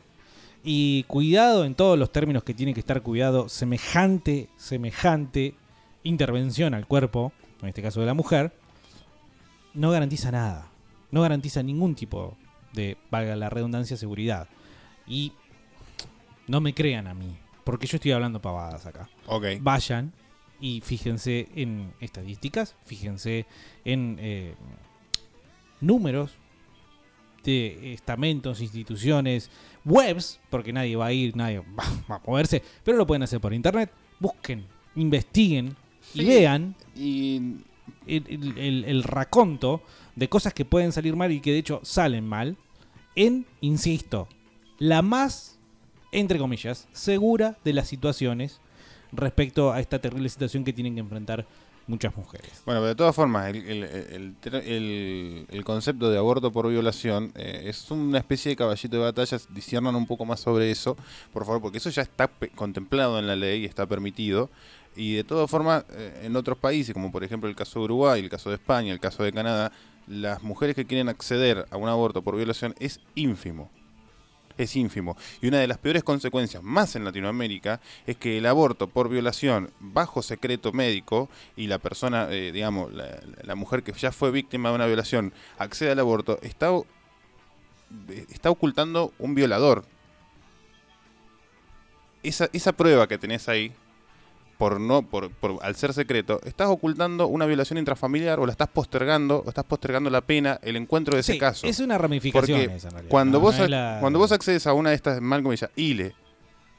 Y 0.63 1.03
cuidado 1.03 1.65
en 1.65 1.73
todos 1.73 1.97
los 1.97 2.11
términos 2.11 2.43
que 2.43 2.53
tiene 2.53 2.75
que 2.75 2.81
estar 2.81 3.01
cuidado, 3.01 3.49
semejante, 3.49 4.47
semejante 4.57 5.55
intervención 6.03 6.75
al 6.75 6.85
cuerpo, 6.85 7.33
en 7.63 7.69
este 7.69 7.81
caso 7.81 7.99
de 7.99 8.05
la 8.05 8.13
mujer, 8.13 8.53
no 9.73 9.89
garantiza 9.89 10.31
nada. 10.31 10.67
No 11.09 11.21
garantiza 11.21 11.63
ningún 11.63 11.95
tipo 11.95 12.37
de, 12.73 12.97
valga 13.09 13.35
la 13.35 13.49
redundancia, 13.49 13.97
seguridad. 13.97 14.47
Y 15.07 15.33
no 16.47 16.61
me 16.61 16.75
crean 16.75 17.07
a 17.07 17.15
mí, 17.15 17.37
porque 17.63 17.87
yo 17.87 17.95
estoy 17.95 18.11
hablando 18.11 18.39
pavadas 18.39 18.85
acá. 18.85 19.09
Vayan 19.61 20.13
y 20.59 20.81
fíjense 20.81 21.49
en 21.55 21.91
estadísticas, 21.99 22.75
fíjense 22.85 23.47
en 23.83 24.17
eh, 24.19 24.53
números 25.79 26.37
de 27.43 27.93
estamentos, 27.93 28.61
instituciones, 28.61 29.49
webs, 29.85 30.39
porque 30.49 30.71
nadie 30.73 30.95
va 30.95 31.07
a 31.07 31.13
ir, 31.13 31.35
nadie 31.35 31.59
va, 31.59 31.83
va 32.11 32.15
a 32.15 32.21
moverse, 32.25 32.61
pero 32.83 32.97
lo 32.97 33.07
pueden 33.07 33.23
hacer 33.23 33.39
por 33.39 33.53
internet. 33.53 33.91
Busquen, 34.19 34.65
investiguen 34.95 35.75
y 36.13 36.19
Sí, 36.19 36.25
vean 36.25 36.75
y 36.95 37.35
el, 38.07 38.25
el- 38.27 38.57
el- 38.57 38.85
el 38.85 39.03
raconto 39.03 39.81
de 40.15 40.27
cosas 40.29 40.53
que 40.53 40.65
pueden 40.65 40.91
salir 40.91 41.15
mal 41.15 41.31
y 41.31 41.39
que 41.39 41.51
de 41.51 41.57
hecho 41.59 41.79
salen 41.83 42.27
mal 42.27 42.57
en, 43.15 43.45
insisto, 43.61 44.27
la 44.79 45.01
más, 45.01 45.59
entre 46.11 46.37
comillas, 46.39 46.87
segura 46.91 47.57
de 47.63 47.73
las 47.73 47.87
situaciones 47.87 48.59
respecto 49.11 49.71
a 49.73 49.79
esta 49.79 49.99
terrible 49.99 50.29
situación 50.29 50.63
que 50.63 50.73
tienen 50.73 50.93
que 50.95 51.01
enfrentar 51.01 51.45
muchas 51.87 52.15
mujeres. 52.15 52.61
Bueno, 52.65 52.81
de 52.83 52.95
todas 52.95 53.13
formas, 53.15 53.49
el, 53.49 53.57
el- 53.57 54.35
el- 54.53 55.45
el- 55.49 55.63
concepto 55.63 56.09
de 56.09 56.17
aborto 56.17 56.51
por 56.51 56.67
violación 56.69 57.31
eh, 57.35 57.63
es 57.65 57.89
una 57.91 58.17
especie 58.19 58.49
de 58.51 58.55
caballito 58.55 58.95
de 58.97 59.03
batalla. 59.03 59.37
Disciernan 59.49 59.95
un 59.95 60.05
poco 60.07 60.25
más 60.25 60.39
sobre 60.39 60.71
eso, 60.71 60.95
por 61.33 61.45
favor, 61.45 61.61
porque 61.61 61.77
eso 61.79 61.89
ya 61.89 62.01
está 62.01 62.29
contemplado 62.55 63.19
en 63.19 63.27
la 63.27 63.35
ley, 63.35 63.65
está 63.65 63.85
permitido. 63.85 64.49
Y 64.95 65.13
de 65.15 65.23
todas 65.23 65.49
formas, 65.49 65.85
eh, 65.93 66.21
en 66.23 66.35
otros 66.35 66.57
países, 66.57 66.93
como 66.93 67.11
por 67.11 67.23
ejemplo 67.23 67.49
el 67.49 67.55
caso 67.55 67.79
de 67.79 67.85
Uruguay, 67.85 68.21
el 68.21 68.29
caso 68.29 68.49
de 68.49 68.55
España, 68.55 68.91
el 68.91 68.99
caso 68.99 69.23
de 69.23 69.31
Canadá, 69.31 69.71
las 70.07 70.43
mujeres 70.43 70.75
que 70.75 70.85
quieren 70.85 71.07
acceder 71.09 71.65
a 71.71 71.77
un 71.77 71.87
aborto 71.87 72.21
por 72.21 72.35
violación 72.35 72.75
es 72.79 72.99
ínfimo. 73.15 73.69
Es 74.57 74.75
ínfimo. 74.75 75.17
Y 75.41 75.47
una 75.47 75.59
de 75.59 75.67
las 75.67 75.77
peores 75.77 76.03
consecuencias, 76.03 76.63
más 76.63 76.95
en 76.95 77.05
Latinoamérica, 77.05 77.81
es 78.05 78.17
que 78.17 78.37
el 78.37 78.45
aborto 78.45 78.87
por 78.87 79.09
violación 79.09 79.71
bajo 79.79 80.21
secreto 80.21 80.71
médico 80.71 81.29
y 81.55 81.67
la 81.67 81.79
persona, 81.79 82.27
eh, 82.29 82.51
digamos, 82.51 82.93
la, 82.93 83.19
la 83.43 83.55
mujer 83.55 83.83
que 83.83 83.93
ya 83.93 84.11
fue 84.11 84.31
víctima 84.31 84.69
de 84.69 84.75
una 84.75 84.85
violación 84.85 85.33
accede 85.57 85.91
al 85.91 85.99
aborto, 85.99 86.39
está, 86.41 86.71
está 88.29 88.49
ocultando 88.49 89.13
un 89.19 89.35
violador. 89.35 89.85
Esa, 92.23 92.49
esa 92.53 92.71
prueba 92.73 93.07
que 93.07 93.17
tenés 93.17 93.49
ahí, 93.49 93.71
por 94.61 94.79
no, 94.79 95.01
por, 95.01 95.31
por- 95.31 95.57
al 95.63 95.75
ser 95.75 95.91
secreto, 95.91 96.39
estás 96.43 96.67
ocultando 96.67 97.25
una 97.25 97.47
violación 97.47 97.79
intrafamiliar 97.79 98.39
o 98.39 98.45
la 98.45 98.51
estás 98.51 98.67
postergando, 98.67 99.41
o 99.43 99.49
estás 99.49 99.63
postergando 99.63 100.11
la 100.11 100.21
pena, 100.21 100.59
el 100.61 100.75
encuentro 100.75 101.15
de 101.15 101.21
ese 101.21 101.33
Sí, 101.33 101.39
caso. 101.39 101.65
es 101.65 101.79
una 101.79 101.97
ramificación 101.97 102.59
Porque 102.59 102.75
esa, 102.75 102.89
en 102.89 102.93
realidad. 102.93 103.09
cuando 103.09 103.39
No, 103.39 103.41
vos 103.43 103.57
no 103.57 103.67
la- 103.67 103.97
cuando 103.99 104.19
vos 104.19 104.31
accedes 104.31 104.67
a 104.67 104.73
una 104.73 104.91
de 104.91 104.97
estas 104.97 105.19
mal 105.19 105.41
comillas 105.41 105.71
ILE 105.75 106.13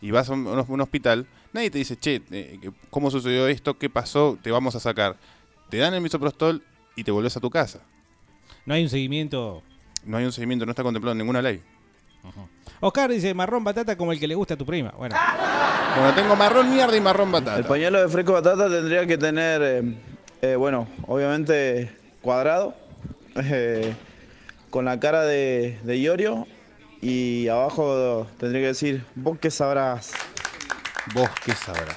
y 0.00 0.12
vas 0.12 0.30
a 0.30 0.34
un, 0.34 0.46
un 0.46 0.80
hospital, 0.80 1.26
nadie 1.52 1.72
te 1.72 1.78
dice, 1.78 1.96
che, 1.96 2.22
eh, 2.30 2.58
que- 2.62 2.70
¿cómo 2.88 3.10
sucedió 3.10 3.48
esto? 3.48 3.76
¿Qué 3.76 3.90
pasó? 3.90 4.38
Te 4.40 4.52
vamos 4.52 4.76
a 4.76 4.78
sacar. 4.78 5.16
Te 5.68 5.78
dan 5.78 5.92
el 5.92 6.02
misoprostol 6.02 6.62
y 6.94 7.02
te 7.02 7.10
volvés 7.10 7.36
a 7.36 7.40
tu 7.40 7.50
casa. 7.50 7.80
No 8.64 8.74
hay 8.74 8.84
un 8.84 8.90
seguimiento. 8.90 9.60
No 10.04 10.18
hay 10.18 10.24
un 10.24 10.30
seguimiento, 10.30 10.64
no 10.66 10.70
está 10.70 10.84
contemplado 10.84 11.14
en 11.14 11.18
ninguna 11.18 11.42
ley. 11.42 11.60
Oscar 12.84 13.10
dice 13.10 13.32
marrón 13.32 13.62
batata 13.62 13.94
como 13.96 14.10
el 14.10 14.18
que 14.18 14.26
le 14.26 14.34
gusta 14.34 14.54
a 14.54 14.56
tu 14.56 14.66
prima. 14.66 14.92
Bueno, 14.98 15.14
Bueno, 15.96 16.14
tengo 16.14 16.34
marrón 16.34 16.68
mierda 16.68 16.96
y 16.96 17.00
marrón 17.00 17.28
El 17.28 17.32
batata. 17.32 17.68
pañuelo 17.68 18.00
de 18.00 18.08
fresco 18.08 18.32
batata 18.32 18.68
tendría 18.68 19.06
que 19.06 19.16
tener, 19.16 19.62
eh, 19.62 19.94
eh, 20.42 20.56
bueno, 20.56 20.88
obviamente 21.06 21.96
cuadrado, 22.20 22.74
eh, 23.36 23.94
con 24.70 24.84
la 24.84 24.98
cara 24.98 25.22
de, 25.22 25.78
de 25.84 25.96
Iorio 25.96 26.48
y 27.00 27.46
abajo 27.46 28.26
tendría 28.40 28.62
que 28.62 28.66
decir, 28.68 29.04
vos 29.14 29.38
qué 29.40 29.52
sabrás. 29.52 30.10
Vos 31.14 31.30
qué 31.44 31.52
sabrás. 31.54 31.96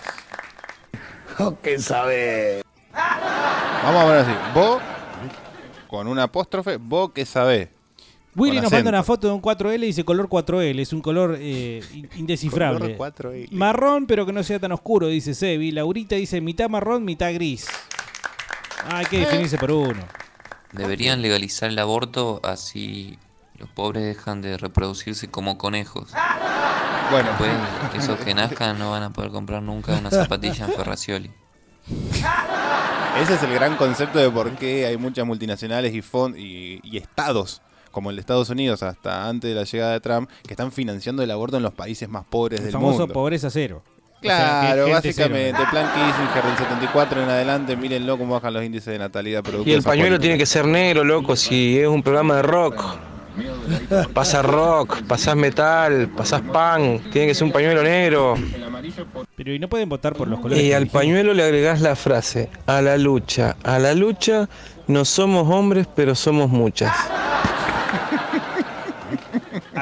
Vos 1.39 1.55
qué 1.63 1.79
sabés. 1.79 2.63
Vamos 2.93 4.03
a 4.03 4.05
ver 4.05 4.17
así. 4.19 4.31
Vos, 4.53 4.81
con 5.87 6.07
una 6.07 6.23
apóstrofe, 6.23 6.77
vos 6.77 7.11
qué 7.11 7.25
sabés. 7.25 7.69
Willy 8.35 8.59
nos 8.61 8.71
manda 8.71 8.89
una 8.89 9.03
foto 9.03 9.27
de 9.27 9.33
un 9.33 9.41
4L 9.41 9.83
y 9.83 9.87
dice 9.87 10.03
color 10.03 10.27
4L. 10.27 10.79
Es 10.79 10.91
un 10.93 11.01
color 11.01 11.37
eh, 11.39 11.81
in- 11.93 12.09
indescifrable. 12.17 12.95
Color 12.97 13.13
4L. 13.15 13.51
Marrón, 13.51 14.05
pero 14.07 14.25
que 14.25 14.33
no 14.33 14.43
sea 14.43 14.59
tan 14.59 14.71
oscuro, 14.73 15.07
dice 15.07 15.33
Sebi. 15.33 15.71
Laurita 15.71 16.15
dice 16.15 16.41
mitad 16.41 16.69
marrón, 16.69 17.05
mitad 17.05 17.33
gris. 17.33 17.67
Ah, 18.87 18.97
hay 18.97 19.05
que 19.05 19.19
definirse 19.19 19.57
por 19.57 19.71
uno. 19.71 20.01
Deberían 20.73 21.21
legalizar 21.21 21.69
el 21.69 21.79
aborto 21.79 22.39
así 22.43 23.17
los 23.57 23.69
pobres 23.69 24.03
dejan 24.03 24.41
de 24.41 24.57
reproducirse 24.57 25.29
como 25.29 25.57
conejos. 25.57 26.11
Bueno. 27.09 27.29
Después, 27.29 27.51
esos 28.03 28.19
que 28.19 28.33
nazcan 28.33 28.77
no 28.77 28.91
van 28.91 29.03
a 29.03 29.13
poder 29.13 29.31
comprar 29.31 29.61
nunca 29.61 29.93
una 29.97 30.11
zapatilla 30.11 30.65
en 30.65 30.73
Ferracioli. 30.73 31.31
Ese 33.21 33.35
es 33.35 33.43
el 33.43 33.53
gran 33.53 33.77
concepto 33.77 34.19
de 34.19 34.29
por 34.29 34.51
qué 34.57 34.85
hay 34.87 34.97
muchas 34.97 35.25
multinacionales 35.25 35.93
y, 35.93 36.79
y 36.83 36.97
estados, 36.97 37.61
como 37.95 38.09
el 38.09 38.17
de 38.17 38.19
Estados 38.19 38.49
Unidos 38.49 38.83
hasta 38.83 39.27
antes 39.29 39.49
de 39.49 39.55
la 39.55 39.63
llegada 39.63 39.93
de 39.93 40.01
Trump, 40.01 40.29
que 40.45 40.51
están 40.53 40.69
financiando 40.73 41.23
el 41.23 41.31
aborto 41.31 41.55
en 41.55 41.63
los 41.63 41.73
países 41.73 42.09
más 42.09 42.25
pobres 42.25 42.59
El 42.59 42.65
del 42.65 42.73
famoso 42.73 42.99
mundo. 42.99 43.13
pobreza 43.13 43.49
cero. 43.49 43.81
O 43.85 44.21
sea, 44.21 44.61
Claro, 44.61 44.89
básicamente, 44.89 45.53
cero. 45.55 45.69
plan 45.71 45.87
Kissinger 45.93 46.43
del 46.43 46.57
74 46.57 47.23
en 47.23 47.29
adelante, 47.29 47.77
mírenlo 47.77 48.17
cómo 48.17 48.33
bajan 48.33 48.53
los 48.53 48.65
índices 48.65 48.87
de 48.91 48.99
natalidad 48.99 49.43
Y 49.65 49.71
el 49.71 49.81
pañuelo 49.81 50.17
política. 50.17 50.21
tiene 50.21 50.37
que 50.37 50.45
ser 50.45 50.65
negro, 50.67 51.05
loco, 51.05 51.37
si 51.37 51.79
es 51.79 51.87
un 51.87 52.03
programa 52.03 52.35
de 52.35 52.41
rock. 52.41 52.83
Pasa 54.13 54.41
rock, 54.41 55.03
pasás 55.03 55.35
metal, 55.35 56.09
pasás 56.15 56.41
punk, 56.41 57.11
tiene 57.11 57.27
que 57.27 57.35
ser 57.35 57.43
un 57.45 57.51
pañuelo 57.51 57.81
negro. 57.83 58.35
Pero 59.35 59.53
y 59.53 59.59
no 59.59 59.67
pueden 59.69 59.87
votar 59.89 60.13
por 60.13 60.27
los 60.27 60.39
colores. 60.39 60.63
Y 60.63 60.71
al 60.73 60.87
pañuelo 60.87 61.33
le 61.33 61.43
agregás 61.43 61.79
la 61.81 61.95
frase, 61.95 62.49
a 62.65 62.81
la 62.81 62.97
lucha, 62.97 63.55
a 63.63 63.79
la 63.79 63.93
lucha 63.93 64.47
no 64.87 65.03
somos 65.03 65.49
hombres, 65.53 65.87
pero 65.95 66.13
somos 66.15 66.49
muchas. 66.49 66.93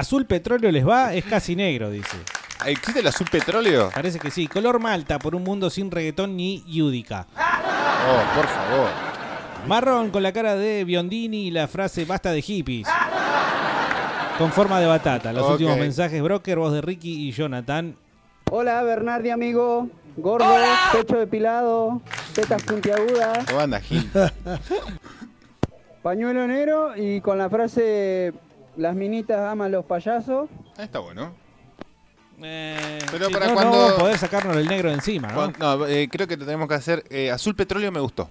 Azul 0.03 0.25
petróleo 0.25 0.69
les 0.69 0.85
va, 0.85 1.13
es 1.13 1.23
casi 1.23 1.55
negro, 1.55 1.89
dice. 1.89 2.17
¿Existe 2.65 2.99
el 2.99 3.07
azul 3.07 3.25
petróleo? 3.31 3.89
Parece 3.95 4.19
que 4.19 4.31
sí. 4.31 4.47
Color 4.49 4.77
malta 4.77 5.17
por 5.17 5.33
un 5.33 5.45
mundo 5.45 5.69
sin 5.69 5.89
reggaetón 5.89 6.35
ni 6.35 6.61
yúdica. 6.67 7.25
Oh, 7.37 8.35
por 8.35 8.45
favor. 8.45 8.89
Marrón 9.65 10.09
con 10.09 10.21
la 10.21 10.33
cara 10.33 10.57
de 10.57 10.83
Biondini 10.83 11.47
y 11.47 11.51
la 11.51 11.69
frase 11.69 12.03
basta 12.03 12.33
de 12.33 12.41
hippies. 12.41 12.85
Con 14.37 14.51
forma 14.51 14.81
de 14.81 14.87
batata. 14.87 15.31
Los 15.31 15.49
últimos 15.49 15.77
mensajes, 15.77 16.21
Broker, 16.21 16.57
voz 16.57 16.73
de 16.73 16.81
Ricky 16.81 17.29
y 17.29 17.31
Jonathan. 17.31 17.95
Hola 18.51 18.83
Bernardi 18.83 19.29
amigo, 19.29 19.87
gordo, 20.17 20.53
pecho 20.91 21.17
depilado, 21.17 22.01
tetas 22.35 22.61
puntiagudas, 22.63 23.45
¿Cómo 23.45 23.61
anda, 23.61 23.79
Gil? 23.79 24.11
pañuelo 26.03 26.45
negro 26.45 26.91
y 26.97 27.21
con 27.21 27.37
la 27.37 27.49
frase 27.49 28.33
las 28.77 28.95
minitas 28.95 29.39
aman 29.39 29.71
los 29.71 29.85
payasos. 29.85 30.49
Ah, 30.77 30.83
Está 30.83 30.99
bueno. 30.99 31.33
Pero 32.39 33.29
para 33.31 33.47
no, 33.47 33.53
cuando- 33.53 33.71
no 33.71 33.77
vamos 33.79 33.91
a 33.93 33.97
poder 33.97 34.17
sacarnos 34.17 34.57
el 34.57 34.67
negro 34.67 34.89
de 34.89 34.95
encima, 34.95 35.29
¿no? 35.29 35.51
No, 35.59 35.87
eh, 35.87 36.09
creo 36.11 36.27
que 36.27 36.35
tenemos 36.35 36.67
que 36.67 36.73
hacer. 36.75 37.03
eh, 37.09 37.31
azul 37.31 37.55
petróleo 37.55 37.91
me 37.91 37.99
gustó. 37.99 38.29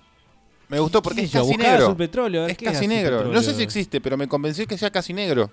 Me 0.69 0.79
gustó 0.81 1.03
porque 1.03 1.21
¿Qué 1.21 1.27
es 1.27 1.33
yo? 1.33 1.41
casi 1.43 1.57
negro. 1.57 1.85
azul 1.85 1.97
petróleo, 1.97 2.47
es 2.47 2.57
¿qué 2.57 2.65
es 2.67 2.73
casi 2.73 2.85
azul 2.87 2.95
negro. 2.97 3.25
No 3.25 3.43
sé 3.43 3.55
si 3.55 3.63
existe, 3.63 4.01
pero 4.01 4.17
me 4.17 4.27
convenció 4.27 4.67
que 4.67 4.77
sea 4.79 4.91
casi 4.91 5.13
negro. 5.13 5.51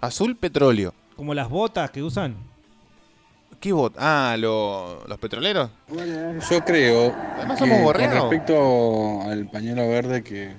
Azul 0.00 0.36
petróleo. 0.36 0.92
Como 1.16 1.34
las 1.34 1.48
botas 1.48 1.90
que 1.90 2.02
usan. 2.02 2.36
¿Qué 3.60 3.72
bot? 3.72 3.94
Ah, 3.96 4.36
lo- 4.38 5.04
los 5.06 5.18
petroleros. 5.18 5.70
Yo 6.50 6.60
creo 6.64 7.14
Además 7.36 7.54
que 7.54 7.64
somos 7.64 7.76
con 7.76 7.84
borregos. 7.84 8.14
respecto 8.30 9.22
al 9.22 9.48
pañuelo 9.48 9.88
verde 9.88 10.22
que 10.22 10.52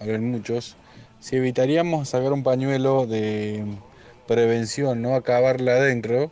hablan 0.00 0.30
muchos, 0.30 0.76
si 1.22 1.36
evitaríamos 1.36 2.08
sacar 2.08 2.32
un 2.32 2.42
pañuelo 2.42 3.06
de 3.06 3.64
prevención, 4.26 5.00
no 5.02 5.14
acabarla 5.14 5.72
adentro, 5.72 6.30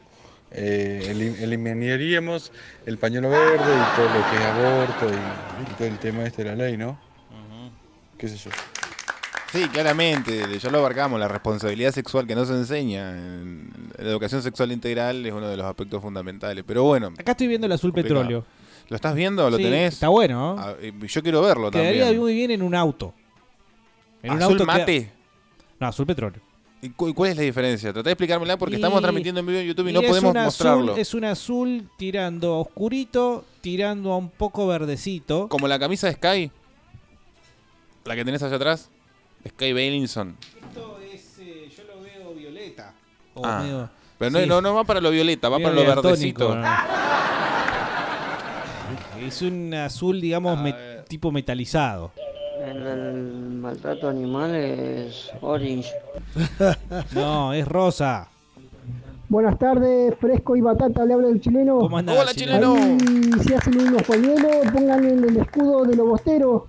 eh, 0.51 1.09
elim- 1.15 1.41
eliminaríamos 1.41 2.51
el 2.87 2.99
pañuelo 2.99 3.31
verde 3.31 3.55
y 3.57 3.97
todo 3.97 4.07
lo 4.09 4.31
que 4.31 4.37
es 4.37 4.45
aborto 4.45 5.07
y, 5.15 5.63
y 5.63 5.75
todo 5.77 5.89
el 5.89 5.99
tema 5.99 6.25
este 6.25 6.43
de 6.45 6.51
la 6.51 6.57
ley, 6.57 6.77
¿no? 6.77 6.99
¿Qué 8.19 8.29
sé 8.29 8.37
yo? 8.37 8.51
Sí, 9.53 9.67
claramente, 9.69 10.59
ya 10.59 10.71
lo 10.71 10.79
abarcamos, 10.79 11.19
la 11.19 11.27
responsabilidad 11.29 11.93
sexual 11.93 12.27
que 12.27 12.35
no 12.35 12.45
se 12.45 12.53
enseña. 12.53 13.11
en 13.11 13.71
la 13.99 14.11
educación 14.11 14.43
sexual 14.43 14.71
integral 14.73 15.25
es 15.25 15.33
uno 15.33 15.49
de 15.49 15.57
los 15.57 15.67
aspectos 15.67 16.03
fundamentales. 16.03 16.63
Pero 16.67 16.85
bueno. 16.85 17.13
Acá 17.19 17.33
estoy 17.33 17.47
viendo 17.49 17.67
el 17.67 17.73
azul 17.73 17.91
complicado. 17.91 18.21
petróleo. 18.21 18.45
¿Lo 18.89 18.97
estás 18.97 19.15
viendo? 19.15 19.49
¿Lo 19.51 19.57
Sí, 19.57 19.63
tenés? 19.65 19.95
Está 19.95 20.09
bueno. 20.09 20.55
¿no? 20.57 20.63
Ah, 20.63 20.75
eh, 20.81 20.93
yo 21.07 21.23
quiero 21.23 21.41
verlo 21.43 21.71
Quedaría 21.71 22.01
también. 22.03 22.21
muy 22.21 22.35
bien 22.35 22.51
en 22.51 22.63
un 22.63 22.75
auto. 22.75 23.15
En 24.23 24.33
un 24.33 24.43
¿Azul 24.43 24.53
auto 24.53 24.65
queda- 24.67 24.79
mate? 24.79 25.13
No, 25.79 25.87
azul 25.87 26.07
petróleo. 26.07 26.41
¿Y 26.83 26.91
cu- 26.91 27.13
cuál 27.15 27.31
es 27.31 27.37
la 27.37 27.43
diferencia? 27.43 27.93
Tratá 27.93 28.09
de 28.09 28.13
explicármela 28.13 28.57
porque 28.57 28.77
estamos 28.77 29.01
transmitiendo 29.03 29.41
en 29.41 29.47
vivo 29.47 29.59
en 29.59 29.67
YouTube 29.67 29.87
y, 29.89 29.91
y 29.91 29.93
no 29.93 30.01
podemos 30.01 30.31
un 30.31 30.37
azul- 30.37 30.45
mostrarlo. 30.45 30.97
es 30.97 31.15
un 31.15 31.25
azul 31.25 31.91
tirando 31.99 32.55
a 32.55 32.59
oscurito, 32.61 33.45
tirando 33.61 34.13
a 34.13 34.17
un 34.17 34.31
poco 34.31 34.67
verdecito. 34.67 35.49
Como 35.49 35.69
la 35.69 35.79
camisa 35.79 36.07
de 36.07 36.15
Sky. 36.15 36.51
La 38.05 38.17
que 38.17 38.25
tenés 38.25 38.43
allá 38.43 38.57
atrás. 38.57 38.89
Sky 39.47 39.73
Bailinson. 39.75 40.37
Esto 40.69 40.99
es, 41.13 41.39
eh, 41.41 41.69
yo 41.77 41.83
lo 41.85 42.03
veo 42.03 42.35
violeta. 42.35 42.95
O 43.35 43.45
Ah, 43.45 43.61
medio- 43.63 43.91
pero 44.19 44.31
no, 44.31 44.39
sí. 44.41 44.47
no, 44.47 44.61
no 44.63 44.75
va 44.75 44.85
para 44.85 45.01
lo 45.01 45.11
violeta, 45.11 45.49
va 45.51 45.59
para 45.59 45.75
lo 45.75 45.83
verdecito. 45.85 46.55
¿no? 46.55 46.67
Es 49.21 49.43
un 49.43 49.73
azul, 49.75 50.21
digamos, 50.21 50.59
tipo 51.09 51.31
metalizado. 51.31 52.13
El, 52.61 52.87
el 52.87 53.23
maltrato 53.61 54.09
animal 54.09 54.55
es 54.55 55.31
orange. 55.41 55.91
No, 57.15 57.53
es 57.53 57.67
rosa. 57.67 58.29
Buenas 59.29 59.59
tardes, 59.59 60.15
Fresco 60.21 60.57
y 60.57 60.61
Batata, 60.61 61.05
le 61.05 61.15
habla 61.15 61.29
el 61.29 61.41
chileno. 61.41 61.79
¿Cómo 61.79 61.99
andás, 61.99 62.19
Hola, 62.19 62.35
chileno? 62.35 62.75
Ahí, 62.75 62.99
si 63.47 63.55
hacen 63.55 63.81
unos 63.81 64.03
pañuelos, 64.03 64.51
pongan 64.73 65.05
en 65.05 65.25
el 65.25 65.37
escudo 65.37 65.85
de 65.85 65.97
los 65.97 66.07
bosteros 66.09 66.63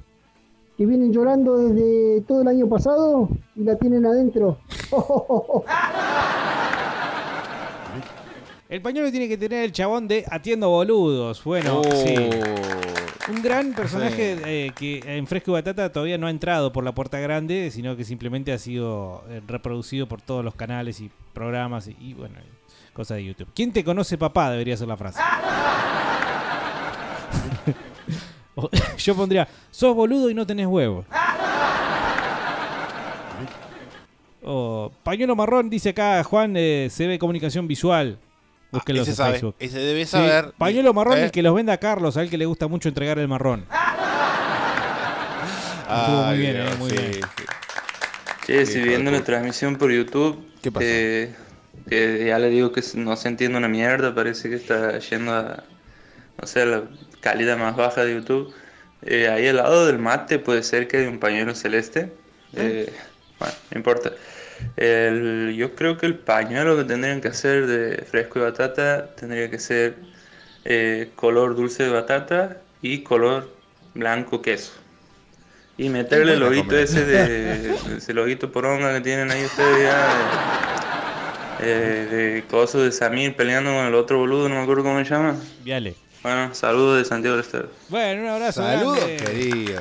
que 0.78 0.86
vienen 0.86 1.12
llorando 1.12 1.58
desde 1.58 2.22
todo 2.22 2.44
el 2.44 2.48
año 2.48 2.68
pasado 2.70 3.30
y 3.56 3.64
la 3.64 3.76
tienen 3.78 4.06
adentro. 4.06 4.58
El 8.70 8.82
pañuelo 8.82 9.12
tiene 9.12 9.28
que 9.28 9.38
tener 9.38 9.66
el 9.66 9.74
chabón 9.74 10.08
de 10.08 10.24
Atiendo 10.32 10.70
Boludos. 10.70 11.44
Bueno, 11.44 11.82
Oh. 11.82 11.92
sí. 11.92 12.16
Un 13.30 13.42
gran 13.42 13.74
personaje 13.74 14.38
eh, 14.46 14.72
que 14.76 15.02
en 15.06 15.28
Fresco 15.28 15.52
y 15.52 15.54
Batata 15.54 15.92
todavía 15.92 16.18
no 16.18 16.28
ha 16.28 16.32
entrado 16.32 16.72
por 16.72 16.84
la 16.84 16.94
puerta 16.94 17.20
grande, 17.20 17.70
sino 17.72 17.96
que 17.96 18.04
simplemente 18.04 18.52
ha 18.52 18.58
sido 18.58 19.24
eh, 19.30 19.42
reproducido 19.48 20.08
por 20.08 20.22
todos 20.22 20.44
los 20.44 20.56
canales 20.56 21.00
y 21.02 21.12
programas 21.34 21.88
y, 21.88 21.96
y, 22.00 22.14
bueno, 22.14 22.36
cosas 22.94 23.18
de 23.18 23.26
YouTube. 23.26 23.50
¿Quién 23.54 23.72
te 23.72 23.84
conoce 23.84 24.18
papá? 24.18 24.50
Debería 24.50 24.76
ser 24.76 24.88
la 24.88 24.98
frase. 24.98 25.22
Yo 28.98 29.16
pondría, 29.16 29.48
sos 29.70 29.96
boludo 29.96 30.30
y 30.30 30.34
no 30.34 30.46
tenés 30.46 30.68
huevos. 30.68 31.06
O, 34.44 34.92
pañuelo 35.04 35.36
marrón, 35.36 35.70
dice 35.70 35.90
acá 35.90 36.24
Juan, 36.24 36.56
eh, 36.58 36.88
se 36.90 37.08
ve 37.08 37.20
comunicación 37.20 37.68
visual. 37.68 38.18
Búsquenlos 38.72 39.04
ese 39.04 39.12
en 39.12 39.18
sabe, 39.18 39.32
Facebook. 39.34 39.56
ese 39.60 39.80
debe 39.80 40.06
Sí, 40.06 40.12
saber. 40.12 40.54
pañuelo 40.58 40.94
marrón, 40.94 41.18
¿Eh? 41.18 41.26
el 41.26 41.32
que 41.32 41.42
los 41.42 41.54
venda 41.54 41.74
a 41.74 41.78
Carlos, 41.78 42.16
a 42.18 42.22
él 42.22 42.30
que 42.30 42.38
le 42.38 42.46
gusta 42.46 42.68
mucho 42.68 42.88
entregar 42.90 43.20
el 43.20 43.28
marrón. 43.28 43.66
Estuvo 45.90 46.24
muy 46.24 46.38
bien, 46.38 46.54
Dios, 46.54 46.72
eh, 46.72 46.76
muy 46.78 46.90
sí, 46.90 46.96
bien. 46.98 47.14
sí. 47.14 47.20
Che, 48.46 48.66
Sí, 48.66 48.74
si 48.74 48.80
viendo 48.82 49.12
la 49.12 49.24
transmisión 49.24 49.76
por 49.76 49.92
YouTube, 49.92 50.44
eh, 50.80 51.34
que 51.90 52.26
ya 52.28 52.40
le 52.40 52.50
digo 52.50 52.72
que 52.72 52.82
no 52.96 53.16
se 53.16 53.28
entiende 53.28 53.58
una 53.58 53.68
mierda, 53.68 54.16
parece 54.16 54.50
que 54.50 54.56
está 54.56 54.98
yendo 55.00 55.34
a, 55.34 55.64
no 56.40 56.48
sé, 56.48 56.62
a 56.62 56.66
la 56.66 56.84
calidad 57.20 57.58
más 57.58 57.76
baja 57.76 58.04
de 58.06 58.16
YouTube. 58.16 58.54
Eh, 59.04 59.28
ahí 59.30 59.48
al 59.48 59.58
lado 59.58 59.86
del 59.86 60.00
mate 60.00 60.40
puede 60.40 60.64
ser 60.64 60.88
que 60.88 60.98
hay 60.98 61.06
un 61.08 61.20
pañuelo 61.20 61.54
celeste. 61.56 62.14
Eh, 62.54 62.92
bueno, 63.40 63.54
no 63.72 63.78
importa. 63.78 64.12
El- 64.78 65.54
yo 65.58 65.76
creo 65.76 65.98
que 65.98 66.06
el 66.06 66.16
pañuelo 66.16 66.78
que 66.78 66.84
tendrían 66.86 67.22
que 67.22 67.28
hacer 67.30 67.68
de 67.68 68.04
fresco 68.10 68.40
y 68.40 68.42
batata 68.44 69.08
tendría 69.16 69.50
que 69.50 69.60
ser 69.60 69.96
eh, 70.66 71.10
color 71.16 71.56
dulce 71.56 71.84
de 71.84 71.90
batata 71.90 72.58
y 72.82 73.00
color 73.04 73.50
blanco 73.94 74.42
queso. 74.42 74.74
Y 75.78 75.90
meterle 75.90 76.34
el 76.34 76.40
loguito 76.40 76.78
ese 76.78 77.06
de 77.06 77.76
ese 77.98 78.14
loguito 78.14 78.52
poronga 78.52 78.94
que 78.94 79.02
tienen 79.02 79.32
ahí 79.32 79.44
ustedes 79.44 79.84
ya 79.84 80.08
de, 81.60 81.72
eh, 81.72 82.06
de 82.06 82.44
coso 82.50 82.82
de 82.82 82.92
Samir 82.92 83.36
peleando 83.36 83.72
con 83.72 83.86
el 83.86 83.96
otro 83.96 84.18
boludo, 84.20 84.50
no 84.50 84.56
me 84.56 84.62
acuerdo 84.62 84.84
cómo 84.84 85.00
se 85.04 85.10
llama. 85.10 85.36
Viale. 85.64 85.96
Bueno, 86.24 86.54
saludos 86.54 87.00
de 87.00 87.06
Santiago 87.06 87.38
del 87.38 87.46
Estero. 87.46 87.70
Bueno, 87.90 88.22
un 88.24 88.28
abrazo. 88.30 88.62
Saludos, 88.62 88.98
grande. 89.00 89.18
querido. 89.18 89.80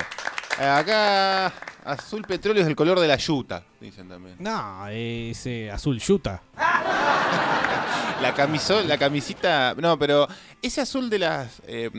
Eh, 0.59 0.65
acá, 0.65 1.53
azul 1.85 2.23
petróleo 2.23 2.61
es 2.63 2.67
el 2.67 2.75
color 2.75 2.99
de 2.99 3.07
la 3.07 3.17
yuta, 3.17 3.63
dicen 3.79 4.07
también. 4.07 4.35
No, 4.39 4.87
es 4.87 5.45
eh, 5.45 5.71
azul 5.71 5.99
yuta. 5.99 6.41
La 8.21 8.35
camiso, 8.35 8.83
la 8.83 8.99
camisita, 8.99 9.73
no, 9.75 9.97
pero 9.97 10.27
ese 10.61 10.81
azul 10.81 11.09
de 11.09 11.17
las 11.17 11.59
eh, 11.65 11.89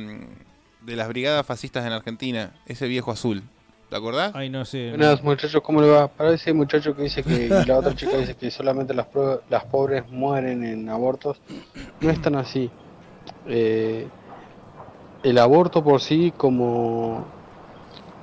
de 0.83 0.97
las 0.97 1.09
brigadas 1.09 1.45
fascistas 1.45 1.85
en 1.85 1.93
Argentina, 1.93 2.53
ese 2.67 2.87
viejo 2.87 3.11
azul, 3.11 3.43
¿te 3.91 3.97
acordás? 3.97 4.33
Ay, 4.35 4.49
no 4.49 4.65
sé. 4.65 4.91
Buenas 4.91 5.23
muchachos, 5.23 5.61
¿cómo 5.63 5.81
le 5.81 5.89
va? 5.89 6.09
Para 6.09 6.33
ese 6.33 6.53
muchacho 6.53 6.95
que 6.95 7.03
dice 7.03 7.23
que 7.23 7.49
la 7.49 7.77
otra 7.77 7.95
chica 7.95 8.17
dice 8.17 8.35
que 8.37 8.51
solamente 8.51 8.95
las, 8.95 9.07
las 9.51 9.65
pobres 9.65 10.09
mueren 10.11 10.65
en 10.65 10.89
abortos, 10.89 11.41
no 12.01 12.11
es 12.11 12.21
tan 12.23 12.37
así. 12.37 12.71
Eh, 13.47 14.07
el 15.23 15.39
aborto 15.39 15.83
por 15.83 16.01
sí 16.01 16.33
como, 16.37 17.27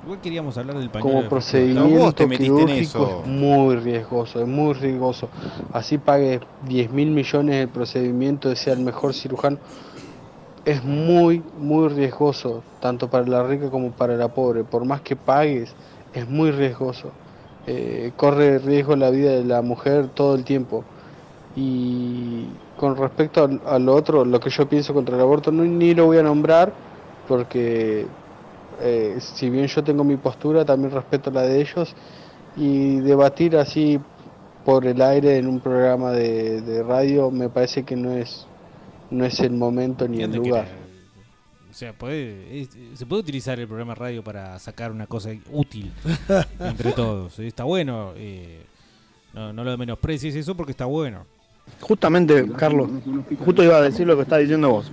Igual 0.02 0.20
queríamos 0.20 0.56
hablar 0.56 0.78
del 0.78 0.88
pañuelo. 0.88 1.10
como 1.10 1.22
de 1.22 1.28
procedimiento 1.28 2.12
te 2.14 2.28
quirúrgico 2.28 3.22
es 3.22 3.26
muy 3.26 3.76
riesgoso, 3.76 4.40
es 4.40 4.48
muy 4.48 4.72
riesgoso. 4.72 5.28
Así 5.72 5.98
pague 5.98 6.40
10 6.66 6.90
mil 6.90 7.10
millones 7.10 7.56
el 7.56 7.68
procedimiento, 7.68 8.54
sea 8.56 8.72
el 8.72 8.80
mejor 8.80 9.12
cirujano, 9.12 9.58
es 10.64 10.82
muy, 10.84 11.42
muy 11.58 11.88
riesgoso, 11.88 12.62
tanto 12.80 13.08
para 13.10 13.26
la 13.26 13.42
rica 13.42 13.70
como 13.70 13.90
para 13.90 14.16
la 14.16 14.28
pobre. 14.28 14.64
Por 14.64 14.84
más 14.86 15.02
que 15.02 15.16
pagues, 15.16 15.74
es 16.14 16.28
muy 16.28 16.50
riesgoso. 16.50 17.10
Eh, 17.66 18.12
corre 18.16 18.58
riesgo 18.58 18.96
la 18.96 19.10
vida 19.10 19.32
de 19.32 19.44
la 19.44 19.60
mujer 19.60 20.08
todo 20.08 20.34
el 20.34 20.44
tiempo. 20.44 20.82
Y 21.56 22.46
con 22.78 22.96
respecto 22.96 23.44
al, 23.44 23.60
a 23.66 23.78
lo 23.78 23.94
otro, 23.94 24.24
lo 24.24 24.40
que 24.40 24.48
yo 24.48 24.66
pienso 24.66 24.94
contra 24.94 25.16
el 25.16 25.20
aborto, 25.20 25.52
no, 25.52 25.62
ni 25.64 25.94
lo 25.94 26.06
voy 26.06 26.18
a 26.18 26.22
nombrar, 26.22 26.72
porque 27.28 28.06
eh, 28.80 29.16
si 29.20 29.50
bien 29.50 29.66
yo 29.66 29.82
tengo 29.84 30.04
mi 30.04 30.16
postura, 30.16 30.64
también 30.64 30.92
respeto 30.92 31.30
la 31.30 31.42
de 31.42 31.60
ellos. 31.60 31.94
Y 32.56 32.96
debatir 33.00 33.56
así 33.56 34.00
por 34.64 34.84
el 34.86 35.00
aire 35.00 35.38
en 35.38 35.46
un 35.46 35.60
programa 35.60 36.10
de, 36.12 36.60
de 36.62 36.82
radio 36.82 37.30
me 37.30 37.48
parece 37.48 37.84
que 37.84 37.96
no 37.96 38.12
es, 38.12 38.46
no 39.10 39.24
es 39.24 39.38
el 39.40 39.52
momento 39.52 40.06
ni 40.08 40.20
el 40.22 40.30
¿Quién 40.30 40.42
te 40.42 40.48
lugar. 40.48 40.68
O 41.70 41.72
sea, 41.72 41.92
puede, 41.92 42.60
es- 42.62 42.76
se 42.94 43.06
puede 43.06 43.20
utilizar 43.22 43.58
el 43.60 43.66
programa 43.68 43.94
de 43.94 44.00
radio 44.00 44.24
para 44.24 44.58
sacar 44.58 44.90
una 44.90 45.06
cosa 45.06 45.30
útil 45.52 45.92
entre 46.60 46.92
todos. 46.92 47.38
Está 47.38 47.64
bueno. 47.64 48.12
eh, 48.16 48.64
no, 49.32 49.52
no 49.52 49.62
lo 49.62 49.78
menosprecies 49.78 50.34
eso 50.34 50.56
porque 50.56 50.72
está 50.72 50.86
bueno. 50.86 51.24
Justamente, 51.80 52.46
Carlos, 52.56 52.90
justo 53.44 53.62
iba 53.62 53.76
a 53.76 53.82
decir 53.82 54.06
lo 54.06 54.16
que 54.16 54.22
estás 54.22 54.40
diciendo 54.40 54.70
vos. 54.70 54.90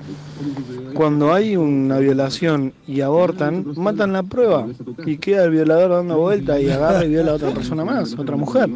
Cuando 0.94 1.34
hay 1.34 1.56
una 1.56 2.00
violación 2.00 2.74
y 2.88 3.02
abortan, 3.02 3.66
matan 3.76 4.14
la 4.14 4.24
prueba 4.24 4.66
y 5.06 5.18
queda 5.18 5.46
el 5.46 5.52
violador 5.52 5.92
dando 5.92 6.18
vuelta 6.18 6.60
y 6.60 6.70
agarra 6.70 7.06
y 7.06 7.10
viola 7.10 7.32
a 7.32 7.36
otra 7.36 7.52
persona 7.52 7.86
más, 7.86 8.18
otra 8.18 8.36
mujer. 8.36 8.70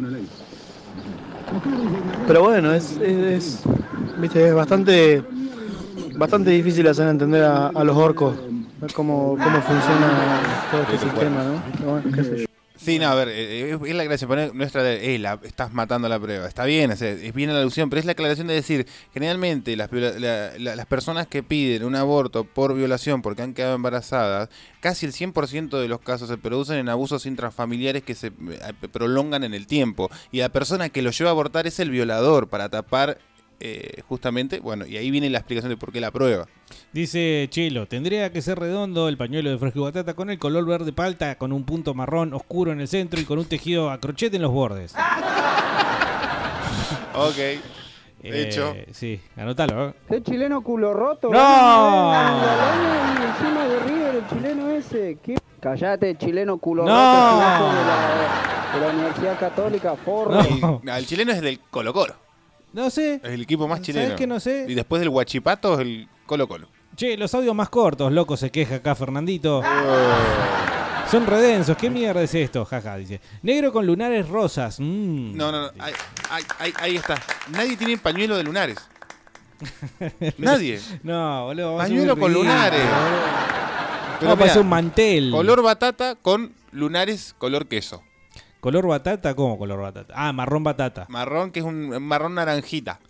Pero 2.26 2.42
bueno, 2.42 2.72
es, 2.72 2.92
es, 2.98 3.02
es, 3.02 3.62
viste, 4.18 4.48
es 4.48 4.54
bastante, 4.54 5.22
bastante 6.16 6.50
difícil 6.50 6.86
hacer 6.86 7.08
entender 7.08 7.42
a, 7.44 7.68
a 7.68 7.84
los 7.84 7.96
orcos 7.96 8.34
cómo, 8.94 9.36
cómo 9.42 9.62
funciona 9.62 10.40
todo 10.70 10.82
este 10.82 10.98
sistema, 10.98 11.44
¿no? 11.44 11.86
Bueno, 11.86 12.02
qué 12.14 12.24
sé 12.24 12.38
yo. 12.40 12.51
Sí, 12.84 12.98
no, 12.98 13.06
a 13.08 13.14
ver, 13.14 13.28
eh, 13.28 13.70
eh, 13.70 13.78
es 13.86 13.94
la 13.94 14.02
gracia, 14.02 14.26
poner 14.26 14.52
nuestra 14.56 14.82
de, 14.82 15.18
la, 15.20 15.38
estás 15.44 15.72
matando 15.72 16.08
la 16.08 16.18
prueba. 16.18 16.48
Está 16.48 16.64
bien, 16.64 16.90
es 16.90 17.32
bien 17.32 17.52
la 17.52 17.60
alusión, 17.60 17.88
pero 17.88 18.00
es 18.00 18.06
la 18.06 18.12
aclaración 18.12 18.48
de 18.48 18.54
decir, 18.54 18.88
generalmente 19.14 19.76
las, 19.76 19.88
las 19.92 20.86
personas 20.86 21.28
que 21.28 21.44
piden 21.44 21.84
un 21.84 21.94
aborto 21.94 22.42
por 22.42 22.74
violación 22.74 23.22
porque 23.22 23.42
han 23.42 23.54
quedado 23.54 23.76
embarazadas, 23.76 24.48
casi 24.80 25.06
el 25.06 25.12
100% 25.12 25.80
de 25.80 25.86
los 25.86 26.00
casos 26.00 26.28
se 26.28 26.38
producen 26.38 26.76
en 26.78 26.88
abusos 26.88 27.24
intrafamiliares 27.24 28.02
que 28.02 28.16
se 28.16 28.28
eh, 28.28 28.32
prolongan 28.90 29.44
en 29.44 29.54
el 29.54 29.68
tiempo. 29.68 30.10
Y 30.32 30.38
la 30.38 30.48
persona 30.48 30.88
que 30.88 31.02
lo 31.02 31.12
lleva 31.12 31.30
a 31.30 31.32
abortar 31.32 31.68
es 31.68 31.78
el 31.78 31.90
violador 31.90 32.48
para 32.48 32.68
tapar 32.68 33.18
eh, 33.64 34.02
justamente, 34.08 34.58
bueno, 34.58 34.84
y 34.86 34.96
ahí 34.96 35.10
viene 35.10 35.30
la 35.30 35.38
explicación 35.38 35.70
de 35.70 35.76
por 35.76 35.92
qué 35.92 36.00
la 36.00 36.10
prueba. 36.10 36.46
Dice 36.92 37.46
Chelo, 37.50 37.86
tendría 37.86 38.32
que 38.32 38.42
ser 38.42 38.58
redondo 38.58 39.08
el 39.08 39.16
pañuelo 39.16 39.50
de 39.50 39.58
fresco 39.58 39.78
y 39.78 39.82
batata 39.82 40.14
con 40.14 40.30
el 40.30 40.38
color 40.40 40.66
verde 40.66 40.92
palta, 40.92 41.36
con 41.36 41.52
un 41.52 41.64
punto 41.64 41.94
marrón 41.94 42.34
oscuro 42.34 42.72
en 42.72 42.80
el 42.80 42.88
centro 42.88 43.20
y 43.20 43.24
con 43.24 43.38
un 43.38 43.44
tejido 43.44 43.90
a 43.90 43.98
crochet 44.00 44.34
en 44.34 44.42
los 44.42 44.50
bordes. 44.52 44.94
Ok. 47.14 47.38
Eh, 47.38 47.60
Hecho. 48.22 48.74
Sí, 48.92 49.20
anótalo. 49.36 49.88
¿eh? 49.88 49.94
Qué 50.08 50.22
chileno 50.22 50.62
culo 50.62 50.92
roto. 50.94 51.28
¡No! 51.30 52.14
encima 52.14 53.66
de 53.66 53.80
River 53.80 54.14
el 54.16 54.28
chileno 54.28 54.70
ese. 54.70 55.18
¿Qué? 55.22 55.36
Callate, 55.60 56.16
chileno 56.16 56.58
culo 56.58 56.84
¡No! 56.84 56.90
roto. 56.90 57.68
De 57.76 57.84
la, 57.84 58.72
de 58.74 58.80
la 58.80 58.92
Universidad 58.94 59.38
Católica, 59.38 59.94
forro. 59.96 60.40
Y- 60.40 60.88
el 60.90 61.06
chileno 61.06 61.32
es 61.32 61.40
del 61.42 61.60
Colo 61.70 61.92
Colo. 61.92 62.14
No 62.72 62.90
sé. 62.90 63.20
Es 63.22 63.30
el 63.30 63.42
equipo 63.42 63.68
más 63.68 63.78
¿Sabes 63.78 63.86
chileno. 63.86 64.16
que 64.16 64.26
no 64.26 64.40
sé? 64.40 64.66
Y 64.68 64.74
después 64.74 65.00
del 65.00 65.10
Guachipato 65.10 65.74
es 65.74 65.80
el 65.80 66.08
Colo 66.26 66.48
Colo. 66.48 66.68
Che, 66.96 67.16
los 67.16 67.34
audios 67.34 67.54
más 67.54 67.68
cortos, 67.70 68.12
loco, 68.12 68.36
se 68.36 68.50
queja 68.50 68.76
acá 68.76 68.94
Fernandito. 68.94 69.62
Son 71.10 71.26
redensos, 71.26 71.76
¿qué 71.76 71.90
mierda 71.90 72.22
es 72.22 72.34
esto? 72.34 72.64
Jaja, 72.64 72.96
dice. 72.96 73.20
Negro 73.42 73.72
con 73.72 73.86
lunares 73.86 74.28
rosas. 74.28 74.78
mm. 74.80 75.36
No, 75.36 75.52
no, 75.52 75.62
no. 75.62 75.70
Ahí, 75.78 75.92
ahí- 76.30 76.44
ahí- 76.58 76.74
ahí 76.78 76.96
está. 76.96 77.20
Nadie 77.50 77.76
tiene 77.76 77.98
pañuelo 77.98 78.36
de 78.36 78.42
lunares. 78.44 78.78
Nadie. 80.38 80.80
No, 81.02 81.44
boludo. 81.46 81.76
Pañuelo 81.76 82.16
con 82.16 82.32
lunares. 82.32 82.80
boludo. 82.80 83.22
Pero 84.18 84.30
Vamos 84.30 84.32
a 84.32 84.36
mirá, 84.36 84.50
hacer 84.52 84.62
un 84.62 84.68
mantel. 84.68 85.30
Color 85.30 85.62
batata 85.62 86.14
con 86.14 86.52
lunares 86.72 87.34
color 87.38 87.66
queso. 87.66 88.02
¿Color 88.62 88.86
batata? 88.86 89.34
¿Cómo 89.34 89.58
color 89.58 89.80
batata? 89.80 90.14
Ah, 90.16 90.32
marrón 90.32 90.62
batata. 90.62 91.04
Marrón, 91.08 91.50
que 91.50 91.58
es 91.58 91.66
un 91.66 92.00
marrón 92.00 92.36
naranjita. 92.36 93.00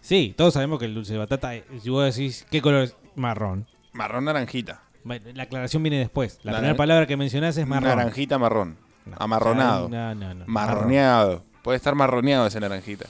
Sí, 0.00 0.32
todos 0.36 0.54
sabemos 0.54 0.78
que 0.78 0.84
el 0.84 0.94
dulce 0.94 1.14
de 1.14 1.18
batata, 1.18 1.54
eh, 1.56 1.64
si 1.82 1.90
vos 1.90 2.04
decís, 2.14 2.46
¿qué 2.48 2.62
color 2.62 2.84
es? 2.84 2.96
Marrón. 3.16 3.66
Marrón 3.92 4.26
naranjita. 4.26 4.82
Bueno, 5.02 5.26
La 5.34 5.42
aclaración 5.42 5.82
viene 5.82 5.98
después. 5.98 6.38
La 6.44 6.52
Naran- 6.52 6.58
primera 6.58 6.76
palabra 6.76 7.06
que 7.08 7.16
mencionás 7.16 7.56
es 7.56 7.66
marrón. 7.66 7.88
Naranjita 7.88 8.38
marrón. 8.38 8.76
Amarronado. 9.18 9.88
No, 9.88 10.14
no, 10.14 10.32
no. 10.32 10.44
Marroneado. 10.46 11.42
Puede 11.62 11.76
estar 11.76 11.94
marroneado 11.96 12.46
ese 12.46 12.60
naranjita. 12.60 13.06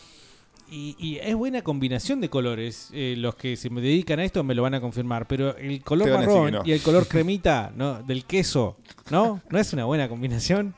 Y, 0.72 0.96
y 0.98 1.18
es 1.18 1.34
buena 1.34 1.62
combinación 1.62 2.20
de 2.22 2.30
colores. 2.30 2.88
eh, 2.94 3.14
los 3.18 3.34
que 3.34 3.56
se 3.56 3.68
me 3.70 3.80
dedican 3.82 4.20
a 4.20 4.24
esto 4.24 4.42
me 4.42 4.54
lo 4.54 4.62
van 4.62 4.72
a 4.74 4.80
confirmar. 4.80 5.26
Pero 5.26 5.56
el 5.58 5.82
color 5.82 6.06
Te 6.06 6.10
van 6.12 6.22
a 6.22 6.26
decir 6.26 6.34
marrón 6.40 6.52
que 6.52 6.58
no. 6.58 6.62
y 6.64 6.72
el 6.72 6.80
color 6.82 7.06
cremita 7.08 7.72
¿no? 7.76 8.02
del 8.04 8.24
queso, 8.24 8.76
¿no? 9.10 9.40
¿No 9.50 9.58
es 9.58 9.72
una 9.74 9.84
buena 9.84 10.08
combinación? 10.08 10.74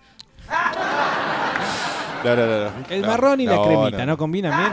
No, 2.25 2.37
no, 2.37 2.47
no, 2.47 2.65
no. 2.65 2.71
El 2.89 3.03
marrón 3.03 3.41
y 3.41 3.47
la 3.47 3.63
cremita, 3.63 3.99
¿no, 3.99 4.07
no. 4.07 4.17
combinan 4.19 4.59
bien? 4.59 4.73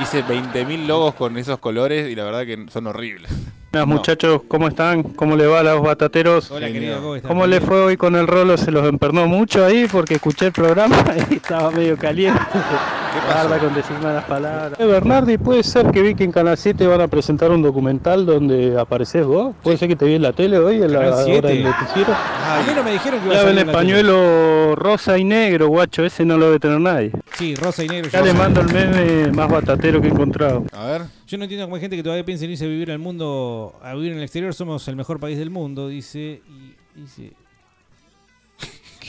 Hice 0.00 0.24
20.000 0.24 0.86
logos 0.86 1.14
con 1.14 1.36
esos 1.36 1.58
colores 1.58 2.10
y 2.10 2.14
la 2.14 2.24
verdad 2.24 2.46
que 2.46 2.66
son 2.70 2.86
horribles. 2.86 3.30
Buenas 3.72 3.86
No. 3.88 3.94
muchachos, 3.94 4.40
¿cómo 4.48 4.66
están? 4.66 5.04
¿Cómo 5.04 5.36
le 5.36 5.46
va 5.46 5.60
a 5.60 5.62
los 5.62 5.80
batateros? 5.80 6.50
Hola, 6.50 6.66
querido, 6.72 7.00
¿cómo? 7.00 7.22
¿Cómo 7.22 7.46
le 7.46 7.60
fue 7.60 7.80
hoy 7.80 7.96
con 7.96 8.16
el 8.16 8.26
rolo? 8.26 8.56
¿Se 8.56 8.72
los 8.72 8.84
empernó 8.88 9.28
mucho 9.28 9.64
ahí? 9.64 9.86
Porque 9.90 10.14
escuché 10.14 10.46
el 10.46 10.52
programa 10.52 10.96
y 11.30 11.34
estaba 11.34 11.70
medio 11.70 11.96
caliente. 11.96 12.40
Guarda 13.26 13.58
con 13.58 13.72
decir 13.74 13.96
malas 14.02 14.24
palabras. 14.24 14.72
Eh, 14.80 14.84
Bernardi, 14.84 15.38
¿puede 15.38 15.62
ser 15.62 15.86
que 15.92 16.02
vi 16.02 16.16
que 16.16 16.24
en 16.24 16.32
Canal 16.32 16.56
7 16.56 16.84
van 16.88 17.00
a 17.00 17.06
presentar 17.06 17.52
un 17.52 17.62
documental 17.62 18.26
donde 18.26 18.76
apareces 18.76 19.24
vos? 19.24 19.54
¿Puede 19.62 19.76
ser 19.76 19.86
que 19.88 19.94
te 19.94 20.04
vi 20.04 20.14
en 20.14 20.22
la 20.22 20.32
tele 20.32 20.58
hoy, 20.58 20.76
en 20.82 20.92
la 20.92 20.98
Canal 20.98 21.12
hora 21.14 21.24
7? 21.24 21.46
del 21.48 21.62
noticiero? 21.64 22.12
A 22.12 22.62
mí 22.66 22.72
no 22.74 22.82
me 22.82 22.90
dijeron 22.92 23.20
que 23.20 23.26
iba 23.26 23.34
a 23.36 23.38
salir 23.38 23.52
el 23.52 23.58
en 23.58 23.66
tele. 23.66 23.72
pañuelo 23.78 24.74
rosa 24.74 25.16
y 25.16 25.22
negro, 25.22 25.68
guacho, 25.68 26.04
ese 26.04 26.24
no 26.24 26.36
lo 26.38 26.46
debe 26.46 26.58
tener 26.58 26.80
nadie. 26.80 27.12
Sí, 27.34 27.54
rosa 27.54 27.84
y 27.84 27.88
negro. 27.88 28.10
Ya 28.10 28.20
le 28.20 28.32
mando 28.34 28.62
el 28.62 28.72
meme 28.72 29.30
más 29.32 29.48
batatero 29.48 30.00
que 30.00 30.08
he 30.08 30.10
encontrado. 30.10 30.64
A 30.72 30.86
ver. 30.86 31.02
Yo 31.30 31.38
no 31.38 31.44
entiendo 31.44 31.64
cómo 31.66 31.76
hay 31.76 31.80
gente 31.80 31.94
que 31.94 32.02
todavía 32.02 32.24
piensa 32.24 32.44
en 32.44 32.50
irse 32.50 32.64
a 32.64 32.68
vivir 32.68 32.90
al 32.90 32.98
mundo, 32.98 33.78
a 33.84 33.94
vivir 33.94 34.10
en 34.10 34.18
el 34.18 34.24
exterior. 34.24 34.52
Somos 34.52 34.88
el 34.88 34.96
mejor 34.96 35.20
país 35.20 35.38
del 35.38 35.48
mundo, 35.48 35.86
dice. 35.86 36.42
Y 36.44 36.74
dice. 37.00 37.32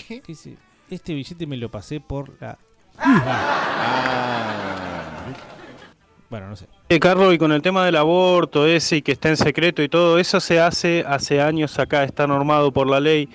Dice, 0.27 0.55
este 0.89 1.15
billete 1.15 1.47
me 1.47 1.57
lo 1.57 1.71
pasé 1.71 1.99
por 1.99 2.39
la. 2.39 2.59
Bueno, 6.29 6.49
no 6.49 6.55
sé. 6.55 6.67
Eh, 6.89 6.99
Carlos, 6.99 7.33
y 7.33 7.39
con 7.39 7.51
el 7.53 7.63
tema 7.63 7.85
del 7.85 7.95
aborto 7.95 8.67
ese 8.67 8.97
y 8.97 9.01
que 9.01 9.13
está 9.13 9.29
en 9.29 9.37
secreto 9.37 9.81
y 9.81 9.89
todo, 9.89 10.19
eso 10.19 10.39
se 10.39 10.59
hace 10.59 11.03
hace 11.07 11.41
años 11.41 11.79
acá, 11.79 12.03
está 12.03 12.27
normado 12.27 12.71
por 12.71 12.87
la 12.87 12.99
ley. 12.99 13.29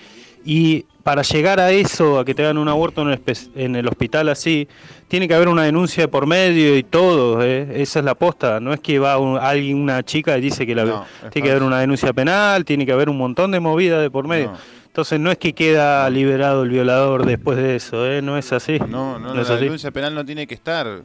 Y 0.48 0.84
para 1.02 1.22
llegar 1.22 1.60
a 1.60 1.70
eso, 1.72 2.18
a 2.20 2.24
que 2.24 2.34
te 2.34 2.42
hagan 2.42 2.56
un 2.58 2.68
aborto 2.68 3.02
en 3.02 3.08
el, 3.10 3.20
en 3.56 3.76
el 3.76 3.86
hospital 3.88 4.28
así, 4.28 4.66
tiene 5.08 5.26
que 5.28 5.34
haber 5.34 5.48
una 5.48 5.64
denuncia 5.64 6.04
de 6.04 6.08
por 6.08 6.26
medio 6.26 6.76
y 6.76 6.82
todo, 6.84 7.42
¿eh? 7.44 7.82
esa 7.82 7.98
es 7.98 8.04
la 8.04 8.14
posta. 8.14 8.58
No 8.60 8.72
es 8.72 8.80
que 8.80 8.98
va 8.98 9.18
un- 9.18 9.38
alguien, 9.38 9.76
una 9.80 10.02
chica 10.04 10.38
y 10.38 10.40
dice 10.40 10.66
que 10.66 10.74
la 10.74 10.84
No, 10.84 11.04
tiene 11.30 11.46
que 11.46 11.50
haber 11.50 11.62
una 11.64 11.80
denuncia 11.80 12.12
penal, 12.12 12.64
tiene 12.64 12.86
que 12.86 12.92
haber 12.92 13.08
un 13.08 13.18
montón 13.18 13.50
de 13.50 13.60
movidas 13.60 14.00
de 14.02 14.10
por 14.10 14.26
medio. 14.28 14.52
Entonces 14.86 15.20
no 15.20 15.30
es 15.30 15.36
que 15.38 15.52
queda 15.52 16.08
liberado 16.10 16.62
el 16.62 16.70
violador 16.70 17.26
después 17.26 17.58
de 17.58 17.76
eso, 17.76 18.06
¿eh? 18.10 18.22
no 18.22 18.38
es 18.38 18.52
así. 18.52 18.78
No, 18.88 19.18
no, 19.18 19.34
No 19.34 19.42
la 19.42 19.56
denuncia 19.56 19.90
penal 19.90 20.14
no 20.14 20.24
tiene 20.24 20.46
que 20.46 20.54
estar. 20.54 21.02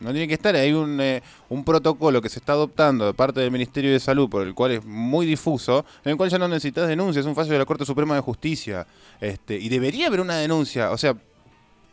No 0.00 0.12
tiene 0.12 0.28
que 0.28 0.34
estar. 0.34 0.54
Hay 0.54 0.72
un, 0.72 1.00
eh, 1.00 1.22
un 1.48 1.64
protocolo 1.64 2.22
que 2.22 2.28
se 2.28 2.38
está 2.38 2.52
adoptando 2.52 3.06
de 3.06 3.14
parte 3.14 3.40
del 3.40 3.50
Ministerio 3.50 3.92
de 3.92 4.00
Salud, 4.00 4.28
por 4.28 4.46
el 4.46 4.54
cual 4.54 4.72
es 4.72 4.84
muy 4.84 5.26
difuso, 5.26 5.84
en 6.04 6.12
el 6.12 6.16
cual 6.16 6.30
ya 6.30 6.38
no 6.38 6.46
necesitas 6.46 6.88
denuncia. 6.88 7.20
Es 7.20 7.26
un 7.26 7.34
fallo 7.34 7.52
de 7.52 7.58
la 7.58 7.64
Corte 7.64 7.84
Suprema 7.84 8.14
de 8.14 8.20
Justicia. 8.20 8.86
Este, 9.20 9.58
y 9.58 9.68
debería 9.68 10.06
haber 10.06 10.20
una 10.20 10.36
denuncia. 10.36 10.92
O 10.92 10.98
sea, 10.98 11.16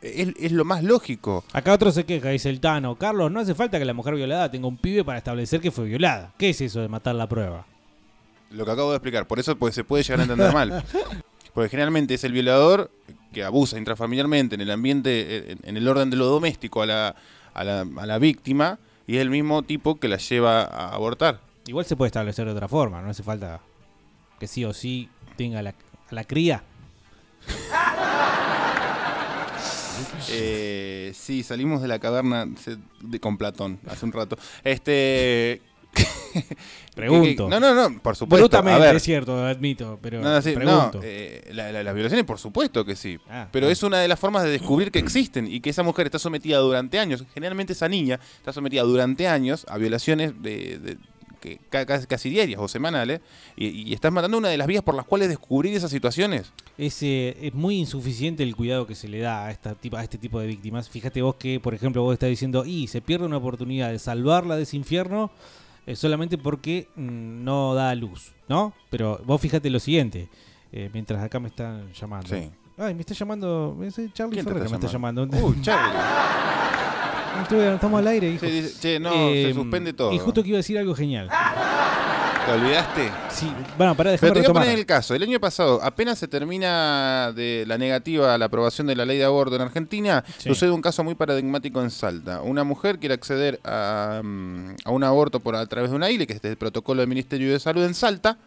es, 0.02 0.30
es 0.40 0.52
lo 0.52 0.65
más 0.65 0.84
lógico. 0.84 1.44
Acá 1.52 1.73
otro 1.73 1.91
se 1.91 2.06
queja, 2.06 2.30
dice 2.30 2.49
el 2.49 2.60
Tano. 2.60 2.95
Carlos, 2.95 3.32
no 3.32 3.40
hace 3.40 3.56
falta 3.56 3.80
que 3.80 3.86
la 3.86 3.94
mujer 3.94 4.15
violada 4.15 4.52
tenga 4.52 4.68
un 4.68 4.77
pibe 4.77 5.03
para 5.03 5.18
establecer 5.18 5.60
que 5.61 5.72
fue 5.72 5.86
violada. 5.86 6.34
¿Qué 6.38 6.49
es 6.49 6.61
eso 6.61 6.82
de 6.82 6.88
matar 6.88 7.15
la 7.15 7.27
prueba? 7.27 7.65
Lo 8.52 8.65
que 8.65 8.72
acabo 8.72 8.91
de 8.91 8.98
explicar. 8.98 9.27
Por 9.27 9.40
eso 9.40 9.56
pues, 9.56 9.73
se 9.73 9.84
puede 9.84 10.03
llegar 10.03 10.19
a 10.19 10.23
entender 10.23 10.53
mal. 10.53 10.84
Porque 11.53 11.69
generalmente 11.69 12.14
es 12.14 12.23
el 12.26 12.34
violador 12.34 12.91
que 13.32 13.44
abusa 13.44 13.77
intrafamiliarmente 13.77 14.56
en 14.56 14.61
el 14.61 14.72
ambiente, 14.72 15.53
en, 15.53 15.60
en 15.64 15.77
el 15.77 15.88
orden 15.88 16.10
de 16.10 16.18
lo 16.18 16.26
doméstico 16.26 16.82
a 16.82 16.86
la, 16.86 17.15
a, 17.56 17.64
la, 17.64 17.82
a 17.82 18.06
la 18.06 18.19
víctima 18.19 18.77
y 19.07 19.15
es 19.15 19.22
el 19.23 19.30
mismo 19.32 19.64
tipo 19.64 19.95
que 19.99 20.07
la 20.07 20.18
lleva 20.18 20.61
a 20.64 20.90
abortar. 20.94 21.40
Igual 21.65 21.86
se 21.86 21.95
puede 21.95 22.07
establecer 22.10 22.45
de 22.45 22.52
otra 22.52 22.68
forma, 22.68 23.02
no 23.02 23.10
hace 23.10 23.23
falta 23.23 23.60
que 24.40 24.45
sí 24.48 24.64
o 24.65 24.73
sí 24.73 25.10
tenga 25.36 25.61
la, 25.64 25.72
a 25.72 26.14
la 26.14 26.23
cría. 26.23 26.64
Eh, 30.30 31.11
sí, 31.15 31.44
salimos 31.44 31.82
de 31.82 31.88
la 31.88 31.99
caverna 31.99 32.48
se- 32.60 32.77
de- 33.02 33.19
con 33.19 33.38
Platón 33.38 33.80
hace 33.88 34.06
un 34.06 34.11
rato. 34.11 34.38
Este. 34.64 35.61
Pregunto. 36.95 37.49
No, 37.49 37.59
no, 37.59 37.73
no, 37.73 37.99
por 38.01 38.15
supuesto. 38.15 38.43
Brutamente, 38.43 38.81
a 38.81 38.85
ver. 38.88 38.95
es 38.95 39.03
cierto, 39.03 39.43
admito, 39.45 39.99
pero 40.01 40.22
No, 40.22 40.31
no, 40.31 40.41
sí, 40.41 40.51
no, 40.51 40.55
pregunto. 40.55 40.99
eh, 41.03 41.49
la- 41.53 41.72
la- 41.72 41.84
las 41.84 41.93
violaciones, 41.93 42.26
por 42.26 42.39
supuesto 42.39 42.85
que 42.85 42.95
sí. 42.95 43.17
Ah, 43.30 43.47
pero 43.51 43.67
ah. 43.67 43.72
es 43.72 43.84
una 43.84 43.99
de 43.99 44.07
las 44.07 44.19
formas 44.19 44.43
de 44.43 44.49
descubrir 44.49 44.91
que 44.91 44.99
existen 44.99 45.47
y 45.51 45.59
que 45.59 45.69
esa 45.72 45.84
mujer 45.84 46.05
está 46.07 46.19
sometida 46.19 46.57
durante 46.59 46.97
años. 46.99 47.23
Generalmente 47.34 47.73
esa 47.73 47.89
niña 47.89 48.19
está 48.38 48.53
sometida 48.53 48.84
durante 48.84 49.27
años 49.27 49.65
a 49.69 49.77
violaciones 49.77 50.41
de, 50.41 50.80
de- 50.80 50.97
que 51.41 51.59
ca- 51.69 51.85
casi, 51.85 52.07
casi 52.07 52.30
diarias 52.30 52.59
o 52.59 52.67
semanales 52.67 53.19
y, 53.55 53.67
y 53.67 53.93
estás 53.93 54.11
matando 54.11 54.38
una 54.38 54.47
de 54.49 54.57
las 54.57 54.65
vías 54.65 54.81
por 54.81 54.95
las 54.95 55.05
cuales 55.05 55.27
descubrir 55.30 55.76
esas 55.76 55.91
situaciones. 55.91 56.51
Es, 56.77 57.03
eh, 57.03 57.38
es 57.41 57.53
muy 57.53 57.76
insuficiente 57.77 58.41
el 58.41 58.55
cuidado 58.55 58.88
que 58.88 58.95
se 58.95 59.07
le 59.09 59.19
da 59.19 59.45
a, 59.45 59.51
esta 59.51 59.76
a 59.93 60.03
este 60.03 60.17
tipo 60.17 60.39
de 60.39 60.47
víctimas. 60.47 60.89
Fíjate 60.89 61.22
vos 61.22 61.35
que, 61.35 61.59
por 61.59 61.73
ejemplo, 61.76 62.01
vos 62.03 62.13
estás 62.13 62.30
diciendo, 62.30 62.65
y 62.65 62.88
se 62.88 63.01
pierde 63.01 63.26
una 63.26 63.38
oportunidad 63.38 63.91
de 63.91 63.99
salvarla 63.99 64.55
de 64.55 64.63
ese 64.63 64.76
infierno 64.77 65.30
eh, 65.86 65.95
solamente 65.95 66.38
porque 66.38 66.88
mm, 66.95 67.44
no 67.44 67.74
da 67.74 67.94
luz, 67.95 68.34
¿no? 68.48 68.74
Pero 68.90 69.20
vos 69.26 69.40
fíjate 69.41 69.70
lo 69.70 69.80
siguiente, 69.80 70.30
eh, 70.72 70.90
mientras 70.94 71.24
acá 71.24 71.40
me 71.40 71.48
están 71.48 71.91
llamando. 71.94 72.28
Sí. 72.28 72.49
Ay, 72.78 72.94
me 72.94 73.02
está 73.02 73.14
llamando, 73.14 73.78
es 73.84 73.95
Charlie 74.14 74.34
¿Quién 74.34 74.45
te 74.45 74.52
está 74.52 74.70
me 74.70 74.76
está 74.76 74.88
llamando. 74.88 75.24
Uy, 75.24 75.62
Charlie. 75.62 75.99
Estuve- 77.41 77.74
estamos 77.76 77.99
al 77.99 78.07
aire, 78.07 78.30
hijo. 78.32 78.45
Sí, 78.45 78.52
dice, 78.52 78.80
che, 78.80 78.99
no, 78.99 79.12
se 79.12 79.53
suspende 79.53 79.94
todo. 79.94 80.14
Y 80.14 80.20
justo 80.20 80.41
que 80.41 80.49
iba 80.49 80.56
a 80.57 80.60
decir 80.60 80.78
algo 80.78 80.95
genial. 80.95 81.30
¿Te 82.45 82.51
olvidaste? 82.51 83.11
Sí, 83.30 83.51
bueno, 83.76 83.95
para 83.95 84.11
Pero 84.17 84.34
dejar 84.34 84.34
te 84.34 84.39
voy 84.41 84.57
a 84.57 84.61
poner 84.65 84.77
el 84.80 84.85
caso. 84.85 85.15
El 85.15 85.23
año 85.23 85.39
pasado, 85.39 85.80
apenas 85.81 86.19
se 86.19 86.27
termina 86.27 87.31
de 87.35 87.63
la 87.67 87.77
negativa 87.80 88.35
a 88.35 88.38
la 88.38 88.45
aprobación 88.45 88.85
de 88.85 88.95
la 88.95 89.03
ley 89.03 89.17
de 89.17 89.23
aborto 89.26 89.55
en 89.55 89.63
Argentina, 89.63 90.23
Sí. 90.38 90.49
sucede 90.49 90.69
un 90.69 90.81
caso 90.81 91.03
muy 91.03 91.15
paradigmático 91.15 91.81
en 91.81 91.89
Salta. 91.89 92.41
Una 92.43 92.63
mujer 92.63 92.99
quiere 92.99 93.15
acceder 93.15 93.59
a, 93.63 94.22
mm, 94.23 94.76
a 94.85 94.91
un 94.91 95.03
aborto 95.03 95.39
por 95.39 95.55
a 95.55 95.65
través 95.65 95.89
de 95.89 95.95
una 95.95 96.11
ILE, 96.11 96.27
que 96.27 96.34
es 96.34 96.43
el 96.45 96.55
protocolo 96.55 97.01
del 97.01 97.09
Ministerio 97.09 97.51
de 97.51 97.59
Salud 97.59 97.84
en 97.84 97.95
Salta, 97.95 98.38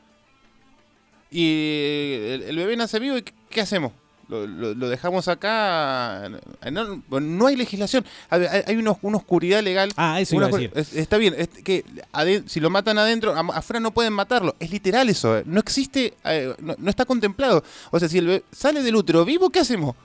y 1.30 2.14
el, 2.30 2.42
el 2.44 2.56
bebé 2.56 2.76
nace 2.76 3.00
vivo 3.00 3.16
y 3.18 3.22
¿qué, 3.22 3.32
qué 3.50 3.60
hacemos? 3.62 3.92
Lo, 4.28 4.46
lo- 4.46 4.74
lo 4.74 4.88
dejamos 4.88 5.26
acá. 5.28 6.28
No, 6.70 7.02
no 7.20 7.46
hay 7.46 7.56
legislación. 7.56 8.04
Hay, 8.30 8.76
una, 8.76 8.94
una 9.02 9.16
oscuridad 9.16 9.62
legal. 9.62 9.90
Ah, 9.96 10.20
eso 10.20 10.36
Una 10.36 10.48
iba 10.48 10.56
a 10.56 10.60
oscur- 10.60 10.70
decir. 10.74 10.78
es- 10.94 10.96
está 10.96 11.16
bien, 11.16 11.34
es 11.36 11.48
que 11.48 11.84
si 12.46 12.60
lo 12.60 12.68
matan 12.70 12.98
adentro, 12.98 13.34
afuera 13.34 13.80
no 13.80 13.90
pueden 13.92 14.12
matarlo. 14.12 14.54
Es 14.60 14.70
literal 14.70 15.08
eso. 15.08 15.38
eh. 15.38 15.42
No 15.46 15.60
existe, 15.60 16.14
eh, 16.24 16.54
no, 16.60 16.74
no 16.78 16.90
está 16.90 17.04
contemplado. 17.06 17.64
O 17.90 17.98
sea, 17.98 18.08
si 18.08 18.18
el 18.18 18.26
bebé 18.26 18.44
sale 18.52 18.82
del 18.82 18.96
útero 18.96 19.24
vivo, 19.24 19.48
¿qué 19.50 19.60
hacemos? 19.60 19.96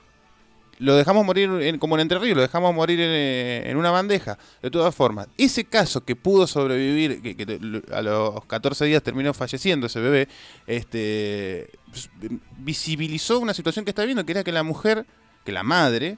Lo 0.80 0.96
dejamos 0.96 1.26
morir 1.26 1.50
en- 1.62 1.78
como 1.80 1.96
en 1.96 2.02
Entre 2.02 2.18
Ríos, 2.20 2.36
lo 2.36 2.42
dejamos 2.42 2.74
morir 2.74 3.00
en, 3.00 3.10
eh, 3.12 3.70
en 3.70 3.78
una 3.78 3.92
bandeja. 3.92 4.38
De 4.62 4.72
todas 4.72 4.94
formas, 4.94 5.28
ese 5.38 5.66
caso 5.66 6.04
que 6.04 6.16
pudo 6.16 6.48
sobrevivir, 6.48 7.22
que, 7.22 7.60
a 7.94 8.02
los 8.02 8.44
14 8.46 8.86
días 8.86 9.04
terminó 9.04 9.34
falleciendo 9.34 9.88
ese 9.88 10.00
bebé, 10.00 10.28
este 10.68 11.70
pues, 11.90 12.10
visibilizó 12.58 13.40
una 13.40 13.54
situación 13.54 13.86
que 13.86 13.92
está 13.92 14.04
viendo, 14.04 14.26
que 14.26 14.32
era 14.32 14.44
que 14.44 14.52
la 14.52 14.64
mujer, 14.64 15.06
que 15.46 15.52
la 15.52 15.64
madre, 15.64 16.18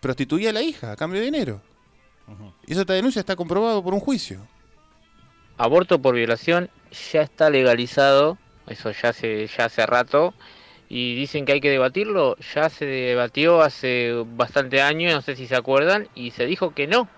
prostituía 0.00 0.50
a 0.50 0.52
la 0.52 0.62
hija 0.62 0.92
a 0.92 0.96
cambio 0.96 1.20
de 1.20 1.26
dinero. 1.26 1.62
Y 2.66 2.72
esa 2.72 2.84
denuncia 2.84 3.20
está 3.20 3.34
comprobado 3.34 3.82
por 3.82 3.92
un 3.94 4.00
juicio. 4.00 4.46
aborto 5.58 6.00
por 6.00 6.14
violación 6.14 6.70
ya 7.12 7.22
está 7.22 7.50
legalizado, 7.50 8.38
eso 8.66 8.92
ya 8.92 9.10
hace, 9.10 9.46
ya 9.46 9.66
hace 9.66 9.84
rato, 9.84 10.32
y 10.92 11.14
dicen 11.14 11.46
que 11.46 11.52
hay 11.52 11.60
que 11.60 11.70
debatirlo, 11.70 12.36
ya 12.52 12.68
se 12.68 12.84
debatió 12.84 13.62
hace 13.62 14.12
bastante 14.34 14.82
años, 14.82 15.14
no 15.14 15.22
sé 15.22 15.36
si 15.36 15.46
se 15.46 15.54
acuerdan, 15.54 16.08
y 16.16 16.32
se 16.32 16.46
dijo 16.46 16.74
que 16.74 16.88
no. 16.88 17.08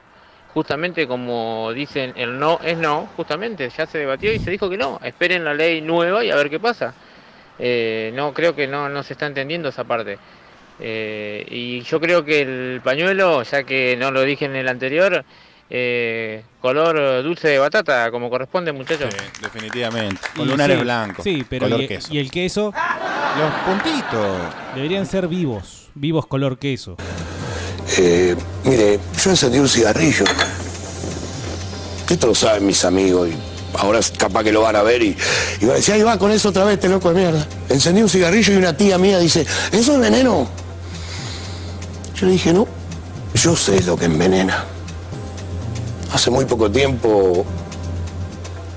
Justamente 0.52 1.06
como 1.06 1.72
dicen, 1.72 2.12
el 2.16 2.38
no 2.38 2.60
es 2.62 2.76
no, 2.76 3.08
justamente, 3.16 3.70
ya 3.70 3.86
se 3.86 3.96
debatió 3.96 4.30
y 4.30 4.38
se 4.38 4.50
dijo 4.50 4.68
que 4.68 4.76
no, 4.76 5.00
esperen 5.02 5.42
la 5.42 5.54
ley 5.54 5.80
nueva 5.80 6.22
y 6.22 6.30
a 6.30 6.36
ver 6.36 6.50
qué 6.50 6.60
pasa. 6.60 6.94
Eh, 7.58 8.12
no, 8.14 8.34
creo 8.34 8.54
que 8.54 8.66
no, 8.66 8.90
no 8.90 9.02
se 9.02 9.14
está 9.14 9.24
entendiendo 9.26 9.70
esa 9.70 9.84
parte. 9.84 10.18
Eh, 10.78 11.46
y 11.48 11.80
yo 11.80 11.98
creo 11.98 12.26
que 12.26 12.42
el 12.42 12.82
pañuelo, 12.84 13.42
ya 13.42 13.62
que 13.62 13.96
no 13.96 14.10
lo 14.10 14.20
dije 14.22 14.44
en 14.44 14.56
el 14.56 14.68
anterior, 14.68 15.24
eh, 15.74 16.44
color 16.60 17.22
dulce 17.22 17.48
de 17.48 17.58
batata, 17.58 18.10
como 18.10 18.28
corresponde, 18.28 18.72
muchachos. 18.72 19.08
definitivamente. 19.40 20.20
Con 20.36 20.46
lunares 20.46 20.76
sí, 20.76 20.82
blancos. 20.82 21.24
Sí, 21.24 21.46
pero 21.48 21.64
color 21.64 21.80
y, 21.80 21.88
queso. 21.88 22.08
y 22.12 22.18
el 22.18 22.30
queso. 22.30 22.74
Los 23.38 23.52
puntitos. 23.64 24.36
Deberían 24.74 25.06
ser 25.06 25.28
vivos. 25.28 25.88
Vivos 25.94 26.26
color 26.26 26.58
queso. 26.58 26.98
Eh, 27.96 28.36
mire, 28.64 29.00
yo 29.18 29.30
encendí 29.30 29.58
un 29.60 29.68
cigarrillo. 29.68 30.26
Esto 32.10 32.26
lo 32.26 32.34
saben 32.34 32.66
mis 32.66 32.84
amigos 32.84 33.30
y 33.30 33.78
ahora 33.78 33.98
es 34.00 34.10
capaz 34.10 34.44
que 34.44 34.52
lo 34.52 34.60
van 34.60 34.76
a 34.76 34.82
ver 34.82 35.02
y, 35.02 35.16
y 35.58 35.64
van 35.64 35.70
a 35.70 35.76
decir, 35.76 35.94
ahí 35.94 36.02
va 36.02 36.18
con 36.18 36.30
eso 36.30 36.50
otra 36.50 36.64
vez, 36.64 36.74
este 36.74 36.90
loco 36.90 37.08
de 37.08 37.14
mierda. 37.18 37.46
Encendí 37.70 38.02
un 38.02 38.10
cigarrillo 38.10 38.52
y 38.52 38.56
una 38.56 38.76
tía 38.76 38.98
mía 38.98 39.18
dice, 39.18 39.46
¿eso 39.72 39.94
es 39.94 40.00
veneno? 40.00 40.46
Yo 42.14 42.26
le 42.26 42.32
dije, 42.32 42.52
no, 42.52 42.68
yo 43.34 43.56
sé 43.56 43.82
lo 43.84 43.96
que 43.96 44.04
envenena. 44.04 44.66
Hace 46.12 46.30
muy 46.30 46.44
poco 46.44 46.70
tiempo, 46.70 47.44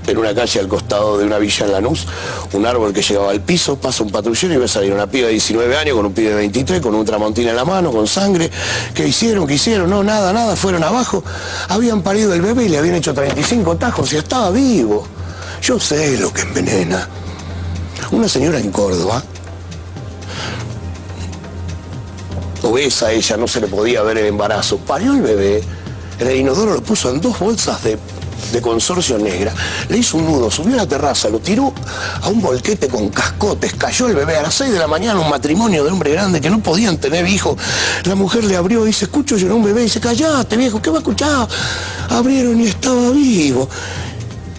en 0.07 0.17
una 0.17 0.33
calle 0.33 0.59
al 0.59 0.67
costado 0.67 1.17
de 1.17 1.25
una 1.25 1.37
villa 1.37 1.65
en 1.65 1.71
Lanús, 1.71 2.07
un 2.53 2.65
árbol 2.65 2.93
que 2.93 3.01
llegaba 3.01 3.31
al 3.31 3.41
piso, 3.41 3.75
pasa 3.75 4.03
un 4.03 4.09
patrullero 4.09 4.53
y 4.53 4.57
ve 4.57 4.67
salir 4.67 4.93
una 4.93 5.07
piba 5.07 5.27
de 5.27 5.33
19 5.33 5.77
años 5.77 5.95
con 5.95 6.05
un 6.05 6.13
pibe 6.13 6.29
de 6.29 6.35
23, 6.35 6.81
con 6.81 6.95
un 6.95 7.05
tramontín 7.05 7.47
en 7.47 7.55
la 7.55 7.65
mano, 7.65 7.91
con 7.91 8.07
sangre. 8.07 8.49
¿Qué 8.93 9.07
hicieron? 9.07 9.47
¿Qué 9.47 9.55
hicieron? 9.55 9.89
No, 9.89 10.03
nada, 10.03 10.31
nada, 10.31 10.55
fueron 10.55 10.83
abajo. 10.83 11.23
Habían 11.69 12.01
parido 12.01 12.33
el 12.33 12.41
bebé 12.41 12.65
y 12.65 12.69
le 12.69 12.77
habían 12.77 12.95
hecho 12.95 13.13
35 13.13 13.77
tajos 13.77 14.13
y 14.13 14.17
estaba 14.17 14.51
vivo. 14.51 15.07
Yo 15.61 15.79
sé 15.79 16.17
lo 16.17 16.31
que 16.31 16.41
envenena. 16.41 17.07
Una 18.11 18.29
señora 18.29 18.59
en 18.59 18.71
Córdoba, 18.71 19.23
obesa 22.61 23.11
ella, 23.11 23.37
no 23.37 23.47
se 23.47 23.61
le 23.61 23.67
podía 23.67 24.01
ver 24.03 24.19
el 24.19 24.27
embarazo, 24.27 24.77
parió 24.77 25.13
el 25.13 25.21
bebé, 25.21 25.63
el 26.19 26.35
inodoro 26.35 26.73
lo 26.73 26.81
puso 26.81 27.09
en 27.09 27.21
dos 27.21 27.39
bolsas 27.39 27.83
de, 27.83 27.97
consorcio 28.61 29.17
negra, 29.17 29.53
le 29.89 29.97
hizo 29.97 30.17
un 30.17 30.25
nudo, 30.25 30.49
subió 30.49 30.75
a 30.75 30.77
la 30.77 30.87
terraza, 30.87 31.27
lo 31.27 31.39
tiró 31.39 31.73
a 32.21 32.29
un 32.29 32.39
volquete 32.39 32.87
con 32.87 33.09
cascotes, 33.09 33.73
cayó 33.73 34.07
el 34.07 34.15
bebé 34.15 34.37
a 34.37 34.43
las 34.43 34.53
6 34.53 34.71
de 34.71 34.79
la 34.79 34.87
mañana, 34.87 35.19
un 35.19 35.29
matrimonio 35.29 35.83
de 35.83 35.91
hombre 35.91 36.11
grande 36.11 36.39
que 36.39 36.49
no 36.49 36.59
podían 36.59 36.97
tener 36.97 37.27
hijos. 37.27 37.57
La 38.05 38.15
mujer 38.15 38.45
le 38.45 38.55
abrió 38.55 38.83
y 38.83 38.87
dice, 38.87 39.05
escucho 39.05 39.35
llorar 39.35 39.57
un 39.57 39.63
bebé, 39.63 39.81
y 39.81 39.83
dice, 39.85 39.99
callate 39.99 40.55
viejo, 40.55 40.81
¿qué 40.81 40.89
va 40.89 40.97
a 40.97 40.99
escuchar? 40.99 41.49
Abrieron 42.09 42.61
y 42.61 42.67
estaba 42.67 43.09
vivo. 43.11 43.67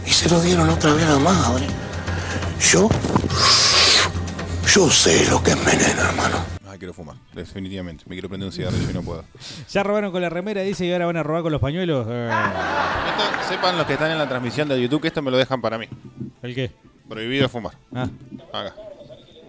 Y 0.07 0.11
se 0.11 0.29
lo 0.29 0.43
dieron 0.43 0.69
otra 0.69 0.93
vez 0.93 1.05
a 1.07 1.13
la 1.13 1.19
madre. 1.19 1.67
Yo, 2.71 2.91
yo 4.75 4.91
sé 4.91 5.27
lo 5.31 5.43
que 5.43 5.53
envenena, 5.53 6.11
hermano. 6.11 6.56
Quiero 6.79 6.93
fumar, 6.93 7.17
definitivamente. 7.33 8.05
Me 8.07 8.15
quiero 8.15 8.29
prender 8.29 8.47
un 8.47 8.53
cigarrillo 8.53 8.91
y 8.91 8.95
no 8.95 9.03
puedo. 9.03 9.25
Ya 9.71 9.83
robaron 9.83 10.13
con 10.13 10.23
la 10.23 10.29
remera, 10.29 10.63
dice, 10.63 10.87
y 10.87 10.93
ahora 10.93 11.07
van 11.07 11.17
a 11.17 11.23
robar 11.23 11.43
con 11.43 11.53
los 11.53 11.61
pañuelos. 11.61 12.07
Eh, 12.09 12.31
Esto, 13.09 13.49
sepan 13.49 13.77
los 13.77 13.87
que 13.87 13.95
están 13.95 14.11
en 14.11 14.19
la 14.19 14.29
transmisión 14.29 14.69
de 14.69 14.81
YouTube 14.81 15.03
que 15.03 15.09
esto 15.09 15.23
me 15.23 15.31
lo 15.31 15.37
dejan 15.37 15.61
para 15.61 15.79
mí. 15.79 15.87
¿El 16.43 16.55
qué? 16.55 16.71
Prohibido 17.09 17.49
fumar. 17.49 17.75
Ah. 17.95 18.09
Acá. 18.53 18.75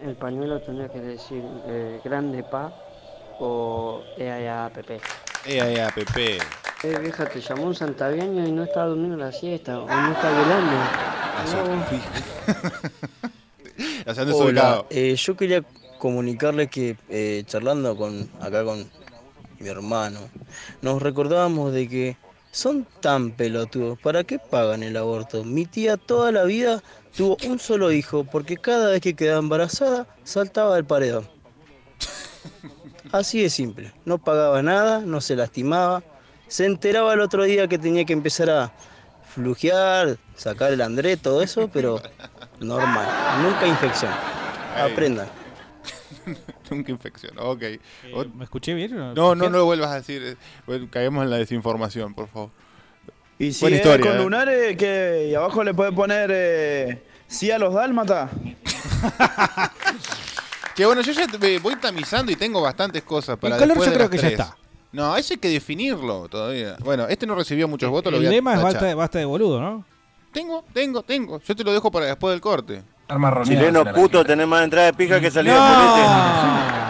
El 0.04 0.16
pañuelo 0.16 0.60
tendría 0.62 0.90
que 0.90 1.00
decir 1.00 1.44
eh, 1.68 2.00
grande 2.04 2.44
pa 2.44 2.74
o 3.40 4.04
EAAPP. 4.18 4.90
Ea, 5.46 5.70
ea, 5.70 5.90
Pepe. 5.94 6.38
Eh, 6.84 7.00
vieja, 7.00 7.26
te 7.26 7.40
llamó 7.40 7.64
un 7.64 7.76
santaviaño 7.76 8.46
y 8.46 8.52
no 8.52 8.64
estaba 8.64 8.88
durmiendo 8.88 9.18
la 9.18 9.32
siesta 9.32 9.80
o 9.80 9.88
no 9.88 10.12
está 10.12 10.30
velando. 10.30 10.78
Hacia 14.06 14.26
dónde 14.26 14.34
Hola, 14.34 14.86
eh, 14.90 15.16
yo 15.16 15.38
quería 15.38 15.64
comunicarle 15.98 16.68
que 16.68 16.98
eh, 17.10 17.44
charlando 17.46 17.96
con 17.96 18.30
acá 18.42 18.64
con 18.64 18.90
mi 19.60 19.68
hermano, 19.68 20.20
nos 20.82 21.02
recordábamos 21.02 21.74
de 21.74 21.88
que 21.88 22.18
son 22.52 22.88
tan 23.02 23.32
pelotudos, 23.32 24.00
¿para 24.00 24.24
qué 24.24 24.40
pagan 24.40 24.84
el 24.84 24.98
aborto? 24.98 25.44
Mi 25.44 25.66
tía 25.66 25.98
toda 25.98 26.32
la 26.32 26.44
vida 26.44 26.82
tuvo 27.16 27.38
un 27.46 27.60
solo 27.60 27.92
hijo 27.92 28.24
porque 28.24 28.58
cada 28.58 28.92
vez 28.92 29.02
que 29.02 29.16
quedaba 29.16 29.40
embarazada 29.40 30.08
saltaba 30.24 30.76
del 30.76 30.86
paredón. 30.86 31.28
Así 33.12 33.42
de 33.42 33.50
simple, 33.50 33.94
no 34.06 34.18
pagaba 34.18 34.62
nada, 34.62 35.00
no 35.00 35.22
se 35.22 35.36
lastimaba, 35.36 36.04
se 36.48 36.66
enteraba 36.66 37.14
el 37.14 37.22
otro 37.22 37.44
día 37.44 37.68
que 37.68 37.78
tenía 37.78 38.06
que 38.06 38.14
empezar 38.14 38.50
a 38.50 38.74
flujear, 39.34 40.18
sacar 40.36 40.74
el 40.74 40.82
André, 40.82 41.16
todo 41.16 41.42
eso, 41.42 41.70
pero 41.72 42.02
normal, 42.60 43.08
nunca 43.44 43.68
infección. 43.68 44.12
Aprendan. 44.76 45.28
Nunca 46.72 46.92
infección, 46.92 47.34
ok. 47.40 47.64
O- 48.14 48.26
¿Me 48.36 48.44
escuché 48.44 48.74
bien? 48.74 48.96
No, 49.16 49.36
no, 49.36 49.50
lo 49.50 49.66
vuelvas 49.66 49.92
a 49.92 49.96
decir. 49.96 50.22
eh, 50.24 50.36
bueno, 50.66 50.88
caemos 50.92 51.24
en 51.24 51.30
la 51.30 51.38
desinformación, 51.38 52.14
por 52.14 52.28
favor. 52.28 52.50
Y 53.40 53.54
si 53.54 53.62
Buena 53.62 53.78
es 53.78 53.82
historia, 53.86 54.06
con 54.06 54.18
eh. 54.20 54.24
lunares, 54.24 54.78
que 54.78 55.28
y 55.32 55.36
abajo 55.36 55.64
le 55.64 55.74
puede 55.74 55.92
poner 55.92 56.30
eh, 56.34 57.04
sí 57.28 57.52
a 57.52 57.60
los 57.60 57.74
dálmatas. 57.74 58.30
Que 60.76 60.86
bueno, 60.86 61.02
yo 61.02 61.12
ya 61.12 61.28
te- 61.28 61.58
voy 61.58 61.76
tamizando 61.78 62.32
y 62.32 62.36
tengo 62.36 62.62
bastantes 62.62 63.02
cosas 63.02 63.36
para 63.40 63.56
El 63.56 63.62
color 63.62 63.78
después 63.78 63.88
yo 63.88 63.92
de 63.92 63.98
creo 63.98 64.10
que 64.12 64.18
ya 64.20 64.28
está. 64.28 64.56
No, 64.92 65.18
ese 65.18 65.34
hay 65.34 65.40
que 65.40 65.50
definirlo 65.50 66.28
todavía. 66.30 66.76
Bueno, 66.84 67.08
este 67.08 67.26
no 67.26 67.34
recibió 67.34 67.68
muchos 67.68 67.90
votos, 67.90 68.12
lo 68.12 68.18
El 68.20 68.26
voy 68.26 68.28
a 68.28 68.36
lema 68.36 68.54
es 68.54 68.62
basta, 68.62 68.94
basta 68.94 69.18
de 69.18 69.26
boludo, 69.26 69.60
¿no? 69.60 69.84
Tengo, 70.32 70.64
tengo, 70.74 71.02
tengo. 71.02 71.42
Yo 71.42 71.56
te 71.56 71.64
lo 71.64 71.74
dejo 71.74 71.90
para 71.90 72.06
después 72.06 72.32
del 72.32 72.42
corte. 72.42 72.84
Chileno 73.44 73.86
puto, 73.94 74.24
tenés 74.26 74.48
más 74.48 74.64
entrada 74.64 74.88
de 74.88 74.94
pija 74.94 75.20
que 75.20 75.32
salida 75.32 75.58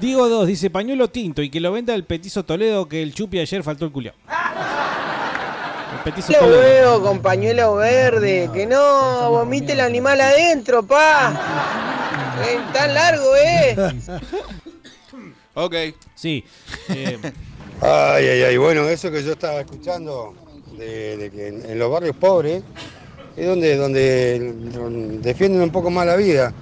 Digo 0.00 0.28
dos, 0.28 0.46
dice 0.46 0.70
pañuelo 0.70 1.08
tinto 1.08 1.42
y 1.42 1.50
que 1.50 1.58
lo 1.60 1.72
venda 1.72 1.92
el 1.94 2.04
petizo 2.04 2.44
Toledo 2.44 2.86
que 2.88 3.02
el 3.02 3.12
chupi 3.12 3.40
ayer 3.40 3.62
faltó 3.64 3.84
el 3.84 3.90
culiao. 3.90 4.14
El 5.92 5.98
petizo 6.04 6.32
Lo 6.32 6.38
Toledo. 6.38 6.60
veo 6.60 7.02
con 7.02 7.18
pañuelo 7.20 7.74
verde, 7.74 8.48
que 8.54 8.64
no 8.66 9.30
vomite 9.30 9.72
el 9.72 9.80
animal 9.80 10.20
adentro, 10.20 10.84
pa. 10.84 11.32
Eh, 12.46 12.58
tan 12.72 12.94
largo, 12.94 13.34
eh. 13.36 13.76
Ok. 15.54 15.74
Sí. 16.14 16.44
eh, 16.90 17.18
Ay, 17.80 18.26
ay, 18.26 18.42
ay, 18.44 18.56
bueno, 18.56 18.88
eso 18.88 19.10
que 19.10 19.22
yo 19.24 19.32
estaba 19.32 19.60
escuchando 19.60 20.34
de, 20.76 21.16
de 21.16 21.30
que 21.30 21.48
en, 21.48 21.64
en 21.68 21.78
los 21.78 21.90
barrios 21.90 22.14
pobres 22.16 22.62
es 23.38 23.46
donde, 23.46 23.76
donde, 23.76 25.18
defienden 25.22 25.62
un 25.62 25.70
poco 25.70 25.90
más 25.90 26.06
la 26.06 26.16
vida. 26.16 26.52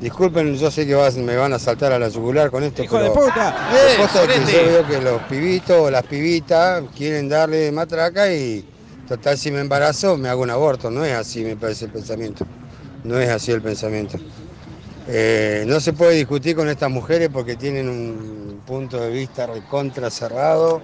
Disculpen, 0.00 0.54
yo 0.56 0.70
sé 0.70 0.86
que 0.86 0.94
vas- 0.94 1.16
me 1.16 1.34
van 1.36 1.52
a 1.52 1.58
saltar 1.58 1.92
a 1.92 1.98
la 1.98 2.08
yugular 2.08 2.50
con 2.50 2.62
esto, 2.62 2.84
¡Hijo 2.84 2.98
de 3.00 3.10
puta! 3.10 3.70
¡Eh, 3.72 3.96
cosa 3.96 4.22
es 4.24 4.28
que 4.28 4.52
yo 4.52 4.64
veo 4.66 4.86
que 4.86 5.00
los 5.00 5.22
pibitos 5.22 5.76
o 5.76 5.90
las 5.90 6.04
pibitas 6.04 6.84
quieren 6.96 7.28
darle 7.28 7.72
matraca 7.72 8.32
y 8.32 8.64
total 9.08 9.36
si 9.36 9.50
me 9.50 9.60
embarazo 9.60 10.16
me 10.16 10.28
hago 10.28 10.42
un 10.42 10.50
aborto. 10.50 10.90
No 10.90 11.04
es 11.04 11.14
así, 11.14 11.42
me 11.42 11.56
parece 11.56 11.86
el 11.86 11.90
pensamiento. 11.90 12.46
No 13.02 13.18
es 13.18 13.28
así 13.28 13.50
el 13.50 13.60
pensamiento. 13.62 14.18
Eh, 15.08 15.64
no 15.66 15.80
se 15.80 15.92
puede 15.94 16.12
discutir 16.14 16.54
con 16.54 16.68
estas 16.68 16.90
mujeres 16.90 17.30
porque 17.32 17.56
tienen 17.56 17.88
un 17.88 18.60
punto 18.66 19.00
de 19.00 19.10
vista 19.10 19.46
recontra 19.46 20.10
cerrado 20.10 20.82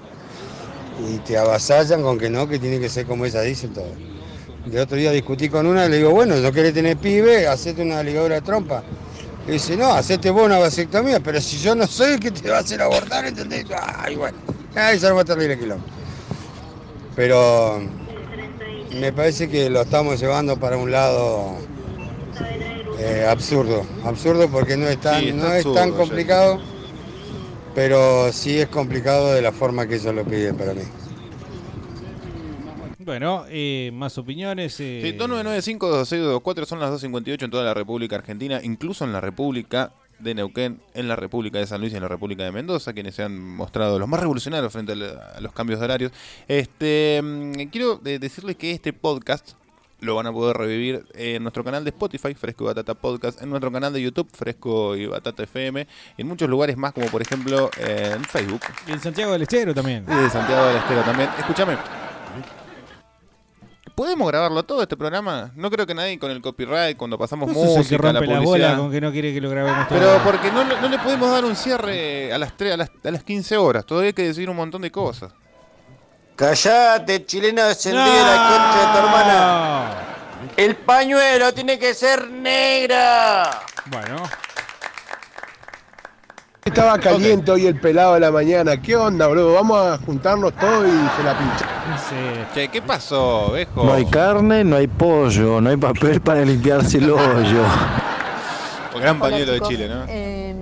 y 1.08 1.18
te 1.18 1.36
avasallan 1.36 2.02
con 2.02 2.18
que 2.18 2.30
no, 2.30 2.48
que 2.48 2.58
tiene 2.58 2.80
que 2.80 2.88
ser 2.88 3.06
como 3.06 3.26
ellas 3.26 3.44
dicen 3.44 3.72
todo. 3.74 3.92
El 4.66 4.78
otro 4.78 4.96
día 4.96 5.10
discutí 5.12 5.48
con 5.48 5.66
una 5.66 5.86
y 5.86 5.90
le 5.90 5.98
digo, 5.98 6.10
bueno, 6.10 6.36
no 6.36 6.52
querés 6.52 6.72
tener 6.72 6.96
pibe, 6.96 7.46
hacete 7.46 7.82
una 7.82 8.02
ligadura 8.02 8.36
de 8.36 8.40
trompa. 8.40 8.82
Y 9.46 9.52
dice, 9.52 9.76
no, 9.76 9.92
hacete 9.92 10.30
vos 10.30 10.46
una 10.46 10.58
vasectomía, 10.58 11.20
pero 11.20 11.40
si 11.40 11.58
yo 11.58 11.74
no 11.74 11.86
soy 11.86 12.14
el 12.14 12.20
que 12.20 12.30
te 12.30 12.48
va 12.50 12.56
a 12.56 12.60
hacer 12.60 12.80
abortar, 12.80 13.26
¿entendés? 13.26 13.66
Ay, 13.98 14.16
bueno, 14.16 14.38
ahí 14.74 14.98
se 14.98 15.06
arma 15.06 15.24
terrible 15.24 15.58
quilombo. 15.58 15.84
Pero 17.14 17.82
me 18.98 19.12
parece 19.12 19.48
que 19.48 19.68
lo 19.68 19.82
estamos 19.82 20.18
llevando 20.18 20.58
para 20.58 20.78
un 20.78 20.90
lado 20.90 21.56
eh, 22.98 23.26
absurdo. 23.28 23.84
Absurdo 24.04 24.48
porque 24.48 24.76
no 24.78 24.88
es 24.88 24.98
tan, 25.00 25.20
Sí, 25.20 25.32
no 25.32 25.52
es 25.52 25.64
tan 25.74 25.90
ya. 25.90 25.96
complicado, 25.96 26.60
pero 27.74 28.32
sí 28.32 28.58
es 28.58 28.68
complicado 28.68 29.34
de 29.34 29.42
la 29.42 29.52
forma 29.52 29.86
que 29.86 29.96
ellos 29.96 30.14
lo 30.14 30.24
piden 30.24 30.56
para 30.56 30.72
mí. 30.72 30.82
Bueno, 33.04 33.44
eh, 33.48 33.90
más 33.92 34.16
opiniones. 34.18 34.78
eh, 34.80 35.00
Sí, 35.02 35.12
2995-2624 35.18 36.64
son 36.66 36.80
las 36.80 36.90
2.58 36.90 37.42
en 37.44 37.50
toda 37.50 37.64
la 37.64 37.74
República 37.74 38.16
Argentina, 38.16 38.60
incluso 38.62 39.04
en 39.04 39.12
la 39.12 39.20
República 39.20 39.92
de 40.18 40.34
Neuquén, 40.34 40.80
en 40.94 41.08
la 41.08 41.16
República 41.16 41.58
de 41.58 41.66
San 41.66 41.80
Luis 41.80 41.92
y 41.92 41.96
en 41.96 42.02
la 42.02 42.08
República 42.08 42.44
de 42.44 42.52
Mendoza, 42.52 42.92
quienes 42.92 43.14
se 43.16 43.22
han 43.24 43.38
mostrado 43.38 43.98
los 43.98 44.08
más 44.08 44.20
revolucionarios 44.20 44.72
frente 44.72 44.92
a 44.92 44.96
la- 44.96 45.32
a 45.36 45.40
los 45.40 45.52
cambios 45.52 45.80
de 45.80 45.84
horarios. 45.84 46.12
Este, 46.48 47.20
mm, 47.22 47.52
quiero 47.70 48.00
eh, 48.04 48.18
decirles 48.18 48.56
que 48.56 48.70
este 48.70 48.92
podcast 48.92 49.52
lo 50.00 50.14
van 50.16 50.26
a 50.26 50.32
poder 50.32 50.56
revivir 50.56 51.04
en 51.14 51.42
nuestro 51.42 51.64
canal 51.64 51.82
de 51.82 51.90
Spotify, 51.90 52.34
Fresco 52.34 52.64
y 52.64 52.66
Batata 52.66 52.94
Podcast, 52.94 53.40
en 53.42 53.48
nuestro 53.50 53.72
canal 53.72 53.92
de 53.92 54.02
YouTube, 54.02 54.28
Fresco 54.32 54.94
y 54.96 55.06
Batata 55.06 55.42
FM, 55.44 55.86
y 56.16 56.20
en 56.22 56.28
muchos 56.28 56.48
lugares 56.48 56.76
más, 56.76 56.92
como 56.92 57.06
por 57.06 57.22
ejemplo 57.22 57.70
eh, 57.78 58.12
en 58.14 58.22
Facebook. 58.24 58.60
Y 58.86 58.92
en 58.92 59.00
Santiago 59.00 59.32
del 59.32 59.42
Estero 59.42 59.74
también. 59.74 60.04
Y 60.06 60.14
de 60.14 60.30
Santiago 60.30 60.66
del 60.66 60.76
Estero 60.76 61.02
también. 61.02 61.30
Escúchame. 61.38 62.03
¿Podemos 63.94 64.26
grabarlo 64.26 64.64
todo 64.64 64.82
este 64.82 64.96
programa? 64.96 65.52
No 65.54 65.70
creo 65.70 65.86
que 65.86 65.94
nadie 65.94 66.18
con 66.18 66.30
el 66.30 66.42
copyright, 66.42 66.96
cuando 66.96 67.16
pasamos 67.16 67.48
que 67.48 67.54
música, 67.54 67.96
la 68.02 68.12
rompe 68.20 68.26
la 68.26 68.40
publicidad. 68.40 68.68
bola 68.70 68.76
con 68.76 68.90
que 68.90 69.00
no 69.00 69.12
quiere 69.12 69.32
que 69.32 69.40
lo 69.40 69.50
grabemos 69.50 69.86
todo. 69.88 69.98
Pero 69.98 70.20
porque 70.24 70.50
no, 70.50 70.64
no 70.64 70.88
le 70.88 70.98
podemos 70.98 71.30
dar 71.30 71.44
un 71.44 71.54
cierre 71.54 72.32
a 72.32 72.38
las, 72.38 72.56
3, 72.56 72.74
a, 72.74 72.76
las, 72.76 72.90
a 73.04 73.10
las 73.12 73.22
15 73.22 73.56
horas. 73.56 73.86
Todavía 73.86 74.08
hay 74.08 74.12
que 74.14 74.24
decir 74.24 74.50
un 74.50 74.56
montón 74.56 74.82
de 74.82 74.90
cosas. 74.90 75.32
Callate, 76.34 77.24
chileno 77.24 77.62
descendido 77.64 78.04
de 78.04 78.22
la 78.22 78.48
concha 78.48 78.78
de 78.80 78.92
tu 78.92 79.06
hermana. 79.06 79.90
El 80.56 80.76
pañuelo 80.76 81.54
tiene 81.54 81.78
que 81.78 81.94
ser 81.94 82.28
negra. 82.28 83.62
Bueno. 83.86 84.16
Estaba 86.64 86.98
caliente 86.98 87.50
hoy 87.50 87.66
el 87.66 87.78
pelado 87.78 88.14
de 88.14 88.20
la 88.20 88.30
mañana. 88.30 88.80
¿Qué 88.80 88.96
onda, 88.96 89.26
bro? 89.28 89.52
Vamos 89.52 89.76
a 89.86 89.98
juntarnos 89.98 90.54
todos 90.54 90.86
y 90.86 90.90
se 91.16 91.22
la 91.22 91.36
pincha. 91.38 92.48
Che, 92.54 92.68
¿qué 92.68 92.80
pasó, 92.80 93.52
viejo? 93.52 93.84
No 93.84 93.92
hay 93.92 94.06
carne, 94.06 94.64
no 94.64 94.76
hay 94.76 94.86
pollo, 94.86 95.60
no 95.60 95.68
hay 95.68 95.76
papel 95.76 96.22
para 96.22 96.42
limpiarse 96.42 96.98
el 96.98 97.10
hoyo. 97.10 97.62
O 98.94 98.98
gran 98.98 99.16
Hola, 99.20 99.30
pañuelo 99.30 99.52
de 99.52 99.58
chicos. 99.58 99.68
Chile, 99.68 99.88
¿no? 99.88 100.04
Eh, 100.08 100.54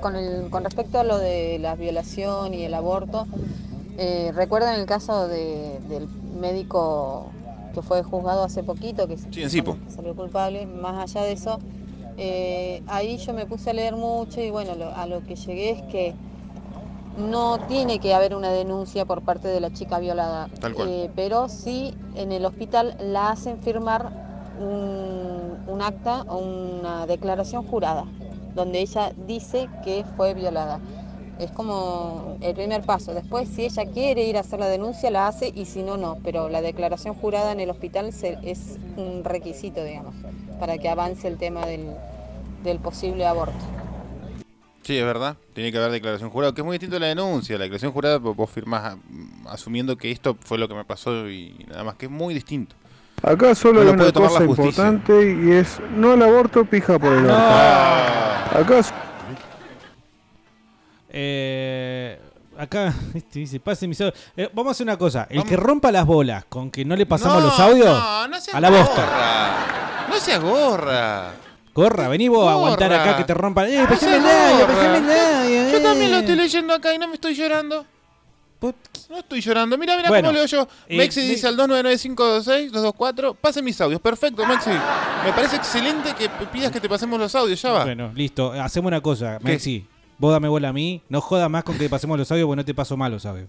con, 0.00 0.16
el- 0.16 0.50
con 0.50 0.64
respecto 0.64 0.98
a 0.98 1.04
lo 1.04 1.18
de 1.18 1.58
la 1.60 1.76
violación 1.76 2.54
y 2.54 2.64
el 2.64 2.74
aborto, 2.74 3.28
eh, 3.98 4.32
¿recuerdan 4.34 4.74
el 4.80 4.86
caso 4.86 5.28
de- 5.28 5.78
del 5.88 6.08
médico 6.40 7.30
que 7.72 7.82
fue 7.82 8.02
juzgado 8.02 8.42
hace 8.42 8.64
poquito, 8.64 9.06
que 9.06 9.16
Sí, 9.16 9.48
salió 9.94 10.14
culpable? 10.16 10.66
Más 10.66 10.98
allá 11.14 11.24
de 11.24 11.32
eso, 11.32 11.60
eh, 12.16 12.82
ahí 12.86 13.18
yo 13.18 13.32
me 13.32 13.46
puse 13.46 13.70
a 13.70 13.72
leer 13.72 13.94
mucho 13.96 14.40
y 14.40 14.50
bueno, 14.50 14.74
lo- 14.74 14.94
a 14.94 15.06
lo 15.06 15.22
que 15.24 15.34
llegué 15.36 15.70
es 15.70 15.82
que 15.90 16.14
no 17.16 17.58
tiene 17.58 18.00
que 18.00 18.12
haber 18.14 18.34
una 18.34 18.50
denuncia 18.50 19.04
por 19.04 19.22
parte 19.22 19.48
de 19.48 19.60
la 19.60 19.70
chica 19.70 19.98
violada, 20.00 20.48
Tal 20.60 20.74
cual. 20.74 20.88
Eh, 20.88 21.10
pero 21.14 21.48
sí 21.48 21.94
en 22.16 22.32
el 22.32 22.44
hospital 22.44 22.94
la 23.00 23.30
hacen 23.30 23.58
firmar 23.60 24.10
un, 24.58 25.58
un 25.66 25.82
acta 25.82 26.24
o 26.28 26.38
una 26.38 27.06
declaración 27.06 27.62
jurada, 27.62 28.06
donde 28.54 28.80
ella 28.80 29.12
dice 29.26 29.68
que 29.82 30.04
fue 30.16 30.34
violada. 30.34 30.80
Es 31.38 31.50
como 31.50 32.36
el 32.40 32.54
primer 32.54 32.82
paso. 32.82 33.12
Después, 33.12 33.48
si 33.48 33.64
ella 33.64 33.84
quiere 33.92 34.24
ir 34.24 34.36
a 34.36 34.40
hacer 34.40 34.60
la 34.60 34.68
denuncia, 34.68 35.10
la 35.10 35.26
hace 35.26 35.50
y 35.54 35.64
si 35.66 35.82
no, 35.82 35.96
no. 35.96 36.16
Pero 36.22 36.48
la 36.48 36.60
declaración 36.62 37.14
jurada 37.14 37.50
en 37.52 37.60
el 37.60 37.70
hospital 37.70 38.12
se- 38.12 38.38
es 38.42 38.78
un 38.96 39.24
requisito, 39.24 39.82
digamos, 39.82 40.14
para 40.60 40.78
que 40.78 40.88
avance 40.88 41.26
el 41.26 41.36
tema 41.36 41.66
del, 41.66 41.88
del 42.62 42.78
posible 42.78 43.26
aborto. 43.26 43.54
Sí, 44.82 44.96
es 44.98 45.04
verdad. 45.04 45.36
Tiene 45.54 45.72
que 45.72 45.78
haber 45.78 45.90
declaración 45.90 46.30
jurada, 46.30 46.52
que 46.54 46.60
es 46.60 46.64
muy 46.64 46.74
distinto 46.74 46.96
a 46.96 47.00
la 47.00 47.06
denuncia. 47.06 47.56
La 47.58 47.64
declaración 47.64 47.90
jurada 47.92 48.18
vos 48.18 48.50
firmás 48.50 48.82
ah, 48.84 48.96
asumiendo 49.50 49.96
que 49.96 50.10
esto 50.12 50.36
fue 50.38 50.58
lo 50.58 50.68
que 50.68 50.74
me 50.74 50.84
pasó 50.84 51.28
y 51.28 51.64
nada 51.68 51.84
más, 51.84 51.94
que 51.96 52.06
es 52.06 52.12
muy 52.12 52.34
distinto. 52.34 52.76
Acá 53.22 53.54
solo 53.54 53.82
No 53.82 53.88
hay 53.90 53.94
una 53.94 54.12
cosa 54.12 54.44
importante 54.44 55.36
y 55.42 55.52
es 55.52 55.80
no 55.96 56.12
al 56.12 56.22
aborto, 56.22 56.64
pija 56.66 56.98
por 56.98 57.12
el 57.14 57.24
orto. 57.24 57.32
Acá 57.34 58.78
s- 58.78 58.92
Eh, 61.16 62.18
acá 62.58 62.92
este 63.14 63.38
dice, 63.38 63.60
pase 63.60 63.86
mis 63.86 64.00
audios. 64.00 64.18
Eh, 64.36 64.48
vamos 64.52 64.70
a 64.70 64.72
hacer 64.72 64.84
una 64.84 64.96
cosa. 64.96 65.26
El 65.30 65.44
que 65.44 65.56
rompa 65.56 65.92
las 65.92 66.04
bolas 66.04 66.44
con 66.46 66.70
que 66.72 66.84
no 66.84 66.96
le 66.96 67.06
pasamos 67.06 67.40
No, 67.40 67.48
los 67.48 67.60
audios, 67.60 67.86
no, 67.86 68.28
no 68.28 68.40
seas 68.40 68.56
a 68.56 68.60
la 68.60 68.70
bosta. 68.70 69.04
gorra. 69.04 70.06
No 70.08 70.16
seas 70.20 70.40
gorra. 70.40 71.32
Corra, 71.72 72.08
vení 72.08 72.28
vos 72.28 72.46
a 72.48 72.52
aguantar 72.52 72.92
acá 72.92 73.16
que 73.16 73.24
te 73.24 73.34
rompan. 73.34 73.66
Eh. 73.68 73.84
Yo 73.88 75.76
eh. 75.76 75.80
también 75.82 76.10
lo 76.10 76.18
estoy 76.18 76.36
leyendo 76.36 76.74
acá 76.74 76.92
y 76.94 76.98
no 76.98 77.06
me 77.08 77.14
estoy 77.14 77.34
llorando. 77.34 77.86
No 79.10 79.18
estoy 79.18 79.40
llorando. 79.42 79.76
Mira, 79.76 79.94
mira 79.96 80.08
Bueno, 80.08 80.28
cómo 80.28 80.38
leo 80.38 80.46
yo. 80.46 80.66
eh, 80.88 80.96
Mexi 80.96 81.20
me- 81.20 81.26
dice 81.26 81.46
al 81.46 81.56
299-526-224. 81.58 83.36
Pase 83.38 83.60
mis 83.62 83.78
audios. 83.80 84.00
Perfecto, 84.00 84.44
Mexi. 84.46 84.70
Me 84.70 85.32
parece 85.34 85.56
excelente 85.56 86.14
que 86.14 86.28
p- 86.30 86.46
pidas 86.46 86.70
que 86.72 86.80
te 86.80 86.88
pasemos 86.88 87.18
los 87.20 87.34
audios. 87.34 87.60
Ya 87.60 87.72
va. 87.72 87.84
Bueno, 87.84 88.10
listo. 88.14 88.52
Hacemos 88.52 88.88
una 88.88 89.00
cosa, 89.02 89.38
¿Qué? 89.44 89.52
Maxi. 89.52 89.86
Vos 90.18 90.32
dame 90.32 90.48
bola 90.48 90.68
a 90.68 90.72
mí. 90.72 91.02
No 91.08 91.20
jodas 91.20 91.50
más 91.50 91.64
con 91.64 91.76
que 91.76 91.88
pasemos 91.88 92.18
los 92.18 92.30
audios 92.30 92.46
porque 92.46 92.56
no 92.56 92.64
te 92.64 92.74
paso 92.74 92.96
mal 92.96 93.12
los 93.12 93.26
audios. 93.26 93.48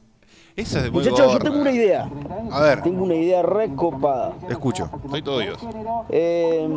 Esa 0.55 0.77
es 0.77 0.83
de 0.85 0.91
muy 0.91 1.03
Muchachos, 1.03 1.33
yo 1.33 1.39
tengo 1.39 1.59
una 1.59 1.71
idea. 1.71 2.09
A 2.51 2.61
ver. 2.61 2.81
Tengo 2.81 3.03
una 3.03 3.15
idea 3.15 3.41
recopada. 3.41 4.33
Escucho. 4.49 4.89
Soy 5.09 5.21
todo 5.21 5.39
Dios. 5.39 5.57
Eh, 6.09 6.67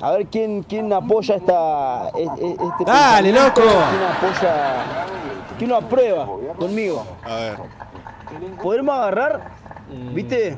a 0.00 0.10
ver 0.12 0.26
quién, 0.26 0.64
quién 0.64 0.92
apoya 0.92 1.36
esta, 1.36 2.08
e- 2.08 2.22
e- 2.22 2.50
este 2.50 2.84
Dale, 2.84 3.32
pensamiento, 3.32 3.60
loco. 3.60 3.72
¿Quién 3.90 4.02
apoya? 4.02 5.06
¿Quién 5.58 5.70
lo 5.70 5.76
aprueba 5.76 6.28
conmigo? 6.58 7.04
A 7.22 7.34
ver. 7.36 7.58
Podremos 8.60 8.94
agarrar, 8.96 9.52
viste, 10.12 10.56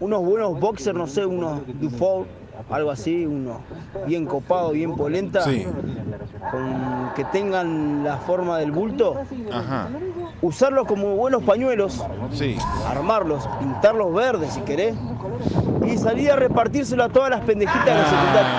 unos 0.00 0.24
buenos 0.24 0.58
boxers, 0.58 0.96
no 0.96 1.06
sé, 1.06 1.26
unos 1.26 1.60
Dufault, 1.80 2.26
algo 2.70 2.90
así, 2.90 3.26
unos 3.26 3.58
bien 4.06 4.26
copados, 4.26 4.72
bien 4.72 4.94
polenta, 4.96 5.42
Sí. 5.42 5.66
con 6.50 7.12
que 7.14 7.24
tengan 7.26 8.02
la 8.04 8.16
forma 8.18 8.58
del 8.58 8.72
bulto. 8.72 9.16
Ajá. 9.52 9.88
Usarlos 10.42 10.86
como 10.86 11.14
buenos 11.16 11.42
pañuelos. 11.42 12.04
Sí. 12.32 12.56
Armarlos, 12.88 13.48
pintarlos 13.60 14.12
verdes 14.14 14.52
si 14.54 14.60
querés. 14.62 14.96
Y 15.86 15.96
salir 15.98 16.30
a 16.32 16.36
repartírselo 16.36 17.04
a 17.04 17.08
todas 17.08 17.30
las 17.30 17.40
pendejitas 17.42 17.84
de 17.84 17.94
la 17.94 18.04
secundaria. 18.04 18.50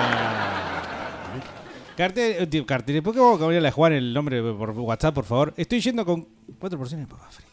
Cartel, 1.96 2.48
eh, 2.52 2.66
cartel. 2.66 3.02
¿Por 3.02 3.14
qué 3.14 3.20
vamos 3.20 3.36
a 3.36 3.40
cambiarle 3.40 3.68
a 3.68 3.72
Juan 3.72 3.92
el 3.94 4.12
nombre 4.12 4.42
por 4.52 4.70
WhatsApp, 4.70 5.14
por 5.14 5.24
favor? 5.24 5.54
Estoy 5.56 5.80
yendo 5.80 6.04
con 6.04 6.26
cuatro 6.58 6.78
porciones 6.78 7.08
de 7.08 7.14
papas 7.14 7.34
fritas. 7.34 7.52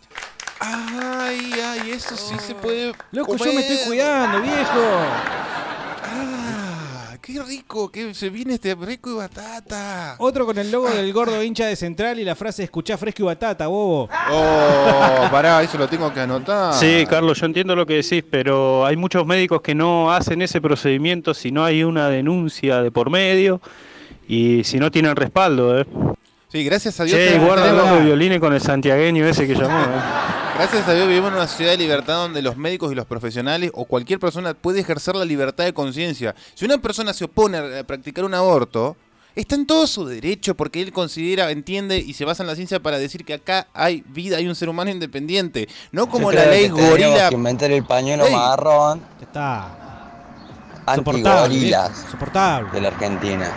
Ay, 0.59 1.51
ay, 1.65 1.91
eso 1.91 2.15
sí 2.15 2.35
se 2.39 2.53
puede. 2.55 2.93
Loco, 3.11 3.33
yo 3.33 3.37
comer. 3.37 3.55
me 3.55 3.61
estoy 3.61 3.87
cuidando, 3.87 4.41
viejo. 4.41 4.79
Ah, 6.15 7.17
qué 7.21 7.41
rico 7.41 7.91
que 7.91 8.13
se 8.13 8.29
viene 8.29 8.53
este 8.55 8.75
rico 8.75 9.09
y 9.09 9.13
batata. 9.15 10.15
Otro 10.19 10.45
con 10.45 10.57
el 10.57 10.71
logo 10.71 10.89
del 10.89 11.11
gordo 11.11 11.41
hincha 11.43 11.65
de 11.65 11.75
central 11.75 12.19
y 12.19 12.23
la 12.23 12.35
frase 12.35 12.63
escuchá 12.63 12.97
fresco 12.97 13.23
y 13.23 13.25
batata, 13.25 13.67
bobo. 13.67 14.09
Oh, 14.31 15.27
pará, 15.31 15.61
eso 15.63 15.77
lo 15.77 15.87
tengo 15.87 16.13
que 16.13 16.19
anotar. 16.19 16.73
Sí, 16.75 17.05
Carlos, 17.09 17.39
yo 17.39 17.45
entiendo 17.47 17.75
lo 17.75 17.85
que 17.85 17.95
decís, 17.95 18.23
pero 18.29 18.85
hay 18.85 18.95
muchos 18.95 19.25
médicos 19.25 19.61
que 19.61 19.73
no 19.73 20.11
hacen 20.13 20.41
ese 20.41 20.61
procedimiento 20.61 21.33
si 21.33 21.51
no 21.51 21.63
hay 21.65 21.83
una 21.83 22.09
denuncia 22.09 22.81
de 22.81 22.91
por 22.91 23.09
medio 23.09 23.59
y 24.27 24.63
si 24.63 24.77
no 24.79 24.91
tienen 24.91 25.15
respaldo, 25.15 25.79
¿eh? 25.79 25.85
Sí, 26.49 26.63
gracias 26.63 26.99
a 26.99 27.03
Dios. 27.05 27.17
Che, 27.17 27.25
tenemos- 27.29 27.47
guarda 27.47 27.73
los 27.73 28.03
violines 28.05 28.39
con 28.39 28.53
el 28.53 28.61
santiagueño 28.61 29.25
ese 29.25 29.47
que 29.47 29.55
llamó, 29.55 29.79
¿eh? 29.79 30.32
Gracias 30.55 30.87
a 30.87 30.93
Dios 30.93 31.07
vivimos 31.07 31.29
en 31.31 31.35
una 31.37 31.47
ciudad 31.47 31.71
de 31.71 31.77
libertad 31.77 32.13
donde 32.15 32.41
los 32.41 32.55
médicos 32.57 32.91
y 32.91 32.95
los 32.95 33.05
profesionales 33.07 33.71
o 33.73 33.85
cualquier 33.85 34.19
persona 34.19 34.53
puede 34.53 34.81
ejercer 34.81 35.15
la 35.15 35.25
libertad 35.25 35.63
de 35.63 35.73
conciencia. 35.73 36.35
Si 36.53 36.63
una 36.65 36.77
persona 36.77 37.11
se 37.13 37.25
opone 37.25 37.57
a 37.57 37.83
practicar 37.83 38.23
un 38.23 38.35
aborto, 38.35 38.95
está 39.35 39.55
en 39.55 39.65
todo 39.65 39.87
su 39.87 40.05
derecho 40.05 40.55
porque 40.55 40.81
él 40.81 40.93
considera, 40.93 41.49
entiende 41.49 41.97
y 41.97 42.13
se 42.13 42.23
basa 42.23 42.43
en 42.43 42.47
la 42.47 42.55
ciencia 42.55 42.79
para 42.81 42.99
decir 42.99 43.25
que 43.25 43.33
acá 43.33 43.67
hay 43.73 44.03
vida, 44.07 44.37
hay 44.37 44.47
un 44.47 44.53
ser 44.55 44.69
humano 44.69 44.91
independiente. 44.91 45.67
No 45.91 46.07
como 46.07 46.31
la 46.31 46.45
ley 46.45 46.69
gorila. 46.69 47.29
que 47.29 47.35
inventar 47.35 47.71
el 47.71 47.83
pañuelo 47.83 48.25
Ey. 48.27 48.33
marrón 48.35 49.01
Ya 49.19 49.25
está. 49.25 49.67
antigorilas 50.85 52.05
Soportable. 52.11 52.69
de 52.73 52.81
la 52.81 52.87
Argentina. 52.89 53.51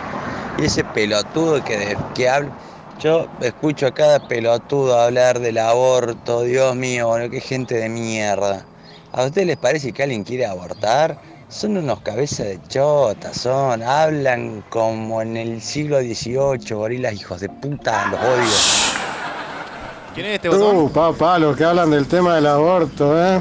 Y 0.57 0.65
ese 0.65 0.83
pelotudo 0.83 1.63
que, 1.63 1.77
de- 1.77 1.97
que 2.15 2.27
habla. 2.27 2.51
Yo 2.99 3.27
escucho 3.41 3.85
a 3.85 3.91
cada 3.91 4.27
pelotudo 4.27 4.99
hablar 4.99 5.39
del 5.39 5.59
aborto, 5.59 6.41
Dios 6.41 6.75
mío, 6.75 7.07
bueno, 7.09 7.29
qué 7.29 7.39
gente 7.39 7.75
de 7.75 7.89
mierda. 7.89 8.65
¿A 9.11 9.25
ustedes 9.25 9.45
les 9.45 9.57
parece 9.57 9.91
que 9.91 10.01
alguien 10.01 10.23
quiere 10.23 10.47
abortar? 10.47 11.19
Son 11.47 11.77
unos 11.77 12.01
cabezas 12.01 12.47
de 12.47 12.59
chota, 12.67 13.35
son, 13.35 13.83
hablan 13.83 14.63
como 14.69 15.21
en 15.21 15.37
el 15.37 15.61
siglo 15.61 15.99
XVIII, 15.99 16.73
gorilas 16.73 17.13
hijos 17.13 17.39
de 17.39 17.49
puta, 17.49 18.07
los 18.07 18.19
odio. 18.19 18.97
¿Quién 20.15 20.25
es 20.25 20.33
este 20.33 20.49
botón? 20.49 20.77
Uh, 20.77 20.89
papá, 20.89 21.37
los 21.37 21.55
que 21.55 21.65
hablan 21.65 21.91
del 21.91 22.07
tema 22.07 22.33
del 22.35 22.47
aborto, 22.47 23.15
¿eh? 23.23 23.39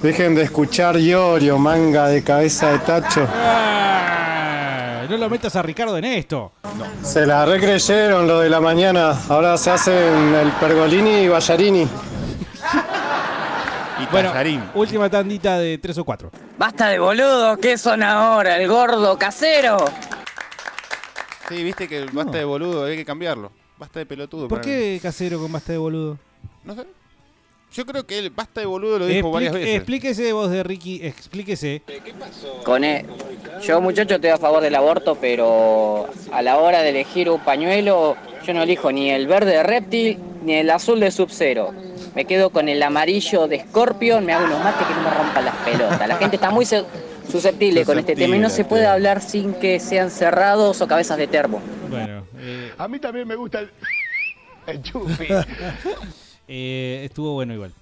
Dejen 0.00 0.36
de 0.36 0.42
escuchar 0.42 0.96
Iorio, 0.96 1.58
manga 1.58 2.06
de 2.06 2.22
cabeza 2.22 2.70
de 2.70 2.78
tacho. 2.78 3.26
No 5.08 5.16
lo 5.16 5.28
metas 5.30 5.54
a 5.56 5.62
Ricardo 5.62 5.96
en 5.98 6.04
esto. 6.04 6.52
Se 7.02 7.26
la 7.26 7.44
recreyeron 7.44 8.26
lo 8.26 8.40
de 8.40 8.48
la 8.48 8.60
mañana. 8.60 9.14
Ahora 9.28 9.56
se 9.58 9.70
hacen 9.70 10.34
el 10.34 10.50
Pergolini 10.52 11.22
y 11.24 11.28
Ballarini. 11.28 11.86
Y 13.96 14.06
Bueno, 14.10 14.30
tallarín. 14.30 14.60
última 14.74 15.08
tandita 15.08 15.56
de 15.56 15.78
tres 15.78 15.96
o 15.98 16.04
cuatro. 16.04 16.28
Basta 16.58 16.88
de 16.88 16.98
boludo, 16.98 17.56
¿qué 17.58 17.78
son 17.78 18.02
ahora? 18.02 18.56
¿El 18.58 18.66
gordo 18.68 19.16
casero? 19.16 19.76
Sí, 21.48 21.62
viste 21.62 21.86
que 21.86 22.04
basta 22.12 22.38
de 22.38 22.44
boludo, 22.44 22.86
hay 22.86 22.96
que 22.96 23.04
cambiarlo. 23.04 23.52
Basta 23.78 24.00
de 24.00 24.06
pelotudo. 24.06 24.48
¿Por 24.48 24.58
para 24.58 24.68
qué 24.68 24.98
casero 25.00 25.38
con 25.38 25.52
basta 25.52 25.70
de 25.70 25.78
boludo? 25.78 26.18
No 26.64 26.74
sé. 26.74 26.86
Yo 27.74 27.84
creo 27.84 28.06
que 28.06 28.18
el 28.20 28.30
basta 28.30 28.60
de 28.60 28.66
boludo 28.66 29.00
lo 29.00 29.06
dijo 29.06 29.30
varias 29.32 29.52
Expli- 29.52 29.58
veces. 29.58 29.74
Explíquese 29.76 30.32
vos 30.32 30.48
de 30.50 30.62
Ricky, 30.62 31.00
explíquese. 31.04 31.82
Con 32.64 32.84
e- 32.84 33.04
Yo, 33.62 33.80
muchacho, 33.80 34.14
estoy 34.14 34.30
a 34.30 34.38
favor 34.38 34.62
del 34.62 34.74
aborto, 34.76 35.16
pero 35.20 36.08
a 36.32 36.42
la 36.42 36.58
hora 36.58 36.82
de 36.82 36.90
elegir 36.90 37.28
un 37.30 37.40
pañuelo, 37.40 38.16
yo 38.46 38.54
no 38.54 38.62
elijo 38.62 38.92
ni 38.92 39.10
el 39.10 39.26
verde 39.26 39.52
de 39.52 39.62
reptil 39.64 40.18
ni 40.44 40.54
el 40.54 40.70
azul 40.70 41.00
de 41.00 41.10
Sub-Zero. 41.10 41.72
me 42.14 42.26
quedo 42.26 42.50
con 42.50 42.68
el 42.68 42.80
amarillo 42.80 43.48
de 43.48 43.60
Scorpion, 43.60 44.24
me 44.24 44.32
hago 44.34 44.44
unos 44.46 44.62
mates 44.62 44.86
que 44.86 44.94
no 44.94 45.02
me 45.02 45.10
rompan 45.10 45.44
las 45.44 45.56
pelotas. 45.56 46.06
La 46.06 46.16
gente 46.16 46.36
está 46.36 46.50
muy 46.50 46.64
su- 46.64 46.84
susceptible 47.28 47.84
con 47.84 47.98
este 47.98 48.14
tema 48.14 48.36
y 48.36 48.38
no 48.38 48.50
se 48.50 48.64
puede 48.64 48.86
hablar 48.86 49.20
sin 49.20 49.52
que 49.54 49.80
sean 49.80 50.12
cerrados 50.12 50.80
o 50.80 50.86
cabezas 50.86 51.18
de 51.18 51.26
termo. 51.26 51.60
Bueno, 51.90 52.24
eh, 52.38 52.72
A 52.78 52.86
mí 52.86 53.00
también 53.00 53.26
me 53.26 53.34
gusta 53.34 53.58
el, 53.60 53.70
el 54.68 54.80
chupi. 54.82 55.26
eh, 56.48 57.02
estuvo 57.04 57.34
bueno 57.34 57.54
igual. 57.54 57.72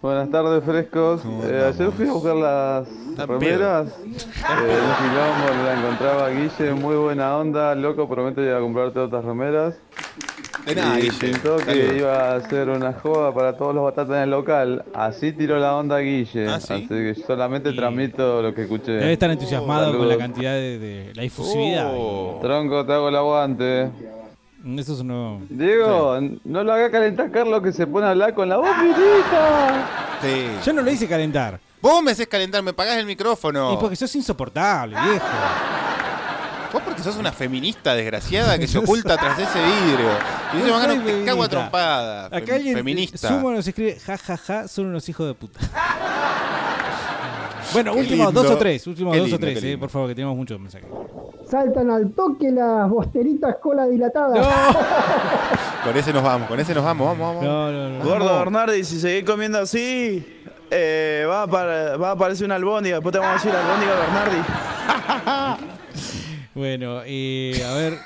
Buenas 0.00 0.30
tardes, 0.30 0.62
frescos. 0.64 1.22
Eh, 1.44 1.72
ayer 1.74 1.90
fui 1.90 2.08
a 2.08 2.12
buscar 2.12 2.36
las 2.36 2.88
remeras. 3.28 3.88
Eh, 4.38 4.62
en 4.62 4.84
un 4.84 4.94
quilombo 4.96 5.64
la 5.64 5.78
encontraba 5.78 6.28
Guille, 6.30 6.72
muy 6.72 6.94
buena 6.96 7.36
onda, 7.36 7.74
loco, 7.74 8.08
promete 8.08 8.40
ir 8.42 8.50
a 8.52 8.60
comprarte 8.60 8.98
otras 9.00 9.24
remeras. 9.24 9.74
De 10.64 10.74
nada, 10.74 11.00
y 11.00 11.10
pintó 11.10 11.56
que 11.56 11.96
iba 11.98 12.14
a 12.32 12.36
hacer 12.36 12.68
una 12.68 12.92
joda 12.92 13.34
para 13.34 13.56
todos 13.56 13.74
los 13.74 13.84
batatas 13.84 14.16
en 14.16 14.22
el 14.22 14.30
local. 14.30 14.84
Así 14.94 15.32
tiró 15.32 15.58
la 15.58 15.76
onda 15.76 15.98
Guille. 15.98 16.48
¿Ah, 16.48 16.60
sí? 16.60 16.72
Así 16.74 16.86
que 16.88 17.14
solamente 17.26 17.72
transmito 17.72 18.40
lo 18.42 18.54
que 18.54 18.62
escuché. 18.62 18.92
Debe 18.92 19.12
estar 19.12 19.30
entusiasmado 19.30 19.96
con 19.98 20.08
la 20.08 20.16
cantidad 20.16 20.52
de, 20.54 20.78
de- 20.78 21.12
la 21.14 21.22
difusividad. 21.22 21.92
Tronco, 22.40 22.86
te 22.86 22.92
hago 22.92 23.08
el 23.08 23.16
aguante. 23.16 23.90
Eso 24.76 24.94
es 24.94 25.00
uno. 25.00 25.40
Diego, 25.48 26.18
no 26.44 26.62
lo 26.64 26.72
haga 26.72 26.90
calentar 26.90 27.30
Carlos 27.30 27.62
que 27.62 27.72
se 27.72 27.86
pone 27.86 28.06
a 28.06 28.10
hablar 28.10 28.34
con 28.34 28.48
la 28.48 28.56
voz. 28.58 28.68
Sí. 30.22 30.46
Yo 30.64 30.72
no 30.72 30.82
lo 30.82 30.90
hice 30.90 31.08
calentar. 31.08 31.60
Vos 31.80 32.02
me 32.02 32.10
haces 32.10 32.26
calentar, 32.26 32.62
me 32.62 32.72
pagás 32.72 32.96
el 32.96 33.06
micrófono. 33.06 33.72
Y 33.72 33.76
porque 33.76 33.96
sos 33.96 34.14
insoportable, 34.16 34.96
viejo. 35.00 35.26
Vos 36.72 36.82
porque 36.84 37.02
sos 37.02 37.16
una 37.16 37.32
feminista 37.32 37.94
desgraciada 37.94 38.58
que 38.58 38.66
se 38.66 38.76
oculta 38.82 39.16
tras 39.16 39.36
de 39.38 39.44
ese 39.44 39.58
vidrio. 39.58 40.10
Y 40.52 40.56
dice, 40.58 40.68
No 40.70 41.04
te 41.04 41.24
cago 41.24 41.42
a 41.44 41.48
trompada. 41.48 42.26
Acá 42.26 42.38
Fem- 42.40 42.54
alguien 42.56 42.76
feminista. 42.76 43.28
Sumo 43.28 43.52
nos 43.52 43.66
escribe, 43.66 43.98
ja, 44.00 44.18
ja, 44.18 44.36
ja, 44.36 44.68
son 44.68 44.86
unos 44.86 45.08
hijos 45.08 45.26
de 45.26 45.34
puta. 45.34 45.60
Bueno, 47.72 47.94
últimos 47.94 48.32
dos 48.32 48.50
o 48.50 48.56
tres, 48.56 48.86
últimos 48.86 49.16
dos 49.16 49.32
o 49.32 49.38
tres, 49.38 49.62
eh, 49.62 49.78
por 49.78 49.90
favor, 49.90 50.08
que 50.08 50.14
tenemos 50.14 50.36
muchos 50.36 50.58
mensajes. 50.60 50.88
Saltan 51.48 51.90
al 51.90 52.12
toque 52.12 52.50
las 52.50 52.88
bosteritas 52.90 53.56
cola 53.62 53.86
dilatada. 53.86 54.34
Con 55.84 55.96
ese 55.96 56.12
nos 56.12 56.22
vamos, 56.22 56.48
con 56.48 56.60
ese 56.60 56.74
nos 56.74 56.84
vamos, 56.84 57.06
vamos, 57.06 57.26
vamos. 57.26 57.44
No, 57.44 57.72
no, 57.72 57.98
no. 57.98 58.04
Gordo 58.04 58.38
Bernardi, 58.38 58.84
si 58.84 59.00
seguís 59.00 59.24
comiendo 59.24 59.58
así, 59.58 60.26
eh, 60.70 61.24
va, 61.26 61.42
a 61.44 61.46
va 61.96 62.08
a 62.08 62.12
aparecer 62.12 62.44
una 62.44 62.56
albóndiga. 62.56 62.96
Después 62.96 63.12
te 63.12 63.18
vamos 63.18 63.40
a 63.40 63.44
decir 63.44 63.58
albóndiga 63.58 63.94
Bernardi. 63.94 65.68
Bueno, 66.54 67.02
eh, 67.06 67.62
a 67.64 67.74
ver, 67.74 67.98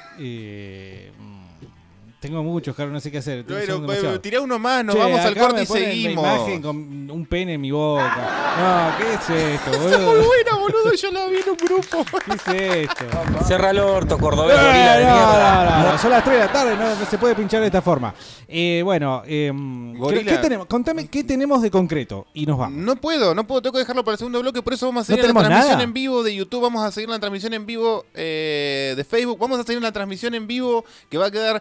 tengo 2.23 2.41
muchos, 2.45 2.77
Carlos, 2.77 2.93
no 2.93 3.01
sé 3.01 3.11
qué 3.11 3.19
hacer. 3.19 3.45
demasiado. 3.45 4.21
tirá 4.21 4.41
uno 4.41 4.57
más, 4.57 4.85
nos 4.85 4.95
Che, 4.95 5.01
vamos 5.01 5.19
al 5.21 5.37
corte 5.37 5.57
me 5.57 5.63
y 5.63 5.67
ponen 5.67 5.83
la 5.83 5.91
seguimos. 5.91 6.25
imagen 6.25 6.63
con 6.63 6.77
un 7.11 7.27
pene 7.27 7.55
en 7.55 7.61
mi 7.61 7.73
boca. 7.73 8.55
No, 8.59 8.97
¿qué 8.97 9.15
es 9.15 9.55
esto, 9.55 9.71
boludo? 9.77 9.91
Está 9.91 9.99
muy 10.07 10.25
buena, 10.25 10.57
boludo, 10.57 10.95
yo 10.95 11.11
la 11.11 11.27
vi 11.27 11.37
en 11.39 11.51
un 11.51 11.57
grupo. 11.57 12.05
¿Qué 12.47 12.83
es 12.85 12.91
esto? 12.91 13.45
Cerra 13.45 13.71
el 13.71 13.81
orto, 13.81 14.17
cordobés, 14.19 14.57
No, 14.57 14.63
gorila 14.63 14.97
de 14.99 15.05
no, 15.05 15.11
mierda. 15.13 15.83
no, 15.83 15.93
no, 15.93 15.99
son 15.99 16.11
las 16.13 16.23
3 16.25 16.37
de 16.39 16.45
la 16.47 16.53
tarde, 16.53 16.77
no, 16.77 16.95
no 16.95 17.07
se 17.07 17.19
puede 17.19 17.35
pinchar 17.35 17.61
de 17.61 17.67
esta 17.67 17.83
forma. 17.83 18.15
Eh, 18.47 18.83
bueno, 18.85 19.23
eh, 19.27 19.51
Gorila. 19.53 20.31
¿qué 20.33 20.39
tenemos? 20.39 20.67
Contame 20.69 21.09
qué 21.09 21.25
tenemos 21.25 21.61
de 21.61 21.73
concreto 21.73 22.27
y 22.35 22.47
nos 22.47 22.57
vamos. 22.57 22.79
No 22.79 22.95
puedo, 22.97 23.35
no 23.35 23.47
puedo, 23.49 23.63
tengo 23.63 23.73
que 23.73 23.79
dejarlo 23.81 24.05
para 24.05 24.13
el 24.13 24.19
segundo 24.19 24.41
bloque, 24.41 24.63
por 24.63 24.75
eso 24.75 24.87
vamos 24.87 25.03
a 25.03 25.07
seguir 25.07 25.25
¿No 25.25 25.31
en 25.31 25.35
la 25.35 25.41
transmisión 25.41 25.73
nada? 25.73 25.83
en 25.83 25.93
vivo 25.93 26.23
de 26.23 26.35
YouTube, 26.37 26.63
vamos 26.63 26.85
a 26.85 26.93
seguir 26.93 27.09
la 27.09 27.19
transmisión 27.19 27.53
en 27.55 27.67
vivo 27.67 28.05
eh, 28.15 28.95
de 28.97 29.05
Facebook, 29.05 29.39
vamos 29.41 29.59
a 29.59 29.65
seguir 29.65 29.83
la 29.83 29.91
transmisión 29.91 30.35
en 30.35 30.47
vivo 30.47 30.85
que 31.09 31.19
va 31.19 31.27
a 31.27 31.31
quedar 31.33 31.61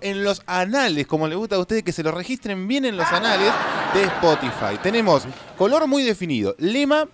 en 0.00 0.24
los 0.24 0.42
anales, 0.46 1.06
como 1.06 1.28
les 1.28 1.36
gusta 1.36 1.56
a 1.56 1.58
ustedes, 1.58 1.82
que 1.82 1.92
se 1.92 2.02
lo 2.02 2.12
registren 2.12 2.66
bien 2.66 2.84
en 2.84 2.96
los 2.96 3.06
anales 3.08 3.52
de 3.94 4.04
Spotify. 4.04 4.78
Tenemos 4.82 5.24
color 5.56 5.86
muy 5.86 6.02
definido, 6.02 6.54
lema, 6.58 7.06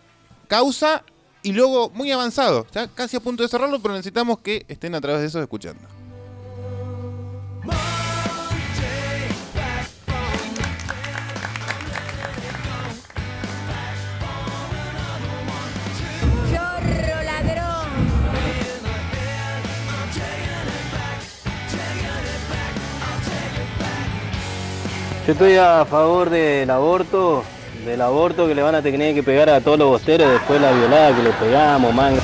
causa 0.49 1.05
y 1.43 1.53
luego 1.53 1.91
muy 1.91 2.13
avanzado. 2.13 2.67
Ya 2.73 2.89
casi 2.89 3.17
a 3.17 3.21
punto 3.21 3.43
de 3.43 3.49
cerrarlo, 3.49 3.81
pero 3.81 3.95
necesitamos 3.95 4.39
que 4.39 4.65
estén 4.69 4.95
a 4.95 5.01
través 5.01 5.21
de 5.21 5.27
eso 5.27 5.41
escuchando. 5.41 5.83
Yo 25.25 25.35
estoy 25.35 25.55
a 25.55 25.85
favor 25.85 26.31
del 26.31 26.69
aborto, 26.69 27.45
del 27.85 28.01
aborto 28.01 28.49
que 28.49 28.57
le 28.57 28.63
van 28.63 28.75
a 28.75 28.83
tener 28.83 29.15
que 29.15 29.23
pegar 29.23 29.49
a 29.51 29.61
todos 29.61 29.79
los 29.79 29.89
bosteros 29.89 30.29
después 30.33 30.61
de 30.61 30.67
la 30.67 30.73
violada 30.73 31.17
que 31.17 31.23
le 31.23 31.31
pegamos, 31.31 31.95
man. 31.95 32.15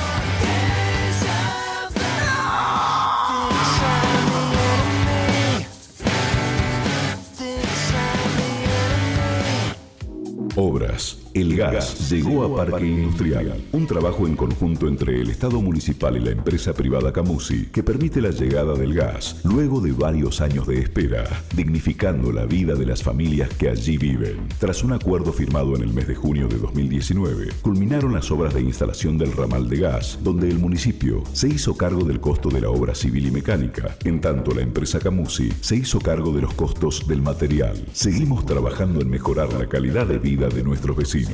Obras. 10.57 11.28
El 11.39 11.55
gas 11.55 12.09
llegó 12.09 12.43
a 12.43 12.65
Parque 12.65 12.85
Industrial. 12.85 13.63
Un 13.71 13.87
trabajo 13.87 14.27
en 14.27 14.35
conjunto 14.35 14.89
entre 14.89 15.21
el 15.21 15.29
Estado 15.29 15.61
municipal 15.61 16.17
y 16.17 16.19
la 16.19 16.31
empresa 16.31 16.73
privada 16.73 17.13
Camusi 17.13 17.67
que 17.67 17.81
permite 17.81 18.19
la 18.19 18.31
llegada 18.31 18.73
del 18.73 18.93
gas 18.93 19.39
luego 19.45 19.79
de 19.79 19.93
varios 19.93 20.41
años 20.41 20.67
de 20.67 20.79
espera, 20.79 21.23
dignificando 21.55 22.33
la 22.33 22.45
vida 22.45 22.75
de 22.75 22.85
las 22.85 23.03
familias 23.03 23.53
que 23.53 23.69
allí 23.69 23.97
viven. 23.97 24.49
Tras 24.59 24.83
un 24.83 24.91
acuerdo 24.91 25.31
firmado 25.31 25.77
en 25.77 25.83
el 25.83 25.93
mes 25.93 26.09
de 26.09 26.15
junio 26.15 26.49
de 26.49 26.57
2019, 26.57 27.53
culminaron 27.61 28.11
las 28.11 28.29
obras 28.31 28.53
de 28.53 28.61
instalación 28.61 29.17
del 29.17 29.31
ramal 29.31 29.69
de 29.69 29.77
gas, 29.77 30.19
donde 30.21 30.49
el 30.49 30.59
municipio 30.59 31.23
se 31.31 31.47
hizo 31.47 31.77
cargo 31.77 32.03
del 32.03 32.19
costo 32.19 32.49
de 32.49 32.59
la 32.59 32.69
obra 32.69 32.93
civil 32.93 33.27
y 33.27 33.31
mecánica, 33.31 33.95
en 34.03 34.19
tanto 34.19 34.53
la 34.53 34.61
empresa 34.61 34.99
Camusi 34.99 35.53
se 35.61 35.77
hizo 35.77 35.99
cargo 35.99 36.33
de 36.33 36.41
los 36.41 36.53
costos 36.53 37.07
del 37.07 37.21
material. 37.21 37.81
Seguimos 37.93 38.45
trabajando 38.45 38.99
en 38.99 39.09
mejorar 39.09 39.53
la 39.53 39.69
calidad 39.69 40.05
de 40.05 40.19
vida 40.19 40.49
de 40.49 40.63
nuestros 40.63 40.97
vecinos. 40.97 41.28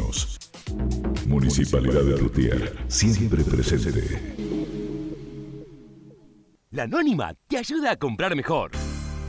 Municipalidad 1.28 2.04
de 2.04 2.18
Rutier, 2.18 2.78
siempre 2.88 3.44
presente. 3.44 4.36
La 6.72 6.84
Anónima 6.84 7.34
te 7.48 7.58
ayuda 7.58 7.92
a 7.92 7.96
comprar 7.96 8.36
mejor. 8.36 8.72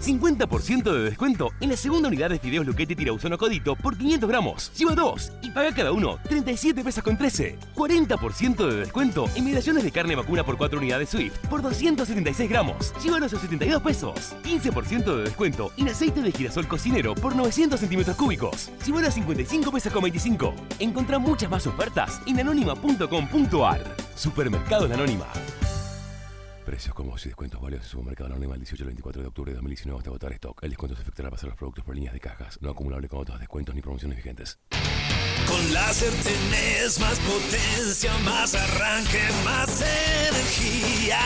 50% 0.03 0.93
de 0.93 1.05
descuento 1.05 1.51
en 1.61 1.71
la 1.71 1.77
segunda 1.77 2.09
unidad 2.09 2.31
de 2.31 2.39
fideos 2.39 2.67
Luquete 2.67 2.95
Tirauzono 2.95 3.39
Codito 3.39 3.77
por 3.77 3.97
500 3.97 4.29
gramos. 4.29 4.73
Lleva 4.77 4.95
dos 4.95 5.33
y 5.43 5.51
paga 5.51 5.75
cada 5.75 5.93
uno 5.93 6.19
37 6.29 6.83
pesos 6.85 7.03
con 7.03 7.17
13. 7.17 7.59
40% 7.75 8.69
de 8.69 8.77
descuento 8.77 9.27
en 9.35 9.45
migraciones 9.45 9.85
de 9.85 9.93
carne 9.93 10.15
vacuna 10.15 10.45
por 10.45 10.57
4 10.57 10.79
unidades 10.79 11.09
Swift 11.09 11.39
por 11.49 11.63
276 11.63 12.49
gramos. 12.49 12.95
Llévalos 13.03 13.33
a 13.35 13.39
72 13.39 13.83
pesos. 13.83 14.35
15% 14.43 15.17
de 15.17 15.23
descuento 15.25 15.73
en 15.77 15.89
aceite 15.89 16.23
de 16.23 16.33
girasol 16.33 16.69
cocinero 16.69 17.15
por 17.15 17.35
900 17.35 17.79
centímetros 17.79 18.17
cúbicos. 18.17 18.71
Llévalos 18.85 19.11
a 19.11 19.13
55 19.13 19.73
pesos 19.73 19.93
con 19.93 20.03
25. 20.03 20.55
Encontrá 20.79 21.19
muchas 21.19 21.51
más 21.51 21.67
ofertas 21.67 22.21
en 22.27 22.41
anónima.com.ar. 22.41 23.97
Supermercado 24.15 24.89
La 24.89 24.95
Anónima. 24.95 25.27
Precios 26.67 26.93
como 26.97 27.17
y 27.17 27.29
descuentos 27.29 27.61
válidos 27.61 27.85
en 27.85 27.91
supermercado 27.91 28.27
anónimo 28.27 28.53
el 28.53 28.59
18 28.59 28.83
al 28.83 28.87
24 28.87 29.23
de 29.23 29.29
octubre 29.29 29.53
de 29.53 29.55
2019 29.55 29.99
hasta 29.99 30.11
agotar 30.11 30.33
stock. 30.33 30.65
El 30.65 30.71
descuento 30.71 30.97
se 30.97 31.03
efectuará 31.03 31.31
para 31.31 31.47
los 31.47 31.57
productos 31.57 31.85
por 31.85 31.95
líneas 31.95 32.13
de 32.13 32.19
cajas, 32.19 32.59
no 32.61 32.71
acumulable 32.71 33.09
con 33.09 33.21
otros 33.21 33.39
descuentos 33.39 33.73
ni 33.73 33.83
promociones 33.83 34.17
vigentes. 34.17 34.59
Con 35.47 35.73
láser 35.73 36.13
tenés 36.25 36.99
más 36.99 37.19
potencia, 37.21 38.13
más 38.25 38.55
arranque, 38.55 39.21
más 39.45 39.81
energía. 39.81 41.19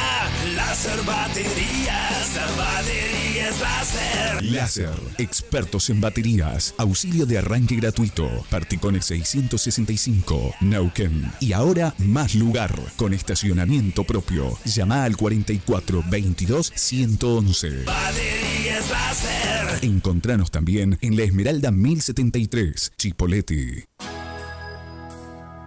Láser 0.54 1.02
baterías, 1.04 2.36
la 2.36 2.46
batería 2.56 3.48
es 3.48 3.60
láser. 3.60 4.44
Láser, 4.44 4.94
expertos 5.18 5.88
en 5.90 6.00
baterías, 6.00 6.74
auxilio 6.76 7.24
de 7.24 7.38
arranque 7.38 7.76
gratuito, 7.76 8.28
Particones 8.50 9.06
665, 9.06 10.54
Neuquén. 10.60 11.32
Y 11.40 11.52
ahora 11.54 11.94
más 11.98 12.34
lugar, 12.34 12.74
con 12.96 13.14
estacionamiento 13.14 14.04
propio. 14.04 14.58
Llama 14.64 15.04
al 15.04 15.16
44 15.30 16.02
22 16.10 16.72
111. 16.74 17.84
Batería 17.84 18.78
es 18.78 18.90
láser. 18.90 19.84
Encontranos 19.84 20.50
también 20.50 20.98
en 21.02 21.16
la 21.16 21.22
Esmeralda 21.22 21.70
1073, 21.70 22.92
Chipoleti. 22.98 23.84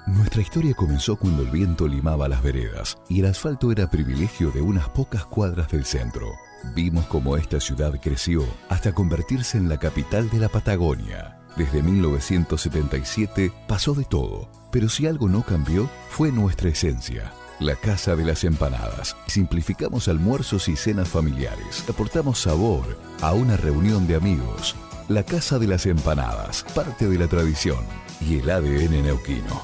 Nuestra 0.06 0.42
historia 0.42 0.74
comenzó 0.74 1.16
cuando 1.16 1.44
el 1.44 1.50
viento 1.50 1.88
limaba 1.88 2.28
las 2.28 2.44
veredas 2.44 2.98
y 3.08 3.22
el 3.22 3.28
asfalto 3.28 3.72
era 3.72 3.90
privilegio 3.90 4.52
de 4.52 4.60
unas 4.60 4.90
pocas 4.90 5.26
cuadras 5.26 5.72
del 5.72 5.86
centro. 5.86 6.34
Vimos 6.76 7.06
cómo 7.06 7.38
esta 7.38 7.62
ciudad 7.62 7.98
creció 8.02 8.46
hasta 8.68 8.94
convertirse 8.94 9.58
en 9.58 9.70
la 9.70 9.78
capital 9.78 10.30
de 10.30 10.40
la 10.40 10.50
Patagonia. 10.50 11.40
Desde 11.56 11.82
1977 11.82 13.54
pasó 13.70 13.94
de 13.94 14.04
todo, 14.04 14.50
pero 14.74 14.90
si 14.90 15.08
algo 15.08 15.30
no 15.30 15.44
cambió 15.44 15.90
fue 16.10 16.34
nuestra 16.34 16.68
esencia. 16.68 17.32
La 17.64 17.76
Casa 17.78 18.18
de 18.18 18.26
las 18.26 18.44
Empanadas. 18.44 19.16
Simplificamos 19.26 20.10
almuerzos 20.10 20.68
y 20.68 20.76
cenas 20.76 21.08
familiares. 21.08 21.86
Aportamos 21.88 22.40
sabor 22.40 22.84
a 23.22 23.32
una 23.32 23.56
reunión 23.56 24.06
de 24.06 24.16
amigos. 24.16 24.76
la 25.08 25.24
casa 25.24 25.60
de 25.60 25.68
las 25.68 25.86
empanadas, 25.86 26.66
parte 26.74 27.08
de 27.08 27.18
la 27.18 27.28
tradición 27.28 27.80
y 28.22 28.40
el 28.40 28.50
ADN 28.50 29.04
neuquino. 29.04 29.64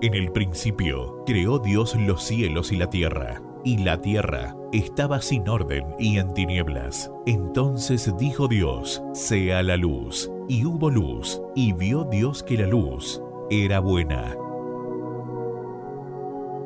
En 0.00 0.14
el 0.14 0.32
principio, 0.32 1.22
creó 1.26 1.58
Dios 1.58 1.94
los 1.96 2.24
cielos 2.24 2.72
y 2.72 2.76
la 2.76 2.90
tierra, 2.90 3.42
y 3.64 3.78
la 3.78 4.00
tierra 4.00 4.56
estaba 4.72 5.20
sin 5.20 5.48
orden 5.48 5.84
y 5.98 6.18
en 6.18 6.32
tinieblas. 6.34 7.10
Entonces 7.26 8.12
dijo 8.18 8.48
Dios, 8.48 9.02
sea 9.14 9.62
la 9.62 9.76
luz, 9.76 10.30
y 10.48 10.64
hubo 10.64 10.90
luz, 10.90 11.40
y 11.54 11.72
vio 11.72 12.04
Dios 12.04 12.42
que 12.42 12.56
la 12.58 12.66
luz 12.66 13.20
era 13.50 13.80
buena. 13.80 14.36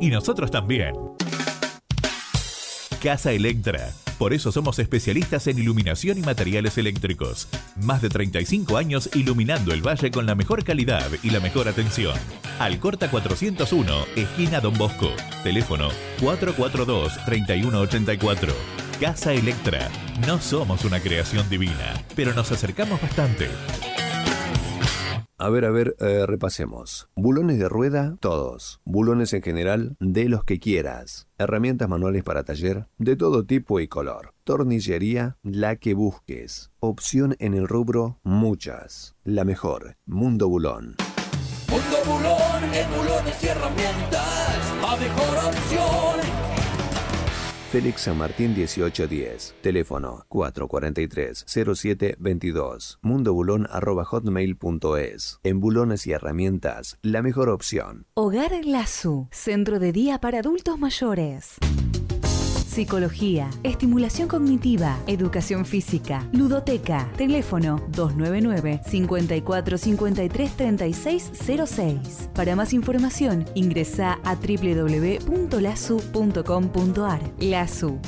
Y 0.01 0.11
nosotros 0.11 0.51
también. 0.51 0.95
Casa 3.03 3.33
Electra. 3.33 3.93
Por 4.19 4.33
eso 4.33 4.51
somos 4.51 4.79
especialistas 4.79 5.47
en 5.47 5.59
iluminación 5.59 6.17
y 6.19 6.23
materiales 6.23 6.79
eléctricos. 6.79 7.49
Más 7.77 8.01
de 8.01 8.09
35 8.09 8.79
años 8.79 9.11
iluminando 9.15 9.73
el 9.73 9.87
valle 9.87 10.11
con 10.11 10.25
la 10.27 10.35
mejor 10.35 10.65
calidad 10.65 11.07
y 11.23 11.29
la 11.31 11.41
mejor 11.41 11.69
atención. 11.69 12.17
Alcorta 12.59 13.11
401, 13.11 14.07
esquina 14.17 14.61
Don 14.61 14.79
Bosco. 14.79 15.11
Teléfono 15.43 15.91
442-3184. 16.21 18.55
Casa 19.01 19.35
Electra. 19.35 19.91
No 20.27 20.41
somos 20.41 20.87
una 20.87 21.01
creación 21.01 21.47
divina, 21.51 22.03
pero 22.15 22.33
nos 22.33 22.51
acercamos 22.51 23.03
bastante. 23.03 23.51
A 25.39 25.51
ver, 25.51 25.67
a 25.67 25.71
ver, 25.71 25.97
eh, 26.01 26.25
repasemos. 26.27 27.11
Bulones 27.15 27.59
de 27.59 27.69
rueda, 27.69 28.17
todos. 28.21 28.81
Bulones 28.87 29.35
en 29.35 29.43
general, 29.43 29.97
de 30.01 30.31
los 30.31 30.45
que 30.45 30.59
quieras. 30.59 31.29
Herramientas 31.37 31.91
manuales 31.91 32.25
para 32.25 32.43
taller, 32.43 32.87
de 32.97 33.17
todo 33.17 33.45
tipo 33.45 33.79
y 33.81 33.87
color. 33.87 34.33
Tornillería, 34.45 35.37
la 35.43 35.77
que 35.77 35.93
busques. 35.93 36.71
Opción 36.81 37.37
en 37.39 37.53
el 37.53 37.69
rubro, 37.69 38.19
muchas. 38.23 39.15
La 39.25 39.45
mejor, 39.45 39.99
Mundo 40.07 40.49
Bulón. 40.49 40.97
Mundo 41.69 41.97
Bulón, 42.07 42.75
en 42.75 42.91
bulones 42.97 43.45
y 43.45 43.47
herramientas, 43.49 44.75
la 44.81 44.97
mejor 44.97 45.37
opción. 45.49 46.16
Félix 47.67 48.03
San 48.03 48.19
Martín 48.19 48.55
1810. 48.55 49.57
Teléfono 49.61 50.25
443-0722. 50.29 52.99
mundobulón.hotmail.es. 53.03 55.41
En 55.43 55.59
bulones 55.61 56.07
y 56.07 56.13
herramientas, 56.13 56.97
la 57.03 57.23
mejor 57.23 57.49
opción. 57.49 58.07
Hogar 58.15 58.53
Lazu, 58.65 59.27
centro 59.31 59.81
de 59.81 59.91
día 59.93 60.21
para 60.21 60.39
adultos 60.39 60.79
mayores. 60.79 61.57
Psicología, 62.77 63.49
estimulación 63.63 64.29
cognitiva, 64.29 64.99
educación 65.07 65.65
física, 65.65 66.29
ludoteca. 66.33 67.11
Teléfono 67.17 67.83
299 67.89 68.83
54 68.85 69.79
53 69.79 70.57
36 70.59 71.33
06. 71.65 72.29
Para 72.35 72.55
más 72.55 72.75
información, 72.75 73.47
ingresa 73.55 74.19
a 74.25 74.35
www.lasu.com.ar. 74.35 77.21
Lasu. 77.41 77.99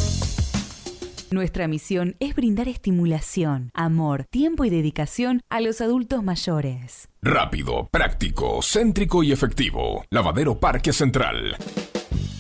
Nuestra 1.30 1.66
misión 1.66 2.16
es 2.20 2.34
brindar 2.34 2.68
estimulación, 2.68 3.70
amor, 3.72 4.26
tiempo 4.28 4.66
y 4.66 4.70
dedicación 4.70 5.40
a 5.48 5.62
los 5.62 5.80
adultos 5.80 6.22
mayores. 6.22 7.08
Rápido, 7.22 7.88
práctico, 7.90 8.60
céntrico 8.60 9.22
y 9.22 9.32
efectivo. 9.32 10.04
Lavadero 10.10 10.60
Parque 10.60 10.92
Central. 10.92 11.56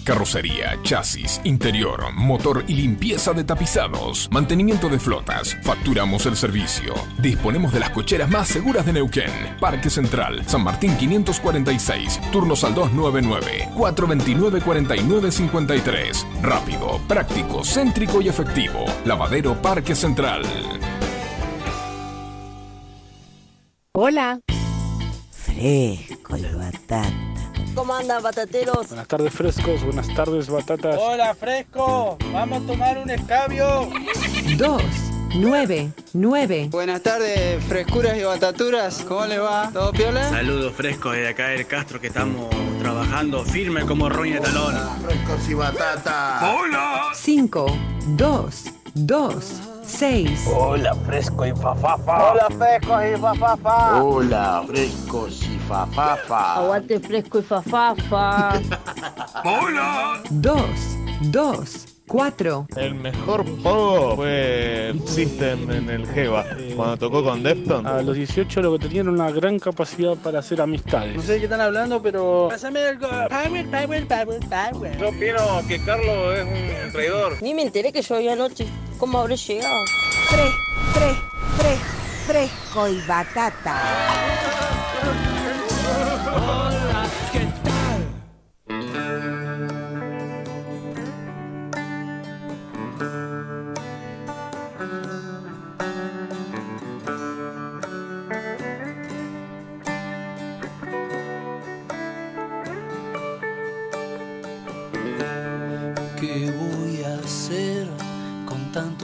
Carrocería, 0.08 0.78
chasis, 0.82 1.38
interior, 1.44 2.14
motor 2.14 2.64
y 2.66 2.72
limpieza 2.72 3.34
de 3.34 3.44
tapizados. 3.44 4.26
Mantenimiento 4.32 4.88
de 4.88 4.98
flotas. 4.98 5.54
Facturamos 5.62 6.24
el 6.24 6.34
servicio. 6.34 6.94
Disponemos 7.18 7.74
de 7.74 7.80
las 7.80 7.90
cocheras 7.90 8.30
más 8.30 8.48
seguras 8.48 8.86
de 8.86 8.94
Neuquén. 8.94 9.30
Parque 9.60 9.90
Central, 9.90 10.48
San 10.48 10.64
Martín 10.64 10.96
546. 10.96 12.22
Turnos 12.32 12.64
al 12.64 12.74
299 12.74 13.68
429 13.76 14.62
4953. 14.62 16.26
Rápido, 16.40 16.98
práctico, 17.06 17.62
céntrico 17.62 18.22
y 18.22 18.28
efectivo. 18.28 18.86
Lavadero 19.04 19.60
Parque 19.60 19.94
Central. 19.94 20.40
Hola. 23.92 24.40
Fresco 25.58 26.36
y 26.36 26.42
batata. 26.54 27.02
¿Cómo 27.74 27.92
andan, 27.92 28.22
batateros? 28.22 28.86
Buenas 28.86 29.08
tardes 29.08 29.32
frescos, 29.32 29.82
buenas 29.82 30.06
tardes 30.14 30.48
batatas. 30.48 30.96
Hola, 31.00 31.34
fresco. 31.34 32.16
Vamos 32.32 32.62
a 32.62 32.66
tomar 32.66 32.98
un 32.98 33.10
escabio. 33.10 33.88
2, 34.56 34.82
9, 35.34 35.92
9. 36.12 36.68
Buenas 36.70 37.02
tardes, 37.02 37.64
frescuras 37.64 38.16
y 38.16 38.22
bataturas. 38.22 39.04
¿Cómo 39.08 39.26
les 39.26 39.40
va? 39.40 39.68
¿Todo 39.72 39.90
piola? 39.90 40.30
Saludos 40.30 40.74
frescos 40.74 41.16
de 41.16 41.26
acá 41.26 41.48
del 41.48 41.66
Castro 41.66 42.00
que 42.00 42.06
estamos 42.06 42.48
trabajando 42.78 43.44
firme 43.44 43.84
como 43.84 44.08
roña 44.08 44.36
de 44.36 44.42
talón. 44.42 44.76
Frescos 45.04 45.48
y 45.48 45.54
batata. 45.54 46.54
Hola. 46.56 47.02
5, 47.14 47.66
2, 48.16 48.64
2, 48.94 49.60
6. 49.88 50.46
Hola, 50.54 50.94
fresco 50.94 51.46
y 51.46 51.52
fafafa. 51.52 52.32
Hola, 52.32 52.48
frescos 52.50 53.02
y 53.04 53.20
fafafa. 53.20 54.02
Hola, 54.02 54.62
frescos 54.66 55.42
y 55.42 55.58
fafafa. 55.66 56.54
Aguante 56.56 57.00
fresco 57.00 57.38
y 57.38 57.42
fafafa. 57.42 58.50
Hola. 59.44 60.22
2, 60.30 60.60
2, 61.32 61.87
4. 62.08 62.66
El 62.76 62.94
mejor 62.94 63.44
pogo 63.62 64.16
fue 64.16 64.94
System 65.04 65.70
en 65.70 65.90
el 65.90 66.06
Jeva, 66.08 66.44
cuando 66.74 66.96
tocó 66.96 67.22
con 67.22 67.42
Defton. 67.42 67.86
A 67.86 68.02
los 68.02 68.16
18 68.16 68.62
lo 68.62 68.72
que 68.72 68.88
tenían 68.88 69.08
una 69.08 69.30
gran 69.30 69.58
capacidad 69.58 70.16
para 70.16 70.40
hacer 70.40 70.60
amistades. 70.60 71.14
No 71.14 71.22
sé 71.22 71.34
de 71.34 71.38
qué 71.38 71.44
están 71.44 71.60
hablando, 71.60 72.02
pero. 72.02 72.48
Pásame 72.50 72.88
el 72.88 72.98
Yo 74.98 75.08
opino 75.10 75.38
que 75.68 75.84
Carlos 75.84 76.34
es 76.34 76.44
un 76.86 76.92
traidor. 76.92 77.42
Ni 77.42 77.54
me 77.54 77.62
enteré 77.62 77.92
que 77.92 78.02
llovía 78.02 78.32
anoche. 78.32 78.66
¿Cómo 78.98 79.18
habré 79.18 79.36
llegado? 79.36 79.84
Fres, 80.28 80.50
fres, 80.94 81.16
fres, 81.58 81.78
fresco 82.26 82.88
y 82.88 83.00
batata. 83.06 83.82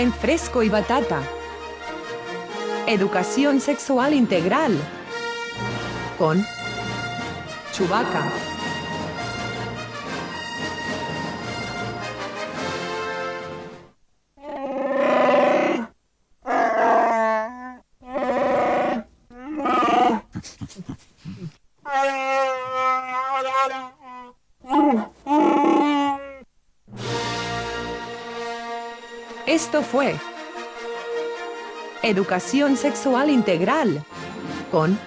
en 0.00 0.14
Fresco 0.14 0.62
y 0.62 0.70
Batata. 0.70 1.22
Educación 2.86 3.60
sexual 3.60 4.14
integral. 4.14 4.72
Con 6.18 6.42
Chubaca. 7.72 8.49
Esto 29.60 29.82
fue 29.82 30.16
Educación 32.02 32.78
Sexual 32.78 33.28
Integral 33.28 34.02
con 34.72 34.98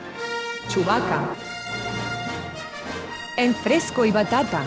Chubaca. 0.69 1.21
En 3.35 3.55
Fresco 3.55 4.05
y 4.05 4.11
Batata. 4.11 4.61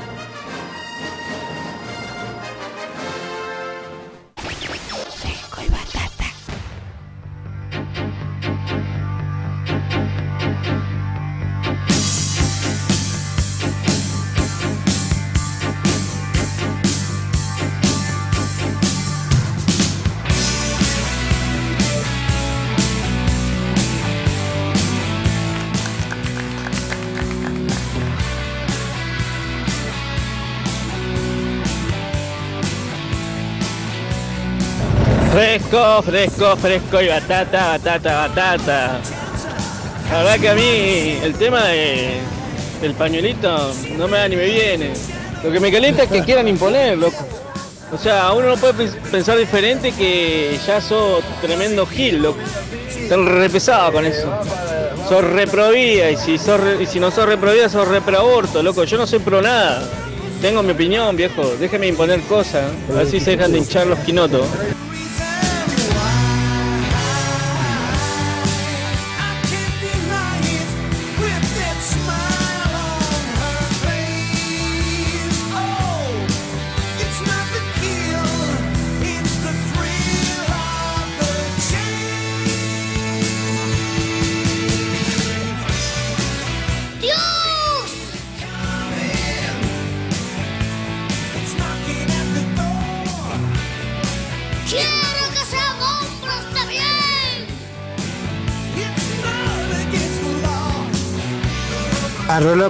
Fresco, 35.47 36.03
fresco, 36.03 36.57
fresco 36.57 37.01
y 37.01 37.07
batata, 37.07 37.69
batata, 37.79 38.27
batata. 38.27 38.99
La 40.11 40.19
verdad 40.19 40.41
que 40.41 40.49
a 40.49 40.55
mí 40.55 41.19
el 41.23 41.35
tema 41.35 41.67
de, 41.67 42.17
del 42.83 42.95
pañuelito 42.95 43.73
no 43.97 44.09
me 44.09 44.19
da 44.19 44.29
ni 44.29 44.35
me 44.35 44.47
viene. 44.47 44.91
Lo 45.45 45.53
que 45.53 45.61
me 45.61 45.71
calienta 45.71 46.03
es 46.03 46.11
que 46.11 46.25
quieran 46.25 46.49
imponer, 46.49 46.99
loco. 46.99 47.25
O 47.93 47.97
sea, 47.97 48.33
uno 48.33 48.49
no 48.49 48.57
puede 48.57 48.75
pens- 48.75 48.97
pensar 49.13 49.39
diferente 49.39 49.93
que 49.93 50.59
ya 50.67 50.81
sos 50.81 51.23
tremendo 51.41 51.87
gil, 51.87 52.23
loco. 52.23 52.41
Están 52.89 53.25
re 53.25 53.49
pesado 53.49 53.93
con 53.93 54.05
eso. 54.05 54.29
Sos 55.09 55.23
reprovía 55.23 56.11
y 56.11 56.17
si, 56.17 56.39
no 56.99 57.13
sos 57.13 57.27
reprovía 57.27 57.69
sos 57.69 57.87
reproaborto, 57.87 58.65
loco. 58.65 58.83
Yo 58.83 58.99
no 58.99 59.07
soy 59.07 59.21
pro 59.21 59.41
nada. 59.41 59.81
Tengo 60.43 60.65
mi 60.65 60.73
opinión, 60.73 61.15
viejo. 61.17 61.55
Déjeme 61.61 61.87
imponer 61.87 62.21
cosas. 62.23 62.65
A 62.91 62.95
ver 62.95 63.07
si 63.07 63.21
se 63.21 63.37
dejan 63.37 63.53
de 63.53 63.59
hinchar 63.59 63.87
los 63.87 64.01
quinotos. 64.01 64.45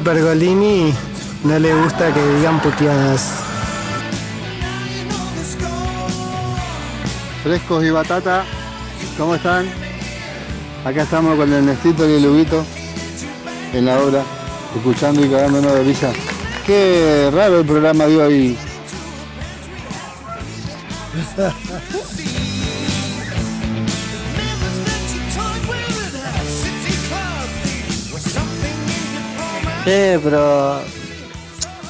Pergolini 0.06 0.94
no 1.42 1.58
le 1.58 1.74
gusta 1.74 2.14
que 2.14 2.24
digan 2.36 2.60
puteadas. 2.60 3.40
Frescos 7.42 7.84
y 7.84 7.90
batata, 7.90 8.44
¿cómo 9.18 9.34
están? 9.34 9.66
Acá 10.84 11.02
estamos 11.02 11.36
con 11.36 11.52
el 11.52 11.66
Nestito 11.66 12.08
y 12.08 12.14
el 12.14 12.22
Lubito 12.22 12.64
en 13.72 13.86
la 13.86 13.98
obra, 13.98 14.22
escuchando 14.76 15.26
y 15.26 15.28
cagándonos 15.28 15.72
de 15.72 15.82
risa. 15.82 16.12
Qué 16.64 17.28
raro 17.34 17.58
el 17.58 17.66
programa 17.66 18.06
de 18.06 18.16
hoy. 18.16 18.58
Eh, 29.86 30.20
pero. 30.22 30.80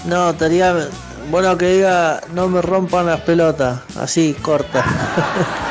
No, 0.04 0.30
estaría 0.30 0.88
bueno 1.30 1.58
que 1.58 1.66
diga 1.66 2.20
no 2.32 2.48
me 2.48 2.62
rompan 2.62 3.06
las 3.06 3.20
pelotas. 3.22 3.80
Así, 3.96 4.34
corta. 4.40 4.84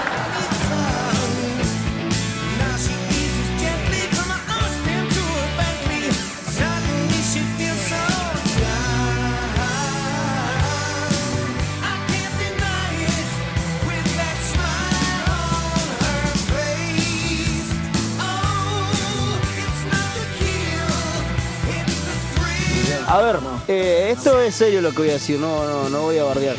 esto 24.26 24.42
es 24.42 24.56
serio 24.56 24.82
lo 24.82 24.90
que 24.90 24.98
voy 24.98 25.10
a 25.12 25.14
decir, 25.14 25.40
no, 25.40 25.68
no, 25.68 25.88
no 25.88 26.02
voy 26.02 26.18
a 26.18 26.24
bardear. 26.24 26.56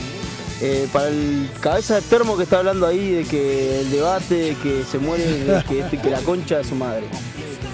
Eh, 0.61 0.87
para 0.93 1.09
el 1.09 1.51
cabeza 1.61 1.97
de 1.97 2.03
termo 2.03 2.37
que 2.37 2.45
está 2.45 2.59
hablando 2.59 2.87
ahí 2.87 3.11
de 3.11 3.25
que 3.25 3.81
el 3.81 3.91
debate, 3.91 4.35
de 4.37 4.55
que 4.55 4.85
se 4.89 4.99
muere, 5.01 5.25
de 5.25 5.65
que, 5.65 5.81
este- 5.81 6.09
la 6.11 6.21
concha 6.21 6.59
de 6.59 6.65
su 6.65 6.77
madre. 6.77 7.07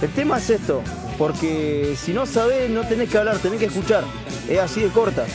El 0.00 0.08
tema 0.12 0.38
es 0.38 0.48
esto, 0.48 0.80
porque 1.18 1.94
si 2.02 2.14
no 2.14 2.24
sabés, 2.24 2.70
no 2.70 2.88
tenés 2.88 3.10
que 3.10 3.18
hablar, 3.18 3.36
tenés 3.36 3.58
que 3.58 3.66
escuchar. 3.66 4.02
Es 4.48 4.58
así 4.60 4.80
de 4.80 4.88
corta. 4.88 5.26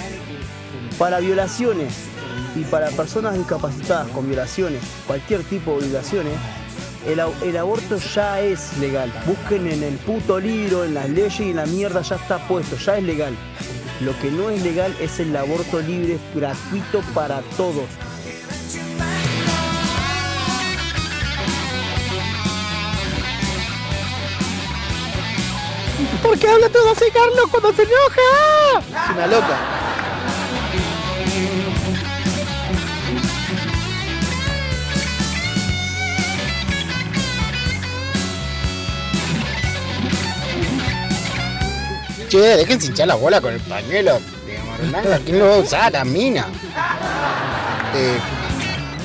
Para 0.97 1.19
violaciones 1.19 1.93
y 2.55 2.63
para 2.63 2.89
personas 2.89 3.37
discapacitadas 3.37 4.07
con 4.07 4.27
violaciones, 4.27 4.81
cualquier 5.05 5.43
tipo 5.43 5.77
de 5.79 5.85
violaciones, 5.85 6.33
el, 7.07 7.21
el 7.47 7.57
aborto 7.57 7.97
ya 8.15 8.41
es 8.41 8.75
legal. 8.79 9.13
Busquen 9.27 9.67
en 9.67 9.83
el 9.83 9.93
puto 9.97 10.39
libro, 10.39 10.83
en 10.83 10.95
las 10.95 11.07
leyes 11.11 11.39
y 11.41 11.51
en 11.51 11.57
la 11.57 11.67
mierda 11.67 12.01
ya 12.01 12.15
está 12.15 12.39
puesto, 12.47 12.75
ya 12.75 12.97
es 12.97 13.03
legal. 13.03 13.35
Lo 14.01 14.17
que 14.19 14.29
no 14.29 14.49
es 14.49 14.61
legal 14.61 14.95
es 14.99 15.19
el 15.19 15.35
aborto 15.35 15.79
libre, 15.79 16.19
gratuito 16.35 17.01
para 17.15 17.41
todos. 17.57 17.85
¿Por 26.21 26.37
qué 26.37 26.47
habla 26.47 26.69
todo 26.69 26.91
así, 26.91 27.05
Carlos, 27.11 27.45
cuando 27.49 27.73
se 27.73 27.83
enoja? 27.83 28.79
Es 28.79 29.15
una 29.15 29.27
loca. 29.27 29.57
Che, 42.29 42.57
déjense 42.57 42.87
hinchar 42.87 43.07
la 43.07 43.15
bola 43.15 43.39
con 43.39 43.53
el 43.53 43.59
pañuelo. 43.61 44.19
¿Quién 45.25 45.39
lo 45.39 45.47
va 45.47 45.55
a 45.55 45.59
usar? 45.59 45.91
La 45.93 46.03
mina. 46.03 46.45
Eh, 47.95 48.19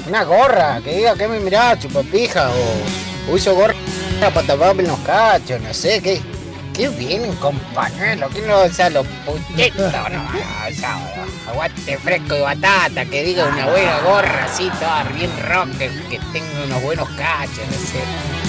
una 0.08 0.24
gorra, 0.24 0.80
que 0.82 0.96
diga 0.96 1.14
que 1.14 1.28
me 1.28 1.38
mirá, 1.38 1.78
chupapija, 1.78 2.50
o, 2.50 3.30
o 3.30 3.34
uso 3.34 3.54
gorra 3.54 3.74
para 4.34 4.46
taparme 4.46 4.82
los 4.82 4.98
cachos, 5.00 5.60
no 5.60 5.72
sé, 5.72 6.00
¿qué, 6.00 6.20
qué 6.74 6.88
vienen 6.90 7.32
con 7.36 7.58
pañuelo? 7.74 8.28
¿Quién 8.28 8.46
lo 8.46 8.54
va 8.54 8.64
a 8.64 8.66
usar? 8.66 8.92
Los 8.92 9.06
puchetos, 9.24 9.92
no, 9.92 11.50
aguante 11.50 11.98
fresco 11.98 12.36
y 12.36 12.40
batata, 12.40 13.04
que 13.04 13.22
diga 13.24 13.46
una 13.46 13.66
buena 13.66 13.98
gorra 14.00 14.44
así, 14.44 14.70
toda 14.78 15.04
bien 15.14 15.30
rock, 15.48 15.70
que, 15.78 15.90
que 16.10 16.18
tenga 16.32 16.64
unos 16.66 16.82
buenos 16.82 17.08
cachos, 17.10 17.64
no 17.70 17.78
sé. 17.78 18.41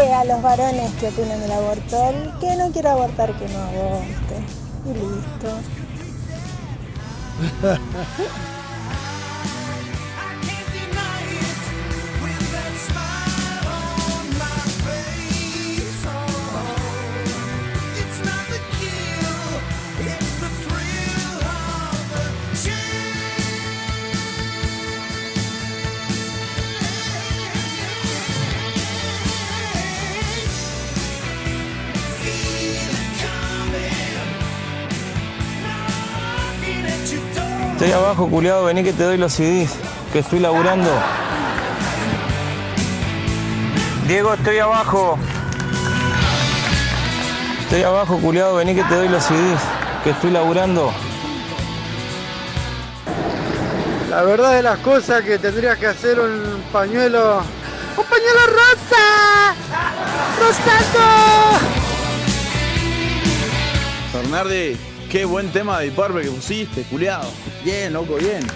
A 0.00 0.24
los 0.24 0.40
varones 0.42 0.92
que 0.94 1.08
opinan 1.08 1.40
del 1.40 1.52
aborto. 1.52 2.08
El 2.08 2.38
que 2.38 2.56
no 2.56 2.70
quiera 2.70 2.92
abortar, 2.92 3.36
que 3.36 3.48
no 3.48 3.58
aborte. 3.58 4.36
Y 4.86 4.94
listo. 4.94 5.48
Estoy 37.78 37.92
abajo, 37.92 38.26
culiado, 38.28 38.64
vení 38.64 38.82
que 38.82 38.92
te 38.92 39.04
doy 39.04 39.16
los 39.16 39.32
CDs, 39.34 39.70
que 40.12 40.18
estoy 40.18 40.40
laburando. 40.40 40.90
Diego, 44.08 44.34
estoy 44.34 44.58
abajo. 44.58 45.16
Estoy 47.60 47.84
abajo, 47.84 48.18
culiado, 48.18 48.56
vení 48.56 48.74
que 48.74 48.82
te 48.82 48.96
doy 48.96 49.08
los 49.08 49.22
CDs, 49.22 49.60
que 50.02 50.10
estoy 50.10 50.32
laburando. 50.32 50.92
La 54.10 54.24
verdad 54.24 54.54
de 54.54 54.62
las 54.64 54.80
cosas 54.80 55.22
que 55.22 55.38
tendrías 55.38 55.78
que 55.78 55.86
hacer 55.86 56.18
un 56.18 56.60
pañuelo. 56.72 57.42
¡Un 57.96 58.04
pañuelo 58.06 58.40
rosa! 58.48 59.54
¡Rosando! 60.40 61.04
Bernardi, 64.14 64.76
qué 65.08 65.24
buen 65.24 65.52
tema 65.52 65.78
de 65.78 65.92
Purple 65.92 66.22
que 66.22 66.30
pusiste, 66.30 66.82
culiado. 66.82 67.30
Bien, 67.64 67.92
loco, 67.92 68.16
bien. 68.16 68.46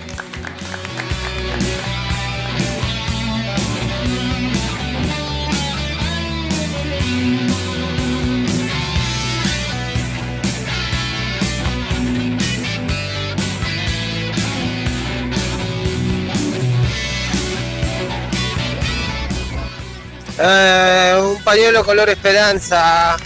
Eh, 20.39 21.21
un 21.21 21.43
pañuelo 21.45 21.85
color 21.85 22.09
esperanza. 22.11 23.17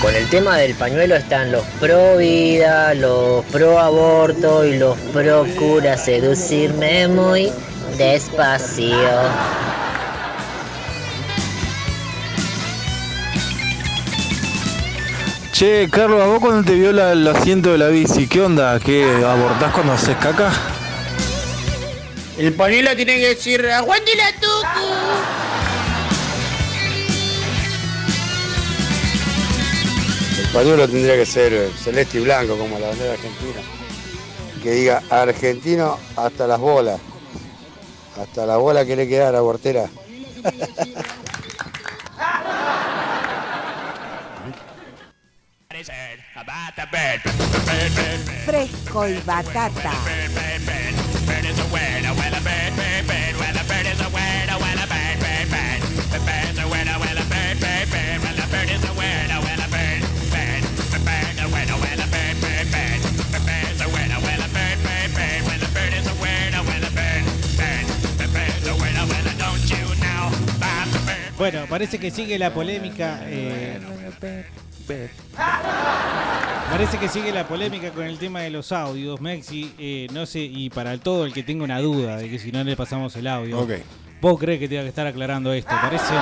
Con 0.00 0.14
el 0.14 0.28
tema 0.30 0.56
del 0.56 0.74
pañuelo 0.76 1.16
están 1.16 1.50
los 1.50 1.64
pro 1.80 2.16
vida, 2.18 2.94
los 2.94 3.44
pro 3.46 3.80
aborto 3.80 4.64
y 4.64 4.78
los 4.78 4.96
pro 5.12 5.44
cura 5.58 5.96
seducirme 5.96 7.08
muy 7.08 7.50
despacio. 7.96 8.96
Che, 15.52 15.88
Carlos, 15.90 16.22
¿a 16.22 16.26
vos 16.26 16.38
cuando 16.38 16.62
te 16.62 16.74
viola 16.74 17.10
el 17.10 17.26
asiento 17.26 17.72
de 17.72 17.78
la 17.78 17.88
bici, 17.88 18.28
qué 18.28 18.40
onda? 18.42 18.78
¿Qué 18.78 19.02
abortás 19.26 19.72
cuando 19.72 19.94
haces 19.94 20.16
caca? 20.18 20.52
El 22.38 22.52
pañuelo 22.52 22.94
tiene 22.94 23.16
que 23.16 23.28
decir, 23.30 23.68
aguante 23.68 24.12
la 24.14 24.30
tucu. 24.34 25.47
Pañuelo 30.52 30.88
tendría 30.88 31.16
que 31.16 31.26
ser 31.26 31.52
eh, 31.52 31.70
celeste 31.82 32.18
y 32.18 32.22
blanco 32.22 32.56
como 32.56 32.78
la 32.78 32.88
bandera 32.88 33.12
argentina. 33.12 33.60
Que 34.62 34.70
diga 34.72 35.02
argentino 35.10 35.98
hasta 36.16 36.46
las 36.46 36.58
bolas. 36.58 37.00
Hasta 38.20 38.46
la 38.46 38.56
bola 38.56 38.84
que 38.84 38.96
le 38.96 39.08
queda 39.08 39.28
a 39.28 39.32
la 39.32 39.40
portera. 39.40 39.88
Fresco 48.44 49.08
y 49.08 49.20
batata. 49.24 49.92
Bueno, 71.38 71.60
parece 71.68 71.98
que 71.98 72.10
sigue 72.10 72.38
la 72.38 72.52
polémica. 72.52 73.20
eh, 73.26 73.78
parece 76.70 76.98
que 76.98 77.08
sigue 77.08 77.32
la 77.32 77.46
polémica 77.46 77.90
con 77.90 78.04
el 78.04 78.18
tema 78.18 78.40
de 78.40 78.50
los 78.50 78.72
audios, 78.72 79.20
Mexi. 79.20 79.72
eh, 79.78 80.08
no 80.12 80.26
sé, 80.26 80.40
y 80.40 80.68
para 80.70 80.98
todo 80.98 81.24
el 81.26 81.32
que 81.32 81.42
tenga 81.42 81.64
una 81.64 81.78
duda 81.80 82.16
de 82.16 82.28
que 82.28 82.38
si 82.38 82.50
no 82.50 82.64
le 82.64 82.76
pasamos 82.76 83.14
el 83.16 83.26
audio, 83.28 83.60
Ok. 83.60 83.70
vos 84.20 84.38
crees 84.40 84.58
que 84.58 84.68
tenga 84.68 84.82
que 84.82 84.88
estar 84.88 85.06
aclarando 85.06 85.52
esto. 85.52 85.74
Parece. 85.80 86.14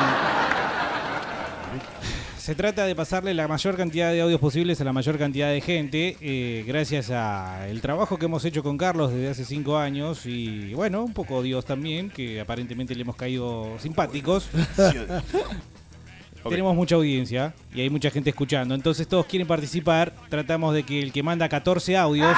Se 2.46 2.54
trata 2.54 2.86
de 2.86 2.94
pasarle 2.94 3.34
la 3.34 3.48
mayor 3.48 3.76
cantidad 3.76 4.12
de 4.12 4.20
audios 4.20 4.38
posibles 4.38 4.80
a 4.80 4.84
la 4.84 4.92
mayor 4.92 5.18
cantidad 5.18 5.50
de 5.50 5.60
gente, 5.60 6.16
eh, 6.20 6.62
gracias 6.64 7.10
al 7.10 7.80
trabajo 7.80 8.18
que 8.18 8.26
hemos 8.26 8.44
hecho 8.44 8.62
con 8.62 8.78
Carlos 8.78 9.10
desde 9.12 9.30
hace 9.30 9.44
cinco 9.44 9.76
años 9.76 10.26
y 10.26 10.72
bueno, 10.72 11.02
un 11.02 11.12
poco 11.12 11.42
Dios 11.42 11.64
también, 11.64 12.08
que 12.08 12.38
aparentemente 12.38 12.94
le 12.94 13.02
hemos 13.02 13.16
caído 13.16 13.76
simpáticos. 13.80 14.48
Tenemos 16.48 16.76
mucha 16.76 16.94
audiencia 16.94 17.52
y 17.74 17.80
hay 17.80 17.90
mucha 17.90 18.12
gente 18.12 18.30
escuchando, 18.30 18.76
entonces 18.76 19.08
todos 19.08 19.26
quieren 19.26 19.48
participar. 19.48 20.14
Tratamos 20.28 20.72
de 20.72 20.84
que 20.84 21.02
el 21.02 21.10
que 21.10 21.24
manda 21.24 21.48
14 21.48 21.96
audios 21.96 22.36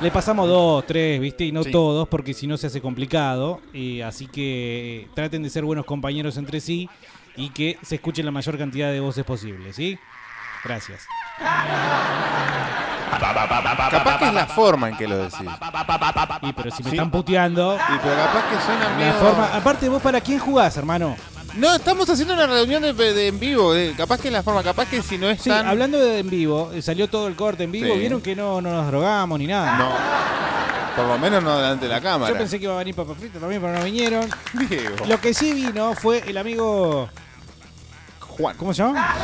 le 0.00 0.10
pasamos 0.12 0.46
dos, 0.46 0.86
tres, 0.86 1.20
¿viste? 1.20 1.46
Y 1.46 1.50
no 1.50 1.64
Sí. 1.64 1.72
todos, 1.72 2.06
porque 2.06 2.32
si 2.32 2.46
no 2.46 2.56
se 2.56 2.68
hace 2.68 2.80
complicado. 2.80 3.60
Eh, 3.74 4.04
así 4.04 4.28
que 4.28 5.00
eh, 5.00 5.08
traten 5.16 5.42
de 5.42 5.50
ser 5.50 5.64
buenos 5.64 5.84
compañeros 5.84 6.36
entre 6.36 6.60
sí 6.60 6.88
y 7.36 7.50
que 7.50 7.78
se 7.82 7.96
escuche 7.96 8.22
la 8.22 8.30
mayor 8.30 8.56
cantidad 8.58 8.90
de 8.90 9.00
voces 9.00 9.24
posible, 9.24 9.72
¿sí? 9.72 9.98
Gracias. 10.64 11.06
Capaz 13.90 14.18
que 14.18 14.26
es 14.28 14.34
la 14.34 14.46
forma 14.46 14.88
en 14.90 14.96
que 14.96 15.06
lo 15.08 15.18
decís. 15.18 15.38
Y 16.42 16.52
pero 16.52 16.70
si 16.70 16.82
me 16.82 16.90
Sí. 16.90 16.96
están 16.96 17.10
puteando. 17.10 17.76
Y 17.76 17.98
pero 18.02 18.14
capaz 18.16 18.44
que 18.50 18.56
suena 18.64 18.88
la 18.90 18.96
medio- 18.96 19.14
forma- 19.14 19.50
aparte, 19.54 19.88
vos 19.88 20.02
para 20.02 20.20
quién 20.20 20.38
jugás, 20.38 20.76
hermano. 20.76 21.16
No, 21.54 21.74
estamos 21.74 22.08
haciendo 22.10 22.34
una 22.34 22.46
reunión 22.46 22.82
de, 22.82 22.92
de 22.92 23.28
en 23.28 23.38
vivo. 23.40 23.72
de- 23.72 23.94
capaz 23.96 24.20
que 24.20 24.28
es 24.28 24.32
la 24.32 24.42
forma, 24.42 24.62
capaz 24.62 24.86
que 24.88 25.00
si 25.02 25.16
no 25.16 25.28
es 25.30 25.40
Sí, 25.40 25.48
tan. 25.48 25.66
hablando 25.66 25.98
de 25.98 26.18
en 26.18 26.28
vivo, 26.28 26.70
eh, 26.74 26.82
salió 26.82 27.08
todo 27.08 27.28
el 27.28 27.34
corte 27.36 27.64
en 27.64 27.72
vivo. 27.72 27.94
Sí. 27.94 28.00
Vieron 28.00 28.20
que 28.20 28.36
no, 28.36 28.60
no 28.60 28.70
nos 28.70 28.86
drogamos 28.88 29.38
ni 29.38 29.46
nada. 29.46 29.76
No. 29.78 29.90
Por 30.96 31.06
lo 31.06 31.18
menos 31.18 31.42
no 31.42 31.56
delante 31.56 31.86
de 31.86 31.92
la 31.92 32.00
cámara. 32.00 32.30
Yo 32.32 32.38
pensé 32.38 32.58
que 32.58 32.64
iba 32.64 32.74
a 32.74 32.78
venir 32.78 32.94
Papa 32.94 33.14
Frita 33.18 33.38
también, 33.38 33.60
pero 33.62 33.72
no 33.74 33.84
vinieron. 33.84 34.28
Diego. 34.52 35.06
Lo 35.06 35.20
que 35.20 35.32
sí 35.34 35.52
vino 35.52 35.94
fue 35.94 36.22
el 36.26 36.36
amigo. 36.38 37.08
Juan. 38.36 38.56
¿Cómo 38.56 38.72
se 38.74 38.82
llama? 38.82 39.14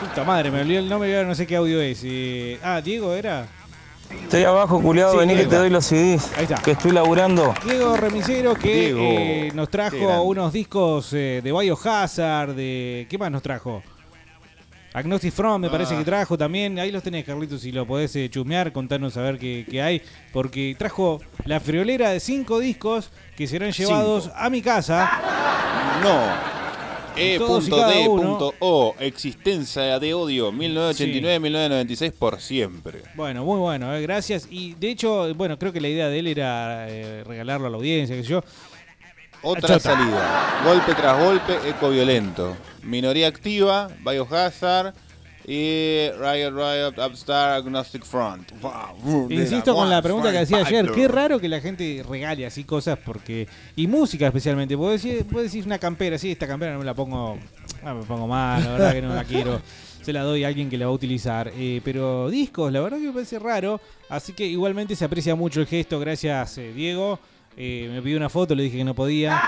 Puta 0.00 0.24
madre, 0.24 0.50
me 0.50 0.60
olvidé 0.62 0.78
el 0.78 0.88
nombre 0.88 1.10
y 1.10 1.14
ahora 1.14 1.28
no 1.28 1.34
sé 1.34 1.46
qué 1.46 1.56
audio 1.56 1.80
es. 1.80 2.00
Eh, 2.04 2.58
ah, 2.62 2.80
Diego 2.80 3.14
era. 3.14 3.46
Estoy 4.22 4.42
abajo, 4.42 4.80
culiado, 4.82 5.12
Sí, 5.12 5.18
vení 5.18 5.32
que 5.34 5.36
Diego. 5.40 5.50
te 5.50 5.56
doy 5.56 5.70
los 5.70 5.84
CDs. 5.86 6.30
Ahí 6.36 6.44
está. 6.44 6.56
Que 6.56 6.72
estoy 6.72 6.90
laburando. 6.90 7.54
Diego 7.64 7.96
Remisero 7.96 8.54
que 8.54 8.74
Diego. 8.74 8.98
eh, 9.00 9.50
nos 9.54 9.68
Qué 9.68 9.72
trajo 9.72 9.96
grande. 9.98 10.24
unos 10.24 10.52
discos 10.52 11.12
eh, 11.12 11.40
de 11.44 11.52
Biohazard, 11.52 12.54
de. 12.54 13.06
¿Qué 13.08 13.18
más 13.18 13.30
nos 13.30 13.42
trajo? 13.42 13.82
Agnostic 14.92 15.32
From 15.32 15.60
me 15.60 15.68
Ah. 15.68 15.70
parece 15.70 15.96
que 15.96 16.02
trajo 16.02 16.36
también. 16.36 16.76
Ahí 16.80 16.90
los 16.90 17.04
tenés, 17.04 17.24
Carlitos, 17.24 17.60
si 17.60 17.70
lo 17.70 17.86
podés 17.86 18.16
eh, 18.16 18.28
chusmear, 18.28 18.72
contarnos 18.72 19.16
a 19.16 19.20
ver 19.22 19.38
qué, 19.38 19.64
qué 19.70 19.80
hay. 19.80 20.02
Porque 20.32 20.74
trajo 20.76 21.20
la 21.44 21.60
friolera 21.60 22.10
de 22.10 22.18
cinco 22.18 22.58
discos 22.58 23.12
que 23.36 23.46
serán 23.46 23.70
llevados 23.70 24.28
a 24.34 24.50
mi 24.50 24.60
casa. 24.60 25.08
No. 26.02 26.18
E.D.O. 27.20 28.94
Existencia 28.98 29.98
de 29.98 30.14
odio 30.14 30.50
1989-1996 30.52 32.12
por 32.12 32.40
siempre. 32.40 33.02
Bueno, 33.14 33.44
muy 33.44 33.58
bueno, 33.58 33.94
eh, 33.94 34.00
gracias. 34.00 34.48
Y 34.50 34.74
de 34.74 34.90
hecho, 34.90 35.34
bueno, 35.34 35.58
creo 35.58 35.72
que 35.72 35.80
la 35.80 35.88
idea 35.88 36.08
de 36.08 36.18
él 36.18 36.26
era 36.28 36.88
eh, 36.88 37.22
regalarlo 37.24 37.66
a 37.66 37.70
la 37.70 37.76
audiencia, 37.76 38.16
que 38.16 38.22
yo. 38.22 38.42
Otra 39.42 39.68
Chota. 39.68 39.80
salida. 39.80 40.62
Golpe 40.64 40.94
tras 40.94 41.22
golpe, 41.22 41.58
eco 41.68 41.90
violento. 41.90 42.56
Minoría 42.82 43.28
activa, 43.28 43.90
Biohazard, 44.04 44.94
Y 45.52 46.08
Riot 46.12 46.52
Riot 46.52 47.04
Upstart 47.04 47.66
Agnostic 47.66 48.04
Front. 48.04 48.52
Wow. 48.60 49.28
Insisto 49.30 49.74
con 49.74 49.90
la 49.90 50.00
pregunta 50.00 50.30
que 50.30 50.38
hacía 50.38 50.58
ayer, 50.58 50.92
qué 50.92 51.08
raro 51.08 51.40
que 51.40 51.48
la 51.48 51.60
gente 51.60 52.04
regale 52.08 52.46
así 52.46 52.62
cosas 52.62 52.96
porque 53.04 53.48
y 53.74 53.88
música 53.88 54.28
especialmente, 54.28 54.76
vos 54.76 55.02
decís, 55.02 55.28
vos 55.28 55.42
decís 55.42 55.66
una 55.66 55.80
campera, 55.80 56.18
sí, 56.18 56.30
esta 56.30 56.46
campera 56.46 56.74
no 56.74 56.78
me 56.78 56.84
la 56.84 56.94
pongo, 56.94 57.36
ah, 57.82 57.94
me 57.94 58.04
pongo 58.04 58.28
mal, 58.28 58.62
la 58.62 58.70
verdad 58.70 58.92
que 58.92 59.02
no 59.02 59.12
la 59.12 59.24
quiero. 59.24 59.60
Se 60.02 60.12
la 60.12 60.22
doy 60.22 60.44
a 60.44 60.48
alguien 60.48 60.70
que 60.70 60.78
la 60.78 60.86
va 60.86 60.92
a 60.92 60.94
utilizar. 60.94 61.52
Eh, 61.56 61.80
pero 61.84 62.30
discos, 62.30 62.72
la 62.72 62.80
verdad 62.80 62.98
que 62.98 63.08
me 63.08 63.12
parece 63.12 63.38
raro. 63.38 63.80
Así 64.08 64.32
que 64.32 64.46
igualmente 64.46 64.96
se 64.96 65.04
aprecia 65.04 65.34
mucho 65.34 65.60
el 65.60 65.66
gesto. 65.66 66.00
Gracias, 66.00 66.56
eh, 66.56 66.72
Diego. 66.72 67.18
Eh, 67.56 67.88
me 67.92 68.00
pidió 68.00 68.16
una 68.16 68.28
foto, 68.28 68.54
le 68.54 68.62
dije 68.64 68.78
que 68.78 68.84
no 68.84 68.94
podía. 68.94 69.40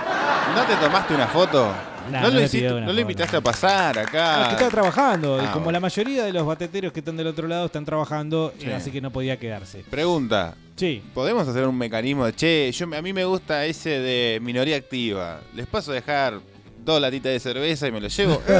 ¿No 0.54 0.62
te 0.64 0.74
tomaste 0.76 1.14
una 1.14 1.26
foto? 1.28 1.72
Nah, 2.10 2.20
no 2.22 2.28
no 2.28 2.34
lo, 2.34 2.42
hiciste, 2.42 2.68
no 2.68 2.92
lo 2.92 3.00
invitaste 3.00 3.36
a 3.36 3.40
pasar 3.40 3.96
Ah, 3.96 4.02
acá. 4.02 4.42
es 4.42 4.46
que 4.48 4.52
estaba 4.54 4.70
trabajando. 4.70 5.36
y 5.40 5.46
Ah, 5.46 5.52
como 5.52 5.64
bueno. 5.66 5.76
la 5.76 5.80
mayoría 5.80 6.24
de 6.24 6.32
los 6.32 6.44
bateteros 6.44 6.92
que 6.92 6.98
están 6.98 7.16
del 7.16 7.28
otro 7.28 7.46
lado 7.46 7.66
están 7.66 7.84
trabajando, 7.84 8.52
eh, 8.58 8.62
Sí. 8.64 8.70
así 8.72 8.90
que 8.90 9.00
no 9.00 9.10
podía 9.12 9.38
quedarse. 9.38 9.84
Pregunta. 9.88 10.56
Sí. 10.74 11.00
¿Podemos 11.14 11.46
hacer 11.46 11.64
un 11.66 11.78
mecanismo 11.78 12.26
de, 12.26 12.34
che, 12.34 12.72
yo, 12.72 12.86
a 12.92 13.00
mí 13.02 13.12
me 13.12 13.24
gusta 13.24 13.64
ese 13.66 13.90
de 14.00 14.40
minoría 14.42 14.76
activa? 14.76 15.40
¿Les 15.54 15.66
paso 15.66 15.92
a 15.92 15.94
dejar 15.94 16.40
dos 16.84 17.00
latitas 17.00 17.32
de 17.32 17.38
cerveza 17.40 17.86
y 17.86 17.92
me 17.92 18.00
lo 18.00 18.08
llevo? 18.08 18.42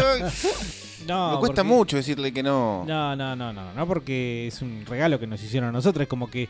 No, 1.04 1.32
me 1.32 1.38
cuesta 1.38 1.62
porque- 1.64 1.74
mucho 1.76 1.96
decirle 1.96 2.32
que 2.32 2.44
no. 2.44 2.84
No, 2.86 3.16
no, 3.16 3.34
no, 3.34 3.52
no, 3.52 3.72
no, 3.74 3.86
porque 3.88 4.46
es 4.46 4.62
un 4.62 4.84
regalo 4.88 5.18
que 5.18 5.26
nos 5.26 5.42
hicieron 5.42 5.70
a 5.70 5.72
nosotros. 5.72 6.02
Es 6.02 6.08
como 6.08 6.30
que, 6.30 6.48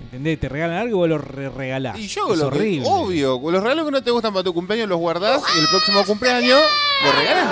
¿entendés? 0.00 0.38
Te 0.40 0.48
regalan 0.48 0.76
algo 0.78 0.90
y 0.90 0.98
vos 0.98 1.08
lo 1.08 1.18
re 1.18 1.48
regalás. 1.48 1.98
Y 1.98 2.06
yo 2.08 2.32
es 2.32 2.38
lo 2.38 2.50
que- 2.50 2.56
horrible. 2.56 2.86
obvio, 2.90 3.40
los 3.50 3.62
regalos 3.62 3.84
que 3.86 3.90
no 3.90 4.02
te 4.02 4.10
gustan 4.10 4.32
para 4.32 4.44
tu 4.44 4.54
cumpleaños 4.54 4.88
los 4.88 4.98
guardás 4.98 5.42
y 5.56 5.58
el 5.60 5.68
próximo 5.68 6.04
cumpleaños 6.04 6.60
los 7.04 7.14
regalás. 7.14 7.48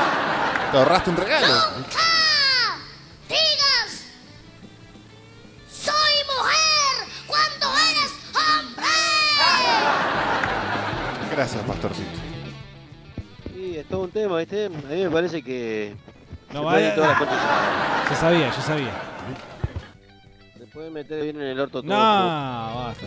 Te 0.72 0.78
ahorraste 0.78 1.10
un 1.10 1.16
regalo. 1.16 1.46
digas 3.28 4.04
soy 5.70 5.92
mujer 6.36 7.08
cuando 7.26 7.66
eres 7.90 8.12
hombre. 8.34 8.86
Gracias, 11.34 11.62
pastorcito. 11.64 12.10
Sí, 13.54 13.76
es 13.78 13.86
todo 13.88 14.00
un 14.02 14.10
tema, 14.10 14.38
¿viste? 14.38 14.66
A 14.66 14.68
mí 14.68 15.04
me 15.04 15.10
parece 15.10 15.42
que. 15.42 15.94
No, 16.52 16.70
se 16.72 16.90
todas 16.92 17.10
las 17.10 17.18
separadas. 17.18 18.10
Yo 18.10 18.16
sabía, 18.16 18.54
yo 18.54 18.62
sabía. 18.62 18.92
Puede 20.76 20.90
meter 20.90 21.22
bien 21.22 21.36
en 21.40 21.46
el 21.48 21.58
orto 21.58 21.80
todo. 21.80 21.90
No, 21.90 21.96
basta. 21.96 23.06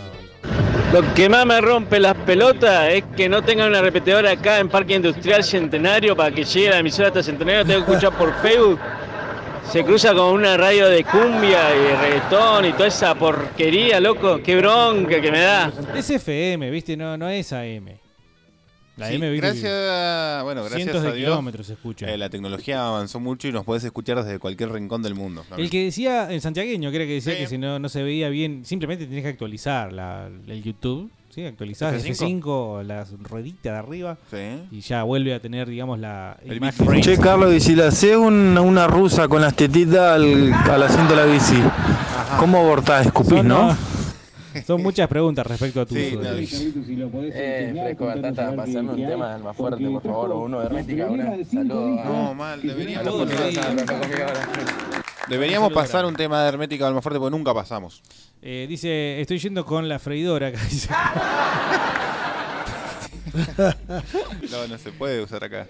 Lo 0.91 1.13
que 1.13 1.29
más 1.29 1.45
me 1.45 1.61
rompe 1.61 1.99
las 1.99 2.15
pelotas 2.15 2.91
es 2.91 3.03
que 3.15 3.29
no 3.29 3.43
tengan 3.43 3.69
una 3.69 3.79
repetidora 3.79 4.31
acá 4.31 4.57
en 4.57 4.69
Parque 4.69 4.95
Industrial 4.95 5.43
Centenario 5.43 6.15
para 6.15 6.33
que 6.33 6.43
llegue 6.43 6.71
la 6.71 6.79
emisora 6.79 7.09
hasta 7.09 7.21
Centenario. 7.21 7.63
Tengo 7.63 7.85
que 7.85 7.91
escuchar 7.91 8.17
por 8.17 8.33
Facebook. 8.41 8.79
Se 9.71 9.83
cruza 9.83 10.15
con 10.15 10.33
una 10.33 10.57
radio 10.57 10.89
de 10.89 11.03
cumbia 11.03 11.59
y 11.75 11.95
reggaetón 11.95 12.65
y 12.65 12.71
toda 12.71 12.87
esa 12.87 13.13
porquería, 13.13 13.99
loco. 13.99 14.39
Qué 14.43 14.55
bronca 14.55 15.21
que 15.21 15.31
me 15.31 15.41
da. 15.41 15.71
Es 15.95 16.09
FM, 16.09 16.71
¿viste? 16.71 16.97
No, 16.97 17.17
no 17.17 17.29
es 17.29 17.53
AM. 17.53 17.99
La 18.99 19.07
Sí, 19.07 19.17
gracias, 19.17 19.71
a- 19.73 20.41
bueno, 20.43 20.61
gracias 20.61 20.83
Cientos 20.83 21.03
a 21.05 21.11
de 21.11 21.17
Dios, 21.17 21.29
kilómetros 21.31 21.67
se 21.67 21.73
escucha. 21.73 22.07
eh, 22.13 22.17
la 22.17 22.29
tecnología 22.29 22.85
avanzó 22.87 23.19
mucho 23.19 23.47
y 23.47 23.51
nos 23.51 23.63
podés 23.65 23.83
escuchar 23.85 24.23
desde 24.23 24.37
cualquier 24.39 24.71
rincón 24.71 25.01
del 25.01 25.15
mundo. 25.15 25.43
El 25.57 25.69
que 25.69 25.85
decía, 25.85 26.31
el 26.31 26.41
santiagueño, 26.41 26.91
que 26.91 26.95
era 26.97 27.05
que 27.05 27.13
decía 27.13 27.37
que 27.37 27.47
si 27.47 27.57
no, 27.57 27.79
no 27.79 27.89
se 27.89 28.03
veía 28.03 28.29
bien, 28.29 28.65
simplemente 28.65 29.05
tenés 29.07 29.23
que 29.23 29.29
actualizar 29.29 29.91
la, 29.93 30.27
el 30.47 30.61
YouTube. 30.63 31.09
¿sí? 31.33 31.45
Actualizás 31.45 31.93
F5. 32.03 32.41
F5, 32.41 32.83
la 32.83 33.05
ruedita 33.21 33.71
de 33.73 33.77
arriba. 33.77 34.17
Sí. 34.31 34.37
Y 34.71 34.81
ya 34.81 35.03
vuelve 35.03 35.33
a 35.33 35.39
tener, 35.39 35.69
digamos, 35.69 35.99
la 35.99 36.37
imagen. 36.43 37.01
Che, 37.01 37.17
Carlos, 37.19 37.53
y 37.53 37.59
si 37.59 37.75
le 37.75 37.85
haces 37.85 38.15
una, 38.17 38.61
una 38.61 38.87
rusa 38.87 39.27
con 39.27 39.41
las 39.41 39.55
tetitas 39.55 40.15
al, 40.15 40.51
al 40.53 40.83
asiento 40.83 41.15
de 41.15 41.25
la 41.25 41.31
bici, 41.31 41.61
¿cómo 42.39 42.57
abortás? 42.57 43.05
Escupís, 43.05 43.29
Son, 43.37 43.47
¿no? 43.47 43.77
Son 44.65 44.81
muchas 44.81 45.07
preguntas 45.07 45.45
respecto 45.45 45.81
a 45.81 45.85
tu 45.85 45.95
Sí, 45.95 46.15
uso 46.15 46.21
de- 46.21 46.43
Eh, 47.33 47.71
fresco 47.73 48.05
batata, 48.05 48.55
pasame 48.55 48.89
un 48.91 48.95
tema 48.95 49.33
del 49.33 49.43
más 49.43 49.55
fuerte, 49.55 49.83
por 49.89 50.01
favor, 50.03 50.31
o 50.31 50.39
uno 50.41 50.59
de 50.59 50.65
hermética 50.67 51.07
ahora. 51.07 51.33
Saludos. 51.51 52.05
No, 52.05 52.33
mal, 52.33 52.61
deberíamos, 52.61 53.05
Saludos, 53.05 53.29
deberíamos 55.27 55.73
pasar 55.73 56.05
un 56.05 56.15
tema 56.15 56.41
de 56.43 56.49
hermética 56.49 56.87
al 56.87 56.93
más 56.93 57.03
fuerte 57.03 57.19
porque 57.19 57.35
nunca 57.35 57.53
pasamos. 57.53 58.01
Eh, 58.41 58.65
dice, 58.69 59.19
estoy 59.21 59.37
yendo 59.39 59.65
con 59.65 59.87
la 59.89 59.99
freidora. 59.99 60.47
acá 60.47 60.59
dice. 60.69 60.89
No, 64.51 64.67
no 64.67 64.77
se 64.77 64.91
puede 64.91 65.21
usar 65.21 65.43
acá. 65.43 65.67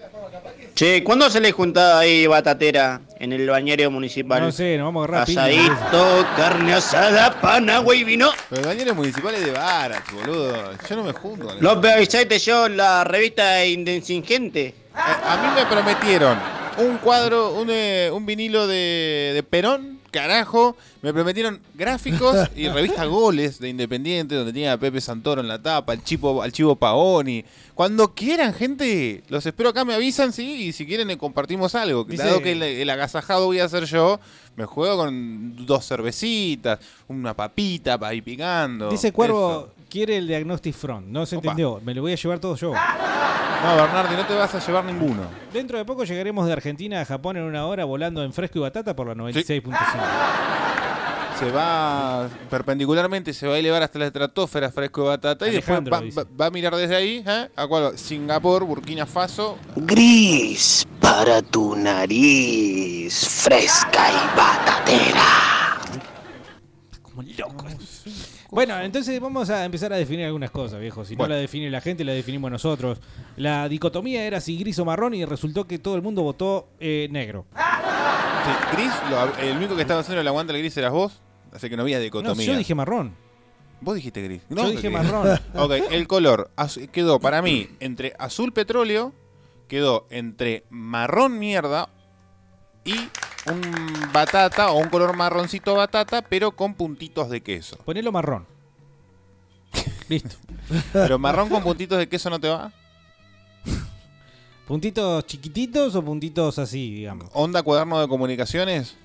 Che, 0.74 1.02
¿cuándo 1.04 1.28
se 1.30 1.40
le 1.40 1.52
juntada 1.52 2.00
ahí 2.00 2.26
batatera 2.26 3.00
en 3.18 3.32
el 3.32 3.48
bañero 3.48 3.90
municipal? 3.90 4.40
No 4.42 4.52
sé, 4.52 4.76
nos 4.76 4.86
vamos 4.86 5.02
a 5.02 5.04
agarrar 5.08 5.30
Asadito, 5.30 6.26
carne 6.36 6.74
asada, 6.74 7.40
pan, 7.40 7.68
agua 7.70 7.94
y 7.94 8.04
vino. 8.04 8.30
Los 8.50 8.66
bañeros 8.66 8.96
municipales 8.96 9.44
de 9.44 9.50
Barat, 9.50 10.02
boludo. 10.12 10.72
Yo 10.88 10.96
no 10.96 11.04
me 11.04 11.12
junto 11.12 11.46
con 11.46 11.60
Los 11.60 11.84
avisaste 11.84 12.38
yo 12.38 12.68
la 12.68 13.04
revista 13.04 13.64
Indensingente. 13.64 14.66
Eh, 14.66 14.74
a 14.94 15.36
mí 15.36 15.60
me 15.60 15.66
prometieron 15.66 16.38
un 16.78 16.98
cuadro, 16.98 17.52
un, 17.52 17.68
eh, 17.70 18.10
un 18.12 18.24
vinilo 18.26 18.66
de, 18.66 19.32
de 19.34 19.42
Perón, 19.42 19.99
carajo. 20.10 20.76
Me 21.02 21.12
prometieron 21.12 21.60
gráficos 21.74 22.36
y 22.56 22.68
revista 22.70 23.04
Goles 23.04 23.58
de 23.58 23.68
Independiente, 23.68 24.34
donde 24.34 24.52
tenía 24.52 24.72
a 24.74 24.76
Pepe 24.78 25.00
Santoro 25.00 25.40
en 25.40 25.48
la 25.48 25.60
tapa, 25.62 25.92
al 25.92 26.04
Chivo, 26.04 26.42
al 26.42 26.52
Chivo 26.52 26.76
Paoni. 26.76 27.44
Cuando 27.74 28.14
quieran, 28.14 28.52
gente, 28.52 29.22
los 29.28 29.46
espero 29.46 29.70
acá, 29.70 29.84
me 29.84 29.94
avisan, 29.94 30.32
sí, 30.32 30.66
y 30.66 30.72
si 30.72 30.84
quieren 30.86 31.08
le 31.08 31.16
compartimos 31.16 31.74
algo. 31.74 32.04
Dice- 32.04 32.24
Dado 32.24 32.42
que 32.42 32.52
el, 32.52 32.62
el 32.62 32.90
agasajado 32.90 33.46
voy 33.46 33.60
a 33.60 33.64
hacer 33.64 33.84
yo, 33.86 34.20
me 34.56 34.66
juego 34.66 34.98
con 34.98 35.64
dos 35.64 35.86
cervecitas, 35.86 36.78
una 37.08 37.32
papita 37.34 37.96
para 37.98 38.12
ir 38.12 38.22
picando. 38.22 38.90
Dice 38.90 39.12
Cuervo, 39.12 39.70
quiere 39.88 40.18
el 40.18 40.26
Diagnostic 40.26 40.74
Front. 40.74 41.06
No 41.06 41.24
se 41.24 41.36
entendió. 41.36 41.80
Me 41.82 41.94
lo 41.94 42.02
voy 42.02 42.12
a 42.12 42.16
llevar 42.16 42.38
todo 42.38 42.56
yo. 42.56 42.72
No, 43.62 43.76
Bernardi, 43.76 44.16
no 44.16 44.26
te 44.26 44.34
vas 44.34 44.54
a 44.54 44.58
llevar 44.58 44.84
ninguno. 44.84 45.22
Dentro 45.52 45.76
de 45.76 45.84
poco 45.84 46.04
llegaremos 46.04 46.46
de 46.46 46.52
Argentina 46.52 47.00
a 47.00 47.04
Japón 47.04 47.36
en 47.36 47.42
una 47.42 47.66
hora 47.66 47.84
volando 47.84 48.22
en 48.24 48.32
fresco 48.32 48.58
y 48.58 48.62
batata 48.62 48.96
por 48.96 49.06
la 49.06 49.14
96.5. 49.14 49.76
Se 51.38 51.50
va 51.50 52.28
perpendicularmente, 52.50 53.32
se 53.32 53.46
va 53.46 53.54
a 53.54 53.58
elevar 53.58 53.82
hasta 53.82 53.98
la 53.98 54.06
estratosfera 54.06 54.70
fresco 54.70 55.02
de 55.02 55.08
batata 55.08 55.46
y 55.48 55.52
después 55.52 55.80
va, 55.90 56.00
dice. 56.00 56.20
va- 56.22 56.26
va 56.38 56.46
a 56.46 56.50
mirar 56.50 56.74
desde 56.76 56.94
ahí, 56.96 57.24
¿eh? 57.26 57.48
¿A 57.56 57.66
cuál 57.66 57.84
va? 57.94 57.96
Singapur, 57.98 58.64
Burkina 58.64 59.06
Faso. 59.06 59.58
Gris 59.76 60.86
para 61.00 61.40
tu 61.42 61.74
nariz, 61.76 63.26
fresca 63.26 64.10
y 64.10 64.36
batatera. 64.36 65.22
Como 67.02 67.22
loco. 67.22 67.66
Bueno, 68.50 68.80
entonces 68.80 69.20
vamos 69.20 69.48
a 69.50 69.64
empezar 69.64 69.92
a 69.92 69.96
definir 69.96 70.26
algunas 70.26 70.50
cosas, 70.50 70.80
viejo. 70.80 71.04
Si 71.04 71.14
Bueno. 71.14 71.28
no 71.30 71.34
la 71.36 71.40
define 71.40 71.70
la 71.70 71.80
gente, 71.80 72.02
la 72.04 72.12
definimos 72.12 72.50
nosotros. 72.50 72.98
La 73.36 73.68
dicotomía 73.68 74.24
era 74.24 74.40
si 74.40 74.56
gris 74.58 74.78
o 74.80 74.84
marrón 74.84 75.14
y 75.14 75.24
resultó 75.24 75.66
que 75.66 75.78
todo 75.78 75.94
el 75.94 76.02
mundo 76.02 76.22
votó 76.22 76.68
eh, 76.80 77.08
negro. 77.12 77.46
Sí, 77.54 78.76
gris, 78.76 78.92
lo- 79.10 79.36
el 79.38 79.56
único 79.56 79.76
que 79.76 79.82
estaba 79.82 80.00
haciendo 80.00 80.20
el 80.20 80.28
aguante 80.28 80.52
del 80.52 80.62
gris 80.62 80.76
eras 80.76 80.92
vos, 80.92 81.20
así 81.52 81.68
que 81.70 81.76
no 81.76 81.82
había 81.82 81.98
No, 81.98 82.02
dicotomía. 82.04 82.46
yo 82.46 82.56
dije 82.58 82.74
marrón. 82.74 83.14
Vos 83.82 83.94
dijiste 83.94 84.20
gris. 84.22 84.42
Yo 84.50 84.68
dije 84.70 84.90
marrón. 84.90 85.38
ok, 85.54 85.72
el 85.90 86.06
color 86.08 86.50
az- 86.56 86.80
quedó 86.90 87.20
para 87.20 87.42
mí 87.42 87.68
entre 87.80 88.14
azul 88.18 88.52
petróleo, 88.52 89.12
quedó 89.68 90.06
entre 90.10 90.64
marrón 90.70 91.38
mierda 91.38 91.88
y 92.84 92.94
un 93.46 94.12
batata 94.12 94.70
o 94.70 94.78
un 94.78 94.88
color 94.88 95.16
marroncito 95.16 95.74
batata, 95.74 96.22
pero 96.22 96.52
con 96.52 96.74
puntitos 96.74 97.30
de 97.30 97.40
queso. 97.40 97.76
Ponelo 97.78 98.12
marrón. 98.12 98.46
Listo. 100.08 100.36
Pero 100.92 101.18
marrón 101.20 101.48
con 101.48 101.62
puntitos 101.62 101.96
de 101.98 102.08
queso 102.08 102.28
no 102.30 102.40
te 102.40 102.48
va. 102.48 102.72
¿Puntitos 104.66 105.24
chiquititos 105.26 105.94
o 105.94 106.02
puntitos 106.04 106.58
así, 106.58 106.94
digamos? 106.94 107.28
Onda 107.32 107.62
cuaderno 107.62 108.00
de 108.00 108.08
comunicaciones. 108.08 108.96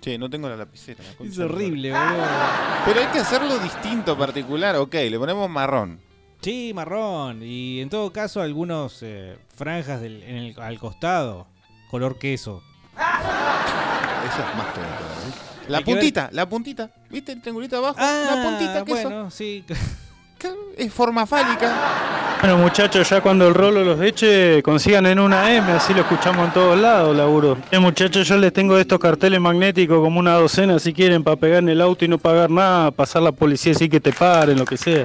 Che, 0.00 0.18
no 0.18 0.28
tengo 0.28 0.48
la 0.48 0.56
lapicera. 0.56 1.02
la 1.20 1.26
Es 1.26 1.38
horrible, 1.38 1.90
boludo. 1.92 2.26
Pero 2.86 3.00
hay 3.00 3.06
que 3.06 3.18
hacerlo 3.20 3.58
distinto, 3.58 4.16
particular. 4.18 4.76
Ok, 4.76 4.94
le 4.94 5.18
ponemos 5.18 5.48
marrón. 5.48 6.00
Sí, 6.40 6.72
marrón. 6.74 7.40
Y 7.42 7.80
en 7.80 7.88
todo 7.88 8.12
caso, 8.12 8.40
algunos 8.42 8.98
eh, 9.02 9.38
franjas 9.54 10.00
del- 10.00 10.22
en 10.24 10.36
el- 10.36 10.60
al 10.60 10.78
costado, 10.78 11.46
color 11.90 12.18
queso. 12.18 12.62
Eso 14.28 14.40
es 14.40 14.56
más 14.56 14.74
todavía. 14.74 14.98
La 15.68 15.78
Hay 15.78 15.84
que 15.84 15.92
puntita, 15.92 16.28
la 16.32 16.48
puntita. 16.48 16.90
¿Viste 17.10 17.32
el 17.32 17.40
triangulito 17.40 17.76
abajo? 17.76 17.98
la 17.98 18.42
puntita, 18.42 18.84
queso. 18.84 19.08
Ah, 19.08 19.10
bueno, 19.10 19.30
sí. 19.30 19.64
Es 20.76 20.92
forma 20.92 21.24
fálica. 21.24 21.72
Bueno, 22.40 22.58
muchachos, 22.58 23.08
ya 23.08 23.20
cuando 23.20 23.46
el 23.46 23.54
rolo 23.54 23.84
los 23.84 24.00
eche, 24.00 24.60
consigan 24.64 25.06
en 25.06 25.20
una 25.20 25.54
M, 25.54 25.70
así 25.70 25.94
lo 25.94 26.00
escuchamos 26.00 26.48
en 26.48 26.52
todos 26.52 26.76
lados, 26.76 27.16
laburo. 27.16 27.56
Eh, 27.70 27.78
muchachos, 27.78 28.26
yo 28.26 28.36
les 28.36 28.52
tengo 28.52 28.76
estos 28.76 28.98
carteles 28.98 29.40
magnéticos 29.40 30.00
como 30.00 30.18
una 30.18 30.34
docena 30.34 30.80
si 30.80 30.92
quieren 30.92 31.22
para 31.22 31.36
pegar 31.36 31.60
en 31.60 31.68
el 31.68 31.80
auto 31.80 32.04
y 32.04 32.08
no 32.08 32.18
pagar 32.18 32.50
nada, 32.50 32.90
pasar 32.90 33.22
la 33.22 33.30
policía 33.30 33.70
y 33.70 33.74
decir 33.74 33.90
que 33.90 34.00
te 34.00 34.12
paren, 34.12 34.58
lo 34.58 34.64
que 34.64 34.76
sea. 34.76 35.04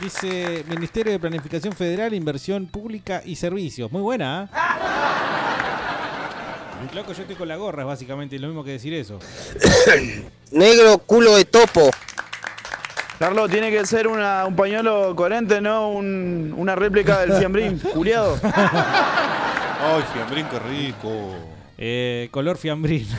Dice 0.00 0.64
Ministerio 0.68 1.12
de 1.12 1.18
Planificación 1.18 1.72
Federal, 1.72 2.14
Inversión 2.14 2.66
Pública 2.66 3.20
y 3.24 3.34
Servicios. 3.34 3.90
Muy 3.90 4.02
buena, 4.02 4.44
¿eh? 4.44 5.35
Loco, 6.94 7.12
yo 7.12 7.22
estoy 7.22 7.36
con 7.36 7.48
la 7.48 7.56
gorra, 7.56 7.82
es 7.82 7.86
básicamente 7.86 8.38
lo 8.38 8.48
mismo 8.48 8.64
que 8.64 8.72
decir 8.72 8.94
eso. 8.94 9.18
Negro 10.52 10.98
culo 10.98 11.36
de 11.36 11.44
topo. 11.44 11.90
Carlos, 13.18 13.50
tiene 13.50 13.70
que 13.70 13.84
ser 13.86 14.06
una- 14.08 14.44
un 14.46 14.54
pañuelo 14.56 15.14
coherente, 15.16 15.60
no 15.60 15.90
un- 15.90 16.54
una 16.56 16.74
réplica 16.74 17.20
del 17.20 17.32
fiambrín, 17.38 17.78
culiado. 17.78 18.38
Ay, 18.42 20.02
fiambrín, 20.12 20.46
qué 20.48 20.58
rico. 20.58 21.34
Eh, 21.78 22.28
color 22.30 22.56
fiambrín. 22.56 23.06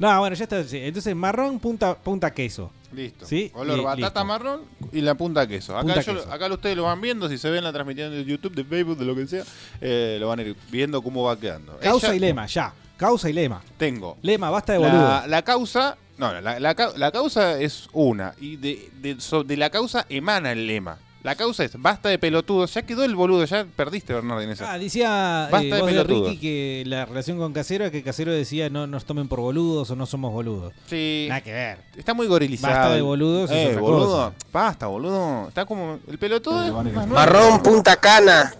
No, 0.00 0.16
bueno, 0.20 0.36
ya 0.36 0.44
está. 0.44 0.60
Entonces, 0.60 1.16
marrón, 1.16 1.58
punta, 1.58 1.96
punta 1.98 2.32
queso. 2.32 2.70
Listo. 2.92 3.26
¿Sí? 3.26 3.50
Color 3.50 3.82
batata 3.82 3.96
listo. 4.06 4.24
marrón 4.24 4.60
y 4.92 5.00
la 5.02 5.14
punta 5.14 5.46
queso. 5.46 5.74
Acá, 5.76 5.82
Punta 5.86 6.00
yo- 6.00 6.14
queso. 6.14 6.32
acá 6.32 6.46
ustedes 6.52 6.76
lo 6.76 6.84
van 6.84 7.00
viendo, 7.00 7.28
si 7.28 7.36
se 7.38 7.50
ven 7.50 7.62
la 7.64 7.72
transmisión 7.72 8.10
de 8.10 8.24
YouTube, 8.24 8.54
de 8.54 8.64
Facebook, 8.64 8.96
de 8.98 9.04
lo 9.04 9.14
que 9.14 9.26
sea, 9.26 9.44
eh, 9.80 10.16
lo 10.18 10.28
van 10.28 10.38
a 10.38 10.42
ir 10.42 10.56
viendo 10.70 11.02
cómo 11.02 11.22
va 11.24 11.38
quedando. 11.38 11.76
Causa 11.78 12.08
Ella- 12.08 12.16
y 12.16 12.18
lema, 12.20 12.46
ya. 12.46 12.72
Causa 12.96 13.28
y 13.28 13.32
lema. 13.32 13.62
Tengo. 13.76 14.16
Lema, 14.22 14.50
basta 14.50 14.72
de 14.72 14.78
boludo. 14.78 14.92
La, 15.02 15.24
la 15.26 15.42
causa. 15.42 15.96
No, 16.16 16.32
la, 16.40 16.58
la 16.58 16.74
cau- 16.74 16.96
la 16.96 17.12
causa 17.12 17.60
es 17.60 17.88
una. 17.92 18.34
Y 18.40 18.56
de, 18.56 18.90
de, 19.00 19.20
so- 19.20 19.44
de 19.44 19.56
la 19.56 19.70
causa 19.70 20.04
emana 20.08 20.50
el 20.50 20.66
lema. 20.66 20.98
La 21.24 21.34
causa 21.34 21.64
es 21.64 21.72
basta 21.80 22.08
de 22.08 22.18
pelotudos. 22.18 22.72
Ya 22.74 22.82
quedó 22.82 23.04
el 23.04 23.16
boludo, 23.16 23.44
ya 23.44 23.64
perdiste, 23.64 24.14
Bernardo, 24.14 24.40
en 24.40 24.50
esa. 24.50 24.72
Ah, 24.72 24.78
decía 24.78 25.48
Basta 25.50 25.58
eh, 25.66 25.74
de 25.74 25.80
vos 25.80 25.86
de 25.86 25.92
pelotudos. 25.92 26.28
Ricky 26.30 26.40
que 26.40 26.84
la 26.86 27.06
relación 27.06 27.38
con 27.38 27.52
Casero 27.52 27.84
es 27.86 27.90
que 27.90 28.04
Casero 28.04 28.30
decía 28.32 28.70
no 28.70 28.86
nos 28.86 29.04
tomen 29.04 29.26
por 29.26 29.40
boludos 29.40 29.90
o 29.90 29.96
no 29.96 30.06
somos 30.06 30.32
boludos. 30.32 30.72
Sí. 30.86 31.26
Nada 31.28 31.40
que 31.40 31.52
ver. 31.52 31.78
Está 31.96 32.14
muy 32.14 32.28
gorilizado. 32.28 32.72
Basta 32.72 32.94
de 32.94 33.02
boludos 33.02 33.50
Eh, 33.50 33.76
boludo. 33.76 34.06
cosa. 34.30 34.32
Basta, 34.52 34.86
boludo. 34.86 35.48
Está 35.48 35.66
como. 35.66 35.98
El 36.06 36.18
pelotudo 36.18 36.64
es 36.64 36.72
más 36.72 36.84
nuevo. 36.84 37.08
Marrón 37.08 37.62
punta 37.64 37.96
cana. 37.96 38.54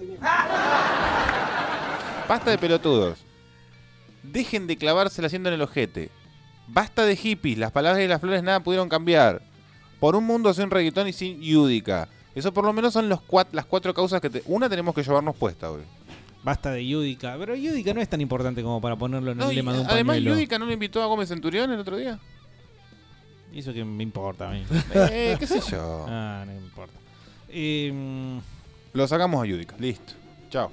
Basta 2.29 2.51
de 2.51 2.59
pelotudos. 2.59 3.19
Dejen 4.25 4.67
de 4.67 4.77
clavársela 4.77 5.27
haciendo 5.29 5.49
en 5.49 5.55
el 5.55 5.63
ojete. 5.63 6.11
Basta 6.67 7.05
de 7.07 7.17
hippies. 7.17 7.57
Las 7.57 7.71
palabras 7.73 8.03
y 8.03 8.09
las 8.09 8.21
flores 8.21 8.43
nada 8.43 8.61
pudieron 8.61 8.89
cambiar. 8.89 9.41
Por 10.01 10.17
un 10.17 10.25
mundo 10.25 10.53
sin 10.53 10.71
reggaetón 10.71 11.09
y 11.09 11.13
sin 11.13 11.41
Yudica. 11.41 12.09
Eso 12.39 12.53
por 12.53 12.65
lo 12.65 12.73
menos 12.73 12.93
son 12.93 13.09
los 13.09 13.21
cuat- 13.21 13.49
las 13.53 13.65
cuatro 13.67 13.93
causas 13.93 14.21
que... 14.21 14.31
te- 14.31 14.43
una 14.47 14.69
tenemos 14.69 14.95
que 14.95 15.03
llevarnos 15.03 15.35
puesta 15.37 15.71
hoy. 15.71 15.83
Basta 16.45 16.71
de 16.71 16.87
Yudica. 16.87 17.37
Pero 17.39 17.55
Yudica 17.57 17.93
no 17.93 18.01
es 18.01 18.09
tan 18.09 18.21
importante 18.21 18.63
como 18.63 18.81
para 18.81 18.97
ponerlo 18.97 19.33
en 19.33 19.39
No, 19.39 19.51
el 19.51 19.57
lema 19.57 19.73
de 19.73 19.81
un 19.81 19.87
además, 19.87 20.17
pañuelo. 20.17 20.37
Yudica 20.37 20.59
no 20.59 20.67
le 20.67 20.75
invitó 20.75 21.03
a 21.03 21.07
Gómez 21.07 21.29
Centurión 21.29 21.71
el 21.73 21.81
otro 21.81 21.97
día. 21.97 22.19
Eso 23.53 23.73
que 23.73 23.85
me 23.85 24.03
importa 24.03 24.49
a 24.51 24.53
mí. 24.53 24.65
Eh, 25.11 25.37
qué 25.39 25.47
sé 25.47 25.61
yo. 25.71 26.07
Ah, 26.09 26.45
no 26.47 26.53
me 26.53 26.59
importa. 26.59 26.95
Eh, 27.49 28.41
Lo 28.93 29.09
sacamos 29.09 29.43
a 29.43 29.47
Yudica. 29.47 29.75
Listo. 29.79 30.13
Chao. 30.51 30.71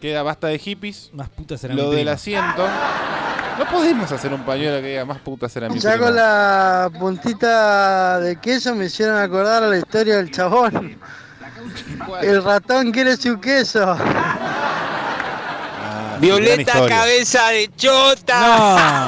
Queda 0.00 0.22
basta 0.22 0.46
de 0.48 0.58
hippies. 0.58 1.10
Más 1.12 1.28
putas 1.30 1.60
será 1.60 1.74
Lo 1.74 1.84
mi 1.84 1.90
del 1.90 1.98
prima. 2.00 2.12
asiento. 2.12 2.66
No 3.58 3.64
podemos 3.70 4.10
hacer 4.12 4.32
un 4.34 4.44
pañuelo 4.44 4.82
que 4.82 4.88
diga 4.88 5.04
más 5.06 5.18
puta 5.20 5.48
será 5.48 5.68
mi 5.70 5.78
Ya 5.78 5.92
prima. 5.92 6.06
con 6.06 6.14
la 6.16 6.90
puntita 6.98 8.20
de 8.20 8.36
queso 8.38 8.74
me 8.74 8.84
hicieron 8.86 9.16
acordar 9.16 9.62
a 9.64 9.68
la 9.68 9.78
historia 9.78 10.16
del 10.16 10.30
chabón. 10.30 10.98
El 12.22 12.42
ratón 12.44 12.92
quiere 12.92 13.16
su 13.16 13.40
queso. 13.40 13.96
Ah, 13.98 14.58
Violeta 16.20 16.60
historia. 16.72 16.96
cabeza 16.98 17.48
de 17.48 17.70
chota. 17.76 19.06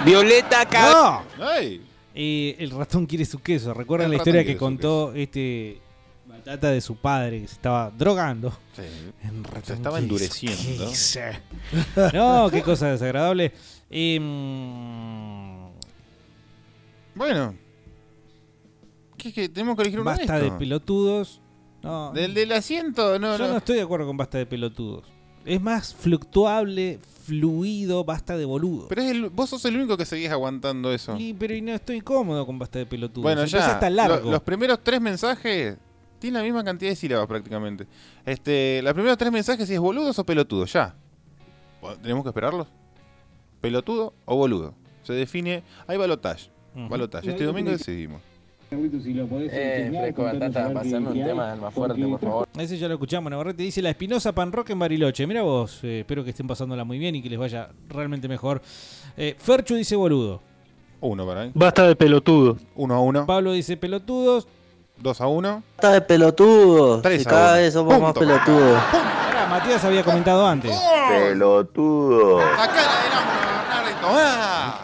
Violeta 0.04 0.64
cabeza. 0.66 1.22
¡No! 1.38 1.46
Eh, 2.14 2.56
el 2.58 2.70
ratón 2.70 3.04
quiere 3.06 3.24
su 3.26 3.38
queso. 3.40 3.74
¿Recuerdan 3.74 4.06
El 4.06 4.12
la 4.12 4.18
ratón 4.18 4.28
historia 4.30 4.44
que 4.46 4.52
su 4.54 4.58
contó 4.58 5.12
este 5.14 5.80
Batata 6.48 6.70
de 6.70 6.80
su 6.80 6.96
padre 6.96 7.42
que 7.42 7.46
se 7.48 7.54
estaba 7.56 7.90
drogando? 7.90 8.50
Sí. 8.74 8.82
Ratón 9.42 9.62
Se 9.64 9.72
estaba 9.74 9.98
endureciendo. 9.98 10.90
No, 12.14 12.48
qué 12.50 12.62
cosa 12.62 12.88
desagradable. 12.88 13.52
Eh, 13.90 14.18
mm, 14.18 15.68
Bueno. 17.14 17.54
¿Qué, 19.18 19.30
qué? 19.32 19.48
Tenemos 19.50 19.76
que 19.76 19.82
elegir 19.82 20.00
uno 20.00 20.08
basta 20.10 20.38
de 20.38 20.50
pelotudos. 20.52 21.42
No, 21.82 22.12
Del 22.12 22.32
del 22.32 22.50
asiento, 22.52 23.18
no, 23.18 23.36
yo 23.36 23.44
no. 23.46 23.52
no. 23.52 23.58
estoy 23.58 23.76
de 23.76 23.82
acuerdo 23.82 24.06
con 24.06 24.16
basta 24.16 24.38
de 24.38 24.46
pelotudos. 24.46 25.04
Es 25.44 25.60
más 25.60 25.94
fluctuable, 25.94 26.98
fluido, 27.26 28.04
basta 28.04 28.36
de 28.38 28.44
boludo. 28.46 28.88
Pero 28.88 29.02
es 29.02 29.10
el- 29.10 29.28
vos 29.28 29.50
sos 29.50 29.64
el 29.66 29.76
único 29.76 29.96
que 29.98 30.04
seguís 30.06 30.30
aguantando 30.30 30.92
eso. 30.92 31.14
Y, 31.18 31.34
pero 31.34 31.54
y 31.54 31.60
no 31.60 31.72
estoy 31.74 32.00
cómodo 32.00 32.46
con 32.46 32.58
basta 32.58 32.78
de 32.78 32.86
pelotudos. 32.86 33.22
Bueno, 33.22 33.42
Entonces 33.42 33.66
ya. 33.68 33.74
está 33.74 33.90
lo- 33.90 33.96
largo. 33.96 34.30
los 34.30 34.42
primeros 34.42 34.80
tres 34.82 35.00
mensajes 35.00 35.76
tienen 36.18 36.40
la 36.40 36.44
misma 36.44 36.64
cantidad 36.64 36.90
de 36.90 36.96
sílabas 36.96 37.26
prácticamente. 37.26 37.86
Este, 38.24 38.80
los 38.82 38.92
primeros 38.92 39.16
tres 39.18 39.32
mensajes 39.32 39.66
si 39.66 39.74
es 39.74 39.80
boludos 39.80 40.18
o 40.18 40.24
pelotudos, 40.24 40.72
ya. 40.72 40.94
¿Tenemos 42.02 42.22
que 42.24 42.30
esperarlos? 42.30 42.68
¿Pelotudo 43.60 44.14
o 44.24 44.36
boludo? 44.36 44.74
Se 45.02 45.12
define. 45.12 45.62
Hay 45.86 45.96
balotage. 45.96 46.50
Ujú. 46.74 46.88
Balotage. 46.88 47.30
Este 47.30 47.44
domingo 47.44 47.70
decidimos. 47.70 48.20
Eh, 48.70 49.90
fresco 49.90 50.24
batata, 50.24 50.70
pasame 50.74 51.08
un 51.08 51.14
tema 51.14 51.56
más 51.56 51.72
fuerte, 51.72 52.06
por 52.06 52.20
favor. 52.20 52.48
Ese 52.58 52.76
ya 52.76 52.86
lo 52.86 52.94
escuchamos, 52.94 53.30
Navarrete 53.30 53.62
dice 53.62 53.80
la 53.80 53.88
Espinosa 53.88 54.34
Pan 54.34 54.52
Rock 54.52 54.70
en 54.70 54.78
Bariloche. 54.78 55.26
Mira 55.26 55.40
vos, 55.40 55.82
eh, 55.84 56.00
espero 56.00 56.22
que 56.22 56.30
estén 56.30 56.46
pasándola 56.46 56.84
muy 56.84 56.98
bien 56.98 57.14
y 57.14 57.22
que 57.22 57.30
les 57.30 57.38
vaya 57.38 57.70
realmente 57.88 58.28
mejor. 58.28 58.60
Eh, 59.16 59.34
Ferchu 59.38 59.74
dice 59.74 59.96
boludo. 59.96 60.42
Uno 61.00 61.26
para 61.26 61.42
ahí. 61.42 61.50
Basta 61.54 61.86
de 61.86 61.96
pelotudo. 61.96 62.58
Uno 62.74 62.94
a 62.94 63.00
uno. 63.00 63.24
Pablo 63.24 63.52
dice 63.52 63.76
pelotudos. 63.78 64.46
Dos 65.00 65.20
a 65.20 65.26
uno. 65.26 65.62
Está 65.76 65.92
de 65.92 66.00
pelotudo. 66.00 67.00
Si 67.02 67.20
a 67.20 67.24
cada 67.24 67.54
vez 67.54 67.72
somos 67.72 67.92
más 68.00 68.12
Punto. 68.12 68.20
pelotudos. 68.20 68.80
Ahora, 68.92 69.46
Matías 69.48 69.84
había 69.84 70.02
comentado 70.02 70.46
antes. 70.46 70.76
Pelotudo. 71.08 72.40
Acá 72.40 72.80
el 73.06 73.12
ángulo, 73.12 73.84
Bernardo. 73.84 74.08
¡Ah! 74.18 74.78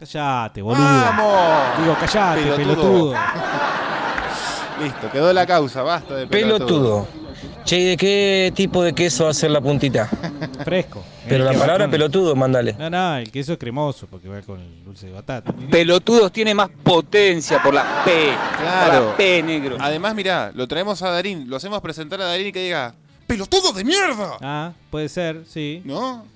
Callate, 0.00 0.60
boludo. 0.60 0.84
¡Vamos! 0.84 1.78
Digo, 1.80 1.96
callate, 2.00 2.42
pelotudo. 2.56 3.14
Listo, 4.80 5.10
quedó 5.12 5.32
la 5.32 5.46
causa, 5.46 5.82
basta 5.82 6.14
de 6.16 6.26
Pelotudo. 6.26 7.06
Che, 7.64 7.78
¿y 7.78 7.84
¿de 7.84 7.96
qué 7.96 8.52
tipo 8.54 8.82
de 8.82 8.92
queso 8.94 9.24
va 9.24 9.30
a 9.30 9.34
ser 9.34 9.50
la 9.50 9.60
puntita? 9.60 10.06
Fresco. 10.64 11.02
Pero 11.26 11.44
la 11.44 11.52
va 11.52 11.58
palabra 11.58 11.84
con- 11.84 11.92
pelotudo, 11.92 12.36
mándale. 12.36 12.74
No, 12.78 12.90
no, 12.90 13.16
el 13.16 13.30
queso 13.30 13.54
es 13.54 13.58
cremoso 13.58 14.06
porque 14.06 14.28
va 14.28 14.42
con 14.42 14.60
el 14.60 14.84
dulce 14.84 15.06
de 15.06 15.12
batata. 15.12 15.50
Pelotudos 15.70 16.30
tiene 16.30 16.54
más 16.54 16.68
potencia 16.82 17.62
por 17.62 17.72
la 17.72 18.02
P. 18.04 18.10
Por 18.26 18.62
Claro. 18.62 19.06
la 19.10 19.16
P, 19.16 19.42
negro. 19.42 19.76
Además, 19.80 20.14
mirá, 20.14 20.52
lo 20.54 20.68
traemos 20.68 21.00
a 21.02 21.08
Darín, 21.10 21.48
lo 21.48 21.56
hacemos 21.56 21.80
presentar 21.80 22.20
a 22.20 22.26
Darín 22.26 22.48
y 22.48 22.52
que 22.52 22.62
diga 22.64 22.94
¡Pelotudo 23.26 23.72
de 23.72 23.82
mierda! 23.84 24.36
Ah, 24.42 24.72
puede 24.90 25.08
ser, 25.08 25.44
sí. 25.48 25.80
¿No? 25.86 26.26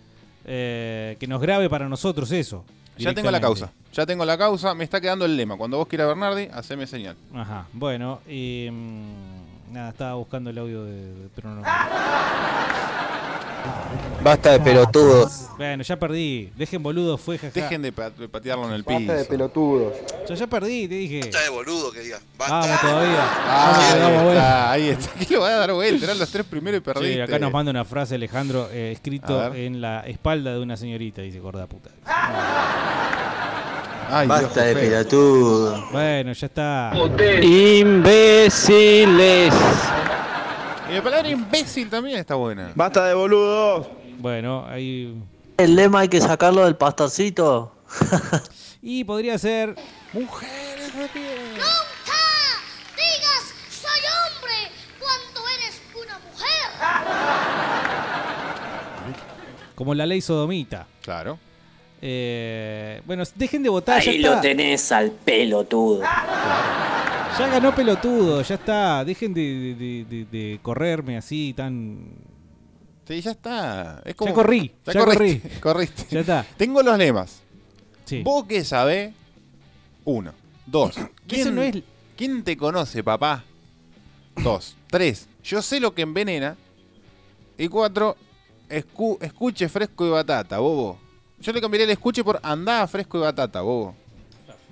Eh, 0.47 1.19
que 1.21 1.27
nos 1.27 1.43
grabe 1.43 1.69
para 1.69 1.87
nosotros 1.91 2.33
eso. 2.33 2.65
Ya 2.97 3.13
tengo 3.13 3.31
la 3.31 3.41
causa. 3.41 3.71
Ya 3.93 4.07
tengo 4.07 4.25
la 4.25 4.39
causa, 4.39 4.75
me 4.75 4.83
está 4.85 4.99
quedando 5.01 5.27
el 5.27 5.37
lema. 5.37 5.57
Cuando 5.59 5.77
vos 5.77 5.87
quieras 5.87 6.09
Bernardi, 6.09 6.49
haceme 6.53 6.87
señal. 6.87 7.17
Ajá, 7.35 7.67
bueno, 7.75 8.21
y, 8.27 8.69
mm, 8.73 9.38
nada, 9.71 9.91
estaba 9.91 10.15
buscando 10.15 10.51
el 10.51 10.59
audio 10.59 10.85
de, 10.85 10.93
de- 11.15 11.29
pero 11.35 11.51
no. 11.55 11.63
Basta 14.23 14.51
de 14.53 14.61
pelotudos. 14.61 15.47
Bueno, 15.57 15.83
ya 15.83 15.97
perdí. 15.97 16.51
Dejen 16.57 16.83
boludo, 16.83 17.17
fue 17.19 17.39
jaja. 17.39 17.53
Dejen 17.55 17.83
de, 17.83 17.93
pa- 17.93 18.11
de 18.11 18.29
patearlo 18.29 18.67
en 18.67 18.73
el 18.75 18.83
Basta 18.83 18.99
piso. 18.99 19.13
de 19.13 19.25
pelotudos. 19.25 19.93
Yo 20.29 20.35
ya 20.35 20.47
perdí, 20.47 20.89
te 20.89 20.95
dije. 20.97 21.21
Basta 21.21 21.41
de 21.43 21.49
boludo 21.51 21.93
que 21.93 22.01
diga. 22.01 22.19
Vamos 22.37 22.81
todavía. 22.81 23.23
Ah, 23.23 23.73
Vamos, 23.73 23.85
ahí, 23.93 24.01
damos 24.01 24.33
está, 24.33 24.71
ahí 24.73 24.89
está. 24.89 25.11
Aquí 25.21 25.35
lo 25.35 25.41
va 25.41 25.49
a 25.49 25.53
dar 25.59 25.73
vuelta. 25.73 26.05
Eran 26.05 26.19
los 26.19 26.31
tres 26.31 26.47
primeros 26.47 26.79
y 26.79 26.81
perdiste. 26.83 27.15
Sí, 27.15 27.21
acá 27.21 27.39
nos 27.39 27.53
manda 27.53 27.71
una 27.71 27.85
frase 27.85 28.17
Alejandro 28.17 28.69
eh, 28.73 28.91
escrito 28.93 29.39
ver. 29.51 29.57
en 29.57 29.81
la 29.81 30.01
espalda 30.01 30.53
de 30.53 30.59
una 30.61 30.77
señorita, 30.77 31.23
dice 31.23 31.39
gorda 31.41 31.67
puta. 31.67 31.91
Ay, 34.11 34.27
Basta 34.29 34.63
de 34.65 34.75
feo. 34.75 34.83
pelotudo. 34.83 35.85
Bueno, 35.93 36.33
ya 36.33 36.47
está. 36.47 36.93
Imbéciles. 38.19 39.53
Y 40.91 40.93
la 40.95 41.03
palabra 41.03 41.29
imbécil 41.29 41.91
también 41.91 42.19
está 42.19 42.35
buena. 42.35 42.73
Basta 42.75 43.05
de 43.07 43.15
boludos. 43.15 43.87
Bueno, 44.19 44.65
ahí. 44.69 45.15
El 45.59 45.77
lema 45.77 46.01
hay 46.01 46.09
que 46.09 46.21
sacarlo 46.21 46.65
del 46.65 46.77
pastorcito. 46.77 47.75
Y 48.81 49.03
podría 49.03 49.37
ser. 49.39 49.75
Mujeres 50.13 50.97
de 50.97 51.09
pie. 51.09 51.37
¡Nunca 51.51 52.15
digas 52.97 53.53
soy 53.69 54.01
hombre 54.15 54.71
cuando 55.01 55.41
eres 55.49 55.83
una 55.97 56.17
mujer! 56.21 56.71
Como 59.75 59.95
la 59.97 60.07
ley 60.07 60.21
sodomita. 60.21 60.87
Claro. 61.03 61.41
Eh, 62.01 63.03
bueno, 63.07 63.25
dejen 63.35 63.63
de 63.63 63.69
votar. 63.69 64.03
ya 64.03 64.11
Ahí 64.11 64.17
está. 64.19 64.35
lo 64.37 64.41
tenés 64.41 64.93
al 64.93 65.11
pelotudo. 65.11 66.03
Ya 66.03 67.49
ganó 67.49 67.75
pelotudo, 67.75 68.43
ya 68.43 68.55
está. 68.57 69.05
Dejen 69.05 69.33
de, 69.35 69.75
de- 69.75 70.05
de- 70.05 70.25
de 70.27 70.59
correrme 70.63 71.17
así 71.17 71.53
tan. 71.57 71.99
Sí, 73.07 73.21
ya 73.21 73.31
está. 73.31 74.03
Es 74.05 74.15
como... 74.15 74.31
Ya 74.31 74.35
corrí, 74.35 74.73
Ya, 74.87 74.93
ya 74.93 75.05
corriste, 75.05 75.51
corriste. 75.61 76.07
Ya 76.11 76.21
está. 76.21 76.47
Tengo 76.57 76.83
los 76.83 76.99
lemas. 76.99 77.41
Sí. 78.05 78.23
¿Vos 78.23 78.45
qué 78.47 78.65
sabés? 78.65 79.13
Uno. 80.05 80.33
Dos. 80.67 80.95
¿Quién, 81.27 81.41
Ese 81.41 81.51
no 81.51 81.63
es- 81.63 81.83
¿Quién 82.17 82.43
te 82.43 82.57
conoce, 82.57 83.03
papá? 83.03 83.45
Dos. 84.37 84.77
Tres. 84.89 85.29
Yo 85.43 85.63
sé 85.63 85.81
lo 85.81 85.95
que 85.95 86.03
envenena. 86.03 86.57
Y 87.57 87.69
cuatro. 87.69 88.17
escu- 88.69 89.17
escuche 89.23 89.69
fresco 89.69 90.07
y 90.07 90.11
batata, 90.11 90.59
bobo. 90.59 90.99
Yo 91.41 91.53
le 91.53 91.61
cambiaría 91.61 91.85
el 91.85 91.91
escuche 91.91 92.25
por 92.25 92.41
andá 92.43 92.87
fresco 92.87 93.19
y 93.19 93.21
batata, 93.23 93.61
bobo. 93.61 93.95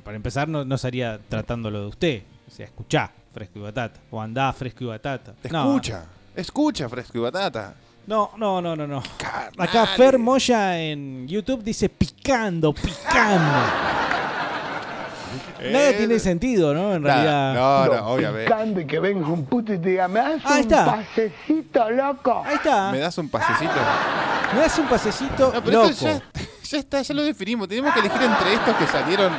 Para 0.04 0.16
empezar, 0.16 0.48
no, 0.48 0.64
no 0.64 0.78
sería 0.78 1.18
tratándolo 1.28 1.80
de 1.82 1.86
usted. 1.86 2.22
O 2.46 2.50
sea, 2.50 2.66
escuchá 2.66 3.10
fresco 3.32 3.58
y 3.58 3.62
batata. 3.62 4.00
O 4.10 4.20
andá 4.20 4.52
fresco 4.52 4.84
y 4.84 4.86
batata. 4.88 5.34
No, 5.50 5.62
Escucha, 5.66 6.04
escucha 6.34 6.88
fresco 6.88 7.18
y 7.18 7.20
batata. 7.22 7.74
No, 8.06 8.30
no, 8.36 8.60
no, 8.62 8.76
no, 8.76 8.86
no. 8.86 9.02
Acá 9.58 9.86
Fer 9.86 10.16
Moya 10.18 10.78
en 10.80 11.26
YouTube 11.26 11.62
dice 11.64 11.88
picando, 11.88 12.72
picando. 12.72 13.50
Nada 15.72 15.90
Eh, 15.90 15.94
tiene 15.98 16.18
sentido, 16.20 16.72
¿no? 16.74 16.94
En 16.94 17.02
nada, 17.02 17.14
realidad. 17.14 17.54
no, 17.54 17.94
no, 17.96 18.06
obviamente. 18.08 18.44
Picando 18.44 18.80
y 18.80 18.86
que 18.86 19.00
venga 19.00 19.26
un 19.26 19.44
puto 19.46 19.72
y 19.72 19.78
te 19.78 19.88
diga, 19.90 20.06
me 20.06 20.20
das 20.20 20.42
Ahí 20.44 20.62
un 20.62 20.70
está. 20.72 20.84
pasecito, 20.86 21.90
loco. 21.90 22.42
Ahí 22.46 22.54
está. 22.56 22.92
¿Me 22.92 22.98
das 22.98 23.18
un 23.18 23.28
pasecito? 23.28 23.72
Me 24.54 24.60
das 24.60 24.78
un 24.78 24.86
pasecito 24.86 25.52
No, 25.52 25.64
pero 25.64 25.78
loco. 25.82 25.90
esto 25.90 26.06
ya, 26.06 26.22
ya 26.70 26.78
está, 26.78 27.02
ya 27.02 27.14
lo 27.14 27.22
definimos. 27.22 27.68
Tenemos 27.68 27.92
que 27.94 28.00
elegir 28.00 28.22
entre 28.22 28.54
estos 28.54 28.74
que 28.76 28.86
salieron. 28.86 29.32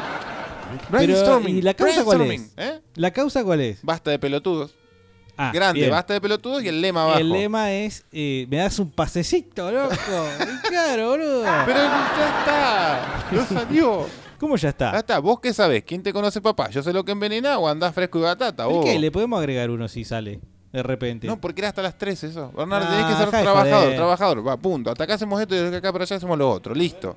Pero, 0.92 0.92
Brainstorming. 0.92 1.58
¿y 1.58 1.62
la 1.62 1.74
causa 1.74 2.04
cuál 2.04 2.22
es? 2.32 2.52
¿eh? 2.58 2.82
¿La 2.96 3.12
causa 3.12 3.44
cuál 3.44 3.62
es? 3.62 3.80
Basta 3.84 4.12
de 4.12 4.20
pelotudos. 4.20 4.76
Ah, 5.40 5.52
Grande, 5.54 5.82
bien. 5.82 5.92
basta 5.92 6.14
de 6.14 6.20
pelotudos 6.22 6.64
y 6.64 6.68
el 6.68 6.82
lema 6.82 7.04
abajo. 7.04 7.20
El 7.20 7.30
lema 7.32 7.72
es, 7.72 8.04
eh, 8.12 8.48
me 8.50 8.58
das 8.58 8.80
un 8.80 8.90
pasecito, 8.92 9.72
loco. 9.72 9.94
Y 10.42 10.68
claro, 10.68 11.10
boludo. 11.10 11.44
Pero 11.66 11.78
ya 11.80 12.40
está. 12.40 13.26
No 13.32 13.46
salió. 13.46 14.06
¿Cómo 14.40 14.56
ya 14.56 14.62
Ya 14.64 14.70
está? 14.70 14.98
está. 14.98 15.20
¿Vos 15.20 15.40
qué 15.40 15.54
sabés? 15.54 15.84
¿Quién 15.84 16.02
te 16.04 16.12
conoce 16.12 16.42
papá? 16.42 16.70
¿Yo 16.70 16.82
sé 16.84 16.92
lo 16.92 17.06
que 17.06 17.12
envenena 17.12 17.60
o 17.60 17.68
andás 17.68 17.94
fresco 17.94 18.18
y 18.20 18.24
batata? 18.24 18.66
¿Por 18.66 18.74
vos? 18.74 18.86
qué? 18.86 18.98
Le 19.00 19.12
podemos 19.12 19.38
agregar 19.40 19.70
uno 19.70 19.88
si 19.88 20.04
sale 20.04 20.40
de 20.78 20.84
repente. 20.84 21.26
No, 21.28 21.42
porque 21.42 21.62
era 21.62 21.70
hasta 21.70 21.82
las 21.82 21.98
3 21.98 22.24
eso. 22.26 22.52
Bernardo, 22.56 22.88
Ah, 22.88 22.92
tenés 22.92 23.06
que 23.08 23.14
ser 23.18 23.32
de 23.32 23.42
trabajador, 23.44 23.94
trabajador. 23.96 24.48
Va, 24.48 24.58
punto. 24.58 24.92
Hasta 24.92 25.04
acá 25.06 25.16
hacemos 25.16 25.42
esto 25.42 25.56
y 25.56 25.58
de 25.70 25.78
acá 25.78 25.92
para 25.92 26.04
allá 26.04 26.16
hacemos 26.16 26.38
lo 26.38 26.50
otro. 26.50 26.74
Listo. 26.76 27.16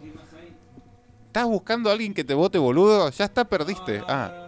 ¿Estás 1.27 1.47
buscando 1.47 1.91
a 1.91 1.93
alguien 1.93 2.13
que 2.15 2.25
te 2.25 2.35
vote, 2.35 2.59
boludo? 2.59 3.11
Ya 3.11 3.25
está, 3.27 3.45
perdiste. 3.45 4.03
ah. 4.09 4.47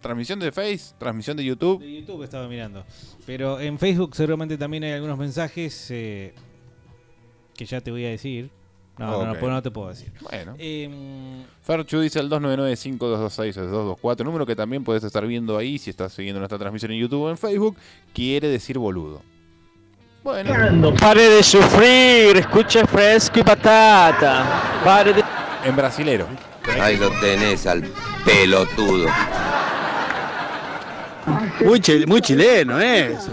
Transmisión 0.00 0.38
de 0.38 0.52
Face, 0.52 0.94
transmisión 0.98 1.36
de 1.36 1.44
YouTube. 1.44 1.80
De 1.80 2.00
YouTube 2.00 2.22
estaba 2.22 2.46
mirando. 2.46 2.84
Pero 3.26 3.58
en 3.58 3.76
Facebook 3.78 4.14
seguramente 4.14 4.56
también 4.56 4.84
hay 4.84 4.92
algunos 4.92 5.18
mensajes 5.18 5.88
eh, 5.90 6.32
que 7.56 7.64
ya 7.66 7.80
te 7.80 7.90
voy 7.90 8.04
a 8.04 8.10
decir. 8.10 8.50
No, 8.98 9.10
no, 9.10 9.26
no, 9.26 9.34
pues 9.38 9.52
no 9.52 9.62
te 9.62 9.70
puedo 9.70 9.88
decir. 9.90 10.10
Bueno. 10.22 10.54
Em, 10.58 11.44
Ferchu 11.62 12.00
dice 12.00 12.18
el 12.18 12.30
299-5226-224, 12.30 14.24
número 14.24 14.46
que 14.46 14.56
también 14.56 14.84
puedes 14.84 15.04
estar 15.04 15.26
viendo 15.26 15.58
ahí 15.58 15.78
si 15.78 15.90
estás 15.90 16.14
siguiendo 16.14 16.40
nuestra 16.40 16.58
transmisión 16.58 16.92
en 16.92 17.00
YouTube 17.00 17.24
o 17.24 17.30
en 17.30 17.36
Facebook. 17.36 17.76
Quiere 18.14 18.48
decir 18.48 18.78
boludo. 18.78 19.20
Bueno. 20.24 20.94
Pare 20.94 21.28
de 21.28 21.42
sufrir, 21.42 22.38
escuche 22.38 22.86
fresco 22.86 23.38
y 23.38 23.42
batata. 23.42 24.80
Pare 24.82 25.12
de... 25.12 25.22
En 25.64 25.76
brasilero. 25.76 26.26
Ahí 26.80 26.96
lo 26.96 27.10
tenés 27.20 27.66
al 27.66 27.84
pelotudo. 28.24 29.08
Muy, 31.64 31.80
chil- 31.80 32.06
muy 32.06 32.20
chileno, 32.20 32.78
¿eh? 32.80 33.12
eso. 33.14 33.30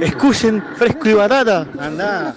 Escuchen 0.00 0.62
fresco 0.76 1.08
y 1.08 1.14
batata. 1.14 1.66
Andá. 1.78 2.34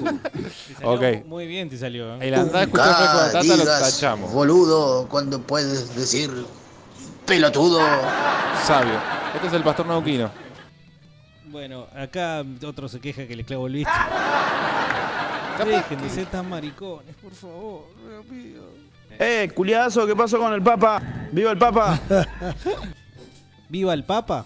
Ok. 0.84 1.26
muy 1.26 1.48
bien 1.48 1.70
te 1.70 1.78
salió. 1.78 2.16
¿eh? 2.16 2.28
El 2.30 2.36
andá 2.36 2.64
escucha 2.64 2.94
fresco 2.96 3.18
de 3.18 3.24
batata 3.34 3.58
lo 3.58 3.66
tachamos. 3.66 4.32
Boludo, 4.34 5.08
cuando 5.10 5.42
puedes 5.42 5.96
decir 5.96 6.30
pelotudo. 7.26 7.80
Sabio. 8.66 8.94
Este 9.36 9.48
es 9.48 9.54
el 9.54 9.64
pastor 9.64 9.86
nauquino. 9.86 10.32
Bueno, 11.48 11.88
acá 11.96 12.44
otro 12.66 12.88
se 12.88 13.00
queja 13.02 13.28
que 13.28 13.36
le 13.36 13.44
clavo 13.44 13.68
el 13.68 13.74
visto. 13.74 13.92
Dejen 15.66 16.02
de 16.02 16.10
ser 16.10 16.26
tan 16.28 16.50
maricones, 16.50 17.14
por 17.22 17.34
favor. 17.34 17.84
lo 18.10 18.24
pido. 18.24 18.64
Eh, 19.20 19.52
culiazo, 19.54 20.08
¿qué 20.08 20.16
pasó 20.16 20.40
con 20.40 20.54
el 20.54 20.62
Papa? 20.62 21.02
¡Viva 21.32 21.52
el 21.52 21.58
Papa! 21.58 22.00
¿Viva 23.70 23.94
el 23.94 24.04
Papa? 24.06 24.46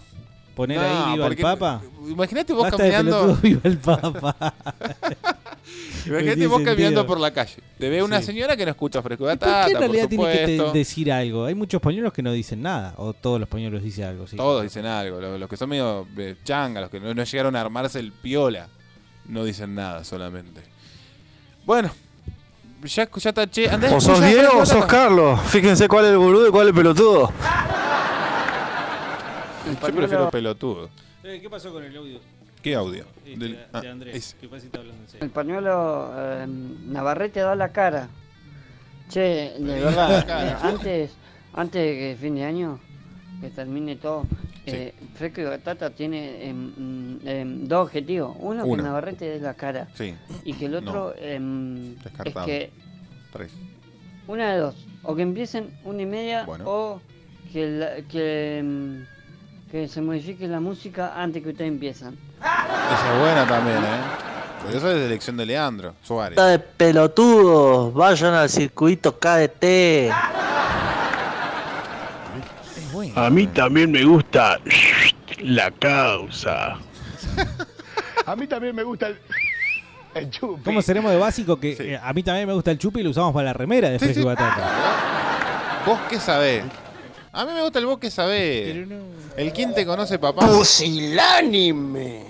Poner 0.55 0.77
No, 0.79 0.83
ahí 0.83 1.11
Viva 1.13 1.25
el 1.27 1.31
porque- 1.31 1.41
Papa. 1.43 1.81
Imagínate 2.07 2.53
vos 2.53 2.63
Basta 2.63 2.83
de 2.83 2.91
caminando. 2.91 3.21
pelotudo, 3.21 3.41
Viva 3.43 3.61
el 3.63 3.77
Papa. 3.77 4.53
Imagínate 6.05 6.47
vos 6.47 6.61
caminando 6.61 7.05
por 7.07 7.19
la 7.19 7.31
calle. 7.31 7.55
Te 7.79 7.89
ve 7.89 8.01
una 8.03 8.19
Sí. 8.19 8.27
señora 8.27 8.55
que 8.55 8.63
no 8.65 8.71
escucha 8.71 9.01
fresco 9.01 9.27
de 9.27 9.37
¿Por 9.37 9.49
qué 9.49 9.71
en 9.71 9.79
realidad 9.79 10.07
tiene 10.07 10.31
que 10.31 10.45
te- 10.45 10.71
decir 10.77 11.11
algo? 11.11 11.45
Hay 11.45 11.55
muchos 11.55 11.81
pañuelos 11.81 12.13
que 12.13 12.21
no 12.21 12.31
dicen 12.31 12.61
nada. 12.61 12.93
O 12.97 13.13
todos 13.13 13.39
los 13.39 13.49
pañuelos 13.49 13.81
dicen 13.83 14.05
algo. 14.05 14.27
Sí. 14.27 14.37
Todos 14.37 14.63
dicen 14.63 14.85
algo. 14.85 15.19
Los, 15.19 15.39
los 15.39 15.49
que 15.49 15.57
son 15.57 15.69
medio 15.69 16.07
eh, 16.17 16.35
changa, 16.43 16.81
los 16.81 16.89
que 16.89 16.99
no, 16.99 17.13
no 17.13 17.23
llegaron 17.23 17.55
a 17.55 17.61
armarse 17.61 17.99
el 17.99 18.11
piola, 18.13 18.67
no 19.27 19.43
dicen 19.43 19.73
nada 19.75 20.03
solamente. 20.03 20.61
Bueno, 21.65 21.89
ya, 22.83 23.09
ya 23.13 23.33
taché. 23.33 23.69
Andá, 23.69 23.95
O 23.95 23.99
sos 23.99 24.23
Diego 24.23 24.59
o 24.59 24.65
sos. 24.65 24.85
Carlos. 24.85 25.39
Fíjense 25.47 25.87
cuál 25.87 26.05
es 26.05 26.11
el 26.11 26.17
boludo 26.17 26.47
y 26.47 26.51
cuál 26.51 26.67
es 26.67 26.69
el 26.69 26.75
pelotudo. 26.75 27.31
Yo 29.65 29.95
prefiero 29.95 30.29
pelotudo. 30.29 30.89
Eh, 31.23 31.39
¿Qué 31.41 31.49
pasó 31.49 31.71
con 31.73 31.83
el 31.83 31.95
audio? 31.97 32.19
¿Qué 32.61 32.75
audio? 32.75 33.05
Este, 33.25 33.37
Del- 33.37 33.51
de 33.53 33.59
ah, 33.73 33.81
Andrés, 33.91 34.15
ese. 34.15 34.37
que 34.37 34.47
parece 34.47 34.65
que 34.65 34.67
está 34.67 34.79
hablando 34.79 35.01
en 35.03 35.09
serio. 35.09 35.25
El 35.25 35.31
pañuelo 35.31 36.11
eh, 36.15 36.45
Navarrete 36.47 37.39
da 37.39 37.55
la 37.55 37.69
cara. 37.71 38.09
Che, 39.09 39.53
de 39.59 39.79
verdad, 39.79 40.25
eh, 40.47 40.55
antes, 40.63 41.11
antes 41.53 41.81
de 41.81 41.93
que 41.99 42.17
fin 42.19 42.35
de 42.35 42.43
año, 42.43 42.79
que 43.41 43.49
termine 43.51 43.95
todo, 43.97 44.25
eh, 44.65 44.93
Fresco 45.15 45.41
y 45.41 45.43
Batata 45.43 45.91
tiene 45.91 46.47
em, 46.49 46.73
mm, 46.75 47.19
em, 47.27 47.67
dos 47.67 47.85
objetivos. 47.87 48.35
Uno, 48.39 48.65
Uno. 48.65 48.75
que 48.77 48.81
Navarrete 48.83 49.25
dé 49.29 49.39
la 49.39 49.53
cara. 49.53 49.87
Sí. 49.95 50.15
Y 50.43 50.53
que 50.53 50.65
el 50.65 50.75
otro 50.75 51.13
em, 51.17 51.93
es 51.97 52.03
Descartado. 52.03 52.45
que 52.47 52.71
Tres. 53.31 53.51
una 54.27 54.53
de 54.53 54.59
dos. 54.59 54.75
O 55.03 55.15
que 55.15 55.21
empiecen 55.21 55.69
una 55.83 56.01
y 56.01 56.05
media 56.07 56.45
Bueno. 56.45 56.65
o 56.67 57.01
que, 57.53 57.67
la- 57.67 58.01
que, 58.07 58.57
em, 58.57 59.05
que 59.75 59.89
se 59.89 60.01
modifique 60.01 60.47
la 60.47 60.61
música 60.61 61.21
antes 61.21 61.43
que 61.43 61.49
ustedes 61.49 61.69
empiezan. 61.69 62.15
Esa 62.39 63.13
es 63.13 63.19
buena 63.19 63.45
también, 63.45 63.75
¿eh? 63.79 63.97
Pero 64.63 64.77
eso 64.77 64.89
es 64.89 64.99
de 64.99 65.05
elección 65.05 65.35
de 65.35 65.45
Leandro 65.45 65.95
Suárez. 66.01 66.37
De 66.37 66.59
pelotudos, 66.59 67.93
vayan 67.93 68.33
al 68.35 68.49
circuito 68.49 69.19
KDT. 69.19 70.13
A 73.17 73.29
mí 73.29 73.47
también 73.47 73.91
me 73.91 74.05
gusta 74.05 74.61
la 75.39 75.69
causa. 75.71 76.77
A 78.25 78.35
mí 78.37 78.47
también 78.47 78.73
me 78.73 78.83
gusta 78.83 79.07
el, 79.07 79.19
el 80.15 80.29
chupi. 80.29 80.63
¿Cómo 80.63 80.81
seremos 80.81 81.11
de 81.11 81.17
básico? 81.17 81.59
Que 81.59 81.75
eh, 81.77 81.99
a 82.01 82.13
mí 82.13 82.23
también 82.23 82.47
me 82.47 82.53
gusta 82.53 82.71
el 82.71 82.77
chupi 82.79 83.01
y 83.01 83.03
lo 83.03 83.09
usamos 83.09 83.33
para 83.33 83.47
la 83.47 83.53
remera 83.53 83.89
de 83.89 83.99
Sí, 83.99 84.05
Fresco 84.05 84.21
y 84.21 84.23
sí. 84.23 84.27
Batata. 84.27 85.83
¿Vos 85.85 85.99
qué 86.09 86.17
sabés? 86.17 86.63
A 87.33 87.43
mí 87.43 87.51
me 87.53 87.61
gusta 87.61 87.79
el 87.79 87.85
vos 87.85 87.99
que 87.99 88.09
sabés. 88.09 88.87
El 89.37 89.51
quién 89.51 89.73
te 89.73 89.85
conoce 89.85 90.17
papá. 90.17 90.47
Pusilánime. 90.47 92.25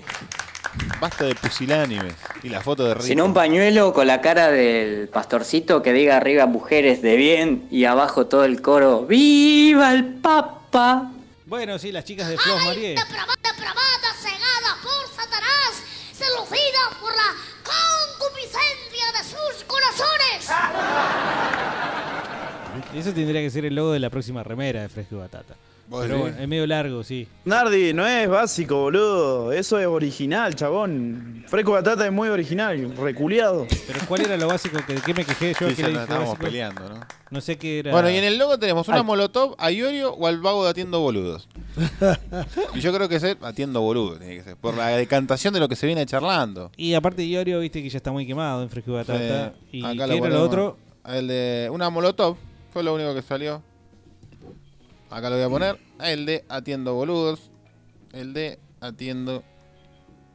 Basta 1.00 1.24
de 1.24 1.34
pusilánimes. 1.34 2.14
Y 2.42 2.48
la 2.48 2.60
foto 2.60 2.84
de 2.84 2.94
Rico. 2.94 3.06
Sino 3.06 3.24
un 3.24 3.32
pañuelo 3.32 3.92
con 3.92 4.06
la 4.06 4.20
cara 4.20 4.50
del 4.50 5.08
pastorcito 5.08 5.82
que 5.82 5.92
diga 5.92 6.16
arriba 6.16 6.46
mujeres 6.46 7.02
de 7.02 7.16
bien 7.16 7.68
y 7.70 7.84
abajo 7.84 8.26
todo 8.26 8.44
el 8.44 8.60
coro 8.60 9.06
¡Viva 9.06 9.92
el 9.92 10.14
Papa! 10.14 11.12
Bueno, 11.46 11.78
sí, 11.78 11.92
las 11.92 12.04
chicas 12.04 12.28
de 12.28 12.36
Flos. 12.38 12.58
Depravada, 12.58 13.34
depravada, 13.42 14.14
cegada 14.20 14.76
por 14.82 15.06
Satanás, 15.14 15.82
seducida 16.12 16.90
por 17.00 17.14
la 17.14 17.32
concupiscencia 17.62 19.12
de 19.12 19.22
sus 19.22 19.64
corazones. 19.64 20.50
Eso 22.94 23.12
tendría 23.12 23.40
que 23.42 23.50
ser 23.50 23.64
el 23.64 23.76
logo 23.76 23.92
de 23.92 24.00
la 24.00 24.10
próxima 24.10 24.42
remera 24.42 24.82
de 24.82 24.88
Fresco 24.88 25.14
y 25.14 25.18
Batata. 25.18 25.54
¿Vos 25.88 26.04
Pero 26.04 26.18
bueno, 26.18 26.36
es 26.36 26.48
medio 26.48 26.66
largo, 26.66 27.04
sí. 27.04 27.28
Nardi, 27.44 27.92
no 27.92 28.04
es 28.04 28.28
básico, 28.28 28.76
boludo. 28.76 29.52
Eso 29.52 29.78
es 29.78 29.86
original, 29.86 30.56
chabón. 30.56 31.44
Fresco 31.46 31.72
Batata 31.72 32.04
es 32.04 32.12
muy 32.12 32.28
original, 32.28 32.92
reculeado. 32.96 33.66
Pero 33.86 34.00
¿cuál 34.08 34.22
era 34.22 34.36
lo 34.36 34.48
básico? 34.48 34.78
¿De 34.78 34.96
qué 34.96 35.14
me 35.14 35.24
quejé 35.24 35.54
yo? 35.58 35.68
Sí, 35.68 35.76
¿Qué 35.76 35.82
ya 35.82 35.88
le 35.88 35.94
nos 35.94 36.02
dije 36.02 36.02
estábamos 36.02 36.38
peleando, 36.38 36.88
¿no? 36.88 37.00
No 37.30 37.40
sé 37.40 37.56
qué 37.56 37.80
era. 37.80 37.92
Bueno, 37.92 38.10
y 38.10 38.16
en 38.16 38.24
el 38.24 38.36
logo 38.36 38.58
tenemos 38.58 38.88
una 38.88 38.98
Ay. 38.98 39.04
molotov 39.04 39.54
a 39.58 39.70
Iorio 39.70 40.12
o 40.12 40.26
al 40.26 40.40
vago 40.40 40.64
de 40.64 40.70
Atiendo 40.70 40.98
Boludos. 41.00 41.48
y 42.74 42.80
yo 42.80 42.92
creo 42.92 43.08
que 43.08 43.16
es 43.16 43.36
Atiendo 43.40 43.80
Boludos, 43.80 44.18
tiene 44.18 44.36
que 44.36 44.42
ser. 44.42 44.56
Por 44.56 44.76
la 44.76 44.88
decantación 44.88 45.54
de 45.54 45.60
lo 45.60 45.68
que 45.68 45.76
se 45.76 45.86
viene 45.86 46.04
charlando. 46.04 46.72
Y 46.76 46.94
aparte 46.94 47.24
Iorio, 47.24 47.60
viste 47.60 47.80
que 47.80 47.90
ya 47.90 47.98
está 47.98 48.10
muy 48.10 48.26
quemado 48.26 48.62
en 48.62 48.70
Fresco 48.70 48.92
Batata. 48.92 49.54
Sí, 49.70 49.78
y 49.78 49.84
acá 49.84 50.08
¿qué 50.08 50.18
lo 50.18 50.26
era 50.26 50.34
lo 50.34 50.42
otro? 50.42 50.78
El 51.04 51.28
de 51.28 51.68
una 51.72 51.90
molotov, 51.90 52.36
fue 52.72 52.82
lo 52.82 52.92
único 52.92 53.14
que 53.14 53.22
salió. 53.22 53.62
Acá 55.10 55.30
lo 55.30 55.36
voy 55.36 55.44
a 55.44 55.48
poner. 55.48 55.78
El 56.00 56.26
de 56.26 56.44
Atiendo 56.48 56.94
Boludos. 56.94 57.50
El 58.12 58.32
de 58.32 58.58
Atiendo 58.80 59.42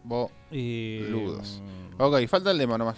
Boludos. 0.03 1.61
Ok, 1.98 2.26
falta 2.27 2.52
el 2.52 2.57
demo 2.57 2.77
nomás. 2.77 2.98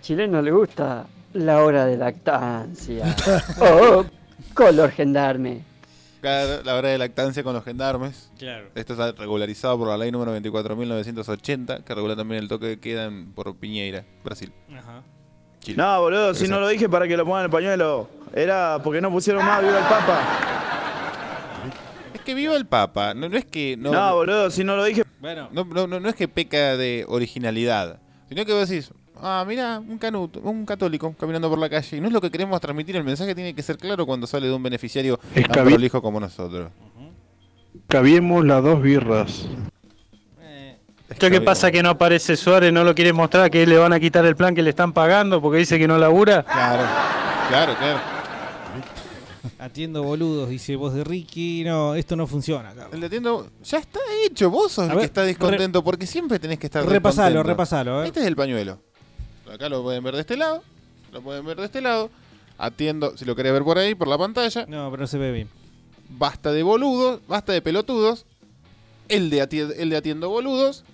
chileno 0.00 0.40
le 0.40 0.52
gusta 0.52 1.06
la 1.32 1.64
hora 1.64 1.84
de 1.86 1.96
lactancia. 1.96 3.16
oh, 3.60 4.04
color 4.54 4.90
gendarme. 4.92 5.62
Claro, 6.20 6.62
la 6.64 6.76
hora 6.76 6.88
de 6.90 6.98
lactancia 6.98 7.42
con 7.42 7.54
los 7.54 7.64
gendarmes. 7.64 8.30
Claro. 8.38 8.68
Esto 8.74 8.92
está 8.94 9.12
regularizado 9.12 9.76
por 9.78 9.88
la 9.88 9.96
ley 9.98 10.10
número 10.12 10.36
24.980, 10.38 11.82
que 11.84 11.94
regula 11.94 12.16
también 12.16 12.42
el 12.42 12.48
toque 12.48 12.66
de 12.66 12.78
queda 12.80 13.06
en- 13.06 13.32
por 13.32 13.54
Piñeira, 13.56 14.04
Brasil. 14.24 14.52
Ajá. 14.76 15.02
Chile. 15.60 15.76
No, 15.76 16.00
boludo, 16.00 16.34
si 16.34 16.46
no 16.48 16.60
lo 16.60 16.68
dije 16.68 16.88
para 16.88 17.06
que 17.08 17.16
lo 17.16 17.24
pongan 17.24 17.40
en 17.40 17.44
el 17.46 17.50
pañuelo. 17.50 18.08
Era 18.36 18.78
porque 18.84 19.00
no 19.00 19.10
pusieron 19.10 19.42
más 19.46 19.62
viva 19.62 19.78
el 19.78 19.84
Papa. 19.84 20.20
Es 22.12 22.20
que 22.20 22.34
viva 22.34 22.54
el 22.54 22.66
Papa, 22.66 23.14
no, 23.14 23.30
no 23.30 23.36
es 23.38 23.46
que... 23.46 23.78
No, 23.78 23.90
No, 23.90 24.14
boludo, 24.16 24.50
si 24.50 24.62
no 24.62 24.76
lo 24.76 24.84
dije. 24.84 25.04
Bueno. 25.20 25.48
No, 25.52 25.64
no, 25.64 25.86
no, 25.86 25.98
no 25.98 26.08
es 26.10 26.14
que 26.14 26.28
peca 26.28 26.76
de 26.76 27.06
originalidad, 27.08 27.98
sino 28.28 28.44
que 28.44 28.52
vos 28.52 28.68
decís, 28.68 28.90
ah, 29.22 29.42
mira, 29.48 29.78
un 29.78 29.96
canuto, 29.96 30.40
un 30.40 30.66
católico 30.66 31.14
caminando 31.18 31.48
por 31.48 31.58
la 31.58 31.70
calle. 31.70 31.96
Y 31.96 32.00
no 32.02 32.08
es 32.08 32.12
lo 32.12 32.20
que 32.20 32.30
queremos 32.30 32.60
transmitir, 32.60 32.96
el 32.96 33.04
mensaje 33.04 33.34
tiene 33.34 33.54
que 33.54 33.62
ser 33.62 33.78
claro 33.78 34.04
cuando 34.04 34.26
sale 34.26 34.48
de 34.48 34.52
un 34.52 34.62
beneficiario 34.62 35.18
Es 35.34 35.48
tan 35.48 35.66
prolijo 35.66 36.02
como 36.02 36.20
nosotros. 36.20 36.70
Cabiemos 37.88 38.44
las 38.44 38.62
dos 38.62 38.82
birras. 38.82 39.46
¿Esto 41.08 41.30
qué 41.30 41.40
pasa 41.40 41.70
que 41.70 41.82
no 41.82 41.88
aparece 41.88 42.36
Suárez? 42.36 42.70
¿No 42.70 42.84
lo 42.84 42.94
quiere 42.94 43.14
mostrar? 43.14 43.50
¿Que 43.50 43.66
le 43.66 43.78
van 43.78 43.94
a 43.94 44.00
quitar 44.00 44.26
el 44.26 44.36
plan 44.36 44.54
que 44.54 44.60
le 44.60 44.70
están 44.70 44.92
pagando 44.92 45.40
porque 45.40 45.58
dice 45.58 45.78
que 45.78 45.88
no 45.88 45.96
labura? 45.96 46.42
Claro, 46.42 46.82
claro, 47.48 47.74
claro. 47.78 48.15
Atiendo 49.66 50.02
boludos, 50.04 50.48
dice 50.48 50.76
voz 50.76 50.94
de 50.94 51.02
Ricky. 51.02 51.64
No, 51.64 51.94
esto 51.96 52.14
no 52.14 52.26
funciona, 52.28 52.68
Carlos. 52.72 52.94
El 52.94 53.00
de 53.00 53.06
atiendo 53.06 53.50
ya 53.64 53.78
está 53.78 53.98
hecho, 54.24 54.48
vos 54.48 54.70
sos 54.72 54.84
A 54.84 54.86
el 54.86 54.90
ver, 54.92 54.98
que 55.00 55.06
está 55.06 55.22
descontento, 55.24 55.82
porque 55.82 56.06
siempre 56.06 56.38
tenés 56.38 56.58
que 56.60 56.66
estar 56.66 56.86
Repasalo, 56.86 57.30
descontento. 57.30 57.48
repasalo, 57.48 58.04
eh. 58.04 58.06
Este 58.06 58.20
es 58.20 58.26
el 58.26 58.36
pañuelo. 58.36 58.78
Acá 59.52 59.68
lo 59.68 59.82
pueden 59.82 60.04
ver 60.04 60.14
de 60.14 60.20
este 60.20 60.36
lado, 60.36 60.62
lo 61.12 61.20
pueden 61.20 61.44
ver 61.44 61.56
de 61.58 61.64
este 61.66 61.80
lado. 61.80 62.10
Atiendo, 62.58 63.16
si 63.16 63.24
lo 63.24 63.34
querés 63.34 63.52
ver 63.52 63.64
por 63.64 63.76
ahí, 63.78 63.94
por 63.96 64.06
la 64.08 64.16
pantalla. 64.16 64.66
No, 64.66 64.88
pero 64.90 65.00
no 65.02 65.06
se 65.08 65.18
ve 65.18 65.32
bien. 65.32 65.48
Basta 66.08 66.52
de 66.52 66.62
boludos, 66.62 67.20
basta 67.26 67.52
de 67.52 67.60
pelotudos. 67.60 68.24
El 69.08 69.30
de, 69.30 69.42
ati- 69.42 69.74
el 69.76 69.90
de 69.90 69.96
atiendo 69.96 70.30
boludos. 70.30 70.84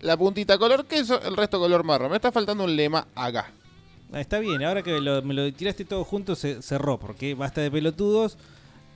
La 0.00 0.16
puntita 0.16 0.56
color 0.58 0.86
queso, 0.86 1.20
el 1.22 1.36
resto 1.36 1.60
color 1.60 1.84
marrón. 1.84 2.10
Me 2.10 2.16
está 2.16 2.32
faltando 2.32 2.64
un 2.64 2.74
lema 2.74 3.06
acá. 3.14 3.52
Está 4.14 4.38
bien, 4.40 4.62
ahora 4.64 4.82
que 4.82 5.00
lo- 5.00 5.22
me 5.22 5.32
lo 5.34 5.52
tiraste 5.52 5.84
todo 5.84 6.04
junto 6.04 6.34
se 6.36 6.60
cerró, 6.62 6.98
porque 6.98 7.34
basta 7.34 7.60
de 7.60 7.70
pelotudos, 7.70 8.36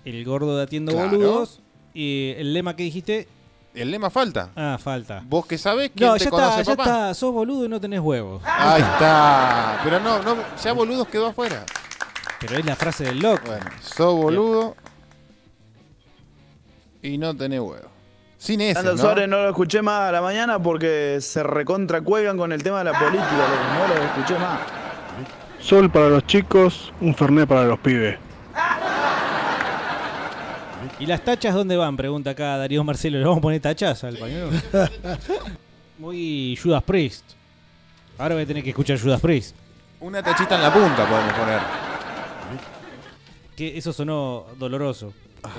el 0.05 0.25
gordo 0.25 0.57
de 0.57 0.63
atiendo 0.65 0.93
Claro. 0.93 1.11
boludos, 1.11 1.61
y 1.95 2.35
el 2.37 2.53
lema 2.53 2.77
que 2.77 2.83
dijiste... 2.83 3.27
El 3.75 3.91
lema 3.91 4.09
falta. 4.11 4.51
Ah, 4.57 4.79
falta. 4.83 5.23
Vos 5.27 5.45
que 5.47 5.59
sabés 5.59 5.91
quién 5.95 6.09
No, 6.09 6.17
te 6.17 6.25
ya 6.25 6.31
conoce, 6.31 6.61
está, 6.63 6.73
ya 6.73 6.77
papá. 6.77 6.83
está, 6.91 7.15
sos 7.15 7.33
boludo 7.33 7.67
y 7.67 7.69
no 7.69 7.79
tenés 7.81 8.01
huevos. 8.01 8.43
Ahí 8.47 8.81
está. 8.81 9.81
Pero 9.85 10.01
no, 10.01 10.23
no, 10.23 10.37
ya 10.63 10.73
boludos 10.73 11.09
quedó 11.09 11.27
afuera. 11.27 11.65
Pero 12.41 12.57
es 12.57 12.65
la 12.65 12.75
frase 12.75 13.05
del 13.05 13.19
loco. 13.19 13.43
Bueno, 13.47 13.67
sos 13.83 14.15
boludo 14.15 14.77
y 17.03 17.19
no 17.19 17.37
tenés 17.37 17.61
huevo. 17.61 17.89
Sin 18.39 18.61
Ando 18.63 18.93
¿no? 18.95 18.99
Suárez 18.99 19.29
no 19.29 19.43
lo 19.43 19.49
escuché 19.51 19.83
más 19.83 20.09
a 20.09 20.13
la 20.13 20.23
mañana 20.23 20.59
porque 20.63 21.19
se 21.21 21.43
recontra 21.43 22.01
cuelgan 22.01 22.37
con 22.37 22.53
el 22.53 22.63
tema 22.63 22.79
de 22.79 22.85
la 22.93 22.99
política, 22.99 23.27
no 23.79 23.89
lo 23.95 24.03
escuché 24.03 24.39
más. 24.39 24.61
Sol 25.67 25.91
para 25.91 26.09
los 26.09 26.25
chicos, 26.29 26.93
un 27.01 27.13
fernet 27.13 27.49
para 27.49 27.65
los 27.65 27.81
pibes. 27.81 28.17
¿Y 31.01 31.07
las 31.07 31.25
tachas 31.25 31.57
dónde 31.57 31.77
van? 31.77 31.97
Pregunta 31.97 32.31
acá 32.31 32.57
Darío 32.57 32.85
Marcelo. 32.85 33.19
¿Le 33.19 33.25
vamos 33.25 33.39
a 33.39 33.41
poner 33.41 33.61
tachas 33.61 34.05
al 34.05 34.17
pañuelo? 34.17 34.51
Muy 35.99 36.57
Judas 36.63 36.85
Priest. 36.85 37.25
Ahora 38.17 38.37
voy 38.37 38.45
a 38.45 38.47
tener 38.47 38.63
que 38.63 38.71
escuchar 38.71 38.97
Judas 39.01 39.21
Priest. 39.21 39.57
Una 39.99 40.23
tachita 40.23 40.55
en 40.55 40.63
la 40.63 40.73
punta 40.73 41.05
podemos 41.05 41.33
poner. 41.33 41.61
Que 43.57 43.77
eso 43.77 43.93
sonó 43.93 44.47
doloroso. 44.57 45.13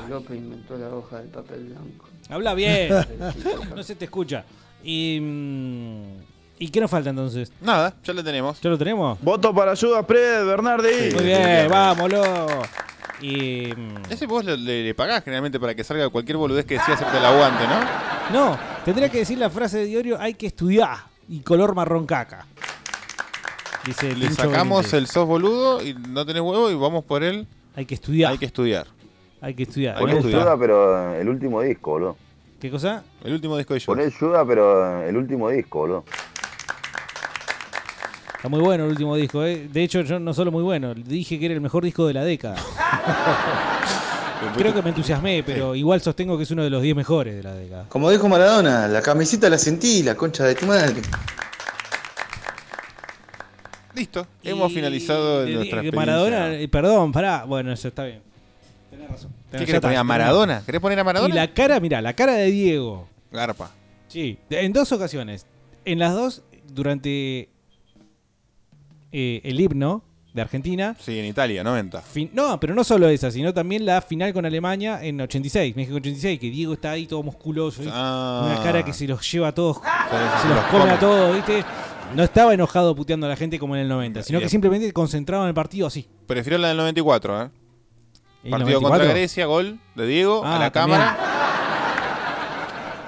López 0.07 0.37
inventó 0.37 0.77
la 0.77 0.87
hoja 0.87 1.17
del 1.17 1.27
papel 1.27 1.65
blanco. 1.65 2.07
Habla 2.29 2.53
bien. 2.53 2.93
no 3.75 3.83
se 3.83 3.95
te 3.95 4.05
escucha. 4.05 4.45
Y, 4.85 5.19
mm, 5.21 6.36
¿Y 6.59 6.69
qué 6.69 6.79
nos 6.81 6.89
falta 6.89 7.09
entonces? 7.11 7.51
Nada, 7.61 7.93
ya 8.03 8.13
lo 8.13 8.23
tenemos. 8.23 8.59
¿Ya 8.61 8.69
lo 8.69 8.77
tenemos? 8.77 9.19
Voto 9.21 9.53
para 9.53 9.75
Judas 9.75 10.03
Pred, 10.05 10.45
Bernardi. 10.45 11.13
Muy 11.13 11.23
bien, 11.23 11.67
vámonos. 11.69 12.27
Y. 13.21 13.73
mm, 13.75 13.95
Ese 14.11 14.25
vos 14.25 14.43
le, 14.43 14.57
le- 14.57 14.83
le 14.83 14.93
pagás 14.95 15.23
generalmente 15.23 15.59
para 15.59 15.75
que 15.75 15.83
salga 15.83 16.09
cualquier 16.09 16.37
boludez 16.37 16.65
que 16.65 16.75
decía 16.75 16.93
hacerte 16.95 17.17
el 17.17 17.25
aguante, 17.25 17.63
¿no? 17.67 18.39
No, 18.51 18.59
tendría 18.85 19.09
que 19.09 19.19
decir 19.19 19.37
la 19.37 19.49
frase 19.49 19.77
de 19.79 19.85
Diorio: 19.85 20.17
hay 20.19 20.33
que 20.33 20.47
estudiar. 20.47 20.97
Y 21.29 21.41
color 21.41 21.75
marrón 21.75 22.05
caca. 22.05 22.45
Dice 23.85 24.15
Le 24.15 24.27
Tincho 24.27 24.43
sacamos 24.43 24.79
Benítez. 24.83 24.93
el 24.93 25.07
sos 25.07 25.27
boludo 25.27 25.81
y 25.83 25.93
no 25.93 26.25
tenés 26.25 26.41
huevo 26.41 26.69
y 26.71 26.75
vamos 26.75 27.03
por 27.05 27.23
él. 27.23 27.47
Hay 27.75 27.85
que 27.85 27.95
estudiar. 27.95 28.31
Hay 28.31 28.37
que 28.37 28.45
estudiar. 28.45 28.87
Hay 29.41 29.53
que 29.53 29.63
estudiar. 29.63 29.95
Hay 29.97 30.01
que 30.01 30.07
Me 30.07 30.13
gusta. 30.15 30.29
estudiar. 30.29 30.57
pero 30.59 31.13
el 31.15 31.29
último 31.29 31.61
disco, 31.61 31.91
boludo. 31.91 32.17
¿Qué 32.59 32.71
cosa? 32.71 33.03
El 33.23 33.33
último 33.33 33.55
disco 33.57 33.73
de 33.75 33.81
Poné 33.81 34.09
Yuda, 34.09 34.43
pero 34.45 35.03
el 35.03 35.15
último 35.15 35.49
disco, 35.49 35.79
boludo. 35.79 36.03
Está 38.37 38.49
muy 38.49 38.59
bueno 38.59 38.85
el 38.85 38.91
último 38.91 39.15
disco, 39.15 39.43
¿eh? 39.43 39.67
De 39.71 39.83
hecho, 39.83 40.01
yo 40.01 40.19
no 40.19 40.33
solo 40.33 40.51
muy 40.51 40.63
bueno, 40.63 40.93
dije 40.93 41.39
que 41.39 41.45
era 41.45 41.55
el 41.55 41.61
mejor 41.61 41.83
disco 41.83 42.05
de 42.07 42.13
la 42.13 42.23
década. 42.23 42.55
Creo 44.55 44.73
que 44.73 44.81
me 44.83 44.89
entusiasmé, 44.89 45.41
pero 45.43 45.73
igual 45.73 45.99
sostengo 46.01 46.37
que 46.37 46.43
es 46.43 46.51
uno 46.51 46.63
de 46.63 46.69
los 46.69 46.81
10 46.83 46.95
mejores 46.95 47.35
de 47.35 47.43
la 47.43 47.53
década. 47.55 47.85
Como 47.89 48.11
dijo 48.11 48.29
Maradona, 48.29 48.87
la 48.87 49.01
camiseta 49.01 49.49
la 49.49 49.57
sentí, 49.57 50.03
la 50.03 50.13
concha 50.15 50.43
de 50.43 50.53
tu 50.53 50.67
madre. 50.67 50.93
Listo, 53.95 54.27
hemos 54.43 54.71
finalizado 54.71 55.43
de- 55.43 55.53
nuestra 55.55 55.81
de 55.81 55.87
experiencia. 55.87 55.99
Maradona, 55.99 56.53
eh, 56.53 56.67
perdón, 56.67 57.11
pará. 57.11 57.45
Bueno, 57.45 57.71
eso 57.73 57.87
está 57.87 58.03
bien. 58.03 58.21
Tenés 58.91 59.09
razón. 59.09 59.31
¿Qué 59.49 59.57
Ya 59.57 59.59
querés 59.65 59.69
está, 59.75 59.81
poner 59.87 59.97
a 59.97 60.01
tenés 60.01 60.07
Maradona? 60.07 60.61
¿Querés 60.63 60.81
poner 60.81 60.99
a 60.99 61.03
Maradona? 61.03 61.33
Y 61.33 61.35
la 61.37 61.51
cara, 61.53 61.79
mira, 61.79 61.99
la 62.01 62.13
cara 62.13 62.33
de 62.33 62.51
Diego. 62.51 63.07
Garpa. 63.31 63.71
Sí, 64.07 64.37
de- 64.47 64.63
en 64.63 64.71
dos 64.73 64.91
ocasiones. 64.91 65.47
En 65.83 65.97
las 65.97 66.13
dos, 66.13 66.43
durante 66.71 67.49
eh, 69.19 69.41
el 69.43 69.59
himno 69.59 70.03
de 70.33 70.41
Argentina. 70.43 70.95
Sí, 70.99 71.17
en 71.17 71.25
Italia, 71.25 71.63
90. 71.63 72.01
Fin- 72.03 72.29
no, 72.33 72.59
pero 72.59 72.75
no 72.75 72.83
solo 72.83 73.09
esa, 73.09 73.31
sino 73.31 73.51
también 73.53 73.85
la 73.85 74.01
final 74.01 74.31
con 74.33 74.45
Alemania 74.45 74.99
en 75.03 75.19
86, 75.19 75.75
México 75.75 75.95
86, 75.97 76.39
que 76.39 76.49
Diego 76.51 76.73
está 76.73 76.91
ahí 76.91 77.07
todo 77.07 77.23
musculoso. 77.23 77.81
Ah. 77.91 78.43
una 78.53 78.63
cara 78.63 78.85
que 78.85 78.93
se 78.93 79.07
los 79.07 79.29
lleva 79.31 79.47
a 79.47 79.51
todos, 79.53 79.77
se 79.77 80.47
los 80.49 80.63
come 80.65 80.91
a 80.91 80.99
todos, 80.99 81.35
¿viste? 81.35 81.63
No 82.15 82.23
estaba 82.23 82.53
enojado 82.53 82.95
puteando 82.95 83.25
a 83.25 83.29
la 83.29 83.35
gente 83.35 83.57
como 83.57 83.75
en 83.75 83.81
el 83.81 83.87
90, 83.89 84.21
sino 84.23 84.39
que 84.39 84.47
simplemente 84.47 84.93
concentrado 84.93 85.43
en 85.43 85.49
el 85.49 85.55
partido 85.55 85.87
así. 85.87 86.07
Prefiero 86.27 86.57
la 86.59 86.67
del 86.69 86.77
94, 86.77 87.41
¿eh? 87.43 87.49
¿El 88.43 88.51
Partido 88.51 88.79
94? 88.79 88.89
contra 88.89 89.09
Grecia, 89.13 89.45
gol 89.47 89.79
de 89.95 90.05
Diego 90.07 90.45
a 90.45 90.55
Ah, 90.55 90.59
la 90.59 90.71
también. 90.71 90.99
cámara. 90.99 91.17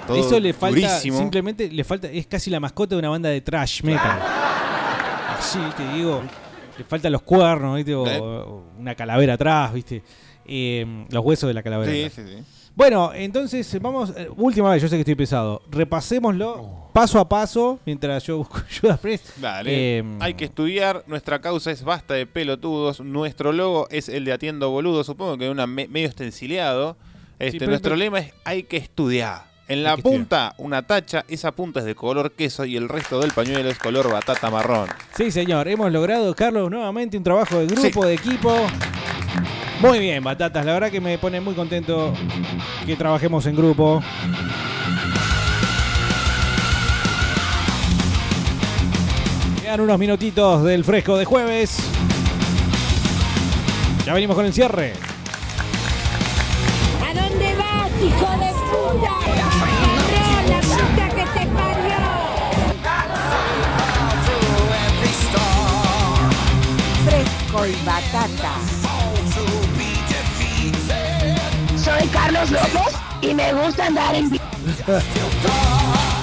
Todo 0.07 0.17
Eso 0.17 0.39
le 0.39 0.53
falta, 0.53 0.75
durísimo. 0.79 1.19
simplemente 1.19 1.69
le 1.71 1.83
falta, 1.83 2.07
es 2.09 2.25
casi 2.25 2.49
la 2.49 2.59
mascota 2.59 2.95
de 2.95 2.99
una 2.99 3.09
banda 3.09 3.29
de 3.29 3.41
trash 3.41 3.83
metal. 3.83 4.19
Así, 5.39 5.59
te 5.77 5.87
digo, 5.93 6.21
le 6.77 6.83
faltan 6.83 7.11
los 7.11 7.21
cuernos, 7.21 7.77
¿viste? 7.77 7.95
O, 7.95 8.03
o 8.03 8.63
una 8.77 8.93
calavera 8.95 9.33
atrás, 9.33 9.73
¿viste? 9.73 10.03
Eh, 10.45 11.05
los 11.09 11.23
huesos 11.23 11.47
de 11.47 11.53
la 11.53 11.63
calavera. 11.63 11.91
Sí, 11.91 12.09
sí, 12.09 12.21
sí. 12.27 12.43
Bueno, 12.75 13.11
entonces 13.13 13.77
vamos, 13.81 14.13
eh, 14.15 14.29
última 14.37 14.69
vez, 14.71 14.81
yo 14.81 14.87
sé 14.87 14.95
que 14.95 15.01
estoy 15.01 15.15
pesado. 15.15 15.61
Repasémoslo 15.69 16.89
paso 16.93 17.19
a 17.19 17.27
paso 17.27 17.79
mientras 17.85 18.23
yo 18.23 18.37
busco 18.37 18.59
Judas 18.81 18.99
Priest. 18.99 19.37
Dale. 19.37 19.99
Eh, 19.99 20.03
Hay 20.19 20.33
que 20.35 20.45
estudiar. 20.45 21.03
Nuestra 21.07 21.39
causa 21.41 21.71
es 21.71 21.83
basta 21.83 22.13
de 22.13 22.25
pelotudos. 22.25 23.01
Nuestro 23.01 23.51
logo 23.51 23.87
es 23.89 24.07
el 24.07 24.23
de 24.25 24.31
Atiendo 24.33 24.69
Boludo. 24.69 25.03
Supongo 25.03 25.37
que 25.37 25.49
una 25.49 25.67
me- 25.67 25.87
medio 25.87 26.07
estencileado. 26.07 26.95
Este, 27.37 27.59
pero- 27.59 27.71
nuestro 27.71 27.89
pero- 27.91 27.97
lema 27.97 28.19
es 28.19 28.33
hay 28.45 28.63
que 28.63 28.77
estudiar. 28.77 29.48
En 29.69 29.83
la 29.83 29.97
punta, 29.97 30.55
una 30.57 30.81
tacha. 30.81 31.23
Esa 31.27 31.51
punta 31.51 31.81
es 31.81 31.85
de 31.85 31.93
color 31.93 32.31
queso 32.31 32.65
y 32.65 32.75
el 32.75 32.89
resto 32.89 33.19
del 33.19 33.31
pañuelo 33.31 33.69
es 33.69 33.77
color 33.77 34.11
batata 34.11 34.49
marrón. 34.49 34.89
Sí, 35.15 35.29
señor, 35.29 35.67
hemos 35.67 35.91
logrado, 35.91 36.33
Carlos, 36.33 36.71
nuevamente 36.71 37.15
un 37.15 37.23
trabajo 37.23 37.59
de 37.59 37.67
grupo, 37.67 38.03
de 38.03 38.15
equipo. 38.15 38.51
Muy 39.79 39.99
bien, 39.99 40.23
Batatas, 40.23 40.65
la 40.65 40.73
verdad 40.73 40.89
que 40.89 40.99
me 40.99 41.19
pone 41.19 41.39
muy 41.39 41.53
contento 41.53 42.11
que 42.83 42.95
trabajemos 42.95 43.45
en 43.45 43.55
grupo. 43.55 44.01
Quedan 49.61 49.81
unos 49.81 49.99
minutitos 49.99 50.63
del 50.63 50.83
fresco 50.83 51.15
de 51.15 51.25
jueves. 51.25 51.77
Ya 54.03 54.15
venimos 54.15 54.35
con 54.35 54.47
el 54.47 54.53
cierre. 54.53 54.93
¿A 57.07 57.13
dónde 57.13 57.55
vas, 57.55 57.91
hijo 58.01 58.31
de 58.31 58.51
puta? 58.97 59.28
Fresco 67.49 67.65
y 67.65 67.75
batata. 67.85 68.53
Soy 71.77 72.07
Carlos 72.09 72.51
López 72.51 72.95
y 73.21 73.33
me 73.33 73.53
gusta 73.53 73.87
andar 73.87 74.15
en 74.15 74.29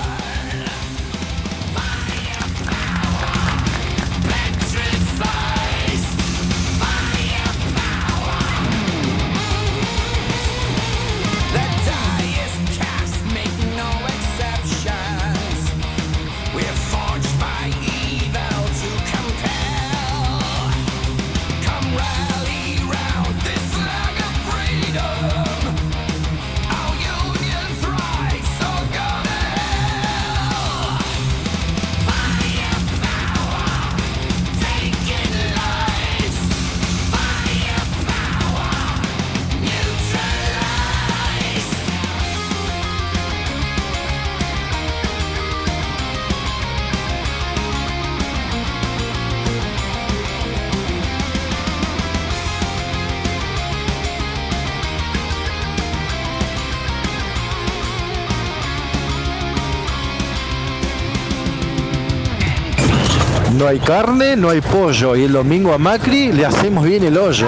No 63.56 63.66
hay 63.66 63.78
carne, 63.78 64.36
no 64.36 64.50
hay 64.50 64.60
pollo. 64.60 65.16
Y 65.16 65.24
el 65.24 65.32
domingo 65.32 65.72
a 65.72 65.78
Macri 65.78 66.30
le 66.30 66.44
hacemos 66.44 66.84
bien 66.84 67.04
el 67.04 67.16
hoyo. 67.16 67.46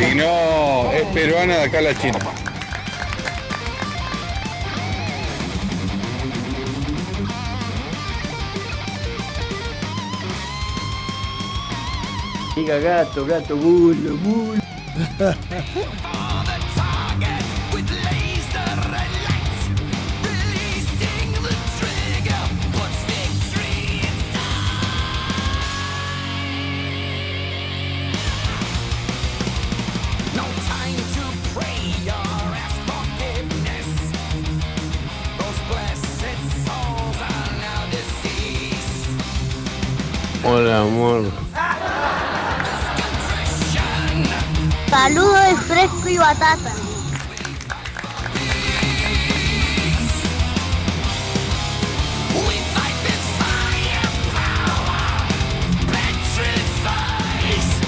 Y 0.00 0.14
no, 0.16 0.92
es 0.92 1.04
peruana 1.14 1.54
de 1.54 1.62
acá 1.62 1.78
a 1.78 1.82
la 1.82 1.94
China. 1.94 2.18
Diga 12.56 12.78
gato, 12.78 13.24
gato, 13.24 13.56
bulo, 13.56 14.16
bulo. 14.16 14.62
Hola, 40.64 40.80
amor. 40.80 41.24
Saludos 44.88 45.44
de 45.44 45.56
fresco 45.56 46.08
y 46.08 46.16
batata. 46.16 46.72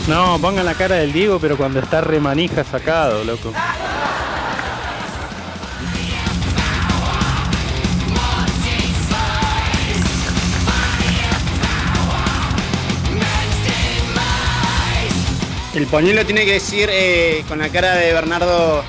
No, 0.07 0.39
pongan 0.39 0.67
la 0.67 0.75
cara 0.75 0.97
del 0.97 1.15
Diego, 1.15 1.39
pero 1.41 1.57
cuando 1.57 1.81
está 1.81 2.03
remanija 2.03 2.63
sacado, 2.63 3.25
loco. 3.25 3.55
El 15.77 15.87
pañuelo 15.89 16.25
tiene 16.25 16.47
que 16.47 16.55
decir 16.55 16.89
eh, 16.91 17.45
con 17.47 17.59
la 17.59 17.69
cara 17.69 17.97
de 17.97 18.11
Bernardo. 18.11 18.83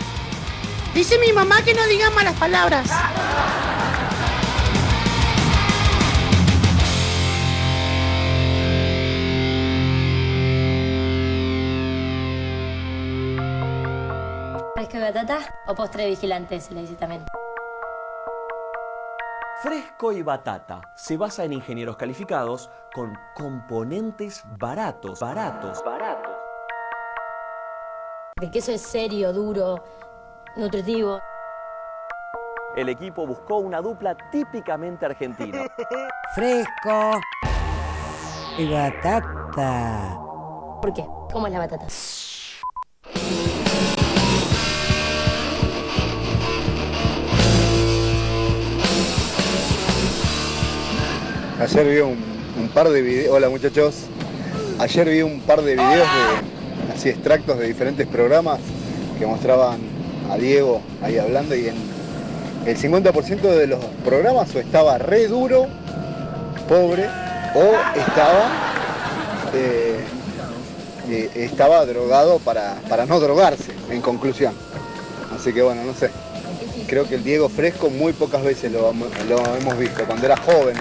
Dice 0.94 1.20
mi 1.20 1.34
mamá 1.34 1.62
que 1.62 1.74
no 1.74 1.86
diga 1.86 2.10
malas 2.12 2.34
palabras. 2.36 2.90
Fresco 14.74 14.96
y 14.96 15.02
batata 15.02 15.40
o 15.68 15.76
postre 15.76 16.04
de 16.04 16.10
vigilante 16.12 16.62
se 16.62 16.74
le 16.74 16.82
dice 16.84 16.96
también. 16.96 17.26
Fresco 19.62 20.12
y 20.12 20.22
Batata 20.22 20.82
se 20.96 21.18
basa 21.18 21.44
en 21.44 21.52
ingenieros 21.52 21.98
calificados 21.98 22.70
con 22.94 23.18
componentes 23.34 24.44
baratos, 24.60 25.20
baratos, 25.20 25.84
baratos. 25.84 26.17
El 28.40 28.52
queso 28.52 28.72
es 28.72 28.82
serio, 28.82 29.34
duro, 29.34 29.84
nutritivo. 30.58 31.20
El 32.76 32.88
equipo 32.90 33.26
buscó 33.26 33.58
una 33.58 33.82
dupla 33.82 34.16
típicamente 34.32 35.08
argentina. 35.08 35.66
Fresco 36.36 37.20
y 38.60 38.70
batata. 38.70 40.20
¿Por 40.80 40.94
qué? 40.94 41.04
¿Cómo 41.34 41.48
es 41.48 41.54
la 41.54 41.60
batata? 41.60 41.88
Ayer 51.60 51.88
vi 51.88 52.00
un, 52.02 52.24
un 52.60 52.70
par 52.70 52.88
de 52.90 53.02
videos. 53.02 53.36
Hola 53.36 53.50
muchachos. 53.50 54.06
Ayer 54.78 55.10
vi 55.10 55.24
un 55.24 55.42
par 55.42 55.64
de 55.64 55.74
videos 55.74 56.08
de 56.08 56.57
así 56.94 57.10
extractos 57.10 57.60
de 57.60 57.68
diferentes 57.68 58.08
programas 58.08 58.60
que 59.20 59.26
mostraban 59.26 59.80
a 60.32 60.38
Diego 60.38 60.82
ahí 61.02 61.18
hablando 61.18 61.56
y 61.56 61.68
en 61.68 61.76
el 62.66 62.78
50% 62.78 63.42
de 63.42 63.68
los 63.68 63.84
programas 64.04 64.54
o 64.54 64.60
estaba 64.60 64.98
re 64.98 65.28
duro, 65.28 65.68
pobre, 66.68 67.06
o 67.56 68.00
estaba 68.00 68.50
eh, 69.54 70.00
eh, 71.10 71.32
estaba 71.36 71.86
drogado 71.86 72.40
para, 72.40 72.76
para 72.90 73.06
no 73.06 73.20
drogarse, 73.20 73.72
en 73.90 74.02
conclusión. 74.02 74.54
Así 75.34 75.54
que 75.54 75.62
bueno, 75.62 75.84
no 75.84 75.94
sé. 75.94 76.10
Creo 76.88 77.08
que 77.08 77.16
el 77.16 77.24
Diego 77.24 77.50
fresco 77.50 77.90
muy 77.90 78.14
pocas 78.14 78.44
veces 78.44 78.72
lo, 78.72 78.90
hemos 78.90 79.78
visto, 79.78 80.04
cuando 80.06 80.26
era 80.26 80.38
joven. 80.38 80.76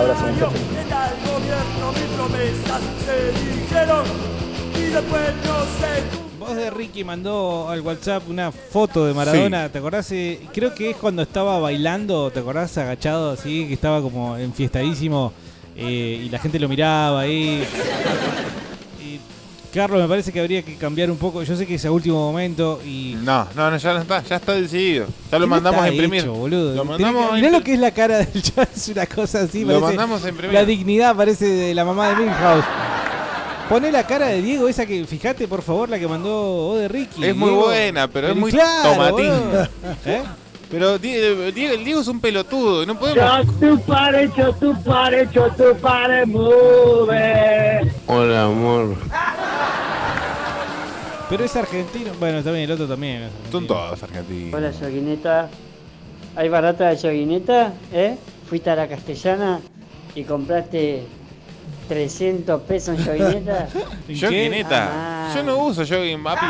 Abrazo 0.00 0.26
muchachos. 0.26 0.52
Voz 6.38 6.56
de 6.56 6.70
Ricky 6.70 7.04
mandó 7.04 7.68
al 7.68 7.82
WhatsApp 7.82 8.22
una 8.30 8.50
foto 8.50 9.04
de 9.04 9.12
Maradona, 9.12 9.68
¿te 9.68 9.78
acordás? 9.78 10.10
Eh, 10.12 10.40
creo 10.54 10.74
que 10.74 10.90
es 10.90 10.96
cuando 10.96 11.20
estaba 11.20 11.58
bailando, 11.58 12.30
¿te 12.30 12.40
acordás? 12.40 12.78
Agachado 12.78 13.32
así, 13.32 13.66
que 13.68 13.74
estaba 13.74 14.00
como 14.00 14.38
enfiestadísimo 14.38 15.34
eh, 15.76 16.22
y 16.24 16.28
la 16.30 16.38
gente 16.38 16.58
lo 16.58 16.68
miraba 16.68 17.20
ahí. 17.20 17.62
Carlos, 19.72 20.02
me 20.02 20.08
parece 20.08 20.32
que 20.32 20.40
habría 20.40 20.62
que 20.62 20.74
cambiar 20.76 21.10
un 21.10 21.16
poco. 21.16 21.42
Yo 21.42 21.54
sé 21.56 21.66
que 21.66 21.76
es 21.76 21.84
a 21.84 21.90
último 21.92 22.16
momento 22.30 22.80
y. 22.84 23.16
No, 23.22 23.46
no, 23.54 23.70
no, 23.70 23.76
ya 23.76 23.92
no 23.94 24.00
está, 24.00 24.22
ya 24.24 24.36
está 24.36 24.52
decidido. 24.54 25.06
Ya 25.30 25.38
lo 25.38 25.44
¿Qué 25.46 25.50
mandamos 25.50 25.82
a 25.82 25.88
imprimir. 25.90 26.22
hecho, 26.22 26.32
boludo? 26.32 26.74
Lo 26.74 26.84
mandamos 26.84 27.28
que- 27.30 27.34
mirá 27.36 27.50
lo 27.50 27.62
que 27.62 27.74
es 27.74 27.78
la 27.80 27.90
cara 27.92 28.18
del 28.18 28.42
chat, 28.42 28.68
es 28.76 28.88
una 28.88 29.06
cosa 29.06 29.40
así. 29.42 29.60
Lo 29.64 29.80
parece- 29.80 29.86
mandamos 29.96 30.24
a 30.24 30.28
imprimir. 30.28 30.54
La 30.54 30.64
dignidad 30.64 31.14
parece 31.14 31.46
de 31.46 31.74
la 31.74 31.84
mamá 31.84 32.08
de 32.08 32.16
Milhouse. 32.16 32.64
Poné 33.68 33.92
la 33.92 34.04
cara 34.04 34.26
de 34.26 34.42
Diego, 34.42 34.66
esa 34.68 34.84
que, 34.84 35.04
fíjate 35.06 35.46
por 35.46 35.62
favor, 35.62 35.88
la 35.88 35.98
que 36.00 36.08
mandó 36.08 36.70
O 36.70 36.76
de 36.76 36.88
Ricky. 36.88 37.24
Es 37.24 37.36
muy 37.36 37.50
buena, 37.52 38.08
pero 38.08 38.28
es 38.28 38.36
muy 38.36 38.50
claro, 38.50 38.90
tomatín. 38.92 39.32
¿Eh? 40.06 40.22
Pero 40.70 40.98
Die- 40.98 41.50
Diego, 41.52 41.74
el 41.74 41.84
Diego 41.84 42.00
es 42.00 42.06
un 42.08 42.20
pelotudo, 42.20 42.86
no 42.86 42.96
podemos. 42.98 43.18
Hola, 48.06 48.44
amor. 48.44 48.94
Pero 51.28 51.44
es 51.44 51.56
argentino. 51.56 52.12
Bueno, 52.20 52.42
también 52.42 52.64
el 52.66 52.72
otro 52.72 52.86
también. 52.86 53.22
es 53.22 53.30
Son 53.50 53.64
argentino. 53.64 53.66
todos 53.66 54.02
argentinos. 54.02 54.54
Hola, 54.54 54.70
yoguineta. 54.70 55.48
¿Hay 56.36 56.48
barata 56.48 56.88
de 56.90 56.96
yoguineta? 56.96 57.72
¿Eh? 57.92 58.16
Fuiste 58.48 58.70
a 58.70 58.76
la 58.76 58.86
castellana 58.88 59.60
y 60.14 60.22
compraste 60.24 61.04
300 61.88 62.62
pesos 62.62 62.96
en 62.98 63.04
yoguineta. 63.04 63.68
Yoguineta. 64.08 64.88
Ah. 65.30 65.32
Yo 65.36 65.44
no 65.44 65.58
uso 65.58 65.84
jogging, 65.86 66.24
papi. 66.24 66.44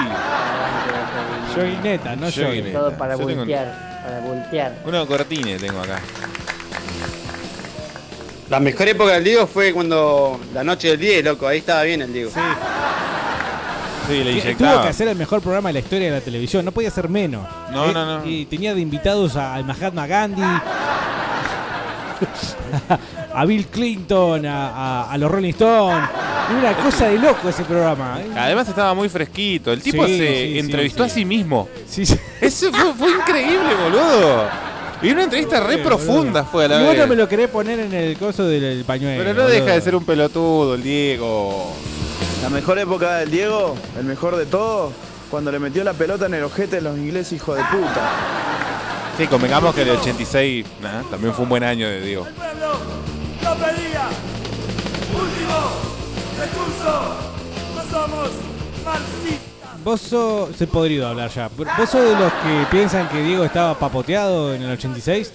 Yoguineta, 1.55 2.17
no 2.17 2.31
Yoguineta. 2.31 2.79
Todo 2.79 2.93
para 2.97 3.15
Yo 3.17 3.27
tengo 3.27 3.41
voltear. 3.41 3.90
Para 4.03 4.21
voltear. 4.21 4.75
Uno 4.85 5.07
cortine 5.07 5.57
tengo 5.59 5.81
acá. 5.81 6.01
La 8.49 8.59
mejor 8.61 8.89
época 8.89 9.13
del 9.13 9.25
Diego 9.25 9.47
fue 9.47 9.73
cuando 9.73 10.41
la 10.53 10.65
noche 10.65 10.89
del 10.89 10.99
10, 10.99 11.25
loco. 11.25 11.47
Ahí 11.47 11.59
estaba 11.59 11.83
bien 11.85 12.03
el 12.03 12.13
Diego. 12.13 12.31
Sí, 14.09 14.13
le 14.13 14.25
Que- 14.25 14.25
Tuvo 14.25 14.41
inyectaba. 14.43 14.83
que 14.83 14.89
hacer 14.89 15.07
el 15.09 15.17
mejor 15.17 15.41
programa 15.41 15.69
de 15.69 15.75
la 15.75 15.79
historia 15.81 16.09
de 16.09 16.15
la 16.19 16.21
televisión, 16.21 16.65
no 16.65 16.73
podía 16.73 16.91
ser 16.91 17.09
menos. 17.09 17.47
No, 17.71 17.87
Eh, 17.87 17.93
no, 17.93 18.19
no. 18.19 18.27
Y 18.27 18.47
tenía 18.47 18.75
de 18.75 18.81
invitados 18.81 19.37
a- 19.37 19.55
al 19.55 19.65
Mahatma 19.65 20.07
Gandhi, 20.09 20.43
a 23.35 23.45
Bill 23.45 23.67
Clinton, 23.67 24.45
a, 24.47 24.69
a- 25.05 25.13
a 25.13 25.19
los 25.19 25.31
Rolling 25.31 25.51
Stones. 25.51 26.09
Una 26.59 26.73
cosa 26.75 27.07
de 27.09 27.19
loco 27.19 27.49
ese 27.49 27.63
programa. 27.65 28.19
¿eh? 28.21 28.27
Además 28.37 28.69
estaba 28.69 28.93
muy 28.95 29.09
fresquito. 29.09 29.73
El 29.73 29.81
tipo 29.83 30.05
Sí, 30.07 30.19
se 30.19 30.27
sí, 30.49 30.59
entrevistó 30.59 31.05
sí. 31.05 31.11
a 31.11 31.15
sí 31.15 31.25
mismo. 31.25 31.69
Sí, 31.89 32.05
sí. 32.05 32.17
Eso 32.41 32.73
fue, 32.73 32.93
fue 32.95 33.11
increíble, 33.11 33.75
boludo. 33.85 34.49
Y 35.03 35.11
una 35.13 35.23
entrevista 35.25 35.61
re 35.61 35.79
profunda 35.79 36.41
boludo. 36.43 36.53
fue 36.53 36.65
a 36.65 36.69
la 36.69 36.77
Y 36.81 36.85
vos 36.85 36.91
vez. 36.91 36.99
no 37.01 37.07
me 37.07 37.15
lo 37.17 37.29
querés 37.29 37.49
poner 37.49 37.79
en 37.81 37.95
el 37.95 38.17
coso 38.19 38.45
del, 38.47 38.61
del 38.61 38.85
pañuelo. 38.85 39.23
Pero 39.23 39.35
no 39.35 39.43
boludo. 39.45 39.61
deja 39.61 39.75
de 39.75 39.81
ser 39.81 39.95
un 39.95 40.05
pelotudo 40.05 40.75
el 40.75 40.83
Diego. 40.83 41.73
La 42.43 42.49
mejor 42.51 42.79
época 42.79 43.17
del 43.19 43.31
Diego, 43.31 43.77
el 43.99 44.05
mejor 44.05 44.37
de 44.37 44.47
todo, 44.47 44.93
cuando 45.31 45.53
le 45.53 45.59
metió 45.61 45.85
la 45.85 45.93
pelota 45.93 46.27
en 46.27 46.35
el 46.35 46.43
ojete 46.43 46.77
de 46.77 46.83
los 46.83 46.97
ingleses, 46.99 47.35
hijo 47.35 47.55
de 47.55 47.63
puta. 47.65 48.11
Sí, 49.19 49.27
convengamos 49.27 49.75
que 49.75 49.83
el 49.83 49.91
86 49.91 50.67
nah, 50.83 51.03
también 51.11 51.33
fue 51.35 51.45
un 51.45 51.49
buen 51.51 51.63
año 51.63 51.87
de 51.87 52.01
Diego. 52.01 52.27
Pedía. 53.61 54.09
Último 55.13 55.59
recurso. 56.39 57.15
No 57.77 57.83
somos 57.91 58.31
marxistas. 58.85 59.85
vos 59.85 60.01
sos. 60.01 60.57
Se 60.57 60.67
podría 60.67 61.11
hablar 61.11 61.31
ya. 61.31 61.49
¿Vos 61.49 61.91
sos 61.91 62.03
de 62.03 62.13
los 62.19 62.33
que 62.33 62.67
piensan 62.71 63.09
que 63.09 63.23
Diego 63.23 63.45
estaba 63.45 63.79
papoteado 63.79 64.55
en 64.55 64.63
el 64.63 64.71
86? 64.73 65.33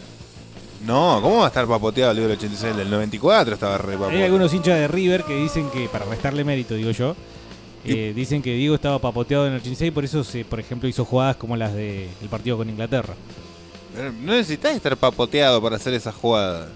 No, 0.85 1.19
¿cómo 1.21 1.37
va 1.37 1.45
a 1.45 1.47
estar 1.47 1.65
papoteado 1.67 2.11
el 2.11 2.17
libro 2.17 2.29
del 2.29 2.37
86? 2.37 2.71
El 2.71 2.77
del 2.77 2.89
94 2.91 3.53
estaba 3.55 3.77
re 3.77 3.93
Hay 3.93 3.97
papoteado. 3.97 4.25
algunos 4.25 4.53
hinchas 4.53 4.79
de 4.79 4.87
River 4.87 5.23
que 5.23 5.35
dicen 5.35 5.69
que, 5.71 5.87
para 5.89 6.05
restarle 6.05 6.43
mérito, 6.43 6.75
digo 6.75 6.91
yo, 6.91 7.15
eh, 7.85 8.13
dicen 8.15 8.41
que 8.41 8.53
Diego 8.53 8.75
estaba 8.75 8.99
papoteado 8.99 9.47
en 9.47 9.53
el 9.53 9.59
86 9.59 9.87
y 9.87 9.91
por 9.91 10.05
eso, 10.05 10.23
se, 10.23 10.45
por 10.45 10.59
ejemplo, 10.59 10.87
hizo 10.87 11.03
jugadas 11.05 11.37
como 11.37 11.55
las 11.57 11.73
del 11.73 12.09
partido 12.29 12.57
con 12.57 12.69
Inglaterra. 12.69 13.13
Pero 13.95 14.11
No 14.11 14.33
necesitas 14.33 14.75
estar 14.75 14.95
papoteado 14.97 15.61
para 15.61 15.77
hacer 15.77 15.93
esa 15.95 16.11
jugada. 16.11 16.67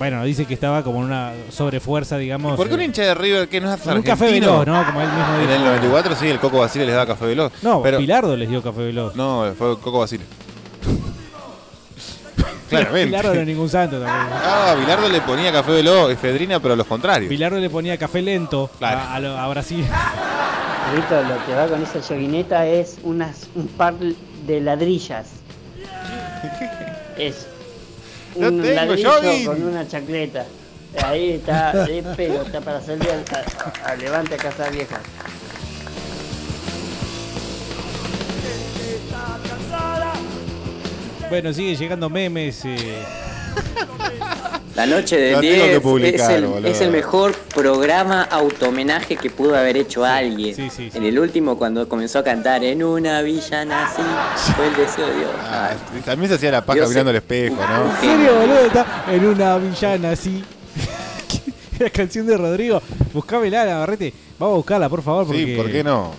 Bueno, 0.00 0.24
dice 0.24 0.46
que 0.46 0.54
estaba 0.54 0.82
como 0.82 1.00
en 1.00 1.04
una 1.04 1.32
sobrefuerza, 1.50 2.16
digamos. 2.16 2.56
¿Por 2.56 2.68
qué 2.68 2.74
un 2.74 2.80
eh, 2.80 2.84
hincha 2.86 3.02
de 3.02 3.14
River 3.14 3.48
que 3.50 3.60
no 3.60 3.70
es 3.72 3.80
con 3.82 3.92
un 3.92 3.98
argentino? 3.98 4.16
café 4.16 4.32
veloz, 4.32 4.66
¿no? 4.66 4.86
Como 4.86 5.00
él 5.02 5.08
mismo 5.08 5.34
En 5.34 5.40
dijo. 5.42 5.52
el 5.52 5.64
94 5.64 6.16
sí, 6.16 6.26
el 6.28 6.38
Coco 6.40 6.58
Basile 6.58 6.86
les 6.86 6.94
daba 6.94 7.06
café 7.06 7.26
veloz. 7.26 7.52
No, 7.62 7.82
pero 7.82 7.98
Pilardo 7.98 8.34
les 8.34 8.48
dio 8.48 8.62
café 8.62 8.80
veloz. 8.80 9.14
No, 9.14 9.44
fue 9.58 9.78
Coco 9.78 9.98
Basile. 10.00 10.24
Claramente. 12.70 13.08
Pilardo 13.08 13.34
no 13.34 13.40
es 13.42 13.46
ningún 13.46 13.68
santo 13.68 14.00
también. 14.00 14.26
Ah, 14.42 14.74
Bilardo 14.80 15.08
le 15.10 15.20
ponía 15.20 15.52
café 15.52 15.72
veloz, 15.72 16.10
efedrina, 16.10 16.60
pero 16.60 16.72
a 16.72 16.76
los 16.78 16.86
contrarios. 16.86 17.28
Pilardo 17.28 17.58
le 17.58 17.68
ponía 17.68 17.98
café 17.98 18.22
lento 18.22 18.70
Claro. 18.78 19.00
a, 19.00 19.14
a 19.16 19.20
lo- 19.20 19.36
a 19.38 19.48
Brasil. 19.48 19.84
Rito, 20.94 21.22
lo 21.22 21.44
que 21.44 21.54
va 21.54 21.66
con 21.66 21.82
esa 21.82 22.00
yoguineta 22.00 22.66
es 22.66 22.96
unas, 23.02 23.48
un 23.54 23.66
par 23.68 23.94
de 23.98 24.60
ladrillas. 24.62 25.26
Es 27.18 27.46
No 28.36 28.48
un 28.48 28.62
tengo 28.62 28.74
ladrillo 28.74 29.10
jogging. 29.12 29.46
con 29.46 29.62
una 29.62 29.86
chacleta. 29.88 30.46
Ahí 31.04 31.30
está, 31.32 31.72
de 31.86 32.02
pelo, 32.16 32.42
está 32.42 32.60
para 32.60 32.80
salir 32.80 33.08
a, 33.10 33.88
a- 33.88 33.92
a 33.92 33.96
levante 33.96 34.34
a 34.34 34.38
casa 34.38 34.68
vieja. 34.70 35.00
Bueno, 41.28 41.52
sigue 41.52 41.76
llegando 41.76 42.10
memes. 42.10 42.64
eh, 42.64 43.02
La 44.80 44.86
noche 44.86 45.18
del 45.18 45.32
La 45.34 45.40
tengo 45.42 45.54
10 45.56 45.68
que 45.72 45.80
publicar, 45.82 46.30
es, 46.30 46.36
el, 46.38 46.46
boludo. 46.46 46.68
es 46.68 46.80
el 46.80 46.90
mejor 46.90 47.34
programa 47.54 48.22
automenaje 48.22 49.14
que 49.14 49.28
pudo 49.28 49.54
haber 49.54 49.76
hecho 49.76 50.06
alguien. 50.06 50.54
Sí, 50.56 50.70
sí, 50.74 50.88
sí. 50.90 50.96
En 50.96 51.04
el 51.04 51.18
último, 51.18 51.58
cuando 51.58 51.86
comenzó 51.86 52.20
a 52.20 52.24
cantar 52.24 52.64
En 52.64 52.82
una 52.82 53.20
villa 53.20 53.66
nací, 53.66 54.00
fue 54.56 54.68
el 54.68 54.76
deseo 54.76 55.06
de 55.06 55.16
Dios. 55.16 55.30
Ah, 55.42 55.72
también 56.06 56.30
se 56.30 56.36
hacía 56.36 56.50
la 56.52 56.64
paja 56.64 56.78
Dios 56.78 56.88
mirando 56.88 57.10
se- 57.10 57.18
el 57.18 57.22
espejo, 57.22 57.56
¿no? 57.56 57.90
¿En 57.90 58.00
serio, 58.00 58.34
boludo? 58.40 58.58
Está 58.68 59.04
en 59.10 59.26
una 59.26 59.58
villana 59.58 60.10
así. 60.12 60.42
la 61.78 61.90
canción 61.90 62.26
de 62.26 62.38
Rodrigo. 62.38 62.80
Buscámela, 63.12 63.66
Navarrete. 63.66 64.14
Vamos 64.38 64.54
a 64.54 64.56
buscarla, 64.56 64.88
por 64.88 65.02
favor. 65.02 65.26
Porque... 65.26 65.44
Sí, 65.44 65.56
¿por 65.56 65.70
qué 65.70 65.84
no? 65.84 66.12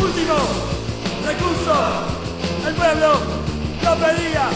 Último 0.00 0.34
recurso. 1.26 2.21
El 2.72 2.78
pueblo 2.78 3.12
lo 3.82 3.94
pedía. 3.96 4.48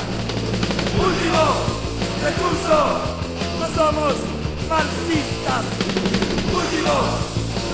Último 0.98 1.44
recurso. 2.24 2.78
No 3.60 3.66
somos 3.76 4.14
marxistas. 4.70 5.64
Último 6.50 6.94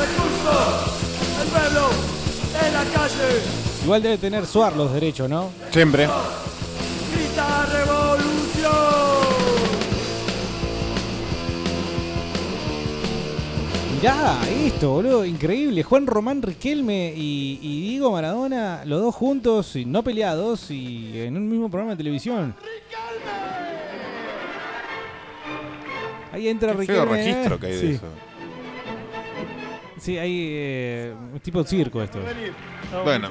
recurso. 0.00 0.54
El 1.42 1.48
pueblo 1.48 1.90
en 2.66 2.74
la 2.74 2.84
calle. 2.92 3.40
Igual 3.84 4.02
debe 4.02 4.18
tener 4.18 4.44
Suar 4.46 4.74
los 4.74 4.92
derechos, 4.92 5.30
¿no? 5.30 5.50
Siempre. 5.70 6.08
Grita 7.14 7.66
revolución. 7.66 9.11
Mirá 14.02 14.36
esto, 14.50 14.90
boludo, 14.94 15.24
increíble. 15.24 15.82
Juan 15.84 16.08
Román 16.08 16.42
Riquelme 16.42 17.12
y, 17.16 17.60
y 17.62 17.88
Diego 17.90 18.10
Maradona, 18.10 18.82
los 18.84 19.00
dos 19.00 19.14
juntos, 19.14 19.76
y 19.76 19.84
no 19.84 20.02
peleados, 20.02 20.72
y 20.72 21.12
en 21.20 21.36
un 21.36 21.48
mismo 21.48 21.70
programa 21.70 21.92
de 21.92 21.98
televisión. 21.98 22.52
Ahí 26.32 26.48
entra 26.48 26.74
Qué 26.74 26.84
feo 26.86 27.04
Riquelme. 27.04 27.16
registro 27.24 27.54
¿eh? 27.54 27.58
que 27.60 27.66
hay 27.66 27.72
de 27.74 27.78
sí. 27.80 27.90
eso. 27.92 28.06
Sí, 29.98 30.18
hay 30.18 30.48
eh, 30.50 31.14
un 31.32 31.38
tipo 31.38 31.62
circo 31.62 32.02
esto. 32.02 32.18
Bueno, 33.04 33.28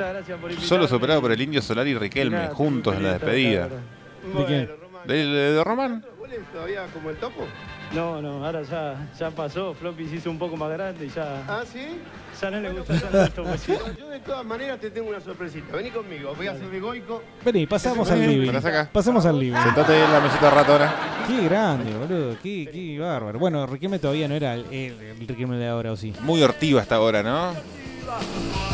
solo 0.61 0.87
superado 0.87 1.19
por 1.19 1.33
el 1.33 1.41
Indio 1.41 1.61
Solar 1.61 1.85
y 1.85 1.95
Riquelme, 1.95 2.47
juntos 2.49 2.95
en 2.95 3.03
la 3.03 3.13
despedida. 3.13 3.67
¿De 3.67 4.45
quién? 4.45 4.69
¿De, 5.05 5.15
de- 5.25 5.51
de 5.53 5.63
Román? 5.65 6.05
¿Todavía 6.53 6.85
como 6.93 7.09
el 7.09 7.17
topo? 7.17 7.45
No, 7.93 8.21
no, 8.21 8.45
ahora 8.45 8.61
ya, 8.63 8.95
ya 9.19 9.29
pasó. 9.31 9.73
Floppy 9.73 10.07
se 10.07 10.15
hizo 10.15 10.29
un 10.29 10.39
poco 10.39 10.55
más 10.55 10.69
grande 10.71 11.05
y 11.07 11.09
ya, 11.09 11.43
¿Ah, 11.45 11.61
sí? 11.69 11.99
ya 12.41 12.49
no 12.49 12.59
le 12.61 12.69
gusta 12.71 12.97
tanto 12.97 13.21
esto. 13.23 13.43
pues 13.43 13.61
sí. 13.61 13.73
Yo 13.99 14.07
de 14.07 14.19
todas 14.21 14.45
maneras 14.45 14.79
te 14.79 14.89
tengo 14.91 15.09
una 15.09 15.19
sorpresita. 15.19 15.75
Vení 15.75 15.89
conmigo, 15.91 16.33
voy 16.35 16.47
a 16.47 16.51
hacer 16.51 16.69
de 16.69 16.79
goico. 16.79 17.21
Vení, 17.43 17.67
pasamos 17.67 18.09
al 18.09 18.21
living. 18.25 18.55
acá. 18.55 18.89
Pasamos 18.91 19.25
al 19.25 19.37
living. 19.37 19.57
Sentate 19.61 19.93
ahí 19.93 20.01
en 20.03 20.11
la 20.13 20.19
mesita 20.21 20.49
rato 20.49 20.71
ahora. 20.71 20.93
Qué 21.27 21.43
grande, 21.43 21.91
boludo. 21.97 22.37
Qué, 22.41 22.69
qué 22.71 22.97
bárbaro. 22.97 23.37
Bueno, 23.39 23.65
Riquelme 23.67 23.99
todavía 23.99 24.27
no 24.29 24.35
era 24.35 24.53
el, 24.53 24.65
el 24.71 25.27
Riquelme 25.27 25.57
de 25.57 25.67
ahora, 25.67 25.91
¿o 25.91 25.97
sí? 25.97 26.13
Muy 26.21 26.41
hortiva 26.43 26.81
hasta 26.81 26.95
ahora, 26.95 27.21
¿no? 27.21 27.49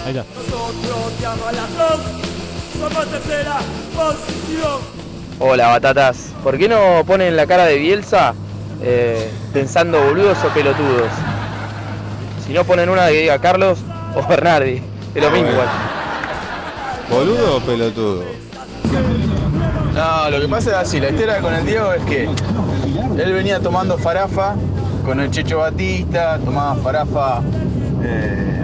Ahí 0.06 0.16
está. 0.16 0.26
Nosotros 0.36 1.14
te 1.20 1.26
abalatón. 1.26 2.02
Somos 2.80 3.08
tercera 3.08 3.58
posición. 3.96 4.80
Hola, 5.40 5.68
batatas. 5.70 6.34
¿Por 6.44 6.58
qué 6.60 6.70
no 6.70 7.04
ponen 7.06 7.36
la 7.36 7.48
cara 7.48 7.66
de 7.66 7.78
Bielsa 7.80 8.36
eh, 8.82 9.32
pensando 9.54 10.02
boludos 10.04 10.38
o 10.44 10.50
pelotudos? 10.50 11.12
Si 12.46 12.54
no 12.54 12.64
ponen 12.64 12.90
una 12.90 13.08
que 13.08 13.22
diga 13.22 13.40
Carlos 13.40 13.80
o 14.16 14.28
Bernardi. 14.28 14.82
Es 15.14 15.24
lo 15.24 15.32
mismo 15.32 15.50
igual. 15.50 15.68
¿Boludo 17.10 17.58
o 17.58 17.60
pelotudo? 17.62 18.24
No, 19.94 20.30
lo 20.30 20.40
que 20.40 20.48
pasa 20.48 20.70
es 20.70 20.76
así, 20.76 21.00
la 21.00 21.10
historia 21.10 21.40
con 21.40 21.54
el 21.54 21.66
Diego 21.66 21.92
es 21.92 22.04
que 22.04 22.26
él 22.26 23.34
venía 23.34 23.60
tomando 23.60 23.98
farafa 23.98 24.56
con 25.04 25.20
el 25.20 25.32
Checho 25.32 25.58
Batista, 25.58 26.38
tomaba 26.38 26.76
farafa 26.76 27.42
eh, 28.04 28.64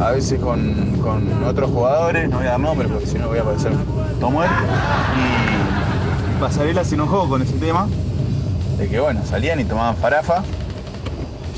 a 0.00 0.10
veces 0.12 0.38
con, 0.38 0.98
con 1.02 1.44
otros 1.44 1.70
jugadores, 1.70 2.28
no 2.28 2.38
voy 2.38 2.46
a 2.46 2.50
dar 2.50 2.60
nombres 2.60 2.90
porque 2.92 3.06
si 3.06 3.18
no 3.18 3.28
voy 3.28 3.38
a 3.38 3.44
parecer 3.44 3.72
Tomuel. 4.20 4.50
Y 5.18 6.40
Pasarela 6.40 6.84
se 6.84 6.94
enojó 6.94 7.28
con 7.28 7.42
ese 7.42 7.54
tema, 7.54 7.88
de 8.78 8.88
que 8.88 9.00
bueno, 9.00 9.20
salían 9.24 9.60
y 9.60 9.64
tomaban 9.64 9.96
farafa. 9.96 10.42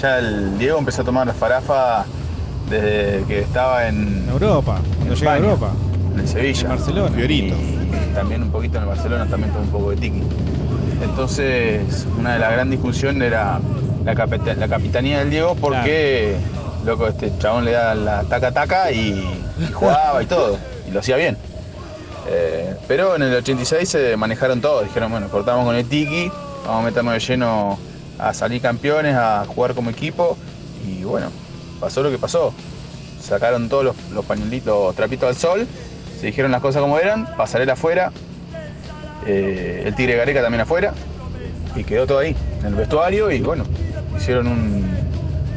Ya 0.01 0.18
el 0.18 0.59
Diego 0.59 0.78
empezó 0.78 1.02
a 1.02 1.05
tomar 1.05 1.26
la 1.26 1.34
farafa 1.34 2.05
desde 2.68 3.25
que 3.26 3.41
estaba 3.41 3.86
en 3.89 4.26
Europa, 4.28 4.78
cuando 4.97 5.15
llega 5.15 5.33
a 5.33 5.36
Europa. 5.39 5.70
En 6.15 6.20
el 6.20 6.28
Sevilla. 6.28 6.60
En 6.62 6.68
Barcelona. 6.68 7.10
Fiorito. 7.17 7.55
Y 7.57 8.15
también 8.15 8.43
un 8.43 8.51
poquito 8.51 8.76
en 8.78 8.84
el 8.84 8.89
Barcelona, 8.89 9.26
también 9.26 9.52
tomó 9.52 9.65
un 9.65 9.70
poco 9.70 9.91
de 9.91 9.97
tiki. 9.97 10.23
Entonces, 11.02 12.07
una 12.18 12.34
de 12.34 12.39
las 12.39 12.52
grandes 12.52 12.78
discusiones 12.81 13.23
era 13.28 13.59
la, 14.05 14.15
capita- 14.15 14.55
la 14.55 14.68
capitanía 14.68 15.18
del 15.20 15.31
Diego 15.31 15.55
porque, 15.60 16.36
loco, 16.84 17.07
este 17.09 17.33
chabón 17.39 17.65
le 17.65 17.73
da 17.73 17.94
la 17.94 18.23
taca 18.25 18.52
taca 18.52 18.91
y, 18.93 19.10
y 19.59 19.73
jugaba 19.73 20.23
y 20.23 20.26
todo, 20.26 20.57
y 20.89 20.91
lo 20.93 21.01
hacía 21.01 21.17
bien. 21.17 21.36
Eh, 22.28 22.75
pero 22.89 23.17
en 23.17 23.23
el 23.23 23.34
86 23.34 23.89
se 23.89 24.17
manejaron 24.17 24.60
todo, 24.60 24.83
dijeron, 24.83 25.10
bueno, 25.10 25.28
cortamos 25.28 25.67
con 25.67 25.75
el 25.76 25.84
tiki, 25.86 26.31
vamos 26.65 26.83
a 26.83 26.84
meternos 26.86 27.15
de 27.15 27.20
lleno 27.20 27.78
a 28.18 28.34
salir 28.34 28.60
campeones, 28.60 29.15
a 29.15 29.44
jugar 29.47 29.75
como 29.75 29.91
equipo, 29.91 30.36
y 30.86 31.05
bueno, 31.05 31.28
pasó 31.81 32.02
lo 32.02 32.10
que 32.10 32.18
pasó. 32.18 32.52
Sacaron 33.20 33.68
todos 33.68 33.84
los, 33.84 33.97
los 34.12 34.25
pañuelitos, 34.25 34.94
trapitos 34.94 35.28
al 35.28 35.36
sol, 35.36 35.67
se 36.20 36.26
dijeron 36.26 36.51
las 36.51 36.60
cosas 36.60 36.83
como 36.83 36.99
eran, 36.99 37.26
pasarela 37.36 37.73
afuera, 37.75 38.12
eh, 39.26 39.84
el 39.86 39.94
Tigre 39.94 40.17
Gareca 40.17 40.43
también 40.43 40.62
afuera, 40.62 40.93
y 41.75 41.84
quedó 41.84 42.07
todo 42.07 42.18
ahí, 42.18 42.36
en 42.60 42.67
el 42.67 42.75
vestuario, 42.75 43.31
y 43.31 43.41
bueno, 43.41 43.65
hicieron 44.17 44.47
un 44.47 44.84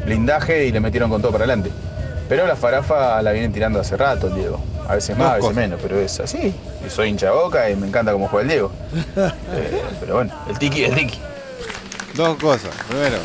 blindaje 0.04 0.66
y 0.66 0.72
le 0.72 0.80
metieron 0.80 1.10
con 1.10 1.20
todo 1.20 1.32
para 1.32 1.44
adelante. 1.44 1.70
Pero 2.28 2.46
la 2.46 2.56
farafa 2.56 3.22
la 3.22 3.32
vienen 3.32 3.52
tirando 3.52 3.80
hace 3.80 3.96
rato 3.96 4.28
Diego. 4.28 4.60
A 4.88 4.94
veces 4.94 5.16
más, 5.18 5.32
a 5.32 5.36
veces 5.36 5.54
menos, 5.54 5.78
pero 5.82 6.00
es 6.00 6.18
así. 6.18 6.52
Y 6.86 6.90
soy 6.90 7.10
hincha 7.10 7.30
boca 7.30 7.70
y 7.70 7.76
me 7.76 7.86
encanta 7.86 8.12
cómo 8.12 8.26
juega 8.28 8.42
el 8.42 8.48
Diego. 8.48 8.72
Eh, 9.52 9.82
pero 10.00 10.14
bueno, 10.14 10.32
el 10.48 10.58
tiki 10.58 10.84
es 10.84 10.94
tiki. 10.94 11.18
Dos 12.14 12.36
cosas. 12.38 12.70
Primero, 12.88 13.18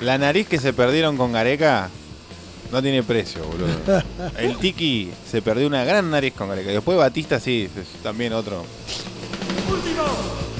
la 0.00 0.18
nariz 0.18 0.46
que 0.48 0.58
se 0.58 0.72
perdieron 0.72 1.16
con 1.16 1.32
Gareca 1.32 1.90
no 2.72 2.82
tiene 2.82 3.02
precio, 3.02 3.42
boludo. 3.44 4.02
El 4.38 4.56
Tiki 4.58 5.12
se 5.30 5.42
perdió 5.42 5.66
una 5.66 5.84
gran 5.84 6.10
nariz 6.10 6.32
con 6.34 6.48
Gareca. 6.48 6.70
Después 6.70 6.96
Batista 6.98 7.38
sí, 7.38 7.68
es 7.76 8.02
también 8.02 8.32
otro. 8.32 8.64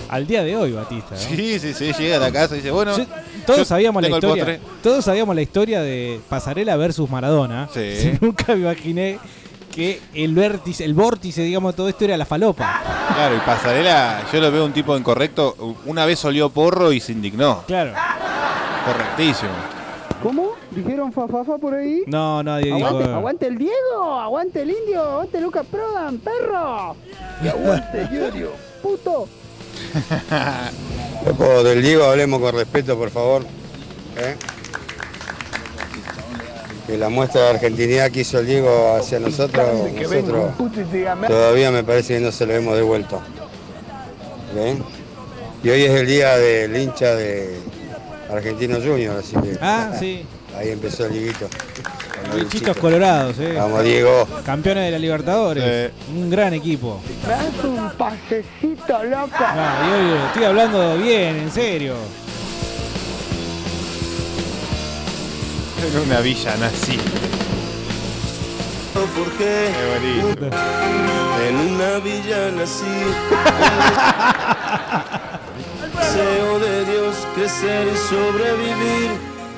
Al 0.08 0.26
día 0.26 0.44
de 0.44 0.56
hoy, 0.56 0.72
Batista. 0.72 1.10
¿no? 1.12 1.16
Sí, 1.16 1.58
sí, 1.58 1.74
sí, 1.74 1.92
llega 1.98 2.16
a 2.16 2.20
la 2.20 2.30
casa 2.30 2.54
y 2.54 2.58
dice, 2.58 2.70
bueno, 2.70 2.96
Yo- 2.96 3.06
todos 3.46 3.58
yo 3.60 3.64
sabíamos 3.64 4.02
la 4.02 4.08
tengo 4.08 4.18
el 4.34 4.38
historia. 4.38 4.60
Todos 4.82 5.04
sabíamos 5.04 5.34
la 5.34 5.42
historia 5.42 5.82
de 5.82 6.20
Pasarela 6.28 6.76
versus 6.76 7.10
Maradona. 7.10 7.68
Sí. 7.72 8.12
Nunca 8.20 8.54
me 8.54 8.60
imaginé 8.60 9.18
que 9.74 10.00
el 10.14 10.34
vértice, 10.34 10.84
el 10.84 10.94
vórtice, 10.94 11.42
digamos, 11.42 11.72
de 11.72 11.76
todo 11.76 11.88
esto 11.88 12.04
era 12.04 12.16
la 12.16 12.24
falopa. 12.24 12.80
Claro, 13.14 13.36
y 13.36 13.40
Pasarela, 13.40 14.22
yo 14.32 14.40
lo 14.40 14.50
veo 14.52 14.64
un 14.64 14.72
tipo 14.72 14.96
incorrecto. 14.96 15.76
Una 15.86 16.06
vez 16.06 16.24
olió 16.24 16.48
porro 16.50 16.92
y 16.92 17.00
se 17.00 17.12
indignó. 17.12 17.64
Claro. 17.66 17.92
Correctísimo. 18.86 19.50
¿Cómo? 20.22 20.52
¿Dijeron 20.70 21.12
fafafa 21.12 21.58
por 21.58 21.74
ahí? 21.74 22.02
No, 22.06 22.42
nadie 22.42 22.74
dijo. 22.74 22.86
Aguante, 22.86 23.46
el 23.46 23.58
Diego, 23.58 24.20
aguante 24.20 24.62
el 24.62 24.70
indio, 24.70 25.02
aguante 25.02 25.40
Lucas 25.40 25.66
Prodan, 25.70 26.18
perro. 26.18 26.96
Y 27.42 27.48
aguante 27.48 28.08
Yorio, 28.12 28.52
puto. 28.82 29.28
Loco, 31.26 31.62
del 31.62 31.82
Diego 31.82 32.04
hablemos 32.04 32.40
con 32.40 32.54
respeto, 32.54 32.96
por 32.96 33.10
favor. 33.10 33.42
¿eh? 34.16 34.36
Que 36.86 36.98
la 36.98 37.08
muestra 37.08 37.42
de 37.42 37.48
argentinidad 37.50 38.10
que 38.10 38.20
hizo 38.20 38.38
el 38.40 38.46
Diego 38.46 38.94
hacia 38.98 39.18
nosotros, 39.18 39.66
nosotros 39.98 40.52
todavía 41.26 41.70
me 41.70 41.82
parece 41.82 42.14
que 42.14 42.20
no 42.20 42.30
se 42.30 42.44
lo 42.44 42.52
hemos 42.54 42.76
devuelto. 42.76 43.22
¿Ven? 44.54 44.82
Y 45.62 45.70
hoy 45.70 45.82
es 45.82 45.90
el 45.92 46.06
día 46.06 46.36
del 46.36 46.76
hincha 46.76 47.14
de 47.14 47.58
Argentino 48.30 48.76
Junior, 48.84 49.16
así 49.18 49.34
que 49.36 49.56
Ah, 49.62 49.92
sí. 49.98 50.26
ahí 50.58 50.68
empezó 50.70 51.06
el 51.06 51.14
liguito. 51.14 51.48
Bichitos 52.36 52.76
colorados, 52.76 53.38
eh. 53.38 53.54
Vamos, 53.56 53.82
Diego. 53.82 54.26
Campeones 54.44 54.84
de 54.84 54.90
la 54.90 54.98
Libertadores. 54.98 55.90
Un 56.14 56.28
gran 56.30 56.52
equipo. 56.52 57.00
Me 57.26 57.28
das 57.32 57.64
un 57.64 57.90
pasecito, 57.96 59.04
loco. 59.04 59.30
Ah, 59.38 59.88
yo- 59.90 60.08
yo 60.16 60.26
estoy 60.26 60.44
hablando 60.44 60.96
bien, 60.98 61.36
en 61.36 61.50
serio. 61.50 61.94
En 65.86 65.98
una 66.00 66.20
villa 66.20 66.56
nací. 66.56 66.98
¿Por 68.94 69.30
qué? 69.36 69.68
En 71.46 71.56
una 71.56 71.98
villa 71.98 72.50
nací. 72.52 72.84
Deseo 75.94 76.58
de 76.58 76.84
Dios 76.86 77.16
crecer 77.34 77.86
y 77.86 77.96
sobrevivir 78.08 79.10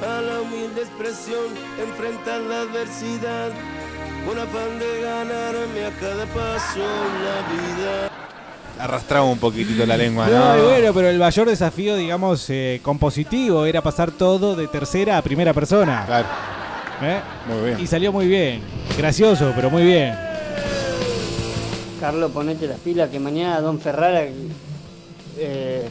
a 0.03 0.21
la 0.21 0.41
humilde 0.41 0.83
expresión, 0.83 1.47
enfrentar 1.81 2.41
la 2.41 2.63
adversidad 2.63 3.51
con 4.27 4.37
afán 4.39 4.79
de 4.81 5.01
ganarme 5.03 5.85
a 5.87 5.91
cada 6.01 6.27
paso 6.27 6.81
la 7.25 7.39
vida. 7.53 8.26
Arrastraba 8.79 9.25
un 9.25 9.39
poquitito 9.39 9.87
la 9.87 9.97
lengua, 9.97 10.27
¿no? 10.29 10.39
No, 10.39 10.59
y 10.59 10.61
bueno, 10.63 10.93
pero 10.93 11.09
el 11.09 11.19
mayor 11.19 11.49
desafío, 11.49 11.97
digamos, 11.97 12.49
eh, 12.51 12.81
compositivo 12.83 13.65
era 13.65 13.81
pasar 13.81 14.11
todo 14.11 14.55
de 14.55 14.69
tercera 14.69 15.17
a 15.17 15.23
primera 15.23 15.55
persona. 15.55 16.05
Claro. 16.07 16.27
¿Eh? 17.03 17.21
Muy 17.49 17.69
bien. 17.69 17.81
Y 17.81 17.87
salió 17.87 18.13
muy 18.13 18.27
bien. 18.27 18.63
Gracioso, 18.97 19.53
pero 19.55 19.71
muy 19.71 19.85
bien. 19.85 20.15
Carlos, 22.01 22.31
ponete 22.33 22.67
las 22.67 22.79
pilas 22.79 23.09
que 23.09 23.19
mañana 23.19 23.61
Don 23.61 23.81
Ferrara 23.81 24.23
eh, 25.39 25.89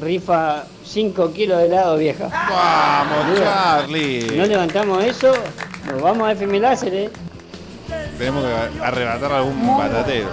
rifa 0.00 0.64
5 0.84 1.32
kilos 1.32 1.58
de 1.58 1.66
helado 1.66 1.96
vieja. 1.96 2.28
Vamos. 2.28 3.38
Charlie. 3.38 4.28
Si 4.28 4.36
no 4.36 4.46
levantamos 4.46 5.04
eso, 5.04 5.32
nos 5.86 6.02
vamos 6.02 6.28
a 6.28 6.32
FM 6.32 6.60
Láser, 6.60 6.94
eh. 6.94 7.10
Tenemos 8.18 8.44
que 8.44 8.82
arrebatar 8.82 9.32
algún 9.32 9.76
batatero. 9.76 10.28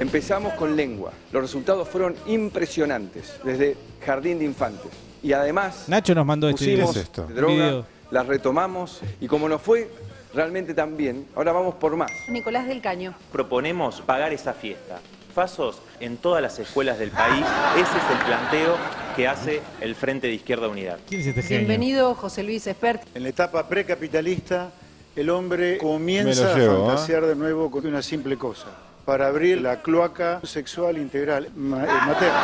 Empezamos 0.00 0.54
con 0.54 0.76
lengua. 0.76 1.12
Los 1.32 1.42
resultados 1.42 1.88
fueron 1.88 2.14
impresionantes, 2.26 3.34
desde 3.42 3.76
jardín 4.04 4.38
de 4.38 4.44
infantes. 4.44 4.92
Y 5.22 5.32
además, 5.32 5.84
Nacho 5.88 6.14
nos 6.14 6.24
mandó 6.24 6.48
este 6.48 6.64
pusimos 6.66 6.92
¿Qué 6.92 7.00
es 7.00 7.04
esto? 7.06 7.24
droga, 7.24 7.54
video. 7.54 7.86
las 8.12 8.26
retomamos 8.26 9.00
y 9.20 9.26
como 9.26 9.48
nos 9.48 9.60
fue 9.60 9.90
realmente 10.32 10.72
tan 10.72 10.96
bien, 10.96 11.26
ahora 11.34 11.50
vamos 11.50 11.74
por 11.74 11.96
más. 11.96 12.12
Nicolás 12.28 12.68
del 12.68 12.80
Caño. 12.80 13.14
Proponemos 13.32 14.00
pagar 14.00 14.32
esa 14.32 14.52
fiesta. 14.52 15.00
Fasos 15.34 15.80
en 15.98 16.16
todas 16.16 16.42
las 16.42 16.58
escuelas 16.60 16.98
del 17.00 17.10
país. 17.10 17.44
Ese 17.74 17.82
es 17.98 18.18
el 18.18 18.24
planteo 18.24 18.76
que 19.16 19.26
hace 19.26 19.60
el 19.80 19.96
Frente 19.96 20.28
de 20.28 20.34
Izquierda 20.34 20.68
Unidad. 20.68 20.98
¿Quién 21.08 21.22
es 21.22 21.26
este 21.26 21.42
Bienvenido, 21.42 22.14
José 22.14 22.44
Luis 22.44 22.66
Espert. 22.68 23.02
En 23.16 23.24
la 23.24 23.30
etapa 23.30 23.68
precapitalista, 23.68 24.70
el 25.16 25.28
hombre 25.30 25.72
Me 25.72 25.78
comienza 25.78 26.54
lo 26.54 26.56
llevo, 26.56 26.72
a 26.72 26.76
¿ah? 26.76 26.86
fantasear 26.90 27.26
de 27.26 27.34
nuevo 27.34 27.68
con 27.70 27.84
una 27.86 28.02
simple 28.02 28.36
cosa, 28.36 28.66
para 29.08 29.26
abrir 29.28 29.62
la 29.62 29.80
cloaca 29.80 30.38
sexual 30.44 30.98
integral 30.98 31.48
ma- 31.56 31.82
eh, 31.82 31.88
materna. 32.06 32.42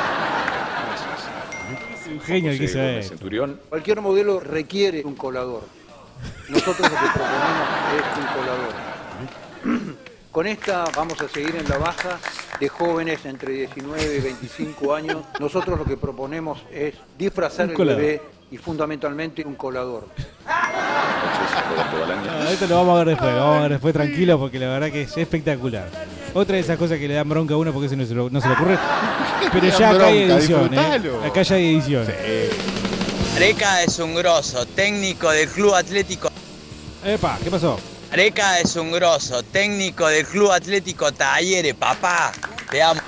Un 2.10 2.20
genio 2.22 2.52
el 2.52 2.58
que 2.58 2.64
hizo 2.64 2.80
él. 2.80 3.04
Centurión. 3.04 3.60
Cualquier 3.68 4.00
modelo 4.00 4.40
requiere 4.40 5.02
un 5.04 5.14
colador. 5.14 5.64
Nosotros 6.48 6.90
lo 6.90 6.96
que 6.96 7.06
proponemos 7.12 7.68
es 7.98 8.18
un 8.18 8.26
colador. 8.40 9.92
Con 10.32 10.46
esta 10.46 10.84
vamos 10.96 11.20
a 11.20 11.28
seguir 11.28 11.54
en 11.54 11.68
la 11.68 11.76
baja 11.76 12.18
de 12.58 12.68
jóvenes 12.70 13.26
entre 13.26 13.52
19 13.52 14.16
y 14.16 14.20
25 14.22 14.94
años. 14.94 15.18
Nosotros 15.38 15.78
lo 15.78 15.84
que 15.84 15.98
proponemos 15.98 16.62
es 16.72 16.94
disfrazar 17.18 17.66
Un 17.66 17.70
el 17.72 17.76
colador. 17.76 18.00
bebé 18.00 18.22
y 18.52 18.56
fundamentalmente 18.56 19.44
un 19.44 19.54
colador. 19.56 20.08
Esto 22.50 22.66
lo 22.68 22.76
vamos 22.76 22.94
a 22.94 22.98
ver 23.04 23.08
después, 23.08 23.32
lo 23.34 23.40
vamos 23.40 23.56
a 23.58 23.60
ver 23.62 23.70
después 23.72 23.92
tranquilo 23.92 24.38
porque 24.38 24.58
la 24.58 24.68
verdad 24.68 24.90
que 24.90 25.02
es 25.02 25.14
espectacular. 25.14 25.88
Otra 26.34 26.56
de 26.56 26.62
esas 26.62 26.76
cosas 26.76 26.98
que 26.98 27.06
le 27.06 27.14
dan 27.14 27.28
bronca 27.28 27.54
a 27.54 27.56
uno 27.56 27.72
porque 27.72 27.86
eso 27.86 27.96
no 27.96 28.04
se, 28.04 28.14
lo- 28.14 28.28
no 28.28 28.40
se 28.40 28.48
le 28.48 28.54
ocurre. 28.54 28.76
Pero 29.52 29.78
ya 29.78 29.90
acá 29.90 30.06
hay 30.06 30.22
edición. 30.22 30.74
¿eh? 30.74 31.00
Acá 31.26 31.42
ya 31.42 31.54
hay 31.54 31.74
edición. 31.76 32.06
Areca 33.36 33.82
es 33.82 33.98
un 33.98 34.14
grosso, 34.14 34.66
técnico 34.66 35.30
del 35.30 35.48
Club 35.48 35.74
Atlético. 35.74 36.30
Epa, 37.04 37.38
¿qué 37.42 37.50
pasó? 37.50 37.78
Areca 38.12 38.58
es 38.60 38.74
un 38.76 38.92
grosso, 38.92 39.42
técnico 39.42 40.06
del 40.08 40.24
Club 40.26 40.50
Atlético 40.52 41.12
Talleres, 41.12 41.74
papá. 41.74 42.32
Te 42.70 42.82
amo. 42.82 43.00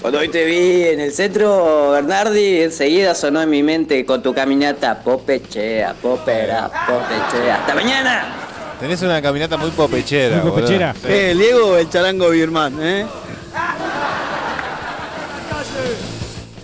Cuando 0.00 0.18
hoy 0.18 0.28
te 0.28 0.44
vi 0.44 0.82
en 0.88 1.00
el 1.00 1.12
centro, 1.12 1.92
Bernardi, 1.92 2.60
enseguida 2.62 3.14
sonó 3.14 3.40
en 3.40 3.48
mi 3.50 3.62
mente 3.62 4.04
con 4.04 4.22
tu 4.22 4.34
caminata 4.34 5.00
popechea, 5.00 5.94
popera, 5.94 6.70
popechea. 6.86 7.56
¡Hasta 7.60 7.74
mañana! 7.74 8.43
Tenés 8.80 9.02
una 9.02 9.22
caminata 9.22 9.56
muy 9.56 9.70
popechera, 9.70 10.38
Muy 10.38 10.50
popechera. 10.50 10.94
Sí. 10.94 11.08
Eh, 11.08 11.30
el 11.30 11.38
Diego, 11.38 11.76
el 11.76 11.88
charango 11.88 12.30
birman, 12.30 12.76
¿eh? 12.82 13.06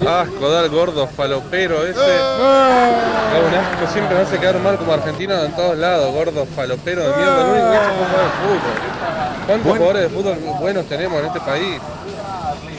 Asco, 0.07 0.51
dar 0.51 0.69
gordo, 0.71 1.07
falopero 1.07 1.87
ese. 1.87 2.01
Da 2.01 3.41
un 3.47 3.55
asco, 3.55 3.93
siempre 3.93 4.17
me 4.17 4.23
hace 4.23 4.39
quedar 4.39 4.59
mal 4.59 4.77
como 4.77 4.93
argentino 4.93 5.41
en 5.45 5.55
todos 5.55 5.77
lados, 5.77 6.13
gordo, 6.13 6.47
falopero 6.47 7.03
de 7.03 7.17
mierda. 7.17 7.45
Único 7.45 7.71
que 7.71 7.77
fútbol. 8.41 9.47
¿Cuántos 9.47 9.73
jugadores 9.77 10.03
de 10.03 10.09
fútbol 10.09 10.39
buenos 10.59 10.87
tenemos 10.87 11.21
en 11.21 11.27
este 11.27 11.41
país? 11.41 11.81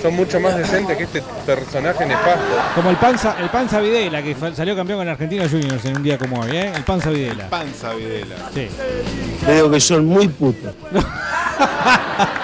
Son 0.01 0.15
mucho 0.15 0.39
más 0.39 0.57
decentes 0.57 0.97
que 0.97 1.03
este 1.03 1.21
personaje 1.45 2.05
nefasto. 2.05 2.41
Como 2.75 2.89
el 2.89 2.95
Panza, 2.97 3.35
el 3.39 3.49
Panza 3.49 3.79
Videla, 3.79 4.21
que 4.23 4.35
salió 4.55 4.75
campeón 4.75 4.99
con 4.99 5.07
Argentinos 5.07 5.51
Juniors 5.51 5.85
en 5.85 5.97
un 5.97 6.03
día 6.03 6.17
como 6.17 6.39
hoy, 6.41 6.51
¿eh? 6.51 6.71
El 6.75 6.83
Panza 6.83 7.09
Videla. 7.11 7.47
Panza 7.49 7.93
Videla. 7.93 8.35
Sí. 8.53 8.67
Te 9.45 9.53
digo 9.55 9.69
que 9.69 9.79
son 9.79 10.05
muy 10.05 10.27
putos. 10.27 10.73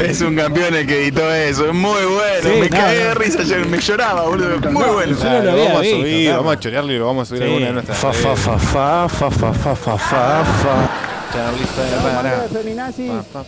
Es 0.00 0.20
un 0.20 0.36
campeón 0.36 0.74
el 0.74 0.86
que 0.86 1.02
editó 1.02 1.32
eso, 1.32 1.66
es 1.68 1.72
muy 1.74 2.02
bueno. 2.04 2.42
Sí, 2.42 2.48
me 2.60 2.68
no, 2.68 2.76
cagué 2.76 3.04
de 3.04 3.14
risa 3.14 3.40
ayer, 3.40 3.64
me 3.66 3.78
lloraba, 3.78 4.22
boludo. 4.22 4.58
Muy 4.70 4.84
bueno. 4.84 5.16
Lo 5.42 5.56
vamos 5.56 5.80
a 5.80 5.84
subir, 5.84 6.24
claro. 6.26 6.36
vamos 6.38 6.56
a 6.56 6.60
chorearlo 6.60 6.92
y 6.92 6.98
lo 6.98 7.06
vamos 7.06 7.22
a 7.22 7.26
subir 7.28 7.42
a 7.42 7.46
Sí. 7.46 7.50
alguna 7.52 7.66
de 7.66 7.72
nuestras 7.72 7.98
Fa, 7.98 8.12
fa, 8.12 8.36
fa, 8.36 8.58
fa, 8.58 9.08
fa, 9.08 9.30
fa, 9.30 9.52
fa, 9.54 9.74
fa, 9.74 9.96
fa, 9.96 10.44
fa. 10.44 10.90
Charlie 11.32 11.66
Ferrara. 11.66 12.46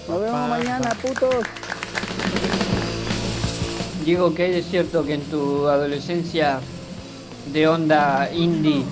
Nos 0.09 0.21
vemos 0.21 0.49
mañana, 0.49 0.91
putos. 1.03 1.35
Diego, 4.09 4.33
que 4.35 4.59
es 4.59 4.65
cierto 4.71 5.05
que 5.05 5.13
en 5.13 5.21
tu 5.25 5.69
adolescencia 5.69 6.61
de 7.53 7.69
onda 7.69 8.31
indie, 8.33 8.83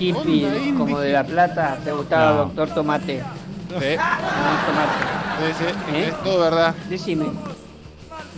hippie, 0.00 0.72
como 0.78 0.98
de 0.98 1.12
La 1.12 1.24
Plata, 1.24 1.78
te 1.84 1.92
gustaba 1.92 2.30
No. 2.30 2.36
Doctor 2.46 2.70
Tomate. 2.70 3.18
Sí, 3.18 3.74
Tomate. 3.74 3.92
sí, 5.38 5.54
sí, 5.58 5.94
¿Eh? 5.94 6.08
es 6.08 6.24
todo 6.24 6.40
verdad. 6.40 6.74
Decime. 6.88 7.26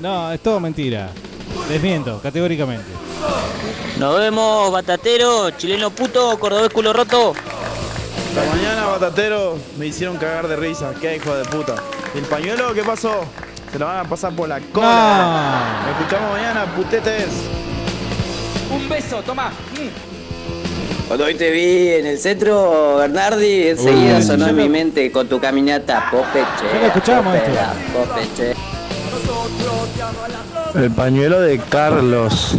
No, 0.03 0.33
es 0.33 0.41
todo 0.41 0.59
mentira. 0.59 1.11
Desmiento, 1.69 2.19
categóricamente. 2.21 2.91
Nos 4.01 4.19
vemos, 4.19 4.73
batatero, 4.73 5.53
chileno 5.53 5.91
puto, 5.91 6.37
cordobés 6.41 6.71
culo 6.73 6.93
roto. 6.93 7.33
Esta 8.31 8.57
mañana, 8.57 8.87
batatero, 8.87 9.57
me 9.79 9.87
hicieron 9.87 10.17
cagar 10.17 10.49
de 10.49 10.57
risa. 10.57 10.93
Qué 11.01 11.15
hijo 11.15 11.33
de 11.37 11.45
puta. 11.45 11.77
¿Y 12.13 12.19
el 12.19 12.25
pañuelo 12.25 12.75
qué 12.75 12.83
pasó? 12.83 13.21
Se 13.73 13.79
lo 13.79 13.87
van 13.87 13.99
a 13.99 14.05
pasar 14.05 14.33
por 14.35 14.49
la 14.49 14.61
cola. 14.73 15.83
Nos 15.87 15.99
escuchamos 16.01 16.33
mañana, 16.33 16.65
putetes. 16.75 17.29
Un 18.71 18.89
beso, 18.89 19.23
toma. 19.23 19.51
Cuando 21.07 21.25
hoy 21.25 21.35
te 21.35 21.51
vi 21.51 21.89
en 21.95 22.07
el 22.07 22.19
centro, 22.19 22.97
Bernardi, 22.99 23.69
enseguida 23.69 24.19
Uy, 24.19 24.23
sonó 24.23 24.47
en 24.49 24.57
lo- 24.57 24.63
mi 24.63 24.69
mente 24.69 25.11
con 25.13 25.27
tu 25.29 25.41
caminata 25.41 26.11
popechea. 26.11 26.73
Ya 26.75 26.81
lo 26.81 26.87
escuchamos 26.87 27.35
popera, 27.37 27.73
popechea. 27.95 28.55
El 30.75 30.91
pañuelo 30.91 31.41
de 31.41 31.59
Carlos. 31.59 32.55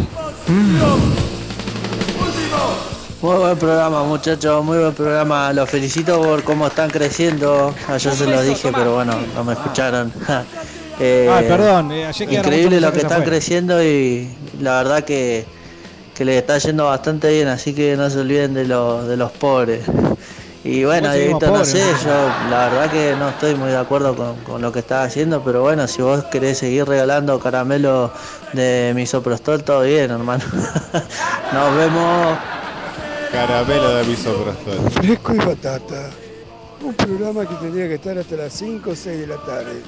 Muy 3.22 3.36
buen 3.36 3.58
programa, 3.58 4.02
muchachos, 4.02 4.64
muy 4.64 4.78
buen 4.78 4.94
programa. 4.94 5.52
Los 5.52 5.68
felicito 5.70 6.20
por 6.20 6.42
cómo 6.42 6.66
están 6.66 6.90
creciendo. 6.90 7.72
Ayer 7.88 8.12
se 8.14 8.26
lo 8.26 8.42
dije, 8.42 8.72
pero 8.74 8.94
bueno, 8.94 9.14
no 9.34 9.44
me 9.44 9.52
escucharon. 9.52 10.12
Eh, 11.00 11.28
Ah, 11.30 11.40
perdón, 11.46 11.92
eh, 11.92 12.06
ayer 12.06 12.32
Increíble 12.32 12.80
lo 12.80 12.92
que 12.92 12.98
están 12.98 13.12
afuera. 13.22 13.30
creciendo 13.30 13.82
y 13.82 14.28
la 14.60 14.76
verdad 14.82 15.04
que, 15.04 15.44
que 16.14 16.24
le 16.24 16.36
está 16.38 16.58
yendo 16.58 16.84
bastante 16.86 17.30
bien, 17.30 17.48
así 17.48 17.74
que 17.74 17.96
no 17.96 18.08
se 18.10 18.20
olviden 18.20 18.54
de 18.54 18.66
los, 18.66 19.06
de 19.08 19.16
los 19.16 19.30
pobres. 19.32 19.80
Y 20.62 20.84
bueno, 20.84 21.10
Dieguito, 21.14 21.46
no 21.46 21.64
sé, 21.64 21.82
yo 22.04 22.10
la 22.50 22.68
verdad 22.68 22.90
que 22.90 23.16
no 23.18 23.30
estoy 23.30 23.54
muy 23.54 23.70
de 23.70 23.78
acuerdo 23.78 24.14
con, 24.14 24.36
con 24.44 24.60
lo 24.60 24.70
que 24.70 24.80
estás 24.80 25.06
haciendo, 25.08 25.42
pero 25.42 25.62
bueno, 25.62 25.86
si 25.88 26.02
vos 26.02 26.24
querés 26.24 26.58
seguir 26.58 26.84
regalando 26.86 27.40
caramelos 27.40 28.10
de 28.52 28.92
misoprostol, 28.94 29.64
todo 29.64 29.80
bien, 29.82 30.10
hermano. 30.10 30.44
Nos 31.54 31.76
vemos. 31.76 32.36
Caramelo 33.32 33.94
de 33.94 34.04
misoprostol. 34.04 34.90
Fresco 34.90 35.34
y 35.34 35.38
batata. 35.38 36.10
Un 36.82 36.92
programa 36.94 37.46
que 37.48 37.54
tendría 37.54 37.88
que 37.88 37.94
estar 37.94 38.18
hasta 38.18 38.36
las 38.36 38.52
5 38.52 38.90
o 38.90 38.94
6 38.94 39.18
de 39.20 39.26
la 39.28 39.36
tarde. 39.36 39.80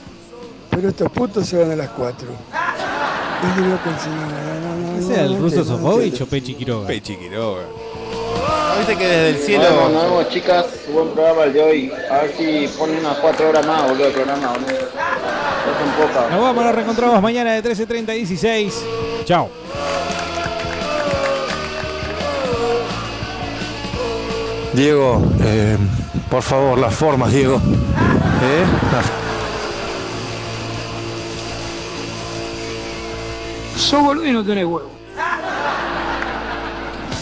Pero 0.74 0.88
estos 0.88 1.10
putos 1.12 1.46
se 1.46 1.56
van 1.58 1.70
a 1.72 1.76
las 1.76 1.90
4. 1.90 2.26
Es 2.28 3.56
de 3.56 3.62
loco 3.68 3.90
el 3.90 3.98
señor. 3.98 4.18
No, 4.18 4.76
no, 4.76 4.92
no, 4.92 4.98
¿Ese 4.98 5.12
era 5.14 5.22
el 5.24 5.38
ruso 5.38 5.64
Sofovich 5.64 6.20
o 6.22 6.26
Pechi 6.26 6.54
Quiroga? 6.54 6.86
Pechi 6.86 7.16
Quiroga. 7.16 7.62
¿No 7.62 8.78
viste 8.78 8.96
que 8.96 9.06
desde 9.06 9.28
el 9.30 9.36
cielo. 9.36 9.64
Nos 9.64 9.72
vemos, 9.76 9.92
nos 9.92 10.02
vemos, 10.04 10.28
chicas. 10.30 10.66
Buen 10.92 11.08
programa 11.10 11.44
el 11.44 11.52
de 11.52 11.62
hoy. 11.62 11.92
A 12.10 12.18
ver 12.22 12.34
si 12.36 12.68
ponen 12.78 12.98
unas 13.00 13.18
4 13.18 13.48
horas 13.48 13.66
más, 13.66 13.82
boludo, 13.88 14.06
el 14.06 14.12
programa, 14.12 14.48
boludo. 14.52 14.66
Ya 14.70 14.78
son 15.78 16.08
pocas. 16.08 16.30
Nos 16.30 16.40
vamos, 16.40 16.64
nos 16.64 16.74
reencontramos 16.74 17.22
mañana 17.22 17.52
de 17.52 17.62
13.30 17.62 18.08
a 18.08 18.12
16. 18.14 18.74
Chao. 19.24 19.50
Diego, 24.74 25.22
eh, 25.42 25.76
por 26.30 26.42
favor, 26.42 26.78
las 26.78 26.94
formas, 26.94 27.30
Diego. 27.32 27.56
¿Eh? 27.56 28.64
Las- 28.92 29.21
Sos 33.82 34.00
boludo 34.00 34.24
y 34.24 34.32
no 34.32 34.44
tenés 34.44 34.64
huevo. 34.64 34.90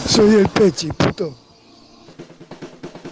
Soy 0.07 0.35
el 0.35 0.49
Pechi, 0.51 0.89
puto. 0.89 1.35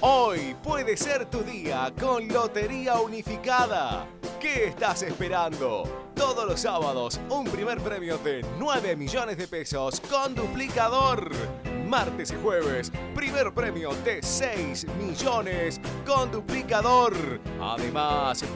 Hoy 0.01 0.55
puede 0.63 0.97
ser 0.99 1.25
tu 1.31 1.43
día 1.43 1.91
con 1.99 2.29
Lotería 2.29 3.01
Unificada. 3.01 4.07
¿Qué 4.39 4.67
estás 4.67 5.03
esperando? 5.03 6.11
Todos 6.15 6.47
los 6.47 6.61
sábados, 6.61 7.19
un 7.31 7.45
primer 7.47 7.81
premio 7.81 8.19
de 8.19 8.45
9 8.59 8.97
millones 8.97 9.39
de 9.39 9.49
pesos 9.49 10.03
con 10.03 10.35
duplicador. 10.35 11.31
Martes 11.89 12.31
y 12.33 12.37
jueves, 12.43 12.93
primer 13.15 13.55
premio 13.55 13.95
de 14.05 14.23
6 14.23 14.87
millones 14.99 15.81
con 16.07 16.31
duplicador. 16.31 17.41
Además, 17.61 18.45